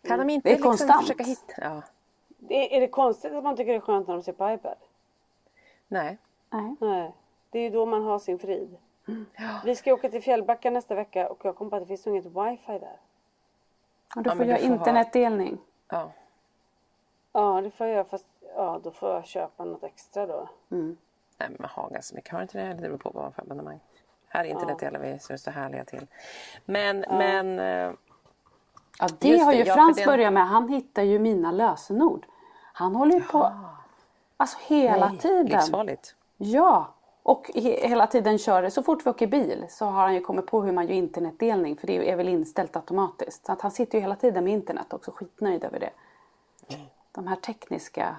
Kan 0.08 0.18
de 0.18 0.30
inte 0.30 0.48
Det 0.48 0.52
är 0.52 0.56
liksom 0.56 0.70
konstant. 0.70 1.00
försöka 1.02 1.24
hitta... 1.24 1.52
Ja. 1.56 1.82
Det, 2.48 2.76
är 2.76 2.80
det 2.80 2.88
konstigt 2.88 3.32
att 3.32 3.44
man 3.44 3.56
tycker 3.56 3.72
det 3.72 3.78
är 3.78 3.80
skönt 3.80 4.06
när 4.08 4.14
de 4.14 4.22
ser 4.22 4.32
på 4.32 4.50
iPad? 4.50 4.76
Nej. 5.88 6.18
Nej. 6.50 6.76
Nej. 6.80 7.14
Det 7.50 7.58
är 7.58 7.62
ju 7.62 7.70
då 7.70 7.86
man 7.86 8.02
har 8.02 8.18
sin 8.18 8.38
frid. 8.38 8.76
Mm. 9.08 9.24
Vi 9.64 9.76
ska 9.76 9.92
åka 9.94 10.08
till 10.08 10.22
Fjällbacka 10.22 10.70
nästa 10.70 10.94
vecka 10.94 11.28
och 11.28 11.44
jag 11.44 11.56
kom 11.56 11.70
på 11.70 11.76
att 11.76 11.82
det 11.82 11.86
finns 11.86 12.06
inget 12.06 12.26
wifi 12.26 12.78
där. 12.78 12.96
Och 14.16 14.22
du 14.22 14.30
Ja, 14.30 14.36
får 14.36 14.44
göra 14.46 14.58
får 14.58 14.66
ha- 14.68 14.74
internetdelning. 14.74 15.58
Ja. 15.88 16.10
Ja, 17.32 17.60
det 17.60 17.70
får 17.70 17.86
jag 17.86 18.08
fast 18.08 18.26
ja, 18.56 18.80
då 18.84 18.90
får 18.90 19.10
jag 19.10 19.26
köpa 19.26 19.64
något 19.64 19.84
extra 19.84 20.26
då. 20.26 20.48
Nej, 20.68 20.96
men 21.58 21.64
har 21.70 21.90
ganska 21.90 22.16
mycket. 22.16 22.32
Har 22.32 22.42
inte 22.42 22.58
det? 22.58 22.68
Det 22.74 22.74
beror 22.74 22.96
på 22.98 23.10
vad 23.10 23.22
man 23.22 23.32
får 23.32 23.42
abonnemang. 23.42 23.80
Här 24.28 24.44
internet 24.44 24.78
delar 24.78 25.00
vi 25.00 25.18
så 25.18 25.32
är 25.32 25.34
det 25.34 25.38
så 25.38 25.50
härliga 25.50 25.84
till. 25.84 26.06
Men, 26.64 27.04
men 27.08 27.58
eh, 27.58 27.92
Ja, 28.98 29.08
det 29.18 29.38
har 29.38 29.52
det, 29.52 29.58
ju 29.58 29.64
ja, 29.64 29.74
Frans 29.74 29.98
för 29.98 30.06
den- 30.06 30.16
börjat 30.16 30.32
med. 30.32 30.46
Han 30.48 30.68
hittar 30.68 31.02
ju 31.02 31.18
mina 31.18 31.52
lösenord. 31.52 32.26
Han 32.76 32.94
håller 32.94 33.14
ju 33.14 33.20
på 33.20 33.52
alltså 34.36 34.58
hela 34.66 35.10
tiden. 35.10 35.46
livsfarligt. 35.46 36.14
Ja, 36.36 36.94
och 37.22 37.50
he- 37.54 37.88
hela 37.88 38.06
tiden 38.06 38.38
kör 38.38 38.62
det. 38.62 38.70
Så 38.70 38.82
fort 38.82 39.06
vi 39.06 39.10
åker 39.10 39.26
bil 39.26 39.64
så 39.68 39.84
har 39.84 40.02
han 40.02 40.14
ju 40.14 40.20
kommit 40.20 40.46
på 40.46 40.62
hur 40.62 40.72
man 40.72 40.86
gör 40.86 40.94
internetdelning. 40.94 41.76
För 41.76 41.86
det 41.86 42.10
är 42.10 42.16
väl 42.16 42.28
inställt 42.28 42.76
automatiskt. 42.76 43.46
Så 43.46 43.52
att 43.52 43.60
han 43.60 43.70
sitter 43.70 43.98
ju 43.98 44.02
hela 44.02 44.16
tiden 44.16 44.44
med 44.44 44.52
internet 44.52 44.92
också. 44.92 45.10
Skitnöjd 45.10 45.64
över 45.64 45.78
det. 45.80 45.90
De 47.12 47.26
här 47.26 47.36
tekniska... 47.36 48.16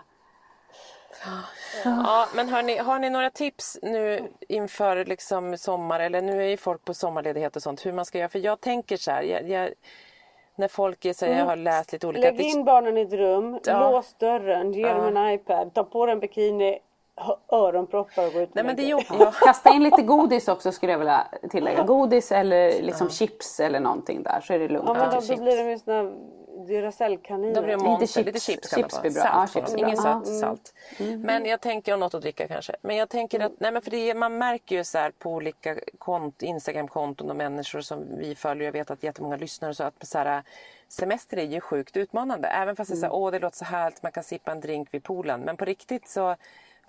Ja, 1.84 2.28
men 2.36 2.50
hörni, 2.50 2.78
har 2.78 3.00
ni 3.00 3.10
några 3.10 3.30
tips 3.30 3.78
nu 3.82 4.32
inför 4.40 5.06
liksom 5.06 5.58
sommar 5.58 6.00
eller 6.00 6.22
nu 6.22 6.42
är 6.44 6.48
ju 6.48 6.58
folk 6.58 6.86
på 6.86 6.94
sommarledighet 6.94 7.56
och 7.56 7.62
sånt 7.64 7.86
hur 7.86 7.94
man 7.94 8.06
ska 8.06 8.18
göra? 8.18 8.30
För 8.30 8.40
jag 8.40 8.62
tänker 8.62 8.98
så 8.98 9.12
här, 9.12 9.22
jag, 9.22 9.50
jag, 9.50 9.70
när 10.56 10.68
folk 10.68 11.06
är 11.06 11.14
så 11.14 11.26
jag 11.26 11.46
har 11.46 11.56
läst 11.56 11.92
lite 11.94 12.08
olika... 12.08 12.32
Lägg 12.32 12.42
in 12.42 12.64
barnen 12.64 12.98
i 12.98 13.02
ett 13.02 13.14
rum, 13.14 13.60
Ja. 13.66 13.92
lås 13.92 14.14
dörren, 14.14 14.74
ge 14.74 14.94
dem 14.94 15.18
en 15.18 15.34
iPad, 15.34 15.74
ta 15.74 15.84
på 15.84 16.06
dig 16.06 16.14
en 16.14 16.20
bikini, 16.20 16.80
öronproppar 17.52 18.28
och 18.28 18.34
gå 18.34 18.40
ut 18.40 18.56
Nej 18.56 18.64
men 18.64 18.76
det 18.76 18.84
gjorde 18.84 19.06
jag. 19.20 19.34
Kasta 19.34 19.74
in 19.74 19.84
lite 19.84 20.02
godis 20.02 20.48
också 20.48 20.72
skulle 20.72 20.92
jag 20.92 21.00
vilja 21.00 21.28
tillägga. 21.50 21.84
Godis 21.84 22.32
eller 22.32 22.82
liksom 22.82 23.10
chips 23.10 23.60
eller 23.60 23.80
någonting 23.80 24.24
där 24.24 24.42
så 24.44 24.54
är 24.54 24.60
det 24.60 24.68
lugnt. 24.68 24.88
Ja 24.88 24.94
men 24.94 25.10
då, 25.10 25.36
då 25.36 25.42
blir 25.42 25.58
de 25.64 25.70
ju 25.70 25.80
såna 25.80 26.12
Duracellkaniner. 26.68 27.56
Då 27.56 27.62
blir 27.62 27.78
det 27.78 27.84
monster, 27.84 28.08
chips. 28.08 28.26
lite 28.26 28.40
chips 28.40 28.70
kan 28.70 28.80
Chips 28.80 28.94
det 29.02 29.10
vara. 29.10 29.14
bra. 29.14 29.48
Salt 29.48 29.54
chips 29.54 29.74
är 29.74 29.78
Ingen 29.78 29.96
bra. 30.04 30.12
Mm. 30.12 30.26
salt. 30.40 30.74
Men 31.18 31.46
jag 31.46 31.62
tänker, 31.62 31.94
och 31.94 32.00
något 32.00 32.14
att 32.14 32.22
dricka 32.22 32.48
kanske. 32.48 32.76
Men 32.82 32.96
jag 32.96 33.10
tänker 33.10 33.40
att, 33.40 33.52
nej 33.60 33.72
men 33.72 33.82
för 33.82 33.92
det, 33.92 34.14
man 34.14 34.38
märker 34.38 34.76
ju 34.76 34.84
så 34.84 34.98
här 34.98 35.12
på 35.12 35.32
olika 35.32 35.76
kont, 35.98 36.42
Instagramkonton 36.42 37.30
och 37.30 37.36
människor 37.36 37.82
som 37.82 38.18
vi 38.18 38.36
följer. 38.36 38.66
Jag 38.66 38.72
vet 38.74 38.92
att 38.92 39.04
jättemånga 39.04 39.36
lyssnar 39.38 39.70
och 39.70 39.76
så 39.76 39.84
att 39.84 40.08
så 40.08 40.18
här, 40.18 40.44
semester 40.90 41.38
är 41.38 41.44
ju 41.44 41.62
sjukt 41.62 41.98
utmanande. 41.98 42.48
Även 42.48 42.76
fast 42.76 42.90
det 42.92 42.96
är 42.96 43.00
så 43.00 43.06
här, 43.06 43.14
åh 43.14 43.32
det 43.32 43.40
låter 43.40 43.58
så 43.58 43.66
härligt, 43.66 44.04
man 44.04 44.12
kan 44.12 44.24
sippa 44.24 44.52
en 44.52 44.60
drink 44.60 44.88
vid 44.92 45.04
poolen. 45.04 45.42
Men 45.42 45.58
på 45.58 45.66
riktigt 45.66 46.08
så 46.10 46.36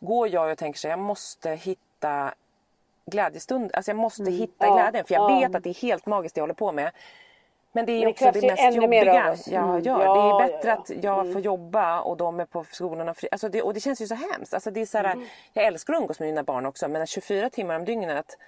går 0.01 0.29
jag 0.29 0.53
och 0.53 0.59
tänker 0.59 0.79
så 0.79 0.89
här, 0.89 0.93
jag 0.93 0.99
måste 1.05 1.51
hitta 1.51 2.35
glädjestund. 3.11 3.71
Alltså 3.75 3.91
jag 3.91 3.97
måste 3.99 4.31
hitta 4.31 4.67
Ja, 4.67 4.75
glädjen. 4.75 5.05
För 5.05 5.15
jag 5.15 5.31
ja. 5.31 5.39
vet 5.41 5.55
att 5.55 5.63
det 5.65 5.71
är 5.71 5.75
helt 5.83 6.07
magiskt 6.07 6.35
det 6.35 6.39
jag 6.39 6.43
håller 6.43 6.55
på 6.55 6.73
med. 6.73 6.91
Men 7.77 7.87
det 7.87 7.93
är 7.93 7.95
Men 7.95 8.05
det 8.05 8.11
också 8.11 8.31
det 8.31 8.39
ju 8.41 8.47
mest 8.51 8.77
jobbiga 8.77 9.05
jag 9.47 9.65
Mm. 9.65 9.83
gör. 9.83 10.01
Ja, 10.05 10.15
det 10.15 10.21
är 10.21 10.29
ja, 10.29 10.47
bättre 10.49 10.69
ja. 10.69 10.75
att 10.75 11.05
jag 11.05 11.33
får 11.33 11.41
jobba 11.41 12.01
och 12.01 12.17
de 12.17 12.41
är 12.41 12.45
på 12.45 12.65
skolorna 12.71 13.15
fri. 13.15 13.29
Alltså 13.33 13.49
det, 13.49 13.63
och 13.63 13.75
det 13.75 13.81
känns 13.81 14.01
ju 14.03 14.07
så 14.07 14.15
hemskt. 14.15 14.55
Alltså 14.55 14.71
det 14.71 14.81
är 14.81 14.87
så 14.87 14.99
här, 14.99 15.05
Mm. 15.13 15.27
Jag 15.53 15.65
älskar 15.65 15.95
att 15.95 16.01
umgås 16.01 16.21
med 16.21 16.27
mina 16.29 16.43
barn 16.43 16.67
också 16.67 16.89
men 16.89 17.07
24 17.07 17.51
timmar 17.51 17.77
om 17.77 17.85
dygnet 17.85 18.39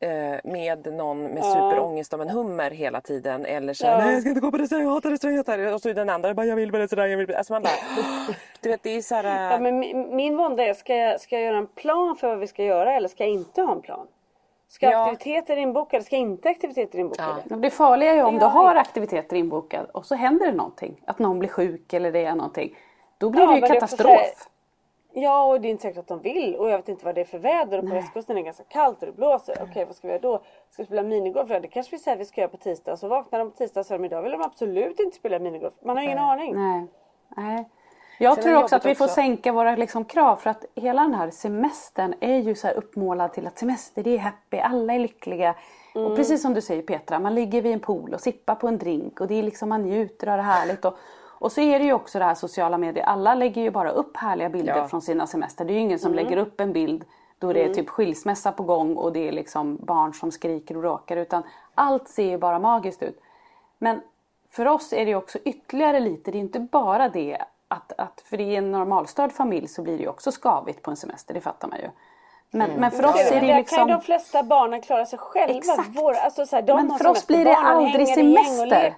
eh, 0.00 0.10
med 0.44 0.92
någon 0.92 1.22
med 1.22 1.44
superångest 1.44 2.14
om 2.14 2.20
en 2.20 2.28
hummer 2.30 2.70
hela 2.70 3.00
tiden 3.00 3.46
eller 3.46 3.74
så 3.74 3.86
här, 3.86 3.98
Ja. 3.98 4.04
nej 4.04 4.12
jag 4.12 4.20
ska 4.20 4.28
inte 4.28 4.40
gå 4.40 4.50
på 4.50 4.58
restaurang, 4.58 4.84
jag 4.84 4.92
hatar 4.92 5.10
restauranger 5.10 5.74
och 5.74 5.80
så 5.82 5.88
är 5.88 5.94
den 5.94 6.08
andra 6.08 6.34
bara 6.34 6.46
jag 6.46 6.56
vill 6.56 6.72
på 6.72 6.78
restaurang, 6.78 7.10
jag 7.10 7.18
vill 7.18 7.26
på... 7.26 7.34
Alltså 7.36 7.52
man 7.52 7.62
bara, 7.62 7.72
du 8.60 8.68
vet 8.68 8.82
det 8.82 8.90
är 8.96 9.02
så 9.02 9.14
här, 9.14 9.52
Ja, 9.52 9.58
men 9.58 9.78
min, 9.78 10.16
min 10.16 10.36
vånda 10.36 10.64
är, 10.64 10.74
ska 10.74 10.96
jag, 10.96 11.20
ska 11.20 11.36
jag 11.36 11.44
göra 11.44 11.56
en 11.56 11.66
plan 11.66 12.16
för 12.16 12.28
vad 12.28 12.38
vi 12.38 12.46
ska 12.46 12.64
göra 12.64 12.94
eller 12.96 13.08
ska 13.08 13.24
jag 13.24 13.32
inte 13.32 13.62
ha 13.62 13.72
en 13.72 13.80
plan? 13.82 14.06
Ska 14.72 14.90
Ja. 14.90 15.10
aktiviteter 15.10 15.56
inbokade, 15.56 16.04
ska 16.04 16.16
inte 16.16 16.48
aktiviteter 16.48 16.98
inbokade? 16.98 17.42
Det 17.56 17.70
farliga 17.70 18.10
är 18.10 18.14
ju 18.14 18.22
om 18.22 18.38
du 18.38 18.44
har 18.46 18.74
vi. 18.74 18.80
aktiviteter 18.80 19.36
inbokade 19.36 19.86
och 19.94 20.06
så 20.06 20.14
händer 20.14 20.46
det 20.46 20.52
någonting. 20.52 21.02
Att 21.06 21.18
någon 21.18 21.38
blir 21.38 21.48
sjuk 21.48 21.92
eller 21.92 22.12
det 22.12 22.24
är 22.24 22.34
någonting. 22.34 22.76
Då 23.18 23.30
blir 23.30 23.42
Ja, 23.42 23.48
det 23.50 23.54
ju 23.56 23.66
katastrof. 23.66 24.48
Ja, 25.12 25.44
och 25.44 25.60
det 25.60 25.68
är 25.68 25.70
inte 25.70 25.82
säkert 25.82 25.98
att 25.98 26.06
de 26.08 26.20
vill 26.20 26.56
och 26.56 26.70
jag 26.70 26.76
vet 26.76 26.88
inte 26.88 27.04
vad 27.04 27.14
det 27.14 27.20
är 27.20 27.24
för 27.24 27.38
väder 27.38 27.78
och 27.78 27.88
på 27.88 27.94
västkusten 27.94 28.36
är 28.36 28.40
det 28.40 28.44
ganska 28.44 28.64
kallt 28.64 29.00
och 29.00 29.06
det 29.06 29.12
blåser. 29.12 29.56
Okej, 29.70 29.84
vad 29.84 29.96
ska 29.96 30.06
vi 30.08 30.12
göra 30.12 30.22
då? 30.22 30.38
Ska 30.70 30.82
vi 30.82 30.86
spela 30.86 31.02
minigolf? 31.02 31.50
Ja, 31.50 31.60
det 31.60 31.68
kanske 31.68 31.96
vi 31.96 31.98
säger 31.98 32.16
att 32.16 32.20
vi 32.20 32.24
ska 32.24 32.40
göra 32.40 32.50
på 32.50 32.56
tisdag. 32.56 32.96
Så 32.96 33.08
vaknar 33.08 33.38
de 33.38 33.50
på 33.50 33.56
tisdag 33.56 33.80
och 33.80 33.86
säger 33.86 33.98
de 33.98 34.04
idag 34.04 34.22
vill 34.22 34.32
de 34.32 34.42
absolut 34.42 35.00
inte 35.00 35.16
spela 35.16 35.38
minigolf. 35.38 35.74
Man 35.82 35.96
har 35.96 36.04
ingen 36.04 36.18
aning. 36.18 36.54
Nej. 36.54 36.86
Nej. 37.36 37.68
Jag 38.18 38.34
Sen 38.34 38.44
tror 38.44 38.56
också 38.62 38.76
att 38.76 38.84
vi 38.84 38.88
jobbigt 38.88 38.98
får 38.98 39.04
också. 39.04 39.14
sänka 39.14 39.52
våra 39.52 39.76
liksom, 39.76 40.04
krav 40.04 40.36
för 40.36 40.50
att 40.50 40.64
hela 40.74 41.02
den 41.02 41.14
här 41.14 41.30
semestern 41.30 42.14
är 42.20 42.38
ju 42.38 42.54
så 42.54 42.68
uppmålad 42.68 43.32
till 43.32 43.46
att 43.46 43.58
semester 43.58 44.02
det 44.02 44.14
är 44.14 44.18
happy, 44.18 44.58
alla 44.58 44.94
är 44.94 44.98
lyckliga. 44.98 45.54
Mm. 45.94 46.06
Och 46.06 46.16
precis 46.16 46.42
som 46.42 46.54
du 46.54 46.60
säger 46.60 46.82
Petra, 46.82 47.18
man 47.18 47.34
ligger 47.34 47.62
vid 47.62 47.72
en 47.72 47.80
pool 47.80 48.14
och 48.14 48.20
sippar 48.20 48.54
på 48.54 48.68
en 48.68 48.78
drink 48.78 49.20
och 49.20 49.26
det 49.28 49.34
är 49.34 49.42
liksom 49.42 49.68
man 49.68 49.82
njuter 49.82 50.26
av 50.26 50.36
det 50.36 50.42
härligt. 50.42 50.84
Och, 50.84 50.96
och 51.38 51.52
så 51.52 51.60
är 51.60 51.78
det 51.78 51.84
ju 51.84 51.92
också 51.92 52.18
det 52.18 52.24
här 52.24 52.34
sociala 52.34 52.78
medier, 52.78 53.04
alla 53.04 53.34
lägger 53.34 53.62
ju 53.62 53.70
bara 53.70 53.90
upp 53.90 54.16
härliga 54.16 54.48
bilder 54.48 54.76
Ja. 54.76 54.88
från 54.88 55.02
sina 55.02 55.26
semester. 55.26 55.64
Det 55.64 55.72
är 55.72 55.74
ju 55.74 55.80
ingen 55.80 55.98
som 55.98 56.14
lägger 56.14 56.36
upp 56.36 56.60
en 56.60 56.72
bild 56.72 57.04
då 57.38 57.52
det 57.52 57.64
är 57.64 57.74
typ 57.74 57.88
skilsmässa 57.88 58.52
på 58.52 58.62
gång 58.62 58.96
och 58.96 59.12
det 59.12 59.28
är 59.28 59.32
liksom 59.32 59.76
barn 59.76 60.14
som 60.14 60.30
skriker 60.32 60.76
och 60.76 60.82
råkar 60.82 61.16
utan 61.16 61.42
allt 61.74 62.08
ser 62.08 62.30
ju 62.30 62.38
bara 62.38 62.58
magiskt 62.58 63.02
ut. 63.02 63.20
Men 63.78 64.00
för 64.50 64.66
oss 64.66 64.92
är 64.92 65.04
det 65.04 65.10
ju 65.10 65.16
också 65.16 65.38
ytterligare 65.44 66.00
lite, 66.00 66.30
det 66.30 66.38
är 66.38 66.40
inte 66.40 66.60
bara 66.60 67.08
det 67.08 67.38
att, 67.72 67.92
att 67.98 68.22
för 68.24 68.40
i 68.40 68.56
en 68.56 68.72
normalstörd 68.72 69.32
familj 69.32 69.68
så 69.68 69.82
blir 69.82 69.96
det 69.96 70.02
ju 70.02 70.08
också 70.08 70.30
skavigt 70.32 70.82
på 70.82 70.90
en 70.90 70.96
semester, 70.96 71.34
det 71.34 71.40
fattar 71.40 71.68
man 71.68 71.78
ju. 71.78 71.88
Men, 72.54 72.70
men 72.70 72.90
för 72.90 73.06
oss 73.06 73.30
är 73.30 73.40
det 73.40 73.46
där 73.46 73.58
ju 73.58 73.64
kan 73.64 73.78
ju 73.78 73.84
de 73.84 73.86
liksom... 73.86 74.00
flesta 74.00 74.42
barnen 74.42 74.82
klara 74.82 75.06
sig 75.06 75.18
själva. 75.18 75.58
Exakt. 75.58 75.88
Vår, 75.92 76.12
alltså 76.12 76.46
så 76.46 76.56
här, 76.56 76.62
de 76.62 76.86
Men 76.86 76.98
för 76.98 77.06
oss 77.06 77.26
blir 77.26 77.44
det 77.44 77.56
aldrig 77.56 78.08
semester. 78.08 78.94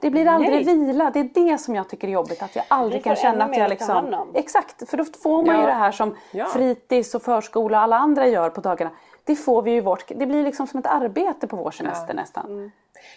Det 0.00 0.10
blir 0.10 0.26
aldrig 0.26 0.66
Nej. 0.66 0.76
vila, 0.76 1.10
det 1.10 1.20
är 1.20 1.50
det 1.50 1.58
som 1.58 1.74
jag 1.74 1.88
tycker 1.88 2.08
är 2.08 2.12
jobbigt. 2.12 2.42
Att 2.42 2.56
jag 2.56 2.64
aldrig 2.68 3.04
kan 3.04 3.16
känna 3.16 3.44
att 3.44 3.56
jag 3.56 3.70
liksom... 3.70 4.14
om. 4.14 4.28
Exakt, 4.34 4.90
för 4.90 4.96
då 4.96 5.04
får 5.22 5.42
man 5.42 5.56
ju 5.56 5.60
Ja. 5.62 5.66
det 5.66 5.72
här 5.72 5.92
som 5.92 6.16
Ja. 6.30 6.46
fritids 6.46 7.14
och 7.14 7.22
förskola 7.22 7.78
och 7.78 7.82
alla 7.82 7.96
andra 7.96 8.26
gör 8.26 8.50
på 8.50 8.60
dagarna. 8.60 8.90
Det 9.24 9.36
får 9.36 9.62
vi 9.62 9.70
ju 9.70 9.80
vårt... 9.80 10.04
Det 10.08 10.26
blir 10.26 10.42
liksom 10.42 10.66
som 10.66 10.80
ett 10.80 10.86
arbete 10.86 11.46
på 11.46 11.56
vår 11.56 11.70
semester 11.70 12.14
nästan. 12.14 12.46
Mm. 12.46 12.70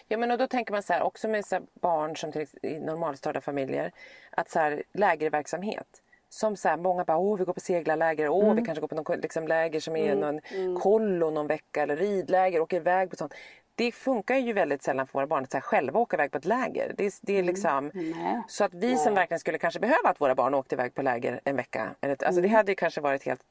Ja 0.08 0.18
men 0.18 0.32
och 0.32 0.38
då 0.38 0.48
tänker 0.48 0.72
man 0.72 0.84
så 0.84 0.94
här 0.94 1.02
också 1.04 1.28
med 1.28 1.46
så 1.46 1.60
barn 1.74 2.16
som 2.18 2.32
till, 2.32 2.48
i 2.62 2.80
normalstörda 2.80 3.42
familjer 3.42 3.92
att 4.32 4.50
så 4.50 4.60
här 4.60 4.84
lägerverksamhet 4.94 6.02
som 6.30 6.56
så 6.56 6.70
här, 6.70 6.78
många 6.78 7.04
bara, 7.04 7.18
åh 7.18 7.38
vi 7.38 7.44
går 7.46 7.54
på 7.54 7.60
seglarläger, 7.60 8.30
åh 8.30 8.44
Mm. 8.44 8.56
vi 8.56 8.62
kanske 8.66 8.82
går 8.82 8.88
på 8.88 8.96
någon 8.96 9.20
liksom, 9.20 9.48
läger 9.48 9.80
som 9.80 9.96
är 9.96 10.16
någon 10.16 10.42
kollo 10.80 11.30
någon 11.30 11.48
vecka 11.48 11.84
eller 11.84 11.96
ridläger, 11.96 12.60
åker 12.62 12.78
iväg 12.78 13.10
på 13.10 13.16
sånt. 13.16 13.34
Det 13.76 13.92
funkar 13.92 14.36
ju 14.36 14.54
väldigt 14.54 14.84
sällan 14.84 15.08
för 15.08 15.14
våra 15.14 15.28
barn 15.28 15.44
att 15.44 15.52
så 15.52 15.58
här, 15.58 15.62
själva 15.62 16.00
åka 16.00 16.16
iväg 16.16 16.32
på 16.32 16.38
ett 16.38 16.46
läger. 16.46 16.94
Det, 16.98 17.06
är- 17.06 17.14
det 17.22 17.34
är 17.34 17.40
Mm. 17.40 17.48
liksom, 17.48 17.92
Nej. 17.94 18.42
så 18.48 18.64
att 18.64 18.74
vi 18.74 18.98
som 18.98 19.14
verkligen 19.14 19.40
skulle 19.40 19.58
kanske 19.58 19.80
behöva 19.80 20.10
att 20.10 20.22
våra 20.22 20.36
barn 20.36 20.54
åkte 20.54 20.76
iväg 20.76 20.94
på 20.96 21.02
läger 21.02 21.42
en 21.44 21.56
vecka. 21.56 21.96
Alltså 22.02 22.28
Mm. 22.30 22.42
det 22.42 22.48
hade 22.48 22.72
ju 22.72 22.76
kanske 22.76 23.02
varit 23.02 23.24
helt 23.26 23.42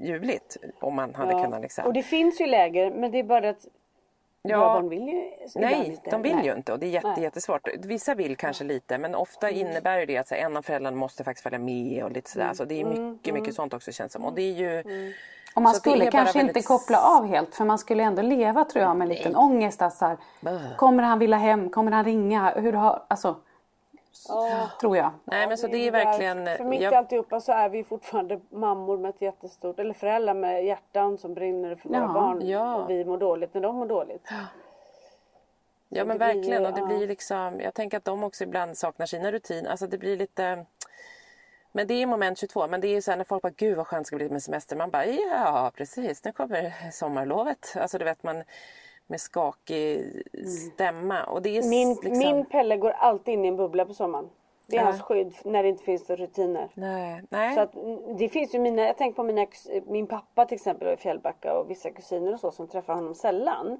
ljuvligt 0.00 0.56
om 0.80 0.94
man 0.94 1.14
hade 1.14 1.32
Ja. 1.32 1.42
kunnat 1.44 1.60
liksom. 1.62 1.84
Och 1.86 1.92
det 1.92 2.02
finns 2.02 2.40
ju 2.40 2.46
läger 2.46 2.90
men 2.90 3.10
det 3.10 3.18
är 3.18 3.22
bara 3.24 3.48
att 3.48 3.66
Ja. 4.42 4.58
barn 4.58 4.88
vill 4.88 5.08
ju 5.08 5.22
Nej, 5.54 5.86
inte. 5.86 6.10
de 6.10 6.22
vill 6.22 6.36
Nej. 6.36 6.46
ju 6.46 6.52
inte 6.52 6.72
och 6.72 6.78
det 6.78 6.86
är 6.86 6.90
jätte, 6.90 7.08
Nej. 7.08 7.22
jättesvårt. 7.22 7.68
Vissa 7.78 8.14
vill 8.14 8.36
kanske 8.36 8.64
lite 8.64 8.98
men 8.98 9.14
ofta 9.14 9.48
Mm. 9.50 9.60
innebär 9.66 10.06
det 10.06 10.16
att 10.16 10.28
så 10.28 10.34
här, 10.34 10.42
en 10.42 10.56
av 10.56 10.62
föräldrarna 10.62 10.96
måste 10.96 11.24
faktiskt 11.24 11.42
följa 11.42 11.58
med 11.58 12.04
och 12.04 12.10
lite 12.12 12.30
sådär. 12.30 12.44
Mm. 12.44 12.54
Så 12.54 12.64
det 12.64 12.80
är 12.80 12.84
mycket, 12.84 13.34
mycket 13.34 13.54
sånt 13.54 13.74
också 13.74 13.92
känns 13.92 14.12
som. 14.12 14.24
Och 14.24 14.32
det 14.32 14.42
är 14.42 14.52
ju... 14.54 14.84
Och 15.54 15.62
man 15.62 15.74
så 15.74 15.80
skulle 15.80 16.10
kanske 16.10 16.38
inte 16.40 16.46
väldigt- 16.52 16.66
koppla 16.66 17.00
av 17.00 17.26
helt 17.26 17.54
för 17.54 17.64
man 17.64 17.78
skulle 17.78 18.02
ändå 18.02 18.22
leva 18.22 18.64
tror 18.64 18.84
jag 18.84 18.96
med 18.96 19.08
en 19.08 19.14
liten 19.14 19.36
ångest. 19.36 19.82
Att 19.82 19.94
så 19.94 20.06
här, 20.06 20.16
kommer 20.76 21.02
han 21.02 21.18
vilja 21.18 21.36
hem? 21.36 21.70
Kommer 21.70 21.92
han 21.92 22.04
ringa? 22.04 22.50
Hur 22.56 22.72
har, 22.72 23.02
alltså, 23.08 23.36
tror 24.80 24.96
jag. 24.96 25.10
Nej 25.24 25.48
men 25.48 25.58
så 25.58 25.66
det 25.66 25.76
är 25.76 25.90
verkligen... 25.90 26.46
För 26.56 26.64
mitt 26.64 26.80
i 26.80 26.84
jag- 26.84 26.94
alltihopa 26.94 27.40
så 27.40 27.52
är 27.52 27.68
vi 27.68 27.84
fortfarande 27.84 28.40
mammor 28.50 28.98
med 28.98 29.08
ett 29.08 29.22
jättestort, 29.22 29.78
eller 29.78 29.94
föräldrar 29.94 30.34
med 30.34 30.64
hjärtan 30.64 31.18
som 31.18 31.34
brinner 31.34 31.74
för 31.76 31.88
våra 31.88 31.98
Ja. 31.98 32.12
barn. 32.12 32.48
Ja. 32.48 32.74
Och 32.74 32.90
vi 32.90 33.04
mår 33.04 33.18
dåligt 33.18 33.54
när 33.54 33.60
de 33.60 33.76
mår 33.76 33.86
dåligt. 33.86 34.28
Ja 35.88 36.04
men 36.04 36.18
det 36.18 36.24
blir 36.24 36.34
verkligen 36.34 36.66
och 36.66 36.72
det 36.72 36.80
ja. 36.80 36.86
blir 36.86 37.08
liksom, 37.08 37.60
jag 37.60 37.74
tänker 37.74 37.96
att 37.96 38.04
de 38.04 38.24
också 38.24 38.44
ibland 38.44 38.76
saknar 38.76 39.06
sina 39.06 39.32
rutiner. 39.32 39.70
Alltså 39.70 39.86
det 39.86 39.98
blir 39.98 40.16
lite 40.16 40.66
men 41.72 41.86
det 41.86 41.94
är 41.94 42.06
moment 42.06 42.38
22. 42.38 42.68
Men 42.68 42.80
det 42.80 42.88
är 42.88 42.92
ju 42.92 43.02
så 43.02 43.10
här 43.10 43.18
när 43.18 43.24
folk 43.24 43.42
bara, 43.42 43.52
gud 43.56 43.76
vad 43.76 43.86
skönt 43.86 44.04
det 44.04 44.06
ska 44.06 44.16
bli 44.16 44.30
med 44.30 44.42
semester. 44.42 44.76
Man 44.76 44.90
bara, 44.90 45.06
ja 45.06 45.72
precis, 45.74 46.24
nu 46.24 46.32
kommer 46.32 46.90
sommarlovet. 46.92 47.74
Alltså 47.80 47.98
du 47.98 48.04
vet 48.04 48.22
man 48.22 48.42
med 49.10 49.20
skakig 49.20 50.22
stämma. 50.72 51.24
Och 51.24 51.42
det 51.42 51.48
är 51.56 51.58
Mm. 51.58 51.70
Min, 51.70 51.88
liksom... 51.88 52.18
min 52.18 52.44
Pelle 52.46 52.76
går 52.76 52.90
alltid 52.90 53.34
in 53.34 53.44
i 53.44 53.48
en 53.48 53.56
bubbla 53.56 53.84
på 53.84 53.94
sommaren. 53.94 54.28
Det 54.66 54.76
är 54.76 54.80
Ja. 54.80 54.84
hans 54.86 55.00
skydd 55.02 55.34
när 55.44 55.62
det 55.62 55.68
inte 55.68 55.84
finns 55.84 56.08
några 56.08 56.22
rutiner. 56.22 56.68
Nej, 56.74 57.22
nej. 57.30 57.54
Så 57.54 57.60
att, 57.60 57.74
mm, 57.74 58.16
det 58.16 58.28
finns 58.28 58.54
ju 58.54 58.58
mina, 58.58 58.82
jag 58.82 58.96
tänker 58.96 59.16
på 59.16 59.22
mina, 59.22 59.44
kus- 59.44 59.82
min 59.86 60.06
pappa 60.06 60.44
till 60.46 60.54
exempel 60.54 60.88
i 60.88 60.96
Fjällbacka 60.96 61.58
och 61.58 61.70
vissa 61.70 61.90
kusiner 61.90 62.32
och 62.34 62.40
så 62.40 62.50
som 62.50 62.68
träffar 62.68 62.94
honom 62.94 63.14
sällan. 63.14 63.78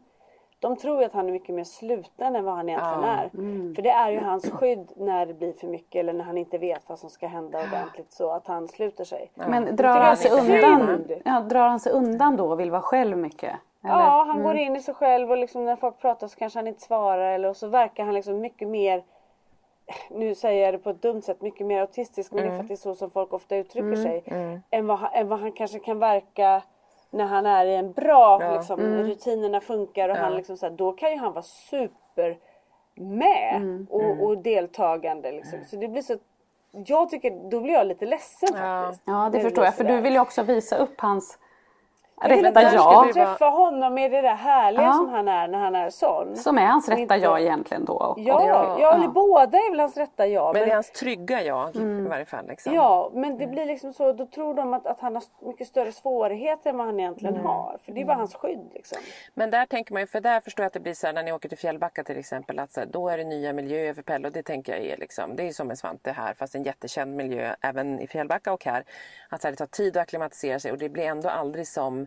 De 0.60 0.76
tror 0.76 0.98
ju 1.00 1.04
att 1.06 1.12
han 1.12 1.28
är 1.28 1.32
mycket 1.32 1.54
mer 1.54 1.64
sluten 1.64 2.36
än 2.36 2.44
vad 2.44 2.54
han 2.54 2.68
egentligen 2.68 3.02
Ja. 3.02 3.08
är. 3.08 3.28
För 3.74 3.82
det 3.82 3.90
är 3.90 4.10
ju 4.10 4.18
hans 4.20 4.50
skydd 4.50 4.92
när 4.96 5.26
det 5.26 5.34
blir 5.34 5.52
för 5.52 5.66
mycket 5.66 6.00
eller 6.00 6.12
när 6.12 6.24
han 6.24 6.38
inte 6.38 6.58
vet 6.58 6.82
vad 6.88 6.98
som 6.98 7.10
ska 7.10 7.26
hända 7.26 7.58
ordentligt 7.62 8.12
så 8.12 8.30
att 8.30 8.46
han 8.46 8.68
sluter 8.68 9.04
sig. 9.04 9.30
Men 9.34 9.62
tycker 9.64 9.76
drar 9.76 10.00
han 10.00 10.16
sig 10.16 10.30
undan? 10.30 11.04
Ja, 11.24 11.40
drar 11.40 11.68
han 11.68 11.80
sig 11.80 11.92
undan 11.92 12.36
då 12.36 12.50
och 12.50 12.60
vill 12.60 12.70
vara 12.70 12.82
själv 12.82 13.16
mycket? 13.18 13.52
Eller? 13.88 14.04
Ja, 14.04 14.24
han 14.28 14.42
går 14.42 14.56
in 14.56 14.76
i 14.76 14.80
sig 14.80 14.94
själv 14.94 15.30
och 15.30 15.36
liksom 15.38 15.64
när 15.64 15.76
folk 15.76 15.98
pratar 15.98 16.28
så 16.28 16.36
kanske 16.38 16.58
han 16.58 16.66
inte 16.66 16.80
svarar 16.82 17.32
eller 17.32 17.48
och 17.48 17.56
så 17.56 17.66
verkar 17.68 18.04
han 18.04 18.14
liksom 18.14 18.40
mycket 18.40 18.68
mer 18.68 19.02
nu 20.10 20.34
säger 20.34 20.64
jag 20.64 20.74
det 20.74 20.78
på 20.78 20.90
ett 20.90 21.02
dumt 21.02 21.22
sätt, 21.22 21.40
mycket 21.42 21.66
mer 21.66 21.80
autistisk 21.80 22.32
men 22.32 22.42
det 22.44 22.48
är 22.48 22.56
för 22.56 22.60
att 22.60 22.68
det 22.68 22.74
är 22.74 22.76
så 22.76 22.94
som 22.94 23.10
folk 23.10 23.32
ofta 23.32 23.56
uttrycker 23.56 23.96
sig. 23.96 24.22
Än, 24.70 24.86
vad, 24.86 24.98
han- 24.98 25.10
än 25.12 25.28
vad 25.28 25.40
han 25.40 25.52
kanske 25.52 25.78
kan 25.78 25.98
verka 25.98 26.62
när 27.10 27.24
han 27.24 27.46
är 27.46 27.66
i 27.66 27.74
en 27.74 27.92
bra, 27.92 28.38
Ja. 28.42 28.54
liksom, 28.56 28.80
rutinerna 28.80 29.60
funkar 29.60 30.08
och 30.08 30.16
han 30.16 30.34
liksom 30.34 30.56
så 30.56 30.66
här, 30.66 30.72
då 30.72 30.92
kan 30.92 31.10
ju 31.10 31.16
han 31.18 31.32
vara 31.32 31.42
super 31.42 32.38
med 32.94 33.86
och, 33.90 34.22
och 34.26 34.38
deltagande 34.38 35.32
liksom. 35.32 35.58
Så 35.66 35.76
det 35.76 35.88
blir 35.88 36.02
så 36.02 36.16
jag 36.72 37.10
tycker, 37.10 37.30
då 37.50 37.60
blir 37.60 37.74
jag 37.74 37.86
lite 37.86 38.06
ledsen 38.06 38.48
Ja. 38.52 38.82
faktiskt. 38.84 39.02
Ja, 39.06 39.12
när 39.12 39.30
det 39.30 39.40
förstår 39.40 39.64
jag. 39.64 39.74
För 39.74 39.84
du 39.84 40.00
vill 40.00 40.12
ju 40.12 40.20
också 40.20 40.42
visa 40.42 40.76
upp 40.76 41.00
hans 41.00 41.38
rätta 42.20 42.62
jag 42.62 42.74
jag. 42.74 43.04
ska 43.10 43.24
träffa 43.24 43.44
honom 43.46 43.94
med 43.94 44.10
det 44.10 44.20
där 44.20 44.34
härliga 44.34 44.82
Ja. 44.82 44.92
som 44.92 45.08
han 45.08 45.28
är 45.28 45.48
när 45.48 45.58
han 45.58 45.74
är 45.74 45.90
sån. 45.90 46.36
Som 46.36 46.58
är 46.58 46.66
hans 46.66 46.88
rätta 46.88 47.00
inte- 47.00 47.14
jag 47.16 47.40
egentligen 47.40 47.84
då. 47.84 47.92
Och- 47.92 48.18
Ja, 48.20 48.46
Ja. 48.46 48.76
ja, 49.02 49.08
båda 49.08 49.58
är 49.58 49.70
väl 49.70 49.80
hans 49.80 49.96
rätta 49.96 50.26
jag. 50.26 50.44
Men 50.46 50.54
det 50.54 50.60
är 50.60 50.66
Men, 50.66 50.74
hans 50.74 50.90
trygga 50.90 51.42
jag 51.42 51.76
i 51.76 52.00
varje 52.08 52.24
fall. 52.24 52.46
Liksom. 52.46 52.74
ja, 52.74 53.10
men 53.14 53.38
det 53.38 53.46
blir 53.46 53.66
liksom 53.66 53.92
så, 53.92 54.12
då 54.12 54.26
tror 54.26 54.54
de 54.54 54.74
att, 54.74 54.86
att 54.86 55.00
han 55.00 55.14
har 55.14 55.22
mycket 55.46 55.66
större 55.66 55.92
svårigheter 55.92 56.70
än 56.70 56.76
vad 56.76 56.86
han 56.86 57.00
egentligen 57.00 57.36
har. 57.36 57.76
För 57.84 57.92
det 57.92 58.00
är 58.00 58.04
bara 58.04 58.16
hans 58.16 58.34
skydd 58.34 58.70
liksom. 58.74 58.98
Men 59.34 59.50
där 59.50 59.66
tänker 59.66 59.92
man 59.92 60.02
ju, 60.02 60.06
för 60.06 60.20
där 60.20 60.40
förstår 60.40 60.62
jag 60.62 60.66
att 60.66 60.72
det 60.72 60.80
blir 60.80 60.94
så 60.94 61.06
här 61.06 61.14
när 61.14 61.22
ni 61.22 61.32
åker 61.32 61.48
till 61.48 61.58
Fjällbacka 61.58 62.04
till 62.04 62.18
exempel, 62.18 62.58
att 62.58 62.72
så 62.72 62.80
här, 62.80 62.86
då 62.86 63.08
är 63.08 63.18
det 63.18 63.24
nya 63.24 63.52
miljöer 63.52 63.94
för 63.94 64.02
Pelle 64.02 64.28
och 64.28 64.32
det 64.34 64.42
tänker 64.42 64.72
jag 64.76 64.84
är 64.86 64.96
liksom, 64.96 65.36
det 65.36 65.42
är 65.48 65.52
som 65.52 65.70
en 65.70 65.76
Svante 65.76 66.12
här 66.12 66.34
fast 66.34 66.54
en 66.54 66.62
jättekänd 66.62 67.16
miljö 67.16 67.54
även 67.60 68.00
i 68.00 68.06
Fjällbacka 68.06 68.52
och 68.52 68.64
här. 68.64 68.84
Att 69.28 69.42
så 69.42 69.48
här, 69.48 69.52
det 69.52 69.56
tar 69.58 69.66
tid 69.66 69.96
att 69.96 70.02
acklimatisera 70.02 70.58
sig 70.58 70.72
och 70.72 70.78
det 70.78 70.88
blir 70.88 71.04
ändå 71.04 71.28
aldrig 71.28 71.66
som 71.68 72.06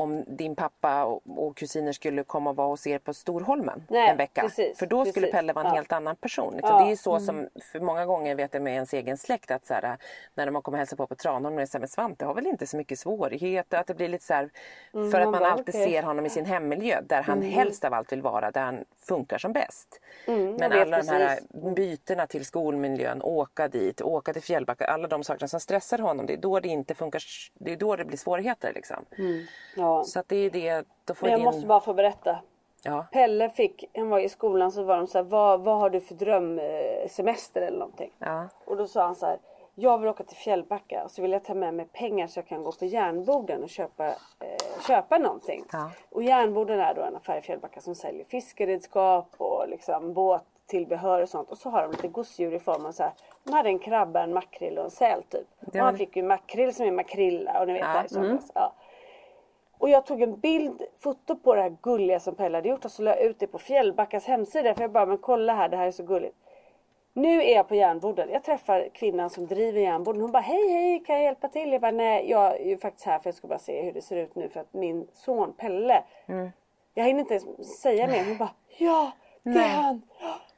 om 0.00 0.24
din 0.26 0.56
pappa 0.56 1.04
och, 1.04 1.22
och 1.26 1.56
kusiner 1.56 1.92
skulle 1.92 2.24
komma 2.24 2.50
och 2.50 2.56
vara 2.56 2.68
hos 2.68 2.86
er 2.86 2.98
på 2.98 3.14
Storholmen 3.14 3.84
Nej, 3.88 4.10
en 4.10 4.16
vecka. 4.16 4.42
precis, 4.42 4.78
för 4.78 4.86
då 4.86 5.04
skulle 5.04 5.26
precis, 5.26 5.32
Pelle 5.32 5.52
vara 5.52 5.64
en 5.64 5.70
ja. 5.70 5.74
helt 5.74 5.92
annan 5.92 6.16
person. 6.16 6.54
Liksom. 6.56 6.70
Ja. 6.70 6.80
Det 6.80 6.86
är 6.86 6.90
ju 6.90 6.96
så 6.96 7.20
som, 7.20 7.48
för 7.72 7.80
många 7.80 8.06
gånger 8.06 8.34
vet 8.34 8.54
jag 8.54 8.62
med 8.62 8.74
ens 8.74 8.92
egen 8.92 9.16
släkt 9.16 9.50
att 9.50 9.66
så 9.66 9.74
här, 9.74 9.96
när 10.34 10.46
de 10.46 10.54
har 10.54 10.62
kommit 10.62 10.74
och 10.74 10.78
hälsat 10.78 10.96
på 10.96 11.06
på 11.06 11.14
Tranholm, 11.14 11.56
är 11.56 11.60
det 11.60 11.66
så 11.66 11.78
här, 11.78 11.80
men 11.80 11.88
Svante 11.88 12.24
har 12.24 12.34
väl 12.34 12.46
inte 12.46 12.66
så 12.66 12.76
mycket 12.76 12.98
svårigheter. 12.98 13.78
Att 13.78 13.86
det 13.86 13.94
blir 13.94 14.08
lite 14.08 14.24
så 14.24 14.34
här, 14.34 14.50
för 14.92 15.20
att 15.20 15.30
man 15.30 15.40
man 15.42 15.52
alltid 15.52 15.74
okej. 15.74 15.92
ser 15.92 16.02
honom 16.02 16.26
i 16.26 16.30
sin 16.30 16.44
hemmiljö 16.44 17.00
där 17.00 17.22
han 17.22 17.42
helst 17.42 17.84
av 17.84 17.94
allt 17.94 18.12
vill 18.12 18.22
vara, 18.22 18.50
där 18.50 18.60
han 18.60 18.84
funkar 18.98 19.38
som 19.38 19.52
bäst. 19.52 20.00
Men 20.26 20.58
jag 20.58 20.68
vet 20.70 20.80
alla 20.80 21.02
de 21.02 21.08
här 21.08 21.40
precis. 21.52 21.74
bytena 21.74 22.26
till 22.26 22.44
skolmiljön, 22.44 23.22
åka 23.22 23.68
dit, 23.68 24.00
åka 24.00 24.32
till 24.32 24.42
Fjällbacka, 24.42 24.84
alla 24.84 25.08
de 25.08 25.24
sakerna 25.24 25.48
som 25.48 25.60
stressar 25.60 25.98
honom, 25.98 26.26
det 26.26 26.32
är 26.32 26.36
då 26.36 26.60
det 26.60 26.68
inte 26.68 26.94
funkar, 26.94 27.22
det 27.54 27.72
är 27.72 27.76
då 27.76 27.96
det 27.96 28.04
blir 28.04 28.18
svårigheter 28.18 28.72
liksom. 28.74 29.04
Ja. 29.76 29.89
Så 30.04 30.18
att 30.20 30.28
det 30.28 30.36
är 30.36 30.50
det, 30.50 30.86
då 31.04 31.14
får 31.14 31.26
Men 31.26 31.30
jag 31.30 31.40
din... 31.40 31.44
måste 31.44 31.66
bara 31.66 31.80
få 31.80 31.94
berätta. 31.94 32.38
Ja. 32.82 33.06
Pelle 33.12 33.50
fick, 33.50 33.84
han 33.94 34.08
var 34.08 34.18
i 34.18 34.28
skolan 34.28 34.72
så 34.72 34.82
var 34.82 34.96
de 34.96 35.06
så 35.06 35.18
här, 35.18 35.22
vad, 35.24 35.60
vad 35.60 35.78
har 35.78 35.90
du 35.90 36.00
för 36.00 36.14
drömsemester 36.14 37.60
eller 37.60 37.78
någonting? 37.78 38.12
Ja. 38.18 38.48
Och 38.64 38.76
då 38.76 38.86
sa 38.86 39.02
han 39.04 39.14
så 39.14 39.26
här, 39.26 39.38
jag 39.74 39.98
vill 39.98 40.08
åka 40.08 40.24
till 40.24 40.36
Fjällbacka 40.36 41.04
och 41.04 41.10
så 41.10 41.22
vill 41.22 41.32
jag 41.32 41.44
ta 41.44 41.54
med 41.54 41.74
mig 41.74 41.86
pengar 41.92 42.26
så 42.26 42.38
jag 42.38 42.46
kan 42.46 42.62
gå 42.62 42.72
på 42.72 42.84
järnborden 42.84 43.62
och 43.62 43.68
köpa, 43.68 44.06
eh, 44.06 44.14
köpa 44.86 45.18
någonting. 45.18 45.64
Ja. 45.72 45.90
Och 46.10 46.22
järnborden 46.22 46.80
är 46.80 46.94
då 46.94 47.02
en 47.02 47.16
affär 47.16 47.38
i 47.38 47.40
Fjällbacka 47.40 47.80
som 47.80 47.94
säljer 47.94 48.24
fiskeredskap 48.24 49.26
och 49.36 49.68
liksom 49.68 50.12
båttillbehör 50.14 51.22
och 51.22 51.28
sånt. 51.28 51.50
Och 51.50 51.58
så 51.58 51.70
har 51.70 51.82
de 51.82 51.90
lite 51.90 52.08
gosedjur 52.08 52.54
i 52.54 52.58
form 52.58 52.86
av 52.86 52.92
så 52.92 53.02
här, 53.02 53.12
de 53.44 53.52
hade 53.52 53.68
en 53.68 53.78
krabba, 53.78 54.22
en 54.22 54.32
makrill 54.34 54.78
och 54.78 54.84
en 54.84 54.90
säl 54.90 55.22
typ. 55.22 55.46
Och 55.66 55.76
han 55.76 55.96
fick 55.96 56.16
ju 56.16 56.22
makrill 56.22 56.74
som 56.74 56.86
är 56.86 56.90
makrilla 56.92 57.60
och 57.60 57.66
ni 57.66 57.72
vet 57.72 57.82
Ja. 57.82 57.92
där 57.92 58.04
i 58.04 58.08
somras. 58.08 58.50
Ja. 58.54 58.72
Och 59.80 59.90
jag 59.90 60.06
tog 60.06 60.22
en 60.22 60.40
bild, 60.40 60.82
foto 60.98 61.36
på 61.36 61.54
det 61.54 61.62
här 61.62 61.76
gulliga 61.82 62.20
som 62.20 62.34
Pelle 62.34 62.56
hade 62.56 62.68
gjort 62.68 62.84
och 62.84 62.90
så 62.90 63.02
la 63.02 63.10
jag 63.10 63.20
ut 63.20 63.38
det 63.38 63.46
på 63.46 63.58
Fjällbackas 63.58 64.26
hemsida. 64.26 64.74
För 64.74 64.82
jag 64.82 64.90
bara, 64.90 65.06
men 65.06 65.18
kolla 65.18 65.54
här, 65.54 65.68
det 65.68 65.76
här 65.76 65.86
är 65.86 65.90
så 65.90 66.02
gulligt. 66.02 66.36
Nu 67.12 67.42
är 67.42 67.54
jag 67.54 67.68
på 67.68 67.74
järnborden. 67.74 68.28
Jag 68.32 68.44
träffar 68.44 68.88
kvinnan 68.94 69.30
som 69.30 69.46
driver 69.46 69.80
järnborden. 69.80 70.22
Hon 70.22 70.32
bara, 70.32 70.42
hej 70.42 70.68
hej, 70.72 71.00
kan 71.06 71.16
jag 71.16 71.24
hjälpa 71.24 71.48
till? 71.48 71.72
Jag 71.72 71.80
bara, 71.80 71.90
nej, 71.90 72.30
jag 72.30 72.60
är 72.60 72.66
ju 72.66 72.78
faktiskt 72.78 73.06
här 73.06 73.18
för 73.18 73.28
jag 73.28 73.34
ska 73.34 73.48
bara 73.48 73.58
se 73.58 73.82
hur 73.82 73.92
det 73.92 74.02
ser 74.02 74.16
ut 74.16 74.34
nu 74.34 74.48
för 74.48 74.60
att 74.60 74.72
min 74.72 75.06
son 75.12 75.52
Pelle. 75.52 76.02
Jag 76.94 77.04
hinner 77.04 77.20
inte 77.20 77.34
ens 77.34 77.80
säga 77.80 78.06
mer. 78.06 78.24
Hon 78.24 78.38
bara, 78.38 78.54
ja, 78.78 79.10
det 79.42 79.58
är 79.58 79.68
han. 79.68 80.02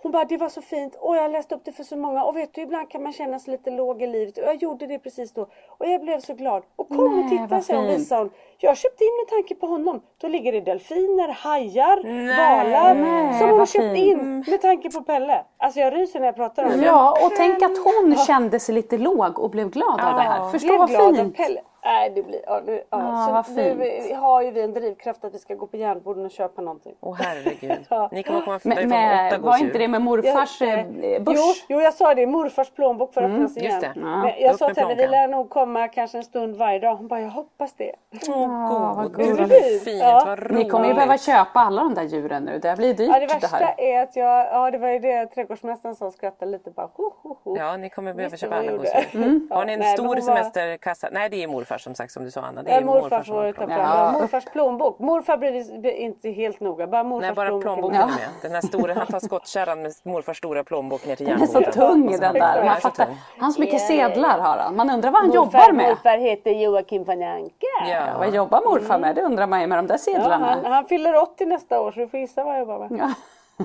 Hon 0.02 0.12
bara, 0.12 0.24
det 0.24 0.36
var 0.36 0.48
så 0.48 0.62
fint. 0.62 0.94
Och 1.00 1.16
jag 1.16 1.30
läste 1.30 1.54
upp 1.54 1.64
det 1.64 1.72
för 1.72 1.84
så 1.84 1.96
många. 1.96 2.24
Och 2.24 2.36
vet 2.36 2.54
du, 2.54 2.60
ibland 2.60 2.90
kan 2.90 3.02
man 3.02 3.12
känna 3.12 3.38
sig 3.38 3.50
lite 3.52 3.70
låg 3.70 4.02
i 4.02 4.06
livet. 4.06 4.38
Och 4.38 4.44
jag 4.44 4.54
gjorde 4.56 4.86
det 4.86 4.98
precis 4.98 5.32
då. 5.32 5.42
Och 5.68 5.86
jag 5.86 6.00
blev 6.00 6.20
så 6.20 6.34
glad. 6.34 6.62
Och 6.76 6.88
kom 6.88 6.98
och 7.00 7.10
Nej, 7.10 7.28
titta, 7.30 7.46
vad 7.46 7.64
så 7.64 7.74
hon 7.76 7.86
fint. 7.88 7.98
visade 8.00 8.20
hon. 8.20 8.30
Jag 8.58 8.76
köpte 8.76 9.04
in 9.04 9.10
med 9.22 9.28
tanke 9.28 9.54
på 9.54 9.66
honom. 9.66 10.02
Då 10.20 10.28
ligger 10.28 10.52
det 10.52 10.60
delfiner, 10.60 11.28
hajar, 11.28 12.00
Nej. 12.04 12.36
valar. 12.36 12.94
Nej, 12.94 13.38
som 13.38 13.48
hon 13.48 13.58
vad 13.58 13.68
köpt 13.68 13.94
fint. 13.94 13.98
in 13.98 14.44
med 14.48 14.60
tanke 14.62 14.90
på 14.90 15.02
Pelle. 15.02 15.44
Alltså 15.56 15.80
jag 15.80 15.94
ryser 15.94 16.20
när 16.20 16.26
jag 16.26 16.36
pratar 16.36 16.64
om 16.64 16.70
det. 16.80 16.86
Ja, 16.86 17.10
och 17.26 17.32
tänk 17.36 17.62
att 17.62 17.78
hon 17.78 18.16
kände 18.16 18.60
sig 18.60 18.74
lite 18.74 18.98
låg 18.98 19.38
och 19.38 19.50
blev 19.50 19.70
glad 19.70 20.00
av 20.00 20.14
det 20.14 20.22
här. 20.22 20.50
Förstå 20.50 20.78
vad 20.78 20.90
fint. 21.16 21.36
Pelle. 21.36 21.60
Nej, 21.84 22.10
det 22.14 22.22
blir... 22.22 22.40
Ja, 22.46 22.60
det, 22.60 22.72
ja. 22.72 22.82
Ja, 22.90 23.42
så 23.46 23.52
nu 23.52 24.14
har 24.16 24.42
ju 24.42 24.50
vi 24.50 24.60
en 24.62 24.72
drivkraft 24.72 25.24
att 25.24 25.34
vi 25.34 25.38
ska 25.38 25.54
gå 25.54 25.66
på 25.66 25.76
järnborden 25.76 26.24
och 26.24 26.30
köpa 26.30 26.62
någonting. 26.62 26.94
Åh 27.00 27.16
herregud. 27.20 27.78
Ja. 27.88 28.08
Ni 28.12 28.22
kommer 28.22 28.40
komma 28.40 28.60
Med, 28.64 28.76
därifrån 28.76 29.44
åtta 29.48 29.51
var 29.52 29.66
inte 29.66 29.78
det 29.78 29.88
med 29.88 30.02
morfars 30.02 30.60
Ja, 30.60 30.66
eh, 30.66 30.78
eh, 30.80 31.22
börs? 31.22 31.36
Jo, 31.38 31.52
jo, 31.68 31.80
jag 31.80 31.94
sa 31.94 32.14
det. 32.14 32.26
Morfars 32.26 32.70
plånbok 32.70 33.14
för 33.14 33.22
att 33.22 33.30
öppnas 33.30 33.56
igen. 33.56 33.80
det. 33.80 33.92
Ja. 33.96 34.00
Men 34.02 34.32
jag 34.40 34.58
sa 34.58 34.74
till 34.74 34.82
henne, 34.82 34.94
vi 34.94 35.06
lär 35.06 35.28
nog 35.28 35.50
komma 35.50 35.88
kanske 35.88 36.18
en 36.18 36.24
stund 36.24 36.56
varje 36.56 36.78
dag. 36.78 36.96
Hon 36.96 37.08
bara, 37.08 37.20
jag 37.20 37.30
hoppas 37.30 37.74
det. 37.74 37.92
Åh 38.28 38.96
vad 38.96 39.12
god, 39.12 39.26
gulligt. 39.26 39.38
vad 39.40 39.80
fint, 39.84 40.00
Ja. 40.00 40.22
vad 40.26 40.38
roligt. 40.38 40.52
Ni 40.64 40.68
kommer 40.70 40.88
ju 40.88 40.94
behöva 40.94 41.18
köpa 41.18 41.60
alla 41.60 41.82
de 41.82 41.94
där 41.94 42.02
djuren 42.02 42.42
nu. 42.44 42.58
Det 42.58 42.76
blir 42.76 42.94
dyrt 42.94 43.08
Ja, 43.14 43.20
det 43.20 43.26
värsta 43.26 43.46
här. 43.56 43.74
är 43.78 44.02
att 44.02 44.16
jag, 44.16 44.46
ja 44.46 44.70
det 44.70 44.78
var 44.78 44.88
ju 44.88 44.98
det 44.98 45.26
trädgårdsmästaren 45.26 45.94
som 45.94 46.10
skrattade 46.12 46.50
lite 46.50 46.70
bara 46.70 46.86
ho, 46.94 47.10
ho, 47.22 47.36
ho. 47.44 47.56
Ja, 47.58 47.76
ni 47.76 47.90
kommer 47.90 48.14
behöva 48.14 48.36
köpa 48.36 48.50
vad 48.50 48.58
alla 48.58 48.70
jag 48.70 48.80
gosedjur. 48.80 49.24
Mm. 49.24 49.48
Har 49.50 49.64
ni 49.64 49.72
en 49.72 49.78
Nej, 49.78 49.96
stor 49.96 50.16
semesterkassa? 50.16 51.08
Nej, 51.12 51.28
det 51.28 51.42
är 51.42 51.48
morfar 51.48 51.78
som 51.78 51.94
sagt 51.94 52.12
som 52.12 52.24
du 52.24 52.30
sa 52.30 52.40
Anna. 52.40 52.62
Det 52.62 52.70
är 52.70 52.80
Ja, 52.80 52.86
morfar 52.86 53.22
som 53.22 53.34
har 53.36 53.52
plånbok. 53.52 54.20
Morfars 54.20 54.44
plånbok. 54.44 54.98
Morfar 54.98 55.36
blir 55.36 55.86
inte 55.90 56.30
helt 56.30 56.60
noga. 56.60 56.86
Bara 56.86 57.04
morfars 57.04 57.22
Nej, 57.26 57.34
bara 57.34 57.46
plånbok. 57.46 57.62
plånboken 57.62 57.96
Ja. 58.00 58.02
är 58.02 58.06
med. 58.08 58.28
Den 58.42 58.52
här 58.52 58.60
stora, 58.60 58.94
han 58.94 59.06
tar 59.06 59.20
skottkärran 59.42 59.82
med 59.82 59.92
morfars 60.02 60.38
stora 60.38 60.64
plånbok 60.64 61.06
ner 61.06 61.16
till 61.16 61.26
Den 61.26 61.42
är 61.42 61.46
så 61.46 61.60
tung 61.62 62.10
den 62.10 62.20
Den 62.20 62.34
där. 62.34 62.58
är 62.58 62.64
Man 62.64 62.76
fattar. 62.80 63.06
Han 63.06 63.44
har 63.44 63.50
så 63.52 63.60
mycket 63.60 63.80
Ja. 63.80 63.86
sedlar 63.86 64.38
har 64.38 64.56
han. 64.58 64.76
Man 64.76 64.90
undrar 64.90 65.10
vad 65.10 65.20
han 65.20 65.28
Morfar, 65.28 65.44
jobbar 65.60 65.72
med. 65.72 65.88
morfar 65.88 66.18
heter 66.18 66.50
Joakim 66.50 67.04
von 67.04 67.22
Anka. 67.22 67.66
Ja. 67.88 68.06
Vad 68.18 68.34
jobbar 68.34 68.60
morfar 68.70 68.98
med? 68.98 69.14
Det 69.16 69.22
undrar 69.22 69.46
man 69.46 69.60
ju 69.60 69.66
med 69.66 69.78
de 69.78 69.86
där 69.86 69.94
Ja, 69.94 69.98
sedlarna. 69.98 70.46
han, 70.62 70.64
han 70.72 70.84
fyller 70.84 71.16
80 71.22 71.46
nästa 71.46 71.80
år 71.80 71.92
så 71.92 72.00
du 72.00 72.08
får 72.08 72.20
gissa 72.20 72.44
vad 72.44 72.54
jag 72.54 72.60
jobbar 72.60 72.78
med. 72.88 73.00
Ja. 73.00 73.14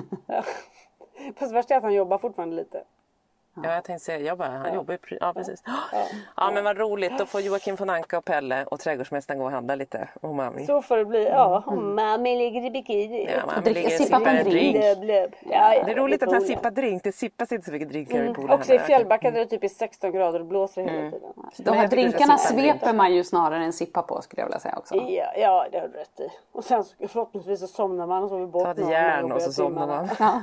Ja. 0.26 0.42
Fast 1.38 1.52
värst 1.54 1.70
är 1.70 1.76
att 1.76 1.82
han 1.82 1.94
jobbar 1.94 2.18
fortfarande 2.18 2.56
lite. 2.56 2.82
Ja, 3.64 3.74
jag 3.74 3.84
tänkte 3.84 4.04
säga, 4.04 4.18
jag 4.18 4.38
bara, 4.38 4.48
han 4.48 4.74
jobbar 4.74 4.98
ju... 5.10 5.16
Ja, 5.20 5.32
precis. 5.32 5.62
Ja, 6.36 6.50
men 6.54 6.64
vad 6.64 6.78
roligt. 6.78 7.18
Då 7.18 7.26
får 7.26 7.40
Joakim 7.40 7.76
von 7.76 7.90
Anka 7.90 8.18
och 8.18 8.24
Pelle 8.24 8.64
och 8.64 8.80
trädgårdsmästaren 8.80 9.38
gå 9.38 9.44
och 9.44 9.50
handla 9.50 9.74
lite. 9.74 10.08
Och 10.20 10.34
mami. 10.34 10.66
Så 10.66 10.82
får 10.82 10.96
det 10.96 11.04
bli. 11.04 11.24
Ja, 11.28 11.62
och 11.66 11.78
mamma 11.78 12.16
ligger 12.28 12.64
i 12.64 12.70
bikini. 12.70 13.30
Ja, 13.36 13.46
mami 13.54 13.72
ligger 13.74 13.86
och 13.86 13.92
sippar 13.92 14.20
på 14.20 14.26
en 14.28 14.44
drink. 14.44 14.52
drink. 14.52 14.76
Blöb, 14.76 15.00
blöb. 15.00 15.34
Ja, 15.50 15.74
ja, 15.74 15.84
Det 15.84 15.90
är 15.92 15.96
roligt 15.96 16.22
att 16.22 16.32
han 16.32 16.42
sippar 16.42 16.70
drink. 16.70 17.04
Det 17.04 17.12
sippas 17.12 17.52
inte 17.52 17.66
så 17.66 17.72
mycket 17.72 17.88
drink 17.88 18.12
här 18.12 18.30
i 18.30 18.34
poolen. 18.34 18.50
Också 18.50 18.72
i 18.72 18.76
heller. 18.76 18.86
Fjällbacka 18.86 19.30
där 19.30 19.38
det 19.38 19.46
typ 19.46 19.64
är 19.64 19.68
16 19.68 20.12
grader 20.12 20.40
och 20.40 20.46
blåser 20.46 20.82
hela 20.82 20.98
Mm. 20.98 21.10
tiden. 21.10 21.32
De 21.56 21.70
här 21.76 21.88
drinkarna 21.88 22.38
sveper 22.38 22.92
man 22.92 23.14
ju 23.14 23.24
snarare 23.24 23.64
än 23.64 23.72
sippar 23.72 24.02
på 24.02 24.22
skulle 24.22 24.40
jag 24.42 24.46
vilja 24.46 24.60
säga 24.60 24.74
också. 24.78 24.94
Ja, 24.94 25.32
ja, 25.36 25.66
det 25.72 25.78
har 25.78 25.88
du 25.88 25.94
rätt 25.98 26.20
i. 26.20 26.28
Och 26.52 26.64
sen 26.64 26.84
så, 26.84 26.94
förhoppningsvis 27.08 27.60
så 27.60 27.66
somnar 27.66 28.06
man 28.06 28.22
och 28.22 28.28
sover 28.28 28.46
bort 28.46 28.64
Ta 28.64 28.70
ett 28.70 28.90
järn 28.90 29.32
och 29.32 29.42
så 29.42 29.52
somnar 29.52 29.86
man. 29.86 30.08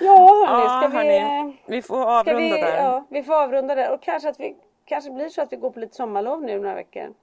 Ja. 0.00 0.44
Hörni, 0.46 0.64
Ja, 0.64 0.80
ska 0.80 0.98
vi... 0.98 1.18
hörni, 1.18 1.56
vi 1.66 1.82
får 1.82 2.02
avrunda 2.18 2.40
vi, 2.40 2.48
där. 2.60 2.76
ja, 2.76 3.04
vi 3.08 3.22
får 3.22 3.34
avrunda 3.42 3.74
där. 3.74 3.92
Och 3.94 4.02
kanske 4.02 4.28
att 4.28 4.40
vi 4.40 4.56
kanske 4.84 5.10
blir 5.10 5.28
så 5.28 5.42
att 5.42 5.52
vi 5.52 5.56
går 5.56 5.70
på 5.70 5.80
lite 5.80 5.96
sommarlov 5.96 6.42
nu 6.42 6.58
några 6.60 6.74
veckor. 6.74 7.14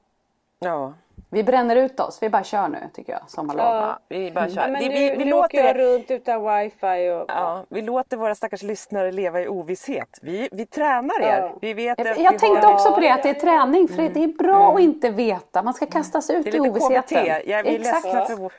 Ja. 0.60 0.93
Vi 1.30 1.43
bränner 1.43 1.76
ut 1.76 1.99
oss, 1.99 2.24
vi 2.24 2.30
bara 2.30 2.43
kör 2.43 2.68
nu 2.68 2.78
tycker 2.93 3.14
jag. 3.14 3.30
Sommarlov. 3.30 3.66
Ja. 3.66 3.99
Vi 4.10 4.32
bara 4.32 4.49
kör. 4.49 4.62
Ja, 4.62 4.68
men 4.68 4.80
vi, 4.80 4.89
vi, 4.89 5.16
vi, 5.18 5.26
nu 5.26 5.34
åker 5.34 5.58
jag 5.58 5.78
låter, 5.78 5.93
runt 5.97 6.12
utan 6.12 6.41
wifi 6.60 7.10
och... 7.10 7.26
ja, 7.28 7.66
vi 7.70 7.82
låter 7.82 8.18
våra 8.18 8.36
stackars 8.36 8.64
lyssnare 8.64 9.12
leva 9.12 9.41
i 9.41 9.47
ovisshet. 9.47 10.20
Vi, 10.22 10.49
vi 10.51 10.66
tränar 10.66 11.22
er. 11.22 11.41
Ja. 11.41 11.58
Vi 11.62 11.74
vet 11.74 11.99
Jag, 11.99 12.08
jag 12.20 12.32
vi 12.32 12.39
tänkte 12.39 12.68
har, 12.68 12.74
också 12.74 12.93
på 12.93 12.99
det, 12.99 13.10
att 13.10 13.24
det 13.24 13.30
är 13.30 13.34
träning. 13.34 13.88
För 13.88 14.10
det 14.10 14.24
är 14.24 14.28
bra 14.28 14.74
att 14.76 14.80
inte 14.82 15.10
veta. 15.10 15.64
Man 15.64 15.74
ska 15.74 15.86
kastas 15.86 16.30
ut 16.30 16.36
Mm. 16.38 16.43
Det 16.43 16.49
är 16.49 16.55
i 16.55 16.60
lite 16.60 16.70
ovissheten. 16.70 17.24
KBT. 17.26 17.47
Jag 17.49 17.60
är 17.68 17.76
Exakt. 17.80 18.03
ledsna 18.05 18.26
för 18.26 18.36
vår... 18.36 18.53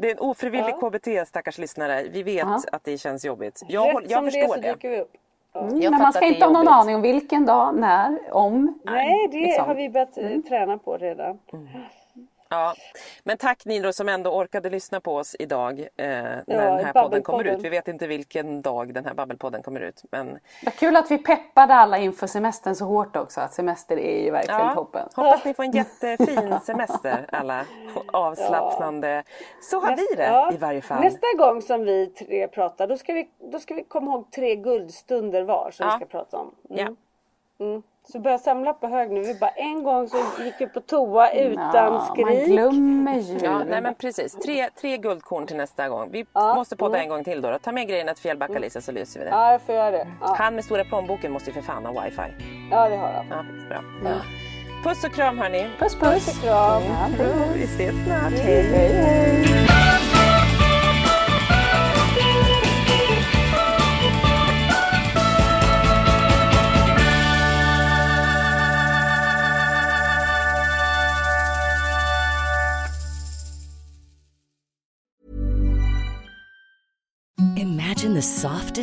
Det 0.00 0.08
är 0.08 0.12
en 0.12 0.18
ofrivillig 0.20 0.74
KBT 0.80 1.28
stackars 1.28 1.58
lyssnare. 1.58 2.02
Vi 2.10 2.22
vet 2.22 2.36
Ja. 2.46 2.60
att 2.72 2.84
det 2.84 2.98
känns 2.98 3.24
jobbigt. 3.24 3.62
Jag, 3.68 3.86
Rätt 4.02 4.10
jag 4.10 4.18
som 4.18 4.24
det 4.24 4.30
förstår 4.30 4.54
så 4.54 4.60
det. 4.60 4.72
dyker 4.72 4.90
vi 4.90 5.00
upp. 5.00 5.12
Jag 5.54 5.90
Men 5.90 6.02
man 6.02 6.12
ska 6.12 6.26
inte 6.26 6.44
ha 6.44 6.52
någon 6.52 6.68
aning 6.68 6.94
om 6.94 7.02
vilken 7.02 7.46
dag, 7.46 7.74
när, 7.74 8.18
om. 8.30 8.78
Nej, 8.84 9.28
det 9.32 9.38
liksom. 9.40 9.66
har 9.66 9.74
vi 9.74 9.90
börjat 9.90 10.18
eh, 10.18 10.40
träna 10.48 10.78
på 10.78 10.96
redan. 10.96 11.38
Ja. 12.54 12.74
Men 13.24 13.36
tack 13.38 13.64
ni 13.64 13.80
då 13.80 13.92
som 13.92 14.08
ändå 14.08 14.30
orkade 14.30 14.70
lyssna 14.70 15.00
på 15.00 15.16
oss 15.16 15.36
idag 15.38 15.80
eh, 15.80 15.86
när 15.96 16.42
den 16.46 16.84
här 16.84 16.92
podden 16.92 17.22
kommer 17.22 17.44
ut. 17.44 17.60
Vi 17.62 17.68
vet 17.68 17.88
inte 17.88 18.06
vilken 18.06 18.62
dag 18.62 18.94
den 18.94 19.04
här 19.04 19.14
babbelpodden 19.14 19.62
kommer 19.62 19.80
ut. 19.80 20.02
Men 20.10 20.38
Vad 20.64 20.74
kul 20.76 20.96
att 20.96 21.10
vi 21.10 21.18
peppade 21.18 21.74
alla 21.74 21.98
inför 21.98 22.26
semestern 22.26 22.74
så 22.74 22.84
hårt 22.84 23.16
också. 23.16 23.40
Att 23.40 23.52
semester 23.54 23.96
är 23.98 24.24
ju 24.24 24.30
verkligen 24.30 24.60
ja, 24.60 24.74
toppen. 24.74 25.08
hoppas 25.14 25.44
ni 25.44 25.54
får 25.54 25.62
en 25.62 25.72
jättefin 25.72 26.60
semester 26.66 27.26
alla. 27.32 27.64
Avslappnande. 28.12 29.22
Så 29.62 29.80
har 29.80 29.96
vi 29.96 30.16
det 30.16 30.24
Ja. 30.24 30.52
i 30.52 30.56
varje 30.56 30.80
fall. 30.82 31.00
Nästa 31.04 31.26
gång 31.38 31.62
som 31.62 31.84
vi 31.84 32.06
tre 32.06 32.48
pratar 32.48 32.86
då 32.86 32.96
ska 32.96 33.12
vi, 33.12 33.28
då 33.52 33.58
ska 33.58 33.74
vi 33.74 33.84
komma 33.84 34.10
ihåg 34.10 34.30
tre 34.30 34.56
guldstunder 34.56 35.42
var 35.42 35.70
som 35.70 35.86
Ja. 35.86 35.92
vi 36.00 36.04
ska 36.06 36.18
prata 36.18 36.36
om. 36.36 36.54
Mm. 36.70 36.96
Ja. 37.58 37.82
Så 38.12 38.18
börja 38.18 38.38
samla 38.38 38.72
på 38.72 38.86
hög 38.86 39.10
nu. 39.10 39.20
Vi 39.22 39.34
bara 39.34 39.50
en 39.50 39.82
gång 39.82 40.08
så 40.08 40.16
gick 40.44 40.54
vi 40.58 40.66
på 40.66 40.80
toa 40.80 41.30
utan 41.32 41.74
Ja, 41.74 41.90
man 41.90 42.06
skrik. 42.06 42.46
glömmer 42.46 43.18
ju. 43.18 43.38
Ja, 43.42 43.58
nej 43.64 43.80
men 43.82 43.94
precis. 43.94 44.32
Tre, 44.32 44.68
tre 44.80 44.96
guldkorn 44.96 45.46
till 45.46 45.56
nästa 45.56 45.88
gång. 45.88 46.08
Vi 46.12 46.26
måste 46.34 46.76
podda 46.76 46.98
en 47.02 47.08
gång 47.08 47.24
till 47.24 47.42
då. 47.42 47.58
Ta 47.58 47.72
med 47.72 47.88
grejerna 47.88 48.14
till 48.14 48.22
Fjällbacka 48.22 48.58
Lisa 48.58 48.80
så 48.80 48.92
löser 48.92 49.20
vi 49.20 49.24
det. 49.24 49.30
Ja, 49.30 49.52
jag 49.52 49.62
får 49.62 49.74
göra 49.74 49.90
det. 49.90 50.06
Ja, 50.20 50.34
Han 50.38 50.54
med 50.54 50.64
stora 50.64 50.84
plånboken 50.84 51.32
måste 51.32 51.50
ju 51.50 51.54
för 51.54 51.62
fan 51.62 51.86
ha 51.86 52.02
wifi. 52.04 52.22
ja 52.70 52.88
det 52.88 52.96
har 52.96 53.10
jag. 53.12 53.24
Ja, 53.30 53.44
bra. 53.68 54.12
Puss 54.84 55.04
och 55.04 55.12
kram 55.12 55.38
hörni. 55.38 55.66
Puss 55.78 55.94
puss. 55.94 56.10
Puss 56.26 56.38
och 56.38 56.42
kram. 56.44 56.82
Vi 57.54 57.64
ses 57.64 57.94
snart. 58.04 58.32
Hej, 58.32 58.62
hej. 58.62 59.73